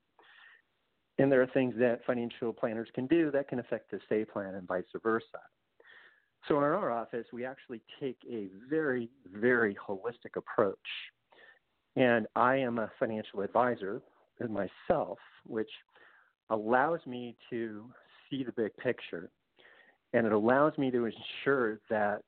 And 1.18 1.32
there 1.32 1.42
are 1.42 1.48
things 1.48 1.74
that 1.78 2.04
financial 2.06 2.52
planners 2.52 2.88
can 2.94 3.06
do 3.06 3.30
that 3.32 3.48
can 3.48 3.58
affect 3.58 3.90
the 3.90 3.98
estate 3.98 4.30
plan 4.32 4.54
and 4.54 4.68
vice 4.68 4.84
versa. 5.02 5.24
So 6.46 6.58
in 6.58 6.62
our 6.62 6.92
office, 6.92 7.26
we 7.32 7.44
actually 7.44 7.82
take 8.00 8.18
a 8.30 8.48
very, 8.70 9.10
very 9.34 9.76
holistic 9.76 10.36
approach. 10.36 10.78
And 11.96 12.26
I 12.36 12.56
am 12.56 12.78
a 12.78 12.90
financial 12.98 13.40
advisor 13.40 14.00
myself, 14.48 15.18
which 15.46 15.70
allows 16.50 17.00
me 17.06 17.36
to 17.50 17.86
see 18.30 18.44
the 18.44 18.52
big 18.52 18.76
picture. 18.76 19.30
And 20.12 20.26
it 20.26 20.32
allows 20.32 20.78
me 20.78 20.90
to 20.92 21.06
ensure 21.06 21.80
that 21.90 22.22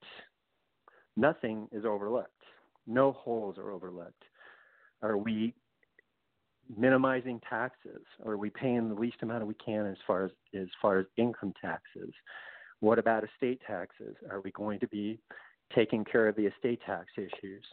nothing 1.17 1.69
is 1.71 1.85
overlooked. 1.85 2.40
No 2.87 3.13
holes 3.13 3.59
are 3.59 3.71
overlooked. 3.71 4.25
Are 5.03 5.17
we 5.17 5.55
minimizing 6.77 7.41
taxes? 7.49 8.03
Are 8.25 8.37
we 8.37 8.51
paying 8.51 8.89
the 8.89 8.95
least 8.95 9.17
amount 9.23 9.47
we 9.47 9.55
can 9.55 9.87
as 9.87 9.97
far 10.07 10.25
as 10.25 10.31
as 10.55 10.69
far 10.81 10.99
as 10.99 11.07
income 11.17 11.53
taxes? 11.61 12.13
What 12.81 12.99
about 12.99 13.25
estate 13.25 13.61
taxes? 13.67 14.17
Are 14.31 14.41
we 14.41 14.51
going 14.53 14.81
to 14.81 14.89
be 14.89 15.19
taking 15.75 16.05
care 16.05 16.29
of 16.29 16.37
the 16.37 16.47
estate 16.47 16.81
tax 16.85 17.07
issues? 17.17 17.65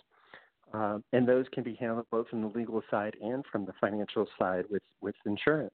Um, 0.74 1.04
and 1.14 1.28
those 1.28 1.46
can 1.54 1.64
be 1.64 1.76
handled 1.76 2.08
both 2.12 2.28
from 2.28 2.42
the 2.42 2.48
legal 2.48 2.82
side 2.92 3.16
and 3.22 3.44
from 3.52 3.66
the 3.66 3.74
financial 3.80 4.28
side 4.38 4.66
with 4.70 4.84
with 5.02 5.16
insurance. 5.26 5.74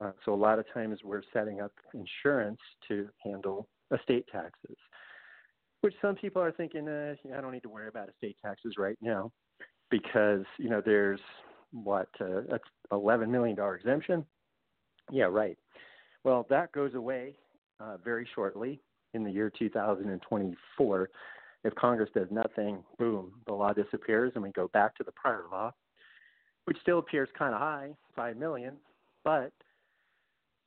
Uh, 0.00 0.12
so 0.24 0.34
a 0.34 0.36
lot 0.36 0.58
of 0.58 0.66
times 0.72 0.98
we're 1.04 1.22
setting 1.32 1.60
up 1.60 1.72
insurance 1.94 2.60
to 2.88 3.08
handle 3.22 3.68
estate 3.92 4.26
taxes, 4.30 4.76
which 5.84 5.94
some 6.00 6.14
people 6.14 6.40
are 6.40 6.50
thinking, 6.50 6.88
uh, 6.88 7.14
I 7.36 7.42
don't 7.42 7.52
need 7.52 7.62
to 7.64 7.68
worry 7.68 7.88
about 7.88 8.08
estate 8.08 8.38
taxes 8.42 8.76
right 8.78 8.96
now. 9.02 9.30
because 9.90 10.44
you 10.58 10.70
know 10.70 10.82
there's 10.84 11.20
what 11.72 12.08
uh, 12.22 12.40
a 12.40 12.58
eleven 12.90 13.30
million 13.30 13.54
dollar 13.54 13.76
exemption. 13.76 14.24
Yeah, 15.10 15.24
right. 15.24 15.58
Well, 16.24 16.46
that 16.48 16.72
goes 16.72 16.94
away 16.94 17.36
uh, 17.80 17.98
very 18.02 18.26
shortly 18.34 18.80
in 19.12 19.24
the 19.24 19.30
year 19.30 19.52
2024. 19.58 21.10
If 21.64 21.74
Congress 21.74 22.08
does 22.14 22.28
nothing, 22.30 22.82
boom, 22.98 23.32
the 23.46 23.52
law 23.52 23.74
disappears 23.74 24.32
and 24.34 24.42
we 24.42 24.52
go 24.52 24.68
back 24.68 24.94
to 24.96 25.04
the 25.04 25.12
prior 25.12 25.44
law, 25.52 25.70
which 26.64 26.78
still 26.80 26.98
appears 26.98 27.28
kind 27.38 27.54
of 27.54 27.60
high, 27.60 27.90
five 28.16 28.38
million, 28.38 28.76
but 29.22 29.52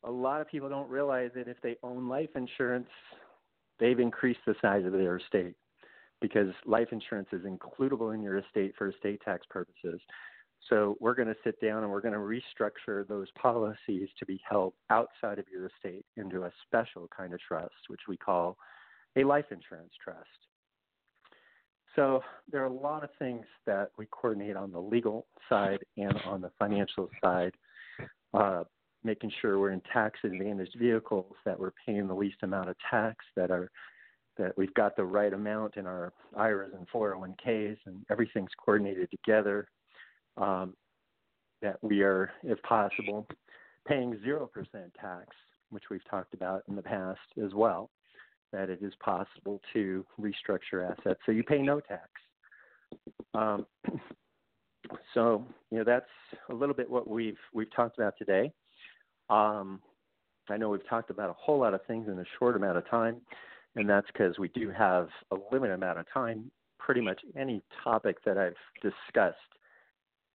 a 0.03 0.11
lot 0.11 0.41
of 0.41 0.48
people 0.48 0.69
don't 0.69 0.89
realize 0.89 1.31
that 1.34 1.48
if 1.48 1.57
they 1.61 1.76
own 1.81 2.07
life 2.07 2.30
insurance, 2.35 2.89
they've 3.80 3.99
increased 3.99 4.40
the 4.45 4.56
size 4.62 4.86
of 4.86 4.94
their 4.94 5.18
estate 5.18 5.56
because 6.22 6.49
life 6.66 6.88
insurance 6.91 7.30
is 7.32 7.44
includable 7.44 8.14
in 8.14 8.22
your 8.22 8.38
estate 8.38 8.74
for 8.78 8.90
estate 8.90 9.22
tax 9.24 9.45
purposes. 9.49 10.02
So 10.70 10.98
we're 10.99 11.14
going 11.14 11.28
to 11.28 11.36
sit 11.44 11.62
down 11.62 11.84
and 11.84 11.91
we're 11.91 12.02
going 12.02 12.14
to 12.14 12.20
restructure 12.20 13.08
those 13.08 13.28
policies 13.40 14.10
to 14.18 14.26
be 14.26 14.41
held 14.49 14.74
outside 14.90 15.40
of 15.40 15.45
your 15.52 15.68
estate 15.68 16.04
into 16.16 16.44
a 16.44 16.52
special 16.66 17.08
kind 17.16 17.34
of 17.34 17.40
trust, 17.40 17.76
which 17.88 18.02
we 18.08 18.18
call 18.18 18.58
a 19.16 19.24
life 19.24 19.45
insurance 19.52 19.94
trust. 20.04 20.28
So 21.95 22.22
there 22.52 22.62
are 22.62 22.68
a 22.68 22.74
lot 22.74 23.04
of 23.04 23.10
things 23.18 23.45
that 23.66 23.90
we 23.98 24.08
coordinate 24.12 24.56
on 24.56 24.72
the 24.72 24.80
legal 24.80 25.26
side 25.49 25.80
and 25.98 26.14
on 26.26 26.41
the 26.41 26.52
financial 26.60 27.10
side, 27.24 27.54
uh, 28.34 28.64
making 29.03 29.32
sure 29.41 29.60
we're 29.60 29.72
in 29.72 29.82
tax 29.94 30.19
advantaged 30.24 30.76
vehicles, 30.78 31.34
that 31.45 31.60
we're 31.60 31.74
paying 31.86 32.07
the 32.07 32.14
least 32.14 32.38
amount 32.44 32.69
of 32.69 32.76
tax, 32.90 33.24
that 33.36 33.52
are 33.52 33.72
that 34.38 34.56
we've 34.57 34.74
got 34.76 34.95
the 34.95 35.03
right 35.03 35.34
amount 35.34 35.78
in 35.78 35.88
our 35.88 36.14
IRAs 36.36 36.72
and 36.78 36.88
401ks, 36.90 37.78
and 37.86 38.06
everything's 38.11 38.52
coordinated 38.64 39.10
together 39.10 39.68
um, 40.38 40.76
that 41.61 41.78
we 41.82 42.02
are, 42.02 42.32
if 42.44 42.61
possible, 42.61 43.28
paying 43.88 44.15
0% 44.26 44.48
tax, 44.99 45.28
which 45.69 45.86
we've 45.90 46.07
talked 46.10 46.34
about 46.34 46.64
in 46.68 46.76
the 46.76 46.82
past 46.82 47.19
as 47.44 47.53
well, 47.53 47.90
that 48.52 48.69
it 48.69 48.80
is 48.82 48.94
possible 49.03 49.60
to 49.74 50.06
restructure 50.19 50.90
assets 50.91 51.19
so 51.26 51.32
you 51.32 51.44
pay 51.44 51.61
no 51.61 51.80
tax. 51.80 52.10
Um, 53.34 53.65
so, 55.14 55.45
you 55.72 55.80
know, 55.80 55.84
that's 55.84 56.06
a 56.49 56.53
little 56.53 56.76
bit 56.76 56.90
what 56.90 57.10
we've 57.10 57.38
we've 57.53 57.74
talked 57.76 57.98
about 57.98 58.14
today. 58.18 58.52
Um, 59.30 59.82
I 60.49 60.58
know 60.58 60.70
we've 60.70 60.88
talked 60.88 61.10
about 61.10 61.30
a 61.30 61.34
whole 61.34 61.60
lot 61.60 61.74
of 61.74 61.86
things 61.86 62.08
in 62.08 62.20
a 62.20 62.26
short 62.40 62.56
amount 62.56 62.78
of 62.78 62.90
time, 62.90 63.18
and 63.76 63.90
that's 63.90 64.08
because 64.08 64.40
we 64.40 64.48
do 64.49 64.70
have 64.70 65.10
a 65.32 65.36
limited 65.52 65.74
amount 65.74 65.99
of 65.99 66.06
time. 66.14 66.52
Pretty 66.80 67.02
much 67.02 67.20
any 67.36 67.62
topic 67.84 68.24
that 68.24 68.38
I've 68.38 68.56
discussed 68.82 69.38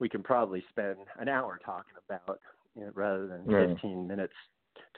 we 0.03 0.09
can 0.09 0.23
probably 0.23 0.65
spend 0.69 0.97
an 1.21 1.29
hour 1.29 1.61
talking 1.65 1.95
about 2.09 2.41
you 2.75 2.83
know, 2.83 2.91
rather 2.95 3.29
than 3.29 3.49
yeah. 3.49 3.73
15 3.73 4.09
minutes 4.09 4.33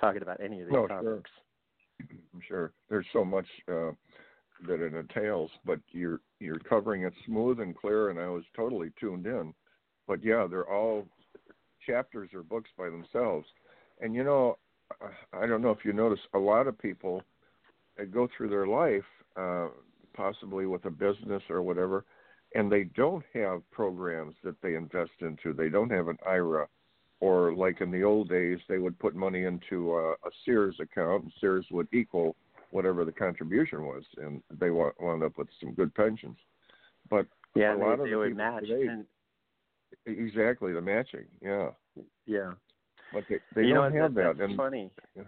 talking 0.00 0.22
about 0.22 0.40
any 0.40 0.62
of 0.62 0.66
these 0.66 0.72
no, 0.72 0.86
topics. 0.86 1.30
Sure. 1.98 2.18
I'm 2.32 2.40
sure 2.48 2.72
there's 2.88 3.06
so 3.12 3.22
much 3.22 3.46
uh, 3.68 3.90
that 4.66 4.80
it 4.80 4.94
entails, 4.94 5.50
but 5.66 5.78
you're 5.92 6.20
you're 6.40 6.58
covering 6.58 7.02
it 7.02 7.12
smooth 7.26 7.60
and 7.60 7.76
clear, 7.76 8.08
and 8.08 8.18
I 8.18 8.28
was 8.28 8.44
totally 8.56 8.92
tuned 8.98 9.26
in. 9.26 9.52
But 10.08 10.24
yeah, 10.24 10.46
they're 10.48 10.68
all 10.68 11.06
chapters 11.86 12.30
or 12.32 12.42
books 12.42 12.70
by 12.78 12.86
themselves, 12.86 13.46
and 14.04 14.14
you 14.14 14.22
know, 14.22 14.58
I 15.32 15.46
don't 15.46 15.62
know 15.62 15.70
if 15.70 15.84
you 15.84 15.94
notice, 15.94 16.20
a 16.34 16.38
lot 16.38 16.66
of 16.66 16.78
people 16.78 17.22
that 17.96 18.12
go 18.12 18.28
through 18.36 18.50
their 18.50 18.66
life, 18.66 19.02
uh, 19.34 19.68
possibly 20.14 20.66
with 20.66 20.84
a 20.84 20.90
business 20.90 21.42
or 21.48 21.62
whatever, 21.62 22.04
and 22.54 22.70
they 22.70 22.84
don't 22.84 23.24
have 23.32 23.68
programs 23.72 24.34
that 24.44 24.60
they 24.62 24.74
invest 24.74 25.10
into. 25.20 25.54
They 25.54 25.70
don't 25.70 25.90
have 25.90 26.08
an 26.08 26.18
IRA, 26.28 26.68
or 27.20 27.54
like 27.54 27.80
in 27.80 27.90
the 27.90 28.04
old 28.04 28.28
days, 28.28 28.58
they 28.68 28.78
would 28.78 28.98
put 28.98 29.16
money 29.16 29.44
into 29.44 29.94
a, 29.94 30.12
a 30.12 30.30
Sears 30.44 30.76
account, 30.80 31.24
and 31.24 31.32
Sears 31.40 31.66
would 31.70 31.88
equal 31.92 32.36
whatever 32.70 33.06
the 33.06 33.12
contribution 33.12 33.84
was, 33.86 34.02
and 34.18 34.42
they 34.60 34.68
wound 34.70 35.22
up 35.24 35.38
with 35.38 35.48
some 35.60 35.72
good 35.72 35.94
pensions. 35.94 36.36
But 37.08 37.26
yeah, 37.54 37.74
a 37.74 37.78
they, 37.78 37.84
lot 37.84 38.04
they 38.04 38.12
of 38.12 38.18
would 38.18 38.36
match. 38.36 38.64
today, 38.64 38.86
and, 38.86 39.06
exactly 40.04 40.74
the 40.74 40.82
matching. 40.82 41.24
Yeah, 41.40 41.70
yeah. 42.26 42.52
But 43.12 43.24
they, 43.28 43.36
they 43.54 43.62
you 43.68 43.74
don't 43.74 43.94
know, 43.94 44.02
have 44.02 44.14
that, 44.14 44.36
that. 44.36 44.38
That's 44.38 44.56
funny. 44.56 44.90
Yeah. 45.16 45.22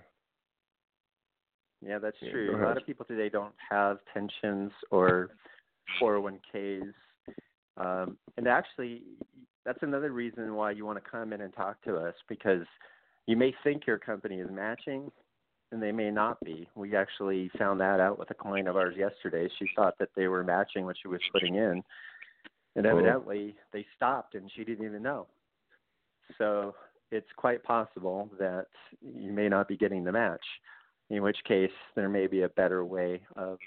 Yeah, 1.86 1.98
that's 1.98 2.16
Yeah, 2.20 2.30
true. 2.30 2.56
A 2.56 2.64
lot 2.64 2.76
of 2.76 2.86
people 2.86 3.04
today 3.04 3.28
don't 3.28 3.54
have 3.70 3.98
pensions 4.12 4.72
or 4.90 5.30
401ks. 6.00 6.92
Um, 7.76 8.16
and 8.36 8.48
actually, 8.48 9.02
that's 9.64 9.82
another 9.82 10.10
reason 10.10 10.54
why 10.54 10.70
you 10.70 10.86
want 10.86 11.02
to 11.02 11.10
come 11.10 11.32
in 11.32 11.42
and 11.42 11.54
talk 11.54 11.82
to 11.82 11.96
us 11.96 12.14
because 12.28 12.64
you 13.26 13.36
may 13.36 13.54
think 13.62 13.86
your 13.86 13.98
company 13.98 14.40
is 14.40 14.48
matching 14.50 15.10
and 15.72 15.82
they 15.82 15.92
may 15.92 16.10
not 16.10 16.40
be. 16.44 16.68
We 16.74 16.96
actually 16.96 17.50
found 17.58 17.80
that 17.80 18.00
out 18.00 18.18
with 18.18 18.30
a 18.30 18.34
client 18.34 18.68
of 18.68 18.76
ours 18.76 18.94
yesterday. 18.96 19.48
She 19.58 19.66
thought 19.76 19.98
that 19.98 20.08
they 20.16 20.28
were 20.28 20.44
matching 20.44 20.84
what 20.86 20.96
she 21.00 21.08
was 21.08 21.20
putting 21.32 21.56
in, 21.56 21.82
and 22.76 22.86
Oh. 22.86 22.90
evidently 22.90 23.56
they 23.72 23.84
stopped 23.96 24.34
and 24.34 24.50
she 24.52 24.64
didn't 24.64 24.86
even 24.86 25.02
know. 25.02 25.26
So 26.38 26.74
it's 27.10 27.28
quite 27.36 27.62
possible 27.62 28.30
that 28.38 28.66
you 29.00 29.32
may 29.32 29.48
not 29.48 29.68
be 29.68 29.76
getting 29.76 30.04
the 30.04 30.12
match, 30.12 30.44
in 31.10 31.22
which 31.22 31.38
case 31.44 31.70
there 31.94 32.08
may 32.08 32.26
be 32.26 32.42
a 32.42 32.48
better 32.50 32.84
way 32.84 33.20
of 33.36 33.58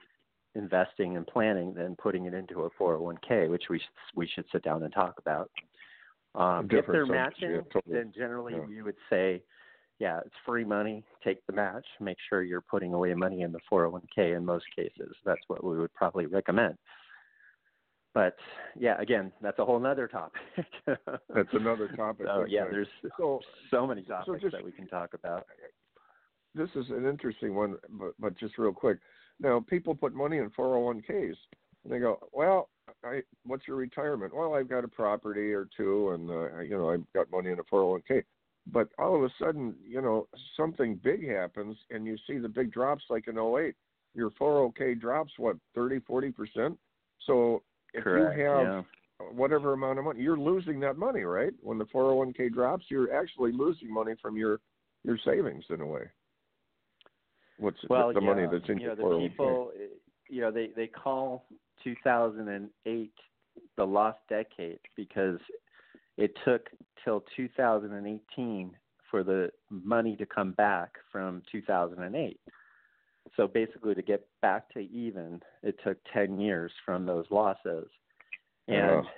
investing 0.55 1.15
and 1.15 1.25
planning 1.27 1.73
than 1.73 1.95
putting 1.95 2.25
it 2.25 2.33
into 2.33 2.61
a 2.63 2.69
401k, 2.71 3.49
which 3.49 3.63
we 3.69 3.79
should, 3.79 3.87
we 4.15 4.27
should 4.27 4.45
sit 4.51 4.63
down 4.63 4.83
and 4.83 4.93
talk 4.93 5.15
about. 5.19 5.49
Um, 6.35 6.67
if 6.69 6.85
they're 6.87 7.05
matching, 7.05 7.51
yeah, 7.51 7.61
totally. 7.71 7.95
then 7.95 8.13
generally 8.15 8.53
Yeah. 8.53 8.65
we 8.65 8.81
would 8.81 8.97
say, 9.09 9.41
yeah, 9.99 10.19
it's 10.25 10.35
free 10.45 10.63
money. 10.63 11.03
Take 11.23 11.45
the 11.47 11.53
match. 11.53 11.85
Make 11.99 12.17
sure 12.29 12.43
you're 12.43 12.61
putting 12.61 12.93
away 12.93 13.13
money 13.13 13.41
in 13.41 13.51
the 13.51 13.59
401k. 13.71 14.35
In 14.37 14.45
most 14.45 14.65
cases, 14.75 15.15
that's 15.25 15.41
what 15.47 15.63
we 15.63 15.77
would 15.77 15.93
probably 15.93 16.25
recommend. 16.25 16.77
But 18.13 18.35
yeah, 18.77 18.99
again, 18.99 19.31
that's 19.41 19.59
a 19.59 19.65
whole 19.65 19.83
other 19.85 20.07
topic. 20.07 20.41
That's 20.87 21.53
another 21.53 21.87
topic. 21.95 22.25
So 22.27 22.45
yeah, 22.47 22.65
there's 22.69 22.87
so 23.17 23.39
so 23.69 23.85
many 23.85 24.01
topics 24.01 24.41
just- 24.41 24.51
that 24.53 24.63
we 24.63 24.71
can 24.71 24.87
talk 24.87 25.13
about. 25.13 25.45
this 26.55 26.69
is 26.75 26.89
an 26.89 27.05
interesting 27.05 27.53
one, 27.55 27.77
but, 27.91 28.13
but 28.19 28.37
just 28.37 28.57
real 28.57 28.73
quick. 28.73 28.97
Now, 29.39 29.63
people 29.69 29.95
put 29.95 30.13
money 30.13 30.37
in 30.37 30.49
401ks, 30.49 31.35
and 31.83 31.93
they 31.93 31.99
go, 31.99 32.19
"Well, 32.33 32.69
I, 33.03 33.21
what's 33.45 33.67
your 33.67 33.77
retirement?" 33.77 34.35
Well, 34.35 34.55
I've 34.55 34.67
got 34.67 34.83
a 34.83 34.87
property 34.87 35.53
or 35.53 35.69
two, 35.77 36.09
and 36.09 36.29
uh, 36.29 36.59
you 36.61 36.77
know, 36.77 36.89
I've 36.89 37.13
got 37.13 37.29
money 37.31 37.51
in 37.51 37.59
a 37.59 37.63
401k. 37.63 38.23
But 38.71 38.89
all 38.99 39.15
of 39.15 39.23
a 39.23 39.29
sudden, 39.39 39.75
you 39.87 40.01
know, 40.01 40.27
something 40.57 40.99
big 41.03 41.27
happens, 41.27 41.77
and 41.91 42.05
you 42.05 42.17
see 42.27 42.39
the 42.39 42.49
big 42.49 42.71
drops, 42.71 43.03
like 43.09 43.27
in 43.27 43.37
08. 43.37 43.75
Your 44.15 44.31
401k 44.31 44.99
drops 44.99 45.31
what 45.37 45.57
30, 45.75 45.99
40 45.99 46.31
percent. 46.31 46.79
So 47.25 47.61
if 47.93 48.03
Correct. 48.03 48.37
you 48.37 48.45
have 48.45 48.63
yeah. 48.63 48.81
whatever 49.33 49.73
amount 49.73 49.99
of 49.99 50.05
money, 50.05 50.21
you're 50.21 50.37
losing 50.37 50.79
that 50.81 50.97
money, 50.97 51.21
right? 51.21 51.53
When 51.61 51.77
the 51.77 51.85
401k 51.85 52.53
drops, 52.53 52.85
you're 52.89 53.13
actually 53.13 53.51
losing 53.51 53.91
money 53.93 54.13
from 54.21 54.37
your 54.37 54.59
your 55.03 55.17
savings 55.25 55.63
in 55.69 55.81
a 55.81 55.85
way. 55.85 56.03
What's 57.57 57.77
well, 57.89 58.09
the, 58.09 58.15
the 58.15 58.21
money 58.21 58.45
that's 58.51 58.67
in 58.69 58.79
you 58.79 58.87
know, 58.87 58.95
your 58.95 58.95
the 58.95 59.03
401k? 59.03 59.29
people, 59.29 59.71
eh, 59.75 59.85
you 60.29 60.41
know, 60.41 60.51
they 60.51 60.71
they 60.75 60.87
call 60.87 61.45
2008 61.83 63.11
the 63.77 63.83
lost 63.83 64.19
decade 64.29 64.79
because 64.95 65.39
it 66.17 66.31
took 66.45 66.67
till 67.03 67.23
2018 67.35 68.71
for 69.09 69.23
the 69.23 69.49
money 69.69 70.15
to 70.15 70.25
come 70.25 70.51
back 70.53 70.93
from 71.11 71.41
2008. 71.51 72.39
So 73.39 73.47
basically, 73.47 73.95
to 73.95 74.01
get 74.01 74.27
back 74.41 74.69
to 74.71 74.79
even, 74.79 75.41
it 75.63 75.79
took 75.81 75.97
10 76.13 76.41
years 76.41 76.73
from 76.85 77.05
those 77.05 77.25
losses. 77.31 77.87
Oh, 78.67 78.73
and 78.73 79.05
Yeah. 79.05 79.11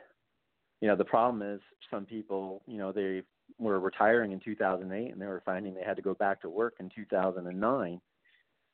you 0.79 0.87
know, 0.87 0.95
the 0.95 1.05
problem 1.05 1.41
is 1.41 1.59
some 1.89 2.05
people, 2.05 2.61
you 2.67 2.77
know, 2.77 2.91
they 2.91 3.23
were 3.57 3.79
retiring 3.79 4.31
in 4.31 4.39
2008 4.39 5.11
and 5.11 5.19
they 5.19 5.25
were 5.25 5.41
finding 5.43 5.73
they 5.73 5.83
had 5.83 5.95
to 5.95 6.03
go 6.03 6.13
back 6.13 6.39
to 6.41 6.49
work 6.49 6.75
in 6.79 6.89
2009 6.89 7.99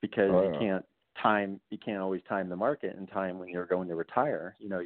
because 0.01 0.29
Oh, 0.29 0.41
you 0.43 0.59
can't 0.59 0.85
time 1.21 1.61
you 1.69 1.77
can't 1.77 2.01
always 2.01 2.21
time 2.27 2.49
the 2.49 2.55
market 2.55 2.97
in 2.97 3.07
time 3.07 3.39
when 3.39 3.47
you're 3.47 3.65
going 3.65 3.87
to 3.87 3.95
retire. 3.95 4.55
You 4.59 4.67
know, 4.67 4.81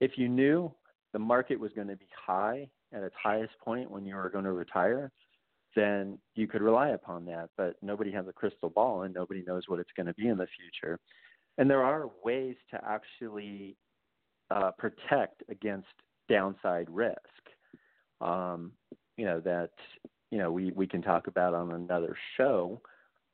if 0.00 0.18
you 0.18 0.28
knew 0.28 0.72
the 1.14 1.18
market 1.18 1.58
was 1.58 1.72
going 1.72 1.88
to 1.88 1.96
be 1.96 2.08
high 2.14 2.68
at 2.92 3.02
its 3.02 3.16
highest 3.22 3.58
point 3.64 3.90
when 3.90 4.04
you 4.04 4.14
were 4.14 4.28
going 4.28 4.44
to 4.44 4.52
retire, 4.52 5.10
then 5.76 6.18
you 6.34 6.48
could 6.48 6.62
rely 6.62 6.88
upon 6.88 7.24
that. 7.26 7.50
But 7.56 7.76
nobody 7.82 8.10
has 8.10 8.26
a 8.26 8.32
crystal 8.32 8.70
ball 8.70 9.02
and 9.02 9.14
nobody 9.14 9.44
knows 9.46 9.64
what 9.68 9.78
it's 9.78 9.92
going 9.96 10.06
to 10.06 10.14
be 10.14 10.26
in 10.26 10.38
the 10.38 10.48
future. 10.58 10.98
And 11.58 11.70
there 11.70 11.84
are 11.84 12.10
ways 12.24 12.56
to 12.70 12.80
actually 12.84 13.76
uh, 14.50 14.72
protect 14.72 15.42
against 15.48 15.86
downside 16.28 16.88
risk. 16.90 17.18
Um, 18.20 18.72
you 19.16 19.24
know 19.24 19.40
that 19.40 19.70
you 20.30 20.38
know 20.38 20.50
we 20.50 20.72
we 20.72 20.86
can 20.86 21.02
talk 21.02 21.26
about 21.26 21.54
on 21.54 21.72
another 21.72 22.16
show. 22.36 22.80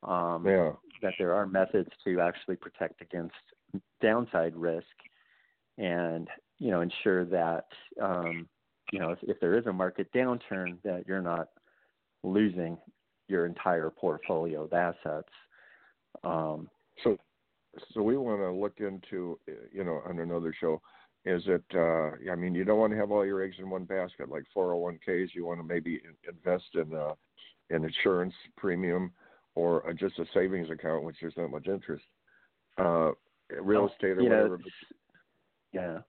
Um, 0.03 0.45
Yeah. 0.45 0.71
That 1.01 1.13
there 1.17 1.33
are 1.33 1.45
methods 1.45 1.89
to 2.05 2.21
actually 2.21 2.55
protect 2.55 3.01
against 3.01 3.35
downside 4.01 4.55
risk, 4.55 4.85
and 5.77 6.27
you 6.59 6.71
know 6.71 6.81
ensure 6.81 7.25
that 7.25 7.67
um, 8.01 8.47
you 8.91 8.99
know 8.99 9.11
if, 9.11 9.19
if 9.23 9.39
there 9.39 9.57
is 9.57 9.65
a 9.65 9.73
market 9.73 10.11
downturn 10.13 10.77
that 10.83 11.05
you're 11.07 11.21
not 11.21 11.49
losing 12.23 12.77
your 13.27 13.45
entire 13.45 13.89
portfolio 13.89 14.63
of 14.63 14.73
assets. 14.73 15.29
Um, 16.23 16.69
so, 17.03 17.17
so 17.93 18.01
we 18.01 18.17
want 18.17 18.41
to 18.41 18.51
look 18.51 18.79
into, 18.79 19.39
you 19.71 19.83
know, 19.83 20.01
on 20.07 20.19
another 20.19 20.53
show. 20.59 20.81
Is 21.25 21.43
it? 21.47 21.63
Uh, 21.73 22.31
I 22.31 22.35
mean, 22.35 22.53
you 22.53 22.65
don't 22.65 22.79
want 22.79 22.91
to 22.91 22.99
have 22.99 23.11
all 23.11 23.25
your 23.25 23.41
eggs 23.41 23.55
in 23.59 23.69
one 23.69 23.85
basket, 23.85 24.29
like 24.29 24.43
401ks. 24.55 25.29
You 25.33 25.45
want 25.45 25.59
to 25.59 25.63
maybe 25.63 26.01
invest 26.27 26.65
in 26.75 26.93
uh, 26.93 27.13
an 27.69 27.85
insurance 27.85 28.33
premium 28.57 29.13
or 29.55 29.87
uh, 29.89 29.93
just 29.93 30.19
a 30.19 30.25
savings 30.33 30.69
account, 30.69 31.03
which 31.03 31.15
there's 31.21 31.37
not 31.37 31.51
much 31.51 31.67
interest. 31.67 32.03
Uh, 32.77 33.11
real 33.61 33.87
estate 33.87 34.17
or 34.17 34.21
you 34.23 34.29
whatever. 34.29 34.59
Yeah, 35.71 35.99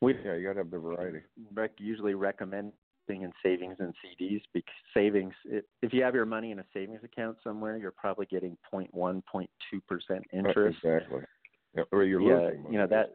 we 0.00 0.14
yeah, 0.24 0.34
you 0.34 0.46
got 0.46 0.54
to 0.54 0.60
have 0.60 0.70
the 0.70 0.78
variety. 0.78 1.20
Rec- 1.52 1.72
usually 1.78 2.14
recommend 2.14 2.72
in 3.08 3.32
savings 3.42 3.76
and 3.78 3.94
CDs 4.04 4.42
because 4.52 4.74
savings 4.94 5.34
if 5.82 5.92
you 5.92 6.02
have 6.02 6.14
your 6.14 6.26
money 6.26 6.50
in 6.50 6.58
a 6.58 6.64
savings 6.72 7.02
account 7.04 7.36
somewhere 7.42 7.76
you're 7.76 7.90
probably 7.90 8.26
getting 8.26 8.56
0.1 8.72 8.90
0.2% 8.94 9.46
interest. 10.32 10.78
exactly. 10.84 11.22
Yeah, 11.74 11.82
or 11.92 12.04
you're 12.04 12.22
yeah, 12.22 12.40
losing 12.40 12.62
money. 12.62 12.74
you 12.74 12.78
know 12.80 12.86
that 12.86 13.12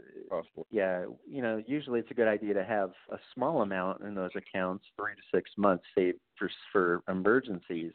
yeah 0.70 1.06
you 1.28 1.42
know 1.42 1.62
usually 1.66 2.00
it's 2.00 2.12
a 2.12 2.14
good 2.14 2.28
idea 2.28 2.54
to 2.54 2.64
have 2.64 2.92
a 3.12 3.18
small 3.34 3.62
amount 3.62 4.02
in 4.02 4.14
those 4.14 4.32
accounts 4.36 4.86
3 4.98 5.14
to 5.16 5.22
6 5.38 5.52
months 5.58 5.84
saved 5.96 6.20
for 6.38 6.50
for 6.72 7.04
emergencies. 7.10 7.94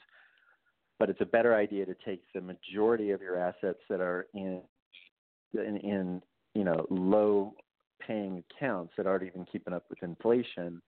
But 0.99 1.11
it's 1.11 1.21
a 1.21 1.27
better 1.27 1.55
idea 1.55 1.87
to 1.87 1.95
take 2.05 2.23
the 2.35 2.41
majority 2.41 3.13
of 3.13 3.21
your 3.21 3.39
assets 3.39 3.79
that 3.89 4.01
are 4.01 4.27
in 4.35 4.63
in, 5.55 5.77
in 5.79 6.23
you 6.55 6.65
know 6.65 6.87
low 6.91 7.55
paying 8.05 8.43
accounts 8.51 8.93
that 8.97 9.07
aren't 9.07 9.25
even 9.25 9.45
keeping 9.51 9.75
up 9.75 9.85
with 9.91 10.03
inflation 10.03 10.81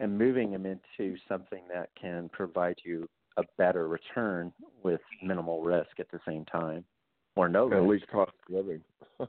and 0.00 0.16
moving 0.16 0.50
them 0.50 0.66
into 0.66 1.16
something 1.28 1.62
that 1.72 1.90
can 2.00 2.28
provide 2.30 2.76
you 2.84 3.08
a 3.36 3.42
better 3.58 3.88
return 3.88 4.52
with 4.82 5.00
minimal 5.22 5.62
risk 5.62 5.98
at 5.98 6.10
the 6.10 6.20
same 6.26 6.44
time, 6.44 6.84
or 7.36 7.48
no 7.48 7.66
at 7.66 7.72
risk. 7.72 7.90
least 7.90 8.08
cost 8.08 8.32
of 8.48 8.54
living. 8.54 8.82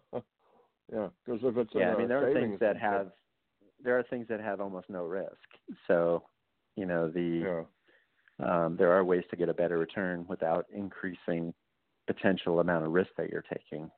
yeah, 0.94 1.08
because 1.26 1.42
if 1.44 1.58
it's 1.58 1.72
yeah, 1.74 1.94
I 1.94 1.98
mean 1.98 2.08
there 2.08 2.28
are 2.28 2.34
things 2.34 2.60
that 2.60 2.78
have 2.78 3.12
there 3.84 3.98
are 3.98 4.04
things 4.04 4.28
that 4.30 4.40
have 4.40 4.62
almost 4.62 4.90
no 4.90 5.06
risk. 5.06 5.32
So, 5.88 6.24
you 6.76 6.86
know 6.86 7.10
the 7.10 7.66
yeah. 8.40 8.66
um, 8.66 8.76
there 8.78 8.92
are 8.92 9.04
ways 9.04 9.24
to 9.32 9.36
get 9.36 9.50
a 9.50 9.54
better 9.54 9.78
return 9.78 10.26
without 10.28 10.66
increasing 10.74 11.54
potential 12.08 12.60
amount 12.60 12.86
of 12.86 12.92
risk 12.92 13.10
that 13.18 13.30
you're 13.30 13.44
taking. 13.52 13.90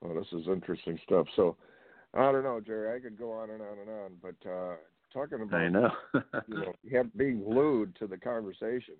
Well, 0.00 0.14
this 0.14 0.32
is 0.32 0.46
interesting 0.46 0.98
stuff. 1.04 1.26
So, 1.34 1.56
I 2.14 2.30
don't 2.30 2.44
know, 2.44 2.60
Jerry. 2.64 2.96
I 2.96 3.00
could 3.00 3.18
go 3.18 3.32
on 3.32 3.50
and 3.50 3.60
on 3.60 3.78
and 3.80 3.90
on, 3.90 4.12
but 4.22 4.48
uh, 4.48 4.76
talking 5.12 5.40
about 5.40 5.60
I 5.60 5.68
know. 5.68 5.90
you 6.14 6.22
know 6.48 6.72
have, 6.92 7.14
being 7.16 7.42
glued 7.44 7.96
to 7.96 8.06
the 8.06 8.16
conversation. 8.16 8.94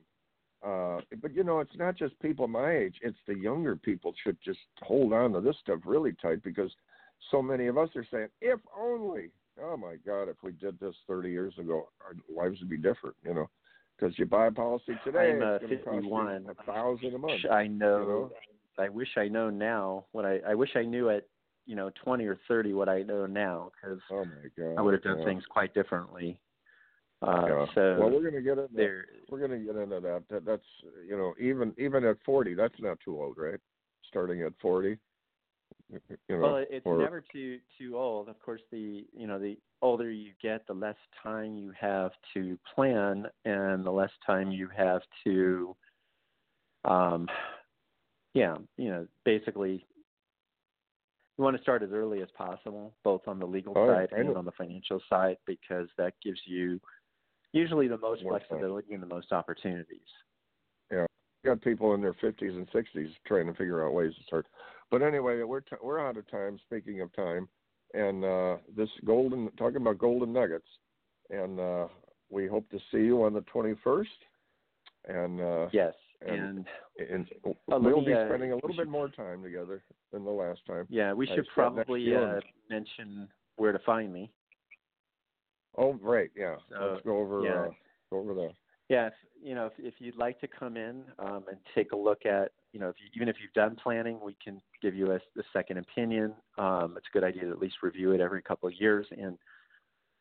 Uh, 0.65 1.01
but 1.23 1.35
you 1.35 1.45
know, 1.45 1.61
it's 1.61 1.77
not 1.77 1.97
just 1.97 2.19
people 2.21 2.49
my 2.49 2.73
age; 2.73 2.97
it's 3.03 3.19
the 3.27 3.35
younger 3.37 3.77
people 3.77 4.13
should 4.25 4.37
just 4.45 4.59
hold 4.83 5.13
on 5.13 5.33
to 5.33 5.41
this 5.41 5.57
stuff 5.63 5.79
really 5.85 6.13
tight 6.21 6.43
because 6.43 6.71
so 7.31 7.41
many 7.41 7.67
of 7.67 7.79
us 7.79 7.89
are 7.95 8.07
saying, 8.11 8.29
"If 8.41 8.61
only." 8.77 9.31
Oh 9.61 9.77
my 9.77 9.97
God! 10.07 10.29
If 10.29 10.37
we 10.43 10.53
did 10.53 10.79
this 10.79 10.95
30 11.09 11.31
years 11.31 11.55
ago, 11.59 11.89
our 12.05 12.15
lives 12.35 12.61
would 12.61 12.71
be 12.71 12.77
different. 12.77 13.17
You 13.25 13.35
know, 13.35 13.51
because 13.97 14.19
you 14.19 14.27
buy 14.27 14.47
a 14.47 14.53
policy 14.53 14.99
today, 15.05 15.33
I'm 15.33 15.43
uh, 15.43 15.55
it's 15.55 15.65
going 15.65 15.71
to 15.71 15.85
cost 15.85 15.95
51. 15.97 16.45
you 16.45 16.51
a 16.51 16.73
thousand 16.73 17.15
a 17.15 17.19
month. 17.19 17.41
I 17.51 17.67
know, 17.67 18.01
you 18.01 18.09
know. 18.09 18.31
I 18.79 18.89
wish 18.89 19.09
I 19.17 19.29
know 19.29 19.51
now 19.51 20.05
what 20.13 20.25
I 20.25 20.41
I 20.47 20.55
wish 20.55 20.71
I 20.77 20.83
knew 20.83 21.11
at 21.11 21.27
you 21.69 21.77
know 21.77 21.91
20 22.03 22.25
or 22.25 22.41
30 22.49 22.73
what 22.73 22.89
I 22.89 23.03
know 23.03 23.27
now 23.27 23.71
because 23.81 24.01
oh 24.11 24.25
I 24.77 24.81
would 24.81 24.95
have 24.95 25.03
done 25.03 25.19
yeah. 25.21 25.25
things 25.25 25.45
quite 25.49 25.73
differently. 25.75 26.41
Uh, 27.21 27.43
yeah. 27.47 27.67
So 27.75 27.97
well, 28.01 28.11
we're 28.11 28.31
going 28.31 28.35
to 28.35 28.43
get 28.43 28.59
into 28.59 28.69
there. 28.75 29.05
we're 29.29 29.47
going 29.47 29.51
to 29.51 29.59
get 29.59 29.77
into 29.77 30.01
that. 30.01 30.23
that. 30.31 30.45
That's 30.47 30.63
you 31.07 31.17
know 31.17 31.35
even 31.39 31.75
even 31.79 32.05
at 32.05 32.17
40, 32.25 32.55
that's 32.55 32.75
not 32.81 32.99
too 33.05 33.21
old, 33.21 33.37
right? 33.37 33.61
Starting 34.09 34.43
at 34.43 34.53
40. 34.63 34.97
You 35.91 35.99
know, 36.29 36.39
well, 36.39 36.65
it's 36.71 36.87
or, 36.87 36.99
never 36.99 37.23
too 37.33 37.59
too 37.79 37.99
old. 37.99 38.29
Of 38.29 38.41
course, 38.41 38.61
the 38.71 39.05
you 39.13 39.27
know 39.27 39.39
the 39.39 39.59
older 39.83 40.11
you 40.11 40.33
get, 40.43 40.67
the 40.67 40.75
less 40.75 40.97
time 41.23 41.57
you 41.57 41.73
have 41.79 42.13
to 42.35 42.59
plan, 42.75 43.27
and 43.45 43.85
the 43.85 43.91
less 43.91 44.11
time 44.27 44.51
you 44.51 44.69
have 44.75 45.03
to, 45.25 45.77
um, 46.85 47.27
yeah, 48.35 48.57
you 48.77 48.91
know, 48.91 49.07
basically 49.25 49.87
you 51.39 51.45
want 51.45 51.57
to 51.57 51.63
start 51.63 51.83
as 51.83 51.91
early 51.93 52.21
as 52.21 52.29
possible, 52.37 52.93
both 53.05 53.23
on 53.29 53.39
the 53.39 53.47
legal 53.47 53.73
Oh, 53.77 53.87
side 53.87 54.09
and 54.13 54.37
on 54.37 54.45
the 54.45 54.53
financial 54.53 55.01
side, 55.09 55.37
because 55.47 55.89
that 55.97 56.15
gives 56.23 56.41
you 56.45 56.81
usually 57.53 57.87
the 57.89 57.97
most 57.97 58.23
More 58.25 58.33
time. 58.33 58.49
flexibility 58.49 58.93
and 58.93 59.03
the 59.03 59.07
most 59.07 59.33
opportunities. 59.33 60.01
Yeah, 60.91 61.07
got 61.45 61.61
people 61.61 61.95
in 61.95 62.01
their 62.01 62.15
50s 62.15 62.57
and 62.57 62.69
60s 62.71 63.11
trying 63.27 63.47
to 63.47 63.55
figure 63.55 63.87
out 63.87 63.95
ways 63.95 64.15
to 64.17 64.23
start. 64.25 64.47
But 64.91 65.03
anyway, 65.03 65.43
we're 65.43 65.61
t- 65.61 65.77
we're 65.83 66.05
out 66.05 66.17
of 66.17 66.29
time. 66.31 66.59
Speaking 66.67 67.01
of 67.03 67.15
time, 67.15 67.49
and 67.95 68.25
uh, 68.25 68.57
this 68.77 68.89
golden 69.05 69.51
talking 69.53 69.77
about 69.77 69.99
golden 69.99 70.33
nuggets, 70.33 70.69
and 71.31 71.61
uh, 71.61 71.89
we 72.31 72.47
hope 72.47 72.69
to 72.71 72.79
see 72.91 72.99
you 73.05 73.23
on 73.23 73.33
the 73.33 73.43
21st. 73.43 74.07
And 75.07 75.41
uh, 75.41 75.69
Yes, 75.73 75.95
and, 76.27 76.67
and 76.99 77.09
and 77.11 77.27
Uh, 77.45 77.79
we'll 77.81 78.05
be 78.05 78.13
uh, 78.13 78.27
spending 78.29 78.53
a 78.53 78.55
little 78.57 78.71
should- 78.71 78.79
bit 78.79 78.89
more 78.89 79.09
time 79.09 79.43
together 79.43 79.83
than 80.13 80.25
the 80.25 80.31
last 80.31 80.65
time. 80.67 80.87
yeah, 80.89 81.13
we 81.13 81.27
should 81.27 81.47
probably 81.55 82.15
uh, 82.15 82.41
mention 82.69 83.29
where 83.57 83.73
to 83.73 83.79
find 83.81 84.13
me. 84.13 84.31
Oh, 85.77 85.93
great! 85.93 86.31
Yeah, 86.37 86.57
So, 86.71 86.91
let's 86.93 87.05
go 87.05 87.19
over 87.19 87.43
yeah. 87.45 87.61
uh, 87.67 87.71
go 88.11 88.19
over 88.19 88.35
that. 88.35 88.53
Yeah, 88.89 89.09
if, 89.09 89.13
you 89.43 89.55
know, 89.55 89.67
if, 89.67 89.75
if 89.79 89.95
you'd 89.99 90.17
like 90.17 90.41
to 90.41 90.49
come 90.49 90.77
in 90.79 91.05
um, 91.19 91.45
and 91.49 91.59
take 91.75 91.93
a 91.93 91.97
look 91.97 92.25
at, 92.25 92.53
you 92.73 92.81
know, 92.81 92.89
if 92.89 92.97
you, 92.99 93.07
even 93.15 93.29
if 93.29 93.37
you've 93.41 93.53
done 93.53 93.77
planning, 93.77 94.19
we 94.23 94.35
can 94.43 94.63
give 94.81 94.95
you 94.95 95.13
a, 95.13 95.17
a 95.17 95.43
second 95.53 95.77
opinion. 95.77 96.33
Um, 96.57 96.95
it's 96.97 97.07
a 97.09 97.13
good 97.13 97.23
idea 97.23 97.43
to 97.43 97.51
at 97.51 97.59
least 97.59 97.77
review 97.83 98.13
it 98.13 98.21
every 98.21 98.41
couple 98.41 98.67
of 98.67 98.75
years, 98.81 99.07
and 99.11 99.37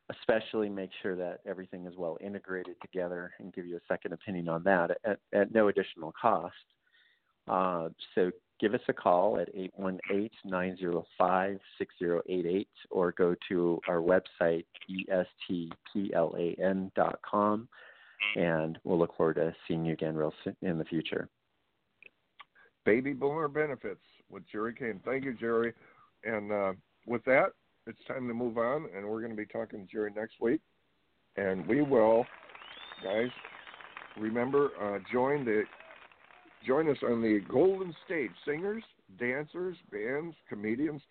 especially 0.10 0.70
make 0.70 0.90
sure 1.02 1.16
that 1.16 1.40
everything 1.46 1.86
is 1.86 1.96
well 1.98 2.18
integrated 2.22 2.76
together, 2.82 3.32
and 3.40 3.54
give 3.54 3.66
you 3.66 3.78
a 3.78 3.82
second 3.88 4.14
opinion 4.14 4.50
on 4.50 4.64
that 4.64 4.92
at, 5.06 5.20
at 5.34 5.54
no 5.54 5.68
additional 5.68 6.12
cost. 6.20 6.56
Uh, 7.48 7.90
so 8.16 8.32
give 8.60 8.74
us 8.74 8.82
a 8.90 8.94
call 8.94 9.40
at 9.40 9.48
818-905-6088 10.50 12.68
or 12.90 13.12
go 13.14 13.36
to 13.50 13.80
our 13.88 14.02
website, 14.02 14.66
estplan.com 16.30 17.70
and 18.36 18.78
we'll 18.84 19.00
look 19.00 19.16
forward 19.16 19.36
to 19.36 19.56
seeing 19.68 19.86
you 19.86 19.94
again 19.94 20.16
real 20.16 20.34
soon 20.44 20.56
in 20.62 20.78
the 20.78 20.86
future. 20.86 21.30
Baby 22.86 23.14
boomer 23.14 23.48
benefits 23.48 24.02
with 24.30 24.44
Jerry 24.52 24.74
Kane. 24.74 25.00
Thank 25.06 25.24
you, 25.24 25.34
Jerry. 25.34 25.74
And 26.24 26.52
uh, 26.52 26.74
with 27.06 27.24
that, 27.26 27.54
it's 27.88 28.04
time 28.08 28.28
to 28.28 28.34
move 28.34 28.58
on, 28.58 28.88
and 28.96 29.08
we're 29.08 29.22
going 29.22 29.32
to 29.32 29.38
be 29.38 29.46
talking 29.46 29.80
to 29.80 29.92
Jerry 29.92 30.12
next 30.16 30.36
week. 30.42 30.62
And 31.38 31.66
we 31.68 31.82
will, 31.82 32.26
guys, 33.04 33.30
remember 34.20 34.70
uh, 34.82 35.00
join 35.12 35.46
the 35.46 35.64
join 36.66 36.90
us 36.90 36.98
on 37.04 37.22
the 37.22 37.40
Golden 37.50 37.96
Stage 38.06 38.32
singers, 38.46 38.84
dancers, 39.20 39.78
bands, 39.92 40.36
comedians, 40.50 41.02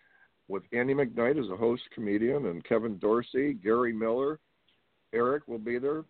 with 0.49 0.65
Andy 0.73 0.93
McKnight 0.93 1.43
as 1.43 1.51
a 1.51 1.57
host 1.57 1.83
comedian, 1.95 2.47
and 2.47 2.65
Kevin 2.65 2.99
Dorsey, 2.99 3.55
Gary 3.55 3.93
Miller, 3.93 4.39
Eric 5.15 5.49
will 5.49 5.59
be 5.59 5.79
there, 5.79 6.05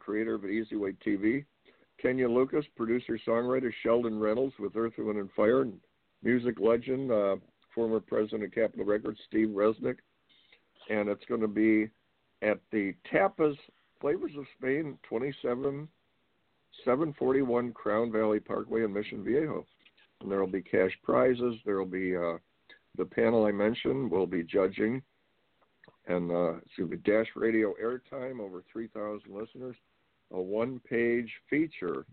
creator 0.00 0.34
of 0.34 0.44
Easy 0.44 0.76
Way 0.76 0.94
TV. 1.06 1.44
Kenya 2.00 2.28
Lucas, 2.28 2.64
producer 2.76 3.18
songwriter 3.26 3.70
Sheldon 3.82 4.18
Reynolds 4.18 4.54
with 4.58 4.76
Earth, 4.76 4.92
Wind, 4.98 5.18
and 5.18 5.30
Fire, 5.32 5.62
and 5.62 5.74
music 6.22 6.56
legend, 6.60 7.10
uh, 7.10 7.36
former 7.76 8.00
president 8.00 8.42
of 8.42 8.52
Capitol 8.52 8.84
Records, 8.84 9.20
Steve 9.28 9.48
Resnick. 9.48 9.98
And 10.90 11.08
it's 11.08 11.24
going 11.26 11.42
to 11.42 11.48
be 11.48 11.88
at 12.42 12.58
the 12.72 12.94
Tapas 13.12 13.56
Flavors 14.00 14.32
of 14.36 14.46
Spain, 14.58 14.98
27 15.08 15.86
741 16.84 17.72
Crown 17.72 18.10
Valley 18.10 18.40
Parkway 18.40 18.82
in 18.82 18.92
Mission 18.92 19.22
Viejo. 19.22 19.64
And 20.20 20.30
there 20.30 20.40
will 20.40 20.46
be 20.46 20.62
cash 20.62 20.90
prizes. 21.04 21.54
There 21.64 21.78
will 21.78 21.86
be 21.86 22.16
uh, 22.16 22.38
the 22.96 23.04
panel 23.04 23.46
I 23.46 23.52
mentioned 23.52 24.10
will 24.10 24.26
be 24.26 24.42
judging. 24.42 25.02
And 26.08 26.30
uh, 26.30 26.56
it's 26.56 26.76
going 26.76 26.90
to 26.90 26.96
be 26.96 27.10
Dash 27.10 27.28
Radio 27.36 27.74
airtime, 27.82 28.40
over 28.40 28.64
3,000 28.72 29.22
listeners 29.28 29.76
a 30.32 30.40
one 30.40 30.80
page 30.88 31.30
feature 31.48 32.04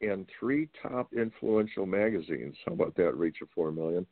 in 0.00 0.26
three 0.38 0.68
top 0.82 1.12
influential 1.14 1.86
magazines. 1.86 2.56
How 2.66 2.72
about 2.72 2.94
that? 2.96 3.16
Reach 3.16 3.36
of 3.42 3.48
four 3.54 3.72
million. 3.72 4.06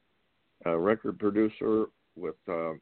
A 0.65 0.79
record 0.79 1.19
producer 1.19 1.87
with 2.17 2.37
uh, 2.49 2.73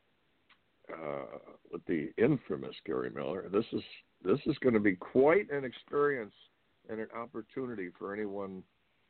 uh, 0.92 1.38
with 1.72 1.84
the 1.86 2.10
infamous 2.18 2.74
Gary 2.84 3.10
Miller. 3.10 3.48
This 3.52 3.64
is 3.72 3.82
this 4.22 4.38
is 4.46 4.56
going 4.58 4.74
to 4.74 4.80
be 4.80 4.96
quite 4.96 5.50
an 5.50 5.64
experience 5.64 6.34
and 6.88 7.00
an 7.00 7.08
opportunity 7.16 7.88
for 7.98 8.12
anyone 8.12 8.62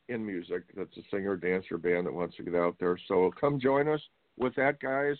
in 0.09 0.25
music 0.25 0.63
that's 0.75 0.95
a 0.97 1.01
singer, 1.09 1.35
dancer, 1.35 1.77
band 1.77 2.05
that 2.05 2.13
wants 2.13 2.35
to 2.37 2.43
get 2.43 2.55
out 2.55 2.75
there. 2.79 2.97
So 3.07 3.31
come 3.39 3.59
join 3.59 3.87
us. 3.87 4.01
With 4.37 4.55
that, 4.55 4.79
guys, 4.79 5.15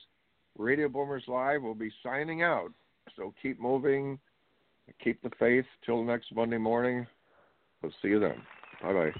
Radio 0.57 0.89
Boomers 0.89 1.23
Live 1.27 1.61
will 1.61 1.75
be 1.75 1.91
signing 2.03 2.43
out. 2.43 2.71
So 3.15 3.33
keep 3.41 3.59
moving, 3.59 4.19
keep 5.03 5.21
the 5.21 5.31
faith 5.39 5.65
till 5.85 6.03
next 6.03 6.33
Monday 6.33 6.57
morning. 6.57 7.05
We'll 7.81 7.91
see 8.01 8.09
you 8.09 8.19
then. 8.19 8.35
Bye 8.81 8.93
bye. 8.93 9.11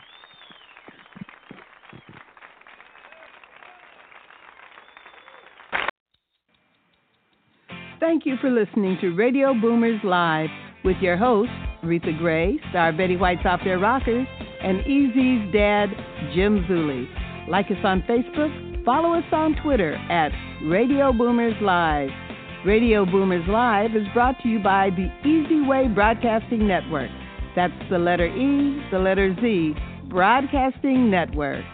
Thank 8.23 8.39
you 8.39 8.49
for 8.49 8.52
listening 8.52 8.99
to 9.02 9.15
Radio 9.15 9.52
Boomers 9.60 9.99
Live 10.03 10.52
with 10.85 10.98
your 11.02 11.18
hosts, 11.18 11.52
Reatha 11.84 12.15
Grey, 12.19 12.60
star 12.69 12.93
Betty 12.93 13.18
White's 13.18 13.41
Off 13.45 13.61
Their 13.64 13.80
Rockers, 13.80 14.27
and 14.61 14.81
Easy's 14.81 15.52
dad, 15.52 15.88
Jim 16.35 16.64
Zuley. 16.69 17.07
Like 17.49 17.65
us 17.72 17.84
on 17.84 18.03
Facebook, 18.03 18.85
follow 18.85 19.18
us 19.18 19.23
on 19.31 19.56
Twitter 19.64 19.95
at 20.11 20.31
Radio 20.69 21.11
Boomers 21.11 21.56
Live. 21.64 22.11
Radio 22.64 23.06
Boomers 23.06 23.48
Live 23.48 23.95
is 23.95 24.06
brought 24.14 24.35
to 24.43 24.49
you 24.49 24.60
by 24.60 24.91
the 24.91 25.10
Easy 25.27 25.68
Way 25.68 25.88
Broadcasting 25.88 26.68
Network. 26.68 27.10
That's 27.56 27.73
the 27.89 27.98
letter 27.98 28.27
E, 28.27 28.88
the 28.91 28.99
letter 28.99 29.35
Z, 29.41 29.73
Broadcasting 30.10 31.10
Network. 31.10 31.65